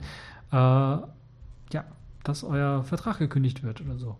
äh, 0.51 0.55
ja, 0.55 1.83
dass 2.23 2.43
euer 2.43 2.83
Vertrag 2.83 3.17
gekündigt 3.17 3.63
wird 3.63 3.81
oder 3.81 3.97
so. 3.97 4.15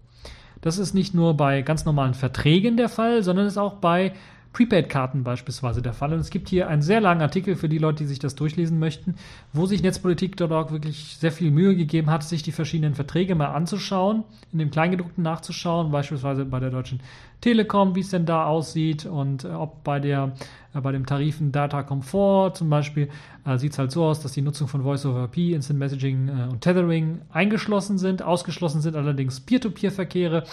Das 0.62 0.80
ist 0.80 0.96
nicht 0.96 1.14
nur 1.14 1.38
bei 1.38 1.62
ganz 1.62 1.86
normalen 1.86 2.16
Verträgen 2.16 2.78
der 2.78 2.90
Fall, 2.90 3.22
sondern 3.22 3.46
ist 3.46 3.60
auch 3.60 3.76
bei 3.76 4.14
Prepaid-Karten 4.56 5.26
beispielsweise 5.26 5.82
der 5.82 5.91
Fall. 5.91 6.14
Und 6.14 6.19
es 6.19 6.30
gibt 6.30 6.48
hier 6.48 6.69
einen 6.69 6.82
sehr 6.82 7.02
langen 7.02 7.22
Artikel 7.22 7.57
für 7.57 7.68
die 7.68 7.77
Leute, 7.77 8.03
die 8.03 8.07
sich 8.07 8.19
das 8.19 8.36
durchlesen 8.36 8.80
möchten, 8.80 9.15
wo 9.52 9.65
sich 9.65 9.84
Netzpolitik.org 9.84 10.72
wirklich 10.72 11.18
sehr 11.19 11.34
viel 11.34 11.52
Mühe 11.52 11.76
gegeben 11.76 12.10
hat, 12.10 12.23
sich 12.23 12.41
die 12.41 12.53
verschiedenen 12.53 12.95
Verträge 12.95 13.36
mal 13.36 13.48
anzuschauen, 13.48 14.23
in 14.53 14.60
dem 14.60 14.72
Kleingedruckten 14.72 15.22
nachzuschauen, 15.26 15.91
beispielsweise 15.91 16.45
bei 16.45 16.61
der 16.61 16.69
Deutschen 16.69 17.02
Telekom, 17.41 17.95
wie 17.95 17.99
es 17.99 18.11
denn 18.11 18.26
da 18.26 18.45
aussieht 18.45 19.06
und 19.06 19.44
äh, 19.44 19.49
ob 19.49 19.84
bei 19.84 19.99
der 19.99 20.32
äh, 20.73 20.80
bei 20.80 20.94
dem 20.94 21.06
Tarifen 21.06 21.52
Data 21.52 21.84
Comfort 21.84 22.53
zum 22.56 22.69
Beispiel 22.69 23.10
äh, 23.45 23.57
sieht 23.57 23.73
es 23.73 23.77
halt 23.77 23.91
so 23.91 24.06
aus, 24.06 24.22
dass 24.22 24.32
die 24.32 24.41
Nutzung 24.41 24.69
von 24.69 24.84
Voice 24.84 25.06
over 25.06 25.26
IP, 25.26 25.53
Instant 25.53 25.80
Messaging 25.80 26.30
äh, 26.30 26.49
und 26.49 26.61
Tethering 26.61 27.19
eingeschlossen 27.30 27.98
sind. 27.98 28.23
Ausgeschlossen 28.23 28.80
sind 28.80 28.95
allerdings 28.95 29.41
Peer-to-Peer-Verkehre 29.41 30.45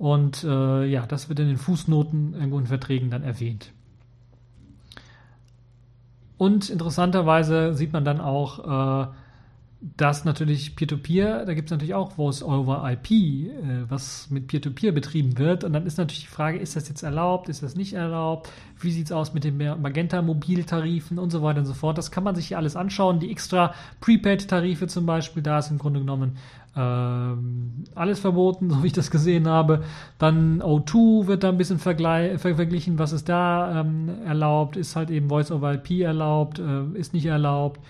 und 0.00 0.44
äh, 0.44 0.86
ja, 0.86 1.04
das 1.06 1.28
wird 1.28 1.40
in 1.40 1.48
den 1.48 1.58
Fußnoten 1.58 2.32
irgendwo 2.32 2.58
in 2.58 2.66
Verträgen 2.66 3.10
dann 3.10 3.22
erwähnt. 3.22 3.70
Und 6.38 6.70
interessanterweise 6.70 7.74
sieht 7.74 7.92
man 7.92 8.02
dann 8.02 8.18
auch, 8.18 9.04
äh, 9.04 9.10
dass 9.82 10.26
natürlich 10.26 10.76
Peer-to-Peer, 10.76 11.40
-Peer, 11.40 11.44
da 11.46 11.54
gibt 11.54 11.68
es 11.68 11.70
natürlich 11.70 11.94
auch 11.94 12.12
Voice 12.12 12.42
over 12.42 12.84
IP, 12.90 13.10
äh, 13.10 13.50
was 13.88 14.28
mit 14.28 14.46
Peer-to-Peer 14.46 14.90
-Peer 14.90 14.94
betrieben 14.94 15.38
wird. 15.38 15.64
Und 15.64 15.72
dann 15.72 15.86
ist 15.86 15.96
natürlich 15.96 16.20
die 16.20 16.26
Frage, 16.26 16.58
ist 16.58 16.76
das 16.76 16.88
jetzt 16.88 17.02
erlaubt, 17.02 17.48
ist 17.48 17.62
das 17.62 17.76
nicht 17.76 17.94
erlaubt? 17.94 18.50
Wie 18.78 18.90
sieht 18.90 19.06
es 19.06 19.12
aus 19.12 19.32
mit 19.32 19.44
den 19.44 19.56
Magenta-Mobiltarifen 19.56 21.18
und 21.18 21.30
so 21.30 21.42
weiter 21.42 21.60
und 21.60 21.66
so 21.66 21.72
fort? 21.72 21.96
Das 21.96 22.10
kann 22.10 22.24
man 22.24 22.34
sich 22.34 22.48
hier 22.48 22.58
alles 22.58 22.76
anschauen. 22.76 23.20
Die 23.20 23.30
extra 23.30 23.72
Prepaid-Tarife 24.02 24.86
zum 24.86 25.06
Beispiel, 25.06 25.42
da 25.42 25.58
ist 25.58 25.70
im 25.70 25.78
Grunde 25.78 26.00
genommen 26.00 26.36
ähm, 26.76 27.84
alles 27.94 28.20
verboten, 28.20 28.68
so 28.70 28.82
wie 28.82 28.88
ich 28.88 28.92
das 28.92 29.10
gesehen 29.10 29.48
habe. 29.48 29.84
Dann 30.18 30.60
O2 30.62 31.26
wird 31.26 31.42
da 31.42 31.48
ein 31.48 31.58
bisschen 31.58 31.78
ver 31.78 31.96
verglichen, 32.38 32.98
was 32.98 33.12
ist 33.12 33.30
da 33.30 33.80
ähm, 33.80 34.10
erlaubt, 34.26 34.76
ist 34.76 34.94
halt 34.94 35.08
eben 35.08 35.30
Voice 35.30 35.50
over 35.50 35.72
IP 35.72 36.02
erlaubt, 36.02 36.58
äh, 36.58 36.98
ist 36.98 37.14
nicht 37.14 37.26
erlaubt. 37.26 37.80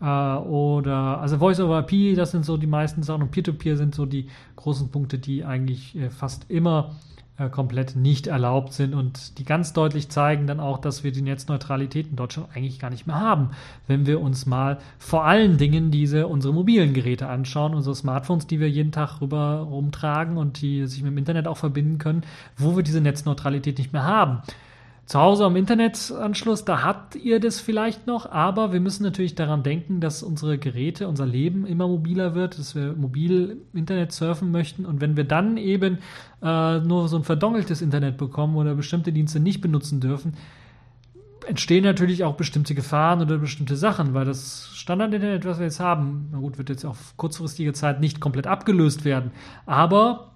Äh, 0.00 0.04
oder 0.04 1.20
also 1.20 1.38
Voice 1.38 1.60
over 1.60 1.86
IP, 1.88 2.16
das 2.16 2.30
sind 2.30 2.44
so 2.44 2.56
die 2.56 2.66
meisten 2.66 3.02
Sachen 3.02 3.22
und 3.22 3.30
Peer-to-Peer 3.30 3.74
-Peer 3.74 3.76
sind 3.76 3.94
so 3.94 4.06
die 4.06 4.28
großen 4.56 4.90
Punkte, 4.90 5.18
die 5.18 5.44
eigentlich 5.44 5.96
äh, 5.96 6.10
fast 6.10 6.50
immer 6.50 6.92
äh, 7.40 7.48
komplett 7.48 7.96
nicht 7.96 8.26
erlaubt 8.26 8.74
sind 8.74 8.94
und 8.94 9.38
die 9.38 9.44
ganz 9.44 9.72
deutlich 9.72 10.10
zeigen 10.10 10.46
dann 10.46 10.60
auch, 10.60 10.76
dass 10.76 11.04
wir 11.04 11.10
die 11.10 11.22
Netzneutralität 11.22 12.08
in 12.10 12.16
Deutschland 12.16 12.50
eigentlich 12.54 12.78
gar 12.78 12.90
nicht 12.90 13.06
mehr 13.06 13.18
haben, 13.18 13.50
wenn 13.86 14.04
wir 14.04 14.20
uns 14.20 14.44
mal 14.44 14.78
vor 14.98 15.24
allen 15.24 15.56
Dingen 15.56 15.90
diese 15.90 16.26
unsere 16.26 16.52
mobilen 16.52 16.92
Geräte 16.92 17.28
anschauen, 17.28 17.74
unsere 17.74 17.94
Smartphones, 17.94 18.46
die 18.46 18.60
wir 18.60 18.68
jeden 18.68 18.92
Tag 18.92 19.22
rüber 19.22 19.66
rumtragen 19.70 20.36
und 20.36 20.60
die 20.60 20.86
sich 20.86 21.02
mit 21.02 21.12
dem 21.12 21.18
Internet 21.18 21.46
auch 21.46 21.56
verbinden 21.56 21.96
können, 21.96 22.24
wo 22.58 22.76
wir 22.76 22.82
diese 22.82 23.00
Netzneutralität 23.00 23.78
nicht 23.78 23.94
mehr 23.94 24.04
haben. 24.04 24.42
Zu 25.10 25.18
Hause 25.18 25.44
am 25.44 25.56
Internetanschluss, 25.56 26.64
da 26.64 26.84
habt 26.84 27.16
ihr 27.16 27.40
das 27.40 27.60
vielleicht 27.60 28.06
noch, 28.06 28.30
aber 28.30 28.72
wir 28.72 28.78
müssen 28.78 29.02
natürlich 29.02 29.34
daran 29.34 29.64
denken, 29.64 30.00
dass 30.00 30.22
unsere 30.22 30.56
Geräte, 30.56 31.08
unser 31.08 31.26
Leben 31.26 31.66
immer 31.66 31.88
mobiler 31.88 32.36
wird, 32.36 32.56
dass 32.60 32.76
wir 32.76 32.92
mobil 32.92 33.60
Internet 33.74 34.12
surfen 34.12 34.52
möchten. 34.52 34.86
Und 34.86 35.00
wenn 35.00 35.16
wir 35.16 35.24
dann 35.24 35.56
eben 35.56 35.98
äh, 36.40 36.78
nur 36.78 37.08
so 37.08 37.16
ein 37.16 37.24
verdongeltes 37.24 37.82
Internet 37.82 38.18
bekommen 38.18 38.54
oder 38.54 38.76
bestimmte 38.76 39.12
Dienste 39.12 39.40
nicht 39.40 39.60
benutzen 39.60 39.98
dürfen, 39.98 40.34
entstehen 41.44 41.82
natürlich 41.82 42.22
auch 42.22 42.36
bestimmte 42.36 42.76
Gefahren 42.76 43.20
oder 43.20 43.38
bestimmte 43.38 43.74
Sachen, 43.74 44.14
weil 44.14 44.26
das 44.26 44.70
Standard-Internet, 44.74 45.44
was 45.44 45.58
wir 45.58 45.66
jetzt 45.66 45.80
haben, 45.80 46.28
na 46.30 46.38
gut, 46.38 46.56
wird 46.56 46.68
jetzt 46.68 46.84
auf 46.84 47.14
kurzfristige 47.16 47.72
Zeit 47.72 47.98
nicht 47.98 48.20
komplett 48.20 48.46
abgelöst 48.46 49.04
werden, 49.04 49.32
aber 49.66 50.29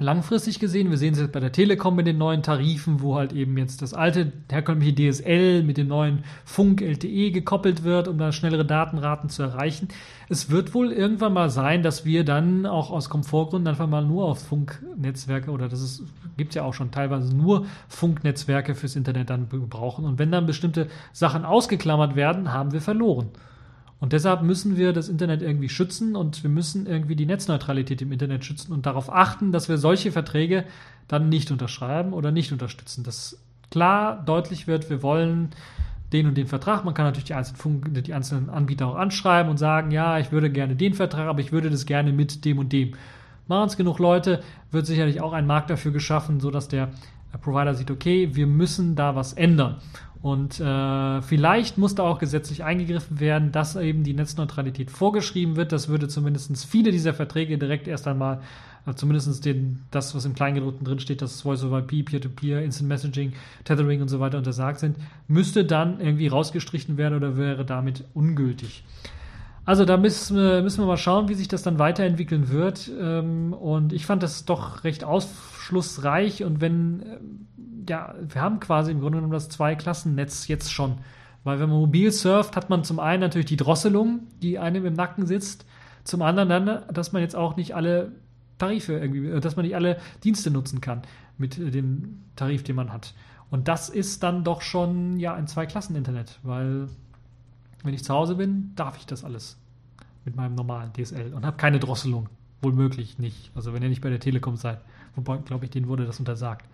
langfristig 0.00 0.58
gesehen, 0.58 0.90
wir 0.90 0.98
sehen 0.98 1.14
es 1.14 1.20
jetzt 1.20 1.32
bei 1.32 1.40
der 1.40 1.52
Telekom 1.52 1.96
mit 1.96 2.06
den 2.06 2.18
neuen 2.18 2.42
Tarifen, 2.42 3.00
wo 3.00 3.16
halt 3.16 3.32
eben 3.32 3.56
jetzt 3.58 3.82
das 3.82 3.94
alte 3.94 4.32
herkömmliche 4.50 4.94
DSL 4.94 5.62
mit 5.62 5.76
dem 5.76 5.88
neuen 5.88 6.24
Funk 6.44 6.80
LTE 6.82 7.30
gekoppelt 7.30 7.84
wird, 7.84 8.08
um 8.08 8.18
da 8.18 8.32
schnellere 8.32 8.64
Datenraten 8.64 9.28
zu 9.28 9.42
erreichen. 9.42 9.88
Es 10.28 10.50
wird 10.50 10.74
wohl 10.74 10.92
irgendwann 10.92 11.32
mal 11.32 11.50
sein, 11.50 11.82
dass 11.82 12.04
wir 12.04 12.24
dann 12.24 12.66
auch 12.66 12.90
aus 12.90 13.08
Komfortgründen 13.08 13.68
einfach 13.68 13.88
mal 13.88 14.04
nur 14.04 14.24
auf 14.24 14.40
Funknetzwerke 14.40 15.50
oder 15.50 15.68
das 15.68 15.80
ist, 15.80 16.04
gibt 16.36 16.54
ja 16.54 16.62
auch 16.62 16.74
schon 16.74 16.90
teilweise 16.90 17.36
nur 17.36 17.66
Funknetzwerke 17.88 18.74
fürs 18.74 18.96
Internet 18.96 19.30
dann 19.30 19.48
brauchen. 19.48 20.04
Und 20.04 20.18
wenn 20.18 20.30
dann 20.30 20.46
bestimmte 20.46 20.88
Sachen 21.12 21.44
ausgeklammert 21.44 22.16
werden, 22.16 22.52
haben 22.52 22.72
wir 22.72 22.80
verloren. 22.80 23.30
Und 24.00 24.14
deshalb 24.14 24.42
müssen 24.42 24.78
wir 24.78 24.94
das 24.94 25.10
Internet 25.10 25.42
irgendwie 25.42 25.68
schützen 25.68 26.16
und 26.16 26.42
wir 26.42 26.50
müssen 26.50 26.86
irgendwie 26.86 27.16
die 27.16 27.26
Netzneutralität 27.26 28.00
im 28.00 28.12
Internet 28.12 28.44
schützen 28.44 28.72
und 28.72 28.86
darauf 28.86 29.12
achten, 29.12 29.52
dass 29.52 29.68
wir 29.68 29.76
solche 29.76 30.10
Verträge 30.10 30.64
dann 31.06 31.28
nicht 31.28 31.50
unterschreiben 31.50 32.14
oder 32.14 32.30
nicht 32.30 32.50
unterstützen. 32.50 33.04
Dass 33.04 33.38
klar 33.70 34.22
deutlich 34.24 34.66
wird, 34.66 34.88
wir 34.88 35.02
wollen 35.02 35.50
den 36.12 36.26
und 36.26 36.36
den 36.36 36.46
Vertrag. 36.46 36.84
Man 36.84 36.94
kann 36.94 37.04
natürlich 37.04 37.26
die 37.26 37.34
einzelnen, 37.34 38.02
die 38.02 38.14
einzelnen 38.14 38.48
Anbieter 38.48 38.86
auch 38.86 38.96
anschreiben 38.96 39.50
und 39.50 39.58
sagen, 39.58 39.90
ja, 39.90 40.18
ich 40.18 40.32
würde 40.32 40.50
gerne 40.50 40.76
den 40.76 40.94
Vertrag, 40.94 41.28
aber 41.28 41.40
ich 41.40 41.52
würde 41.52 41.70
das 41.70 41.84
gerne 41.84 42.12
mit 42.12 42.44
dem 42.46 42.58
und 42.58 42.72
dem. 42.72 42.92
Machen 43.48 43.66
es 43.66 43.76
genug 43.76 43.98
Leute, 43.98 44.42
wird 44.70 44.86
sicherlich 44.86 45.20
auch 45.20 45.32
ein 45.32 45.46
Markt 45.46 45.70
dafür 45.70 45.92
geschaffen, 45.92 46.40
sodass 46.40 46.68
der 46.68 46.88
Provider 47.42 47.74
sieht, 47.74 47.90
okay, 47.90 48.30
wir 48.32 48.46
müssen 48.46 48.96
da 48.96 49.14
was 49.14 49.32
ändern. 49.34 49.76
Und 50.22 50.60
äh, 50.60 51.22
vielleicht 51.22 51.78
muss 51.78 51.94
da 51.94 52.02
auch 52.02 52.18
gesetzlich 52.18 52.62
eingegriffen 52.62 53.20
werden, 53.20 53.52
dass 53.52 53.74
eben 53.76 54.04
die 54.04 54.12
Netzneutralität 54.12 54.90
vorgeschrieben 54.90 55.56
wird. 55.56 55.72
Das 55.72 55.88
würde 55.88 56.08
zumindest 56.08 56.66
viele 56.66 56.92
dieser 56.92 57.14
Verträge 57.14 57.56
direkt 57.56 57.88
erst 57.88 58.06
einmal, 58.06 58.42
äh, 58.86 58.92
zumindest 58.92 59.44
den, 59.46 59.80
das, 59.90 60.14
was 60.14 60.26
im 60.26 60.34
Kleingedruckten 60.34 60.84
drin 60.84 60.98
steht, 60.98 61.22
dass 61.22 61.40
Voice 61.40 61.64
over 61.64 61.78
IP, 61.78 62.04
Peer-to-Peer, 62.04 62.62
Instant 62.62 62.88
Messaging, 62.88 63.32
Tethering 63.64 64.02
und 64.02 64.08
so 64.08 64.20
weiter 64.20 64.36
untersagt 64.36 64.80
sind, 64.80 64.96
müsste 65.26 65.64
dann 65.64 66.00
irgendwie 66.00 66.28
rausgestrichen 66.28 66.98
werden 66.98 67.14
oder 67.16 67.38
wäre 67.38 67.64
damit 67.64 68.04
ungültig. 68.12 68.84
Also 69.64 69.84
da 69.84 69.96
müssen 69.96 70.36
wir, 70.36 70.62
müssen 70.62 70.82
wir 70.82 70.86
mal 70.86 70.96
schauen, 70.96 71.28
wie 71.28 71.34
sich 71.34 71.48
das 71.48 71.62
dann 71.62 71.78
weiterentwickeln 71.78 72.50
wird. 72.50 72.90
Ähm, 73.00 73.52
und 73.52 73.92
ich 73.92 74.04
fand 74.04 74.22
das 74.22 74.44
doch 74.44 74.84
recht 74.84 75.04
aufschlussreich. 75.04 76.44
Und 76.44 76.60
wenn 76.60 77.02
ähm, 77.02 77.46
ja, 77.88 78.14
wir 78.20 78.40
haben 78.40 78.60
quasi 78.60 78.90
im 78.90 79.00
Grunde 79.00 79.18
genommen 79.18 79.32
das 79.32 79.48
Zwei-Klassen-Netz 79.48 80.48
jetzt 80.48 80.72
schon. 80.72 80.98
Weil 81.44 81.58
wenn 81.58 81.70
man 81.70 81.78
mobil 81.78 82.12
surft, 82.12 82.56
hat 82.56 82.70
man 82.70 82.84
zum 82.84 83.00
einen 83.00 83.20
natürlich 83.20 83.46
die 83.46 83.56
Drosselung, 83.56 84.20
die 84.42 84.58
einem 84.58 84.84
im 84.84 84.94
Nacken 84.94 85.26
sitzt, 85.26 85.64
zum 86.04 86.22
anderen 86.22 86.48
dann, 86.48 86.82
dass 86.92 87.12
man 87.12 87.22
jetzt 87.22 87.36
auch 87.36 87.56
nicht 87.56 87.74
alle 87.74 88.12
Tarife 88.58 88.92
irgendwie, 88.94 89.28
äh, 89.28 89.40
dass 89.40 89.56
man 89.56 89.64
nicht 89.64 89.74
alle 89.74 89.98
Dienste 90.22 90.50
nutzen 90.50 90.80
kann 90.80 91.02
mit 91.38 91.58
äh, 91.58 91.70
dem 91.70 92.22
Tarif, 92.36 92.62
den 92.62 92.76
man 92.76 92.92
hat. 92.92 93.14
Und 93.50 93.68
das 93.68 93.88
ist 93.88 94.22
dann 94.22 94.44
doch 94.44 94.62
schon 94.62 95.18
ja 95.18 95.34
ein 95.34 95.46
Zwei-Klassen-Internet, 95.46 96.38
weil 96.42 96.88
wenn 97.82 97.94
ich 97.94 98.04
zu 98.04 98.14
Hause 98.14 98.36
bin, 98.36 98.72
darf 98.76 98.96
ich 98.96 99.06
das 99.06 99.24
alles 99.24 99.58
mit 100.24 100.36
meinem 100.36 100.54
normalen 100.54 100.92
DSL 100.92 101.32
und 101.34 101.44
habe 101.46 101.56
keine 101.56 101.80
Drosselung. 101.80 102.28
Wohl 102.62 102.72
möglich 102.72 103.18
nicht. 103.18 103.50
Also 103.54 103.72
wenn 103.72 103.82
ihr 103.82 103.88
nicht 103.88 104.02
bei 104.02 104.10
der 104.10 104.20
Telekom 104.20 104.56
seid. 104.56 104.80
Wobei, 105.16 105.38
glaube 105.38 105.64
ich, 105.64 105.70
denen 105.70 105.88
wurde 105.88 106.04
das 106.04 106.18
untersagt. 106.18 106.66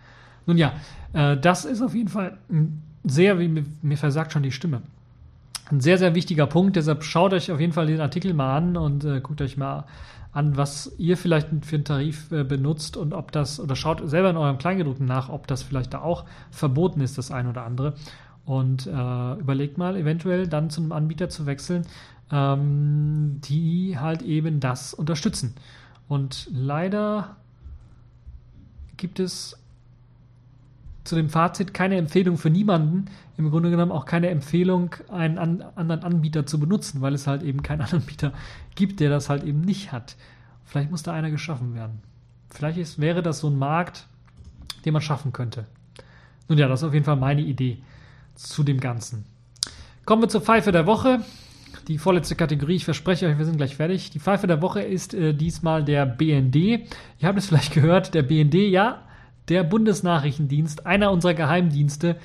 Nun 0.46 0.56
ja, 0.56 0.72
äh, 1.12 1.36
das 1.36 1.64
ist 1.64 1.82
auf 1.82 1.94
jeden 1.94 2.08
Fall 2.08 2.38
ein 2.50 2.82
sehr, 3.04 3.38
wie 3.38 3.48
mir, 3.48 3.64
mir 3.82 3.98
versagt 3.98 4.32
schon 4.32 4.42
die 4.42 4.52
Stimme, 4.52 4.82
ein 5.70 5.80
sehr, 5.80 5.98
sehr 5.98 6.14
wichtiger 6.14 6.46
Punkt. 6.46 6.76
Deshalb 6.76 7.04
schaut 7.04 7.32
euch 7.32 7.50
auf 7.50 7.60
jeden 7.60 7.72
Fall 7.72 7.86
den 7.86 8.00
Artikel 8.00 8.34
mal 8.34 8.56
an 8.56 8.76
und 8.76 9.04
äh, 9.04 9.20
guckt 9.20 9.40
euch 9.40 9.56
mal 9.56 9.84
an, 10.32 10.56
was 10.56 10.92
ihr 10.98 11.16
vielleicht 11.16 11.48
für 11.64 11.76
einen 11.76 11.84
Tarif 11.84 12.30
äh, 12.30 12.44
benutzt 12.44 12.96
und 12.96 13.14
ob 13.14 13.32
das, 13.32 13.58
oder 13.58 13.74
schaut 13.74 14.08
selber 14.08 14.30
in 14.30 14.36
eurem 14.36 14.58
Kleingedruckten 14.58 15.06
nach, 15.06 15.28
ob 15.28 15.46
das 15.46 15.62
vielleicht 15.62 15.94
da 15.94 16.02
auch 16.02 16.24
verboten 16.50 17.00
ist, 17.00 17.16
das 17.16 17.30
ein 17.30 17.48
oder 17.48 17.64
andere. 17.64 17.94
Und 18.44 18.86
äh, 18.86 19.34
überlegt 19.34 19.78
mal, 19.78 19.96
eventuell 19.96 20.46
dann 20.46 20.70
zu 20.70 20.80
einem 20.80 20.92
Anbieter 20.92 21.28
zu 21.28 21.46
wechseln, 21.46 21.86
ähm, 22.30 23.40
die 23.42 23.98
halt 23.98 24.22
eben 24.22 24.60
das 24.60 24.94
unterstützen. 24.94 25.54
Und 26.06 26.48
leider 26.52 27.36
gibt 28.96 29.20
es 29.20 29.58
zu 31.06 31.14
dem 31.14 31.28
Fazit 31.28 31.72
keine 31.72 31.96
Empfehlung 31.96 32.36
für 32.36 32.50
niemanden, 32.50 33.06
im 33.36 33.50
Grunde 33.50 33.70
genommen 33.70 33.92
auch 33.92 34.06
keine 34.06 34.28
Empfehlung, 34.28 34.94
einen 35.08 35.38
an, 35.38 35.64
anderen 35.74 36.02
Anbieter 36.02 36.46
zu 36.46 36.58
benutzen, 36.58 37.00
weil 37.00 37.14
es 37.14 37.26
halt 37.26 37.42
eben 37.42 37.62
keinen 37.62 37.80
Anbieter 37.92 38.32
gibt, 38.74 39.00
der 39.00 39.10
das 39.10 39.28
halt 39.28 39.44
eben 39.44 39.60
nicht 39.60 39.92
hat. 39.92 40.16
Vielleicht 40.64 40.90
muss 40.90 41.02
da 41.02 41.12
einer 41.12 41.30
geschaffen 41.30 41.74
werden. 41.74 42.00
Vielleicht 42.50 42.78
ist, 42.78 43.00
wäre 43.00 43.22
das 43.22 43.40
so 43.40 43.48
ein 43.48 43.58
Markt, 43.58 44.06
den 44.84 44.92
man 44.92 45.02
schaffen 45.02 45.32
könnte. 45.32 45.66
Nun 46.48 46.58
ja, 46.58 46.68
das 46.68 46.80
ist 46.80 46.88
auf 46.88 46.94
jeden 46.94 47.04
Fall 47.04 47.16
meine 47.16 47.42
Idee 47.42 47.78
zu 48.34 48.62
dem 48.62 48.80
Ganzen. 48.80 49.24
Kommen 50.04 50.22
wir 50.22 50.28
zur 50.28 50.40
Pfeife 50.40 50.72
der 50.72 50.86
Woche. 50.86 51.20
Die 51.88 51.98
vorletzte 51.98 52.34
Kategorie, 52.34 52.76
ich 52.76 52.84
verspreche 52.84 53.26
euch, 53.26 53.38
wir 53.38 53.44
sind 53.44 53.58
gleich 53.58 53.76
fertig. 53.76 54.10
Die 54.10 54.18
Pfeife 54.18 54.46
der 54.46 54.60
Woche 54.60 54.82
ist 54.82 55.14
äh, 55.14 55.34
diesmal 55.34 55.84
der 55.84 56.04
BND. 56.06 56.56
Ihr 56.56 56.88
habt 57.22 57.38
es 57.38 57.46
vielleicht 57.46 57.72
gehört, 57.72 58.14
der 58.14 58.22
BND, 58.22 58.54
ja, 58.54 59.05
der 59.48 59.64
Bundesnachrichtendienst, 59.64 60.86
einer 60.86 61.10
unserer 61.12 61.34
Geheimdienste, 61.34 62.16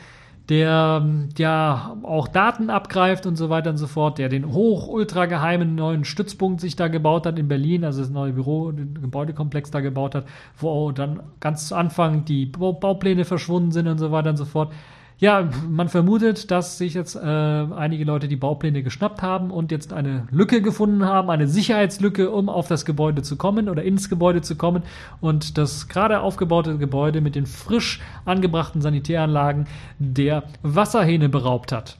der 0.49 1.05
ja 1.37 1.95
auch 2.03 2.27
Daten 2.27 2.69
abgreift 2.69 3.25
und 3.25 3.35
so 3.35 3.49
weiter 3.49 3.69
und 3.69 3.77
so 3.77 3.87
fort, 3.87 4.17
der 4.17 4.27
den 4.27 4.51
hoch 4.51 4.87
ultra 4.87 5.25
geheimen 5.27 5.75
neuen 5.75 6.03
Stützpunkt 6.03 6.59
sich 6.59 6.75
da 6.75 6.87
gebaut 6.87 7.25
hat 7.25 7.39
in 7.39 7.47
Berlin, 7.47 7.85
also 7.85 8.01
das 8.01 8.09
neue 8.09 8.33
Büro, 8.33 8.71
den 8.71 8.95
Gebäudekomplex 8.95 9.71
da 9.71 9.79
gebaut 9.79 10.15
hat, 10.15 10.25
wo 10.57 10.91
dann 10.91 11.21
ganz 11.39 11.67
zu 11.67 11.75
Anfang 11.75 12.25
die 12.25 12.47
Baupläne 12.47 13.23
verschwunden 13.23 13.71
sind 13.71 13.87
und 13.87 13.97
so 13.97 14.11
weiter 14.11 14.31
und 14.31 14.37
so 14.37 14.45
fort. 14.45 14.73
Ja, 15.21 15.47
man 15.69 15.87
vermutet, 15.87 16.49
dass 16.49 16.79
sich 16.79 16.95
jetzt 16.95 17.15
äh, 17.15 17.19
einige 17.19 18.05
Leute 18.05 18.27
die 18.27 18.35
Baupläne 18.35 18.81
geschnappt 18.81 19.21
haben 19.21 19.51
und 19.51 19.71
jetzt 19.71 19.93
eine 19.93 20.27
Lücke 20.31 20.63
gefunden 20.63 21.05
haben, 21.05 21.29
eine 21.29 21.47
Sicherheitslücke, 21.47 22.31
um 22.31 22.49
auf 22.49 22.67
das 22.67 22.85
Gebäude 22.85 23.21
zu 23.21 23.35
kommen 23.35 23.69
oder 23.69 23.83
ins 23.83 24.09
Gebäude 24.09 24.41
zu 24.41 24.55
kommen 24.55 24.81
und 25.19 25.59
das 25.59 25.87
gerade 25.87 26.21
aufgebaute 26.21 26.79
Gebäude 26.79 27.21
mit 27.21 27.35
den 27.35 27.45
frisch 27.45 28.01
angebrachten 28.25 28.81
Sanitäranlagen 28.81 29.67
der 29.99 30.41
Wasserhähne 30.63 31.29
beraubt 31.29 31.71
hat. 31.71 31.99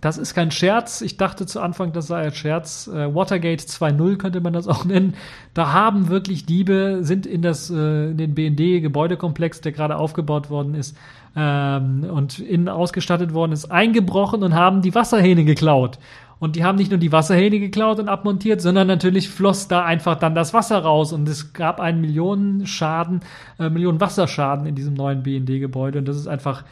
Das 0.00 0.18
ist 0.18 0.34
kein 0.34 0.50
Scherz. 0.50 1.00
Ich 1.00 1.16
dachte 1.16 1.46
zu 1.46 1.60
Anfang, 1.60 1.92
das 1.92 2.08
sei 2.08 2.22
ein 2.22 2.34
Scherz. 2.34 2.86
Äh, 2.86 3.14
Watergate 3.14 3.64
2.0 3.64 4.16
könnte 4.16 4.40
man 4.40 4.52
das 4.52 4.68
auch 4.68 4.84
nennen. 4.84 5.14
Da 5.54 5.72
haben 5.72 6.08
wirklich 6.08 6.44
Diebe, 6.44 6.98
sind 7.02 7.26
in, 7.26 7.42
das, 7.42 7.70
äh, 7.70 8.10
in 8.10 8.16
den 8.16 8.34
BND-Gebäudekomplex, 8.34 9.62
der 9.62 9.72
gerade 9.72 9.96
aufgebaut 9.96 10.50
worden 10.50 10.74
ist, 10.74 10.96
ähm, 11.34 12.04
und 12.10 12.38
innen 12.38 12.68
ausgestattet 12.68 13.32
worden 13.32 13.52
ist, 13.52 13.70
eingebrochen 13.70 14.42
und 14.42 14.54
haben 14.54 14.82
die 14.82 14.94
Wasserhähne 14.94 15.44
geklaut. 15.44 15.98
Und 16.38 16.56
die 16.56 16.64
haben 16.64 16.76
nicht 16.76 16.90
nur 16.90 17.00
die 17.00 17.12
Wasserhähne 17.12 17.58
geklaut 17.58 17.98
und 17.98 18.10
abmontiert, 18.10 18.60
sondern 18.60 18.86
natürlich 18.86 19.30
floss 19.30 19.68
da 19.68 19.84
einfach 19.84 20.18
dann 20.18 20.34
das 20.34 20.52
Wasser 20.52 20.78
raus 20.78 21.14
und 21.14 21.26
es 21.28 21.54
gab 21.54 21.80
einen 21.80 22.02
Millionenschaden, 22.02 23.20
äh, 23.58 23.70
Millionen 23.70 24.00
Wasserschaden 24.00 24.66
in 24.66 24.74
diesem 24.74 24.92
neuen 24.92 25.22
BND-Gebäude 25.22 25.98
und 25.98 26.06
das 26.06 26.16
ist 26.16 26.26
einfach 26.26 26.64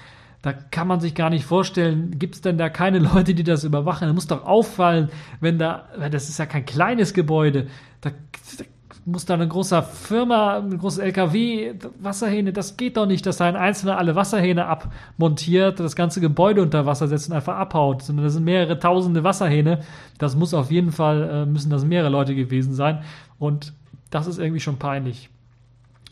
da 0.44 0.52
kann 0.52 0.86
man 0.86 1.00
sich 1.00 1.14
gar 1.14 1.30
nicht 1.30 1.46
vorstellen, 1.46 2.18
gibt 2.18 2.34
es 2.34 2.42
denn 2.42 2.58
da 2.58 2.68
keine 2.68 2.98
Leute, 2.98 3.34
die 3.34 3.44
das 3.44 3.64
überwachen? 3.64 4.06
Da 4.06 4.12
muss 4.12 4.26
doch 4.26 4.44
auffallen, 4.44 5.08
wenn 5.40 5.58
da, 5.58 5.86
das 6.10 6.28
ist 6.28 6.38
ja 6.38 6.44
kein 6.44 6.66
kleines 6.66 7.14
Gebäude, 7.14 7.68
da, 8.02 8.10
da 8.10 8.64
muss 9.06 9.24
da 9.24 9.32
eine 9.32 9.48
große 9.48 9.82
Firma, 9.82 10.58
ein 10.58 10.76
großes 10.76 10.98
LKW, 10.98 11.72
Wasserhähne, 11.98 12.52
das 12.52 12.76
geht 12.76 12.98
doch 12.98 13.06
nicht, 13.06 13.24
dass 13.24 13.38
da 13.38 13.46
ein 13.46 13.56
Einzelner 13.56 13.96
alle 13.96 14.16
Wasserhähne 14.16 14.66
abmontiert, 14.66 15.80
das 15.80 15.96
ganze 15.96 16.20
Gebäude 16.20 16.60
unter 16.60 16.84
Wasser 16.84 17.08
setzt 17.08 17.30
und 17.30 17.36
einfach 17.36 17.56
abhaut, 17.56 18.02
sondern 18.02 18.26
das 18.26 18.34
sind 18.34 18.44
mehrere 18.44 18.78
tausende 18.78 19.24
Wasserhähne. 19.24 19.80
Das 20.18 20.36
muss 20.36 20.52
auf 20.52 20.70
jeden 20.70 20.92
Fall, 20.92 21.22
äh, 21.22 21.46
müssen 21.46 21.70
das 21.70 21.86
mehrere 21.86 22.10
Leute 22.10 22.34
gewesen 22.34 22.74
sein 22.74 23.02
und 23.38 23.72
das 24.10 24.26
ist 24.26 24.38
irgendwie 24.38 24.60
schon 24.60 24.76
peinlich. 24.76 25.30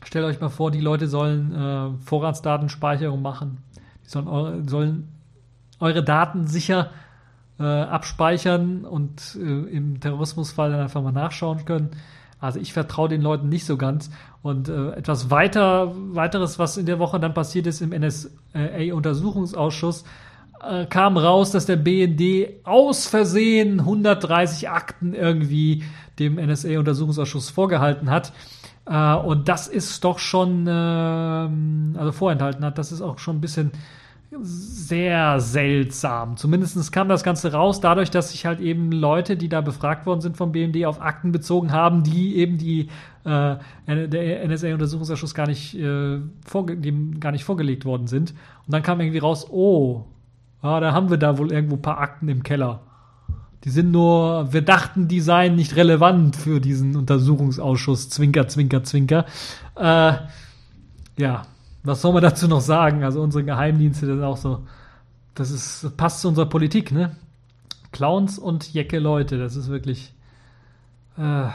Stellt 0.05 0.25
euch 0.25 0.41
mal 0.41 0.49
vor, 0.49 0.71
die 0.71 0.81
Leute 0.81 1.07
sollen 1.07 1.55
äh, 1.55 2.07
Vorratsdatenspeicherung 2.07 3.21
machen 3.21 3.59
sollen 4.12 4.28
eure, 4.28 4.62
sollen 4.68 5.09
eure 5.80 6.05
Daten 6.05 6.47
sicher 6.47 6.90
äh, 7.59 7.64
abspeichern 7.64 8.84
und 8.84 9.36
äh, 9.36 9.40
im 9.40 9.98
Terrorismusfall 10.01 10.70
dann 10.70 10.80
einfach 10.80 11.02
mal 11.02 11.12
nachschauen 11.12 11.64
können. 11.64 11.90
Also 12.40 12.60
ich 12.60 12.72
vertraue 12.72 13.09
den 13.09 13.22
Leuten 13.22 13.48
nicht 13.48 13.64
so 13.64 13.76
ganz. 13.76 14.10
Und 14.43 14.68
äh, 14.68 14.90
etwas 14.93 15.30
weiter, 15.30 15.93
weiteres, 15.94 16.59
was 16.59 16.76
in 16.76 16.86
der 16.86 16.98
Woche 16.98 17.20
dann 17.20 17.34
passiert 17.34 17.68
ist 17.68 17.80
im 17.80 17.90
NSA-Untersuchungsausschuss, 17.90 20.02
äh, 20.62 20.86
kam 20.86 21.16
raus, 21.16 21.52
dass 21.52 21.66
der 21.66 21.76
BND 21.76 22.64
aus 22.64 23.06
Versehen 23.06 23.78
130 23.80 24.70
Akten 24.70 25.14
irgendwie 25.14 25.84
dem 26.18 26.34
NSA-Untersuchungsausschuss 26.34 27.51
vorgehalten 27.51 28.10
hat. 28.10 28.32
Äh, 28.86 29.14
und 29.14 29.48
das 29.48 29.68
ist 29.68 30.02
doch 30.02 30.18
schon, 30.18 30.66
äh, 30.66 30.70
also 30.70 32.12
vorenthalten 32.12 32.64
hat, 32.64 32.78
das 32.78 32.90
ist 32.90 33.02
auch 33.02 33.18
schon 33.18 33.36
ein 33.36 33.40
bisschen 33.40 33.70
sehr 34.41 35.41
seltsam. 35.41 36.37
Zumindest 36.37 36.93
kam 36.93 37.09
das 37.09 37.23
Ganze 37.23 37.53
raus, 37.53 37.81
dadurch, 37.81 38.11
dass 38.11 38.31
sich 38.31 38.47
halt 38.47 38.61
eben 38.61 38.91
Leute, 38.93 39.37
die 39.37 39.49
da 39.49 39.61
befragt 39.61 40.07
worden 40.07 40.21
sind 40.21 40.37
vom 40.37 40.53
BMD, 40.53 40.85
auf 40.87 41.01
Akten 41.01 41.33
bezogen 41.33 41.73
haben, 41.73 42.03
die 42.03 42.37
eben 42.37 42.59
die 42.59 42.89
äh, 43.25 43.57
der 43.87 44.49
NSA-Untersuchungsausschuss 44.49 45.35
gar 45.35 45.47
nicht, 45.47 45.75
äh, 45.75 46.19
dem 46.59 47.21
gar 47.21 47.33
nicht 47.33 47.45
vorgelegt 47.45 47.85
worden 47.85 48.07
sind. 48.07 48.33
Und 48.67 48.73
dann 48.73 48.83
kam 48.83 49.01
irgendwie 49.01 49.19
raus, 49.19 49.47
oh, 49.51 50.05
ah, 50.61 50.81
da 50.81 50.93
haben 50.93 51.11
wir 51.11 51.19
da 51.19 51.39
wohl 51.39 51.53
irgendwo 51.53 51.77
ein 51.77 51.83
paar 51.83 51.99
Akten 51.99 52.29
im 52.29 52.43
Keller. 52.43 52.81
Die 53.65 53.71
sind 53.71 53.93
nur, 53.93 54.53
wir 54.53 54.63
dachten, 54.63 55.07
die 55.07 55.21
seien 55.21 55.55
nicht 55.55 55.77
relevant 55.77 56.35
für 56.35 56.61
diesen 56.61 56.97
Untersuchungsausschuss. 56.97 58.09
Zwinker, 58.09 58.49
zwinker, 58.49 58.83
zwinker. 58.83 59.25
Äh, 59.77 60.15
ja, 61.17 61.43
was 61.85 62.03
soll 62.03 62.13
man 62.13 62.23
dazu 62.23 62.49
noch 62.49 62.61
sagen? 62.61 63.05
Also 63.05 63.23
unsere 63.23 63.45
Geheimdienste, 63.45 64.07
das 64.07 64.17
ist 64.17 64.23
auch 64.23 64.37
so, 64.37 64.67
das 65.35 65.51
ist, 65.51 65.97
passt 65.97 66.21
zu 66.21 66.29
unserer 66.29 66.47
Politik, 66.47 66.93
ne? 66.93 67.17
Clowns 67.91 68.39
und 68.39 68.73
Jecke 68.73 68.99
Leute, 68.99 69.39
das 69.39 69.57
ist 69.57 69.69
wirklich 69.69 70.15
äh, 71.19 71.49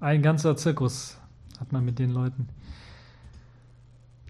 ein 0.00 0.22
ganzer 0.22 0.56
Zirkus 0.56 1.18
hat 1.58 1.72
man 1.72 1.84
mit 1.84 1.98
den 1.98 2.10
Leuten. 2.10 2.48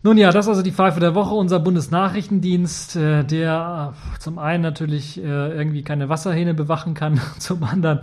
Nun 0.03 0.17
ja, 0.17 0.31
das 0.31 0.47
ist 0.47 0.49
also 0.49 0.62
die 0.62 0.73
Pfeife 0.73 0.99
der 0.99 1.15
Woche, 1.15 1.35
unser 1.35 1.61
Bundesnachrichtendienst, 1.61 2.97
äh, 2.97 3.25
der 3.25 3.95
äh, 3.95 4.19
zum 4.19 4.39
einen 4.39 4.62
natürlich 4.62 5.19
äh, 5.19 5.23
irgendwie 5.23 5.83
keine 5.83 6.09
Wasserhähne 6.09 6.55
bewachen 6.55 6.95
kann, 6.95 7.21
zum 7.39 7.62
anderen 7.65 8.01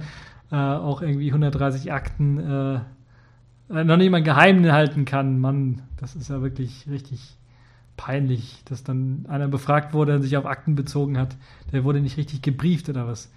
äh, 0.52 0.56
auch 0.56 1.02
irgendwie 1.02 1.30
130 1.30 1.92
Akten 1.92 2.38
äh, 2.40 2.80
noch 3.70 3.98
nicht 3.98 4.10
mal 4.10 4.24
geheim 4.24 4.70
halten 4.72 5.06
kann. 5.06 5.40
Mann, 5.40 5.82
das 5.98 6.16
ist 6.16 6.30
ja 6.30 6.42
wirklich 6.42 6.88
richtig 6.90 7.38
peinlich, 7.98 8.62
dass 8.66 8.84
dann 8.84 9.26
einer 9.28 9.48
befragt 9.48 9.94
wurde 9.94 10.16
und 10.16 10.22
sich 10.22 10.38
auf 10.38 10.46
Akten 10.46 10.76
bezogen 10.76 11.18
hat. 11.18 11.36
Der 11.72 11.84
wurde 11.84 12.00
nicht 12.00 12.18
richtig 12.18 12.42
gebrieft 12.42 12.88
oder 12.90 13.08
was. 13.08 13.32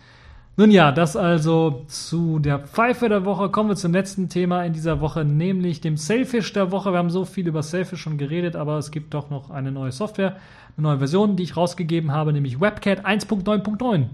Nun 0.57 0.70
ja, 0.70 0.93
das 0.93 1.16
also 1.16 1.85
zu 1.86 2.39
der 2.39 2.59
Pfeife 2.59 3.09
der 3.09 3.24
Woche. 3.24 3.48
Kommen 3.48 3.70
wir 3.70 3.77
zum 3.77 3.93
letzten 3.93 4.28
Thema 4.28 4.62
in 4.65 4.74
dieser 4.74 5.01
Woche, 5.01 5.24
nämlich 5.24 5.81
dem 5.81 5.97
Selfish 5.97 6.52
der 6.52 6.70
Woche. 6.70 6.93
Wir 6.93 6.98
haben 6.98 7.09
so 7.09 7.24
viel 7.24 7.48
über 7.48 7.62
Selfish 7.62 8.02
schon 8.02 8.19
geredet, 8.19 8.57
aber 8.57 8.77
es 8.77 8.90
gibt 8.90 9.15
doch 9.15 9.31
noch 9.31 9.51
eine 9.51 9.73
neue 9.73 9.93
Software, 9.93 10.36
eine 10.77 10.89
neue 10.89 10.98
Version, 10.98 11.36
die 11.36 11.44
ich 11.44 11.57
rausgegeben 11.57 12.12
habe, 12.12 12.32
nämlich 12.32 12.61
WebCat 12.61 13.07
1.9.9. 13.07 14.07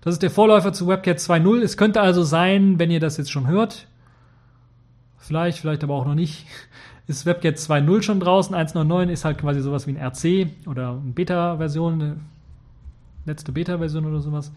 Das 0.00 0.14
ist 0.14 0.22
der 0.22 0.30
Vorläufer 0.30 0.72
zu 0.72 0.86
WebCat 0.86 1.18
2.0. 1.18 1.60
Es 1.60 1.76
könnte 1.76 2.00
also 2.00 2.22
sein, 2.22 2.78
wenn 2.78 2.90
ihr 2.90 3.00
das 3.00 3.18
jetzt 3.18 3.30
schon 3.30 3.46
hört, 3.48 3.86
vielleicht, 5.26 5.58
vielleicht 5.58 5.84
aber 5.84 5.94
auch 5.94 6.06
noch 6.06 6.14
nicht, 6.14 6.46
ist 7.06 7.26
WebGet 7.26 7.56
2.0 7.56 8.02
schon 8.02 8.20
draußen. 8.20 8.54
1.9.9 8.54 9.08
ist 9.08 9.24
halt 9.24 9.38
quasi 9.38 9.60
sowas 9.60 9.86
wie 9.86 9.96
ein 9.96 9.96
RC 9.96 10.68
oder 10.68 10.90
eine 10.90 11.12
Beta-Version, 11.12 11.94
eine 11.94 12.16
letzte 13.26 13.52
Beta-Version 13.52 14.06
oder 14.06 14.20
sowas. 14.20 14.52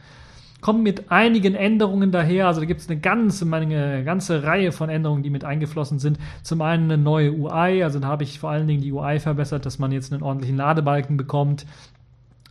Kommt 0.60 0.82
mit 0.82 1.12
einigen 1.12 1.54
Änderungen 1.54 2.12
daher, 2.12 2.48
also 2.48 2.62
da 2.62 2.66
gibt 2.66 2.82
es 2.82 2.90
eine 2.90 3.00
ganze 3.00 3.46
Menge, 3.46 4.04
ganze 4.04 4.44
Reihe 4.44 4.72
von 4.72 4.90
Änderungen, 4.90 5.22
die 5.22 5.30
mit 5.30 5.44
eingeflossen 5.44 6.00
sind. 6.00 6.18
Zum 6.42 6.62
einen 6.62 6.86
eine 6.86 7.02
neue 7.02 7.32
UI, 7.32 7.84
also 7.84 8.00
da 8.00 8.08
habe 8.08 8.24
ich 8.24 8.40
vor 8.40 8.50
allen 8.50 8.68
Dingen 8.68 8.82
die 8.82 8.92
UI 8.92 9.20
verbessert, 9.20 9.66
dass 9.66 9.78
man 9.78 9.92
jetzt 9.92 10.12
einen 10.12 10.24
ordentlichen 10.24 10.58
Ladebalken 10.58 11.16
bekommt. 11.16 11.68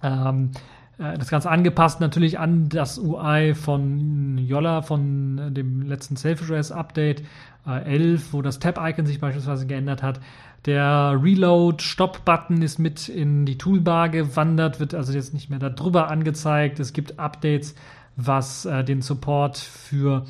Ähm, 0.03 0.51
äh, 0.53 0.59
das 0.99 1.29
Ganze 1.29 1.51
angepasst 1.51 2.01
natürlich 2.01 2.39
an 2.39 2.69
das 2.69 2.99
UI 2.99 3.55
von 3.55 4.39
Yolla, 4.39 4.81
von 4.83 5.53
dem 5.53 5.83
letzten 5.83 6.17
Self-Address 6.17 6.73
Update 6.73 7.23
äh, 7.67 7.83
11, 7.85 8.33
wo 8.33 8.43
das 8.43 8.59
Tab-Icon 8.59 9.07
sich 9.07 9.21
beispielsweise 9.21 9.67
geändert 9.67 10.03
hat. 10.03 10.21
Der 10.65 11.19
Reload-Stop-Button 11.23 12.63
ist 12.63 12.79
mit 12.79 13.09
in 13.09 13.47
die 13.47 13.59
Toolbar 13.59 14.09
gewandert, 14.09 14.81
wird 14.81 14.95
also 14.95 15.13
jetzt 15.13 15.35
nicht 15.35 15.51
mehr 15.51 15.59
da 15.59 15.69
drüber 15.69 16.09
angezeigt. 16.11 16.81
Es 16.81 16.93
gibt 16.93 17.19
Updates, 17.19 17.75
was 18.17 18.65
äh, 18.65 18.83
den 18.83 19.03
Support 19.03 19.59
für 19.59 20.25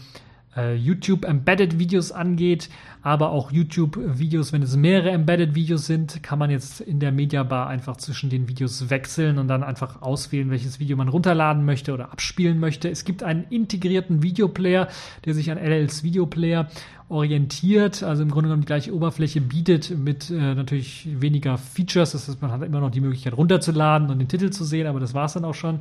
äh, 0.57 0.75
YouTube 0.75 1.25
Embedded 1.25 1.79
Videos 1.79 2.13
angeht, 2.13 2.69
aber 3.07 3.31
auch 3.31 3.53
YouTube 3.53 4.01
Videos, 4.19 4.53
wenn 4.53 4.63
es 4.63 4.75
mehrere 4.75 5.11
Embedded 5.11 5.55
Videos 5.55 5.87
sind, 5.87 6.25
kann 6.25 6.41
man 6.41 6.51
jetzt 6.51 6.81
in 6.81 6.99
der 6.99 7.13
Media 7.13 7.45
Bar 7.45 7.69
einfach 7.69 7.99
zwischen 7.99 8.31
den 8.31 8.49
Videos 8.49 8.91
wechseln 8.91 9.39
und 9.39 9.47
dann 9.47 9.63
einfach 9.63 10.03
auswählen, 10.03 10.51
welches 10.51 10.81
Video 10.81 10.97
man 10.97 11.07
runterladen 11.07 11.65
möchte 11.65 11.95
oder 11.95 12.11
abspielen 12.11 12.59
möchte. 12.59 12.91
Es 12.91 13.05
gibt 13.05 13.23
einen 13.23 13.45
integrierten 13.49 14.25
Videoplayer, 14.25 14.89
der 15.25 15.35
sich 15.35 15.53
an 15.53 15.57
LLs 15.57 16.03
Videoplayer 16.03 16.69
orientiert, 17.09 18.03
also 18.03 18.25
im 18.25 18.31
Grunde 18.33 18.49
genommen 18.49 18.63
die 18.63 18.67
gleiche 18.67 18.93
Oberfläche 18.93 19.41
bietet 19.41 19.97
mit 19.97 20.29
äh, 20.29 20.57
natürlich 20.57 21.07
weniger 21.21 21.59
Features. 21.59 22.11
Das 22.11 22.27
heißt, 22.27 22.43
man 22.43 22.51
hat 22.51 22.63
immer 22.63 22.81
noch 22.81 22.91
die 22.91 23.01
Möglichkeit 23.01 23.37
runterzuladen 23.37 24.11
und 24.11 24.19
den 24.19 24.27
Titel 24.27 24.51
zu 24.51 24.65
sehen, 24.65 24.89
aber 24.89 24.99
das 24.99 25.15
war 25.15 25.27
es 25.27 25.35
dann 25.35 25.45
auch 25.45 25.55
schon. 25.55 25.79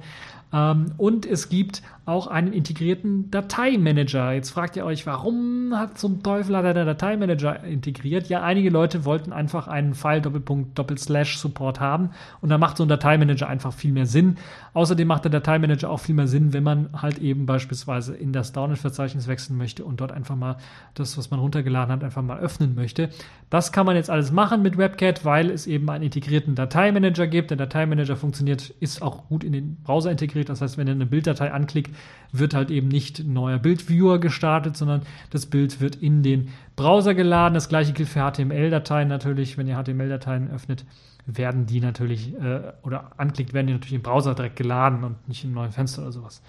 Ähm, 0.53 0.93
und 0.97 1.25
es 1.25 1.49
gibt 1.49 1.81
auch 2.05 2.27
einen 2.27 2.53
integrierten 2.53 3.31
Dateimanager. 3.31 4.33
Jetzt 4.33 4.51
fragt 4.51 4.75
ihr 4.75 4.85
euch, 4.85 5.07
warum 5.07 5.73
hat 5.75 5.97
zum 5.97 6.21
Teufel 6.21 6.55
hat 6.55 6.65
er 6.65 6.73
den 6.75 6.85
Dateimanager 6.85 7.63
integriert? 7.63 8.29
Ja, 8.29 8.43
einige 8.43 8.69
Leute 8.69 9.05
wollten 9.05 9.33
einfach 9.33 9.67
einen 9.67 9.95
File 9.95 10.21
Doppelpunkt 10.21 10.77
Doppelslash 10.77 11.39
Support 11.39 11.79
haben 11.79 12.11
und 12.41 12.49
da 12.49 12.59
macht 12.59 12.77
so 12.77 12.83
ein 12.83 12.89
Dateimanager 12.89 13.47
einfach 13.47 13.73
viel 13.73 13.91
mehr 13.91 14.05
Sinn. 14.05 14.37
Außerdem 14.73 15.07
macht 15.07 15.23
der 15.23 15.31
Dateimanager 15.31 15.89
auch 15.89 15.99
viel 15.99 16.13
mehr 16.13 16.27
Sinn, 16.27 16.53
wenn 16.53 16.63
man 16.63 16.89
halt 16.93 17.17
eben 17.17 17.47
beispielsweise 17.47 18.15
in 18.15 18.31
das 18.31 18.51
Download-Verzeichnis 18.53 19.27
wechseln 19.27 19.57
möchte 19.57 19.83
und 19.83 19.99
dort 19.99 20.11
einfach 20.11 20.35
mal 20.35 20.57
das, 20.93 21.17
was 21.17 21.31
man 21.31 21.39
runtergeladen 21.39 21.91
hat, 21.91 22.03
einfach 22.03 22.21
mal 22.21 22.37
öffnen 22.37 22.75
möchte. 22.75 23.09
Das 23.49 23.71
kann 23.71 23.85
man 23.87 23.95
jetzt 23.95 24.11
alles 24.11 24.31
machen 24.31 24.61
mit 24.61 24.77
WebCat, 24.77 25.25
weil 25.25 25.49
es 25.49 25.65
eben 25.65 25.89
einen 25.89 26.03
integrierten 26.03 26.53
Dateimanager 26.53 27.25
gibt. 27.25 27.49
Der 27.49 27.57
Dateimanager 27.57 28.15
funktioniert, 28.15 28.69
ist 28.79 29.01
auch 29.01 29.27
gut 29.27 29.43
in 29.43 29.53
den 29.53 29.77
Browser 29.83 30.11
integriert. 30.11 30.34
Das 30.43 30.61
heißt, 30.61 30.77
wenn 30.77 30.87
ihr 30.87 30.93
eine 30.93 31.05
Bilddatei 31.05 31.51
anklickt, 31.51 31.95
wird 32.31 32.53
halt 32.53 32.71
eben 32.71 32.89
nicht 32.89 33.19
ein 33.19 33.33
neuer 33.33 33.59
Bildviewer 33.59 34.19
gestartet, 34.19 34.75
sondern 34.75 35.03
das 35.29 35.45
Bild 35.45 35.79
wird 35.79 35.95
in 35.95 36.23
den 36.23 36.49
Browser 36.75 37.13
geladen. 37.13 37.53
Das 37.53 37.69
gleiche 37.69 37.93
gilt 37.93 38.09
für 38.09 38.19
HTML-Dateien 38.19 39.07
natürlich. 39.07 39.57
Wenn 39.57 39.67
ihr 39.67 39.81
HTML-Dateien 39.81 40.51
öffnet, 40.51 40.85
werden 41.25 41.65
die 41.65 41.79
natürlich 41.79 42.35
äh, 42.35 42.73
oder 42.83 43.11
anklickt, 43.17 43.53
werden 43.53 43.67
die 43.67 43.73
natürlich 43.73 43.95
im 43.95 44.03
Browser 44.03 44.35
direkt 44.35 44.57
geladen 44.57 45.03
und 45.03 45.27
nicht 45.27 45.43
im 45.43 45.53
neuen 45.53 45.71
Fenster 45.71 46.01
oder 46.01 46.11
sowas. 46.11 46.41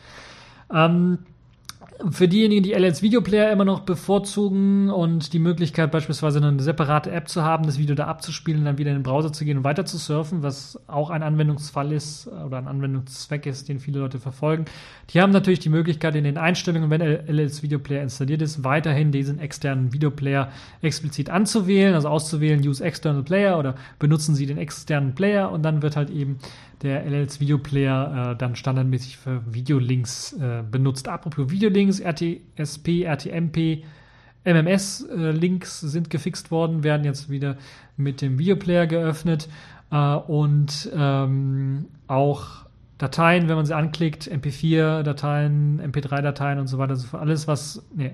Ähm, 0.73 1.19
für 2.11 2.29
diejenigen, 2.29 2.63
die 2.63 2.73
LS 2.73 3.03
Videoplayer 3.03 3.51
immer 3.51 3.65
noch 3.65 3.81
bevorzugen 3.81 4.91
und 4.91 5.33
die 5.33 5.39
Möglichkeit 5.39 5.91
beispielsweise 5.91 6.39
eine 6.45 6.63
separate 6.63 7.11
App 7.11 7.29
zu 7.29 7.43
haben, 7.43 7.65
das 7.65 7.79
Video 7.79 7.95
da 7.95 8.07
abzuspielen, 8.07 8.65
dann 8.65 8.79
wieder 8.79 8.91
in 8.91 8.99
den 8.99 9.03
Browser 9.03 9.33
zu 9.33 9.45
gehen 9.45 9.59
und 9.59 9.65
weiter 9.65 9.87
zu 9.87 9.97
surfen, 9.97 10.43
was 10.43 10.81
auch 10.87 11.11
ein 11.11 11.23
Anwendungsfall 11.23 11.93
ist 11.93 12.29
oder 12.29 12.59
ein 12.59 12.69
Anwendungszweck 12.69 13.47
ist, 13.47 13.69
den 13.69 13.81
viele 13.81 14.01
Leute 14.01 14.19
verfolgen. 14.19 14.67
Die 15.11 15.21
haben 15.21 15.33
natürlich 15.33 15.61
die 15.61 15.69
Möglichkeit 15.69 16.15
in 16.17 16.25
den 16.25 16.39
Einstellungen, 16.39 16.91
wenn 16.91 17.01
LS 17.01 17.63
Videoplayer 17.63 18.03
installiert 18.03 18.43
ist, 18.43 18.63
weiterhin 18.65 19.13
diesen 19.13 19.39
externen 19.39 19.93
Videoplayer 19.93 20.51
explizit 20.83 21.31
anzuwählen, 21.31 21.95
also 21.95 22.09
auszuwählen, 22.09 22.67
use 22.67 22.85
external 22.85 23.23
player 23.23 23.59
oder 23.59 23.75
benutzen 23.99 24.35
Sie 24.35 24.47
den 24.47 24.59
externen 24.59 25.15
Player 25.15 25.51
und 25.51 25.63
dann 25.63 25.83
wird 25.83 25.97
halt 25.97 26.11
eben 26.11 26.39
der 26.83 27.05
LLs 27.05 27.41
Videoplayer 27.41 28.33
äh, 28.33 28.37
dann 28.37 28.57
standardmäßig 28.57 29.17
für 29.17 29.43
Videolinks 29.53 30.35
äh, 30.35 30.63
benutzt. 30.71 31.09
Apropos 31.09 31.51
Videolinks, 31.51 32.01
RTSP, 32.01 33.05
RTMP, 33.05 33.85
MMS-Links 34.45 35.83
äh, 35.83 35.89
sind 35.89 36.11
gefixt 36.11 36.51
worden, 36.51 36.85
werden 36.85 37.05
jetzt 37.05 37.31
wieder 37.31 37.57
mit 37.97 38.21
dem 38.21 38.39
Videoplayer 38.39 38.87
geöffnet 38.87 39.49
äh, 39.91 39.97
und 39.97 40.91
ähm, 40.95 41.87
auch 42.07 42.67
Dateien, 42.99 43.49
wenn 43.49 43.57
man 43.57 43.67
sie 43.67 43.77
anklickt, 43.77 44.31
MP4-Dateien, 44.31 45.83
MP3-Dateien 45.93 46.59
und 46.59 46.67
so 46.67 46.79
weiter, 46.79 46.97
so 46.97 47.19
alles, 47.19 47.47
was, 47.47 47.85
nee, 47.95 48.11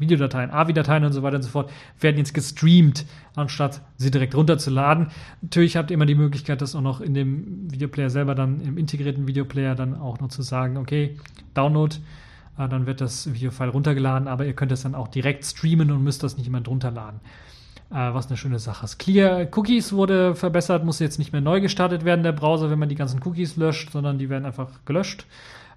Videodateien, 0.00 0.50
AVI-Dateien 0.50 1.04
und 1.04 1.12
so 1.12 1.22
weiter 1.22 1.36
und 1.36 1.42
so 1.42 1.50
fort, 1.50 1.70
werden 2.00 2.16
jetzt 2.16 2.34
gestreamt, 2.34 3.06
anstatt 3.36 3.82
sie 3.96 4.10
direkt 4.10 4.34
runterzuladen. 4.34 5.08
Natürlich 5.42 5.76
habt 5.76 5.90
ihr 5.90 5.94
immer 5.94 6.06
die 6.06 6.14
Möglichkeit, 6.14 6.62
das 6.62 6.74
auch 6.74 6.80
noch 6.80 7.00
in 7.00 7.14
dem 7.14 7.70
Videoplayer 7.70 8.10
selber 8.10 8.34
dann, 8.34 8.60
im 8.60 8.78
integrierten 8.78 9.28
Videoplayer 9.28 9.74
dann 9.74 9.94
auch 9.94 10.18
noch 10.20 10.28
zu 10.28 10.42
sagen, 10.42 10.76
okay, 10.76 11.16
Download, 11.54 11.96
äh, 12.58 12.68
dann 12.68 12.86
wird 12.86 13.00
das 13.00 13.32
Videofile 13.32 13.70
runtergeladen, 13.70 14.26
aber 14.26 14.46
ihr 14.46 14.54
könnt 14.54 14.72
es 14.72 14.82
dann 14.82 14.94
auch 14.94 15.08
direkt 15.08 15.44
streamen 15.44 15.90
und 15.92 16.02
müsst 16.02 16.22
das 16.22 16.36
nicht 16.36 16.46
immer 16.46 16.60
drunter 16.60 16.90
laden. 16.90 17.20
Äh, 17.90 18.14
was 18.14 18.28
eine 18.28 18.36
schöne 18.36 18.60
Sache 18.60 18.84
ist. 18.84 18.98
Clear 18.98 19.48
Cookies 19.50 19.92
wurde 19.92 20.36
verbessert, 20.36 20.84
muss 20.84 21.00
jetzt 21.00 21.18
nicht 21.18 21.32
mehr 21.32 21.40
neu 21.40 21.60
gestartet 21.60 22.04
werden, 22.04 22.22
der 22.22 22.30
Browser, 22.30 22.70
wenn 22.70 22.78
man 22.78 22.88
die 22.88 22.94
ganzen 22.94 23.20
Cookies 23.24 23.56
löscht, 23.56 23.90
sondern 23.90 24.16
die 24.16 24.30
werden 24.30 24.44
einfach 24.44 24.68
gelöscht. 24.84 25.26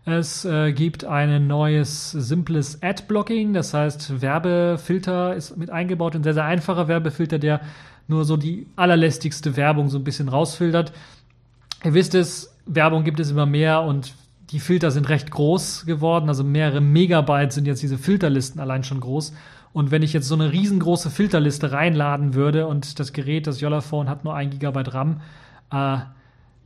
Es 0.05 0.43
äh, 0.43 0.73
gibt 0.73 1.05
ein 1.05 1.47
neues 1.47 2.11
simples 2.11 2.84
Ad-Blocking, 2.84 3.53
das 3.53 3.73
heißt 3.73 4.21
Werbefilter 4.21 5.34
ist 5.34 5.55
mit 5.55 5.69
eingebaut, 5.69 6.15
ein 6.15 6.23
sehr, 6.23 6.34
sehr 6.34 6.43
einfacher 6.43 6.89
Werbefilter, 6.89 7.39
der 7.39 7.61
nur 8.09 8.25
so 8.25 8.35
die 8.35 8.67
allerlästigste 8.75 9.55
Werbung 9.55 9.88
so 9.88 9.97
ein 9.97 10.03
bisschen 10.03 10.27
rausfiltert. 10.27 10.91
Ihr 11.85 11.93
wisst 11.93 12.15
es, 12.15 12.53
Werbung 12.65 13.05
gibt 13.05 13.21
es 13.21 13.31
immer 13.31 13.45
mehr 13.45 13.81
und 13.81 14.13
die 14.51 14.59
Filter 14.59 14.91
sind 14.91 15.07
recht 15.07 15.31
groß 15.31 15.85
geworden, 15.85 16.27
also 16.27 16.43
mehrere 16.43 16.81
Megabyte 16.81 17.53
sind 17.53 17.65
jetzt 17.65 17.81
diese 17.81 17.97
Filterlisten 17.97 18.59
allein 18.59 18.84
schon 18.84 18.99
groß. 18.99 19.34
Und 19.71 19.89
wenn 19.89 20.03
ich 20.03 20.11
jetzt 20.11 20.27
so 20.27 20.35
eine 20.35 20.51
riesengroße 20.51 21.09
Filterliste 21.09 21.71
reinladen 21.71 22.34
würde 22.34 22.67
und 22.67 22.99
das 22.99 23.13
Gerät, 23.13 23.47
das 23.47 23.61
Jollaphone, 23.61 24.09
hat 24.09 24.25
nur 24.25 24.35
ein 24.35 24.49
Gigabyte 24.49 24.93
RAM, 24.93 25.21
äh, 25.71 25.99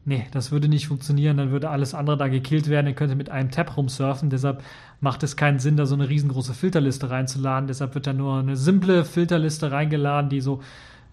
nee, 0.07 0.25
das 0.31 0.51
würde 0.51 0.69
nicht 0.69 0.88
funktionieren, 0.88 1.38
dann 1.38 1.51
würde 1.51 1.69
alles 1.69 1.93
andere 1.93 2.17
da 2.17 2.29
gekillt 2.29 2.69
werden, 2.69 2.88
ihr 2.88 2.93
könnte 2.93 3.15
mit 3.15 3.29
einem 3.29 3.51
Tab 3.51 3.75
rumsurfen, 3.75 4.29
deshalb 4.29 4.63
macht 5.01 5.21
es 5.21 5.35
keinen 5.35 5.59
Sinn, 5.59 5.75
da 5.75 5.85
so 5.85 5.95
eine 5.95 6.07
riesengroße 6.07 6.53
Filterliste 6.53 7.09
reinzuladen, 7.09 7.67
deshalb 7.67 7.93
wird 7.93 8.07
da 8.07 8.13
nur 8.13 8.39
eine 8.39 8.55
simple 8.55 9.03
Filterliste 9.03 9.71
reingeladen, 9.71 10.29
die 10.29 10.39
so, 10.39 10.61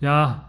ja, 0.00 0.44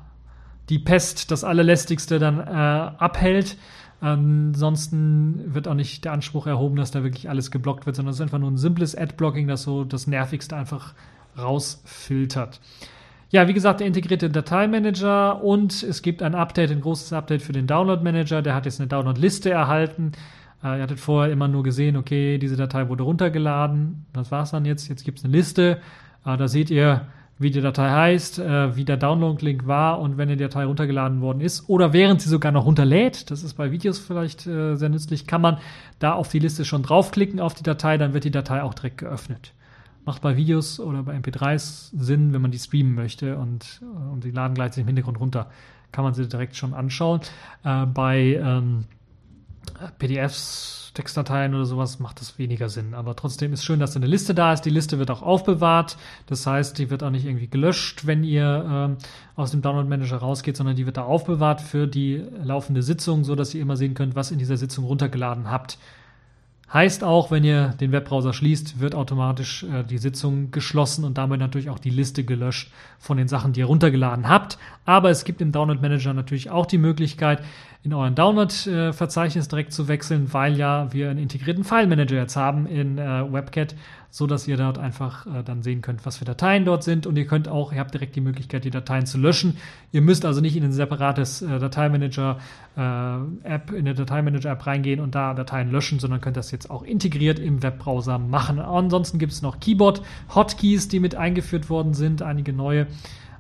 die 0.69 0.80
Pest, 0.80 1.31
das 1.31 1.43
allerlästigste 1.43 2.19
dann 2.19 2.39
äh, 2.39 2.41
abhält. 2.43 3.57
Ansonsten 3.99 5.53
wird 5.53 5.67
auch 5.67 5.73
nicht 5.73 6.05
der 6.05 6.11
Anspruch 6.11 6.47
erhoben, 6.47 6.76
dass 6.76 6.91
da 6.91 7.03
wirklich 7.03 7.30
alles 7.30 7.49
geblockt 7.49 7.85
wird, 7.85 7.95
sondern 7.95 8.11
es 8.11 8.17
ist 8.17 8.22
einfach 8.22 8.39
nur 8.39 8.51
ein 8.51 8.57
simples 8.57 8.95
Ad-Blocking, 8.95 9.47
das 9.47 9.63
so 9.63 9.84
das 9.84 10.05
Nervigste 10.05 10.55
einfach 10.55 10.93
rausfiltert. 11.38 12.59
Ja, 13.36 13.49
wie 13.49 13.53
gesagt, 13.53 13.82
der 13.82 13.88
integrierte 13.88 14.30
Dateimanager 14.30 15.44
und 15.44 15.84
es 15.84 16.02
gibt 16.02 16.24
ein 16.24 16.36
Update, 16.36 16.72
ein 16.72 16.80
großes 16.80 17.12
Update 17.12 17.41
für 17.41 17.52
den 17.52 17.68
Download-Manager. 17.68 18.41
Der 18.41 18.56
hat 18.56 18.64
jetzt 18.64 18.80
eine 18.80 18.88
Download-Liste 18.88 19.49
erhalten. 19.49 20.14
Äh, 20.64 20.78
ihr 20.78 20.84
hattet 20.84 21.02
vorher 21.02 21.34
immer 21.34 21.49
nur 21.49 21.62
gesehen, 21.62 21.98
okay, 21.98 22.38
diese 22.38 22.56
Datei 22.56 22.88
wurde 22.88 23.03
runtergeladen. 23.03 24.06
Das 24.14 24.32
war's 24.32 24.52
dann 24.52 24.64
jetzt. 24.64 24.88
Jetzt 24.88 25.03
gibt 25.03 25.18
es 25.18 25.26
eine 25.26 25.34
Liste. 25.34 25.82
Äh, 26.26 26.38
da 26.38 26.48
seht 26.48 26.70
ihr, 26.70 27.07
wie 27.38 27.52
die 27.52 27.60
Datei 27.60 27.90
heißt, 27.90 28.40
äh, 28.40 28.78
wie 28.78 28.86
der 28.86 28.95
Download-Link 28.95 29.68
war 29.68 29.99
und 29.99 30.18
wenn 30.18 30.30
die 30.30 30.38
Datei 30.38 30.64
runtergeladen 30.64 31.20
worden 31.20 31.41
ist 31.41 31.68
oder 31.68 31.91
während 31.91 32.22
sie 32.22 32.30
sogar 32.30 32.53
noch 32.53 32.66
runterlädt, 32.66 33.32
das 33.32 33.44
ist 33.44 33.56
bei 33.56 33.70
Videos 33.70 33.99
vielleicht 33.99 34.48
äh, 34.48 34.78
sehr 34.78 34.88
nützlich, 34.88 35.28
kann 35.28 35.41
man 35.41 35.57
da 35.99 36.14
auf 36.14 36.30
die 36.30 36.40
Liste 36.40 36.64
schon 36.64 36.84
draufklicken 36.84 37.41
auf 37.41 37.53
die 37.53 37.64
Datei, 37.64 37.98
dann 37.98 38.14
wird 38.14 38.24
die 38.24 38.32
Datei 38.32 38.64
auch 38.64 38.76
direkt 38.76 38.99
geöffnet. 38.99 39.52
Macht 40.06 40.22
bei 40.22 40.38
Videos 40.38 40.80
oder 40.80 41.03
bei 41.03 41.18
MP3s 41.18 41.90
Sinn, 41.98 42.34
wenn 42.34 42.41
man 42.41 42.52
die 42.52 42.60
streamen 42.60 42.94
möchte 42.94 43.38
und, 43.38 43.82
äh, 43.82 44.11
und 44.11 44.23
die 44.23 44.32
laden 44.32 44.53
gleichzeitig 44.53 44.84
im 44.84 44.88
Hintergrund 44.88 45.19
runter, 45.19 45.49
kann 45.91 46.03
man 46.03 46.14
sie 46.14 46.27
direkt 46.27 46.56
schon 46.56 46.73
anschauen. 46.73 47.22
Äh, 47.64 47.86
bei 47.86 48.40
ähm, 48.41 48.86
PDFs 49.98 50.86
Textdateien 50.95 51.53
oder 51.53 51.65
sowas 51.65 51.99
macht 51.99 52.22
das 52.22 52.40
weniger 52.40 52.69
Sinn. 52.69 52.95
Aber 52.95 53.15
trotzdem 53.15 53.53
ist 53.53 53.64
schön, 53.64 53.80
dass 53.80 53.95
eine 53.95 54.07
Liste 54.07 54.34
da 54.34 54.53
ist. 54.53 54.61
Die 54.61 54.72
Liste 54.72 54.98
wird 54.98 55.11
auch 55.11 55.22
aufbewahrt. 55.22 55.98
Das 56.26 56.48
heißt, 56.48 56.80
die 56.80 56.90
wird 56.90 57.03
auch 57.03 57.11
nicht 57.11 57.26
irgendwie 57.26 57.48
gelöscht, 57.48 58.07
wenn 58.07 58.23
ihr 58.23 58.65
ähm, 58.68 58.98
aus 59.36 59.52
dem 59.52 59.61
Download 59.61 59.88
Manager 59.88 60.18
rausgeht, 60.18 60.57
sondern 60.57 60.76
die 60.76 60.86
wird 60.86 60.98
da 60.98 61.03
aufbewahrt 61.03 61.61
für 61.61 61.86
die 61.86 62.23
laufende 62.41 62.82
Sitzung, 62.82 63.23
so 63.23 63.36
dass 63.36 63.53
ihr 63.53 63.61
immer 63.61 63.77
sehen 63.77 63.94
könnt, 63.94 64.15
was 64.15 64.32
in 64.32 64.40
dieser 64.40 64.57
Sitzung 64.57 64.86
runtergeladen 64.86 65.52
habt. 65.52 65.77
Heißt 66.76 67.06
auch, 67.06 67.31
wenn 67.31 67.45
ihr 67.45 67.69
den 67.80 67.93
Webbrowser 67.93 68.34
schließt, 68.34 68.81
wird 68.81 68.95
automatisch 68.95 69.64
äh, 69.64 69.85
die 69.85 69.97
Sitzung 69.97 70.52
geschlossen 70.52 71.06
und 71.06 71.18
damit 71.18 71.39
natürlich 71.39 71.69
auch 71.69 71.80
die 71.80 71.89
Liste 71.89 72.26
gelöscht 72.26 72.69
von 72.99 73.15
den 73.15 73.30
Sachen, 73.30 73.53
die 73.53 73.61
ihr 73.61 73.68
runtergeladen 73.68 74.27
habt. 74.27 74.57
Aber 74.84 75.10
es 75.10 75.23
gibt 75.23 75.39
im 75.39 75.53
Download 75.53 75.80
Manager 75.80 76.14
natürlich 76.14 76.49
auch 76.49 76.65
die 76.65 76.77
Möglichkeit, 76.77 77.41
in 77.86 77.94
euren 77.94 78.16
Download-Verzeichnis 78.16 79.48
direkt 79.48 79.72
zu 79.72 79.88
wechseln, 79.88 80.34
weil 80.34 80.57
ja 80.57 80.91
wir 80.91 81.12
einen 81.12 81.20
integrierten 81.20 81.64
File-Manager 81.64 82.16
jetzt 82.16 82.36
haben 82.36 82.66
in 82.66 82.98
äh, 82.98 83.32
WebCat, 83.32 83.76
so 84.10 84.26
dass 84.26 84.48
ihr 84.48 84.57
dort 84.57 84.80
einfach 84.80 85.28
äh, 85.28 85.44
dann 85.44 85.62
sehen 85.62 85.82
könnt, 85.82 86.03
was 86.03 86.18
für 86.18 86.26
Dateien 86.26 86.66
dort 86.66 86.84
sind 86.84 87.06
und 87.06 87.16
ihr 87.16 87.28
könnt 87.28 87.48
auch, 87.48 87.72
ihr 87.72 87.80
habt 87.80 87.94
direkt 87.94 88.16
die 88.16 88.22
Möglichkeit, 88.22 88.66
die 88.66 88.72
Dateien 88.72 89.06
zu 89.06 89.20
löschen. 89.20 89.57
Ihr 89.91 90.02
müsst 90.02 90.26
also 90.26 90.41
nicht 90.41 90.56
in 90.56 90.64
ein 90.64 90.72
separates 90.72 91.44
äh, 91.44 91.60
Dateimanager-App, 91.60 93.72
äh, 93.72 93.76
in 93.76 93.88
eine 93.88 93.94
Dateimanager-App 93.94 94.66
reingehen 94.66 94.99
und 94.99 95.14
da 95.14 95.36
Dateien 95.36 95.70
löschen, 95.70 95.99
sondern 95.99 96.22
könnt 96.22 96.38
das 96.38 96.49
jetzt 96.49 96.72
auch 96.72 96.82
integriert 96.82 97.38
im 97.38 97.62
Webbrowser 97.62 98.18
machen. 98.18 98.57
Ansonsten 98.57 99.20
gibt 99.20 99.32
es 99.32 99.44
noch 99.44 99.60
Keyboard-Hotkeys, 99.60 100.88
die 100.88 100.99
mit 100.99 101.14
eingeführt 101.14 101.70
worden 101.70 101.94
sind, 101.94 102.24
einige 102.24 102.52
neue, 102.52 102.88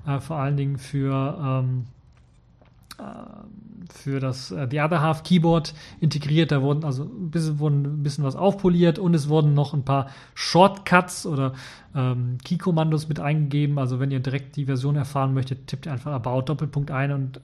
äh, 0.05 0.19
vor 0.19 0.37
allen 0.37 0.55
Dingen 0.55 0.77
für 0.77 1.35
ähm, 1.41 1.85
für 3.93 4.19
das 4.19 4.51
äh, 4.51 4.67
The 4.69 4.81
Other 4.81 5.01
Half 5.01 5.23
Keyboard 5.23 5.73
integriert. 5.99 6.51
Da 6.51 6.61
wurden 6.61 6.83
also 6.83 7.03
ein 7.03 7.31
bisschen, 7.31 7.59
wurden 7.59 7.85
ein 7.85 8.03
bisschen 8.03 8.23
was 8.23 8.35
aufpoliert 8.35 8.99
und 8.99 9.13
es 9.13 9.29
wurden 9.29 9.53
noch 9.53 9.73
ein 9.73 9.83
paar 9.83 10.09
Shortcuts 10.33 11.25
oder 11.25 11.53
ähm, 11.95 12.37
Key-Kommandos 12.43 13.07
mit 13.07 13.19
eingegeben. 13.19 13.79
Also 13.79 13.99
wenn 13.99 14.11
ihr 14.11 14.19
direkt 14.19 14.55
die 14.55 14.65
Version 14.65 14.95
erfahren 14.95 15.33
möchtet, 15.33 15.67
tippt 15.67 15.87
einfach 15.87 16.11
About 16.11 16.41
Doppelpunkt 16.41 16.91
ein 16.91 17.11
und 17.11 17.41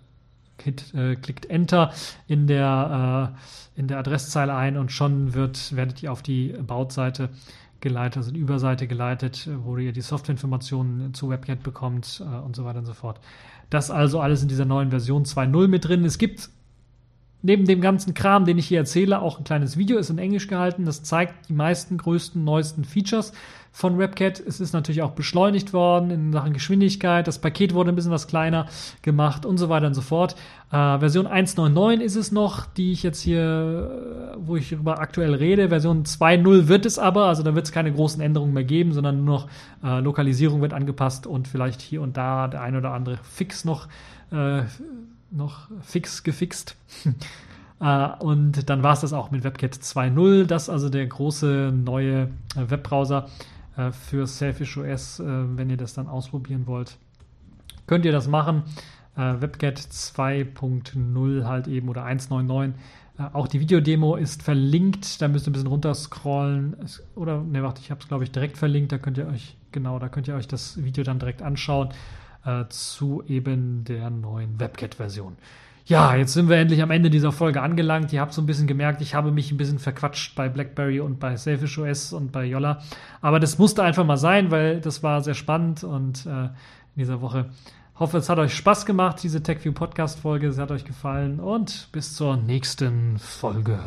hit, 0.63 0.93
äh, 0.93 1.15
klickt 1.15 1.49
Enter 1.49 1.91
in 2.27 2.47
der, 2.47 3.33
äh, 3.75 3.79
in 3.79 3.87
der 3.87 3.99
Adresszeile 3.99 4.55
ein 4.55 4.77
und 4.77 4.91
schon 4.91 5.33
wird, 5.33 5.75
werdet 5.75 6.01
ihr 6.03 6.11
auf 6.11 6.21
die 6.21 6.55
About-Seite 6.57 7.29
geleitet, 7.81 8.17
also 8.17 8.31
die 8.31 8.39
Überseite 8.39 8.87
geleitet, 8.87 9.49
wo 9.63 9.75
ihr 9.77 9.91
die 9.91 10.01
Softwareinformationen 10.01 11.13
zu 11.13 11.29
WebKit 11.29 11.63
bekommt 11.63 12.23
äh, 12.23 12.37
und 12.37 12.55
so 12.55 12.63
weiter 12.63 12.79
und 12.79 12.85
so 12.85 12.93
fort. 12.93 13.19
Das 13.71 13.89
also 13.89 14.19
alles 14.19 14.43
in 14.43 14.49
dieser 14.49 14.65
neuen 14.65 14.91
Version 14.91 15.23
2.0 15.23 15.67
mit 15.67 15.87
drin. 15.87 16.05
Es 16.05 16.17
gibt 16.17 16.49
neben 17.41 17.65
dem 17.65 17.81
ganzen 17.81 18.13
Kram, 18.13 18.45
den 18.45 18.57
ich 18.57 18.67
hier 18.67 18.79
erzähle, 18.79 19.21
auch 19.21 19.39
ein 19.39 19.45
kleines 19.45 19.77
Video, 19.77 19.97
ist 19.97 20.09
in 20.09 20.17
Englisch 20.17 20.47
gehalten. 20.47 20.85
Das 20.85 21.03
zeigt 21.03 21.47
die 21.49 21.53
meisten, 21.53 21.97
größten, 21.97 22.43
neuesten 22.43 22.83
Features 22.83 23.31
von 23.71 23.97
WebCat. 23.97 24.39
Es 24.39 24.59
ist 24.59 24.73
natürlich 24.73 25.01
auch 25.01 25.11
beschleunigt 25.11 25.73
worden 25.73 26.11
in 26.11 26.33
Sachen 26.33 26.53
Geschwindigkeit. 26.53 27.27
Das 27.27 27.39
Paket 27.39 27.73
wurde 27.73 27.91
ein 27.91 27.95
bisschen 27.95 28.11
was 28.11 28.27
kleiner 28.27 28.67
gemacht 29.01 29.45
und 29.45 29.57
so 29.57 29.69
weiter 29.69 29.87
und 29.87 29.93
so 29.93 30.01
fort. 30.01 30.35
Äh, 30.71 30.99
Version 30.99 31.25
1.9.9 31.25 31.99
ist 32.01 32.15
es 32.15 32.31
noch, 32.31 32.65
die 32.65 32.91
ich 32.91 33.01
jetzt 33.01 33.21
hier, 33.21 34.33
äh, 34.33 34.37
wo 34.39 34.57
ich 34.57 34.73
über 34.73 34.99
aktuell 34.99 35.33
rede. 35.33 35.69
Version 35.69 36.03
2.0 36.03 36.67
wird 36.67 36.85
es 36.85 36.99
aber, 36.99 37.25
also 37.25 37.43
da 37.43 37.55
wird 37.55 37.65
es 37.65 37.71
keine 37.71 37.93
großen 37.93 38.21
Änderungen 38.21 38.53
mehr 38.53 38.65
geben, 38.65 38.91
sondern 38.91 39.23
nur 39.23 39.39
noch 39.39 39.47
äh, 39.83 40.01
Lokalisierung 40.01 40.61
wird 40.61 40.73
angepasst 40.73 41.25
und 41.25 41.47
vielleicht 41.47 41.81
hier 41.81 42.01
und 42.01 42.17
da 42.17 42.49
der 42.49 42.61
ein 42.61 42.75
oder 42.75 42.91
andere 42.91 43.17
Fix 43.23 43.63
noch, 43.63 43.87
äh, 44.31 44.63
noch 45.31 45.69
fix 45.81 46.23
gefixt. 46.23 46.75
Uh, 47.79 48.09
und 48.19 48.69
dann 48.69 48.83
war 48.83 48.93
es 48.93 48.99
das 48.99 49.13
auch 49.13 49.31
mit 49.31 49.45
WebKit 49.45 49.75
2.0. 49.75 50.45
Das 50.45 50.69
also 50.69 50.89
der 50.89 51.07
große 51.07 51.73
neue 51.73 52.29
äh, 52.55 52.69
Webbrowser 52.69 53.27
äh, 53.81 53.91
für 53.91 54.27
Selfish 54.27 54.77
OS, 54.77 55.19
äh, 55.19 55.23
wenn 55.25 55.69
ihr 55.69 55.77
das 55.77 55.93
dann 55.93 56.07
ausprobieren 56.07 56.67
wollt. 56.67 56.97
Könnt 57.87 58.05
ihr 58.05 58.11
das 58.11 58.27
machen. 58.27 58.63
Äh, 59.15 59.41
WebCat 59.41 59.79
2.0 59.79 61.45
halt 61.45 61.67
eben 61.67 61.89
oder 61.89 62.05
1.9.9. 62.05 62.73
Äh, 63.17 63.23
auch 63.33 63.47
die 63.47 63.59
Videodemo 63.59 64.15
ist 64.15 64.43
verlinkt. 64.43 65.21
Da 65.21 65.27
müsst 65.27 65.47
ihr 65.47 65.51
ein 65.51 65.53
bisschen 65.53 65.67
runterscrollen. 65.67 66.75
Oder, 67.15 67.41
ne, 67.41 67.63
warte, 67.63 67.81
ich 67.81 67.91
habe 67.91 68.01
es 68.01 68.07
glaube 68.07 68.23
ich 68.23 68.31
direkt 68.31 68.57
verlinkt. 68.57 68.91
Da 68.91 68.97
könnt 68.97 69.17
ihr 69.17 69.27
euch, 69.27 69.57
genau, 69.71 69.99
da 69.99 70.09
könnt 70.09 70.27
ihr 70.27 70.35
euch 70.35 70.47
das 70.47 70.83
Video 70.83 71.03
dann 71.03 71.19
direkt 71.19 71.41
anschauen 71.41 71.89
äh, 72.45 72.65
zu 72.69 73.23
eben 73.27 73.83
der 73.83 74.09
neuen 74.09 74.59
WebCat-Version. 74.59 75.37
Ja, 75.85 76.15
jetzt 76.15 76.33
sind 76.33 76.47
wir 76.47 76.57
endlich 76.57 76.81
am 76.81 76.91
Ende 76.91 77.09
dieser 77.09 77.31
Folge 77.31 77.61
angelangt. 77.61 78.13
Ihr 78.13 78.21
habt 78.21 78.33
so 78.33 78.41
ein 78.41 78.45
bisschen 78.45 78.67
gemerkt, 78.67 79.01
ich 79.01 79.15
habe 79.15 79.31
mich 79.31 79.51
ein 79.51 79.57
bisschen 79.57 79.79
verquatscht 79.79 80.35
bei 80.35 80.47
BlackBerry 80.47 80.99
und 80.99 81.19
bei 81.19 81.35
Selfish 81.35 81.77
OS 81.77 82.13
und 82.13 82.31
bei 82.31 82.45
Yolla. 82.45 82.81
Aber 83.21 83.39
das 83.39 83.57
musste 83.57 83.83
einfach 83.83 84.05
mal 84.05 84.17
sein, 84.17 84.51
weil 84.51 84.79
das 84.79 85.03
war 85.03 85.21
sehr 85.21 85.33
spannend 85.33 85.83
und 85.83 86.25
äh, 86.25 86.45
in 86.45 86.97
dieser 86.97 87.21
Woche 87.21 87.49
hoffe, 88.01 88.17
es 88.17 88.29
hat 88.29 88.39
euch 88.39 88.55
Spaß 88.55 88.87
gemacht, 88.87 89.21
diese 89.21 89.43
TechView 89.43 89.73
Podcast 89.73 90.19
Folge. 90.19 90.47
Es 90.47 90.57
hat 90.57 90.71
euch 90.71 90.85
gefallen 90.85 91.39
und 91.39 91.87
bis 91.91 92.15
zur 92.15 92.35
nächsten 92.35 93.19
Folge. 93.19 93.79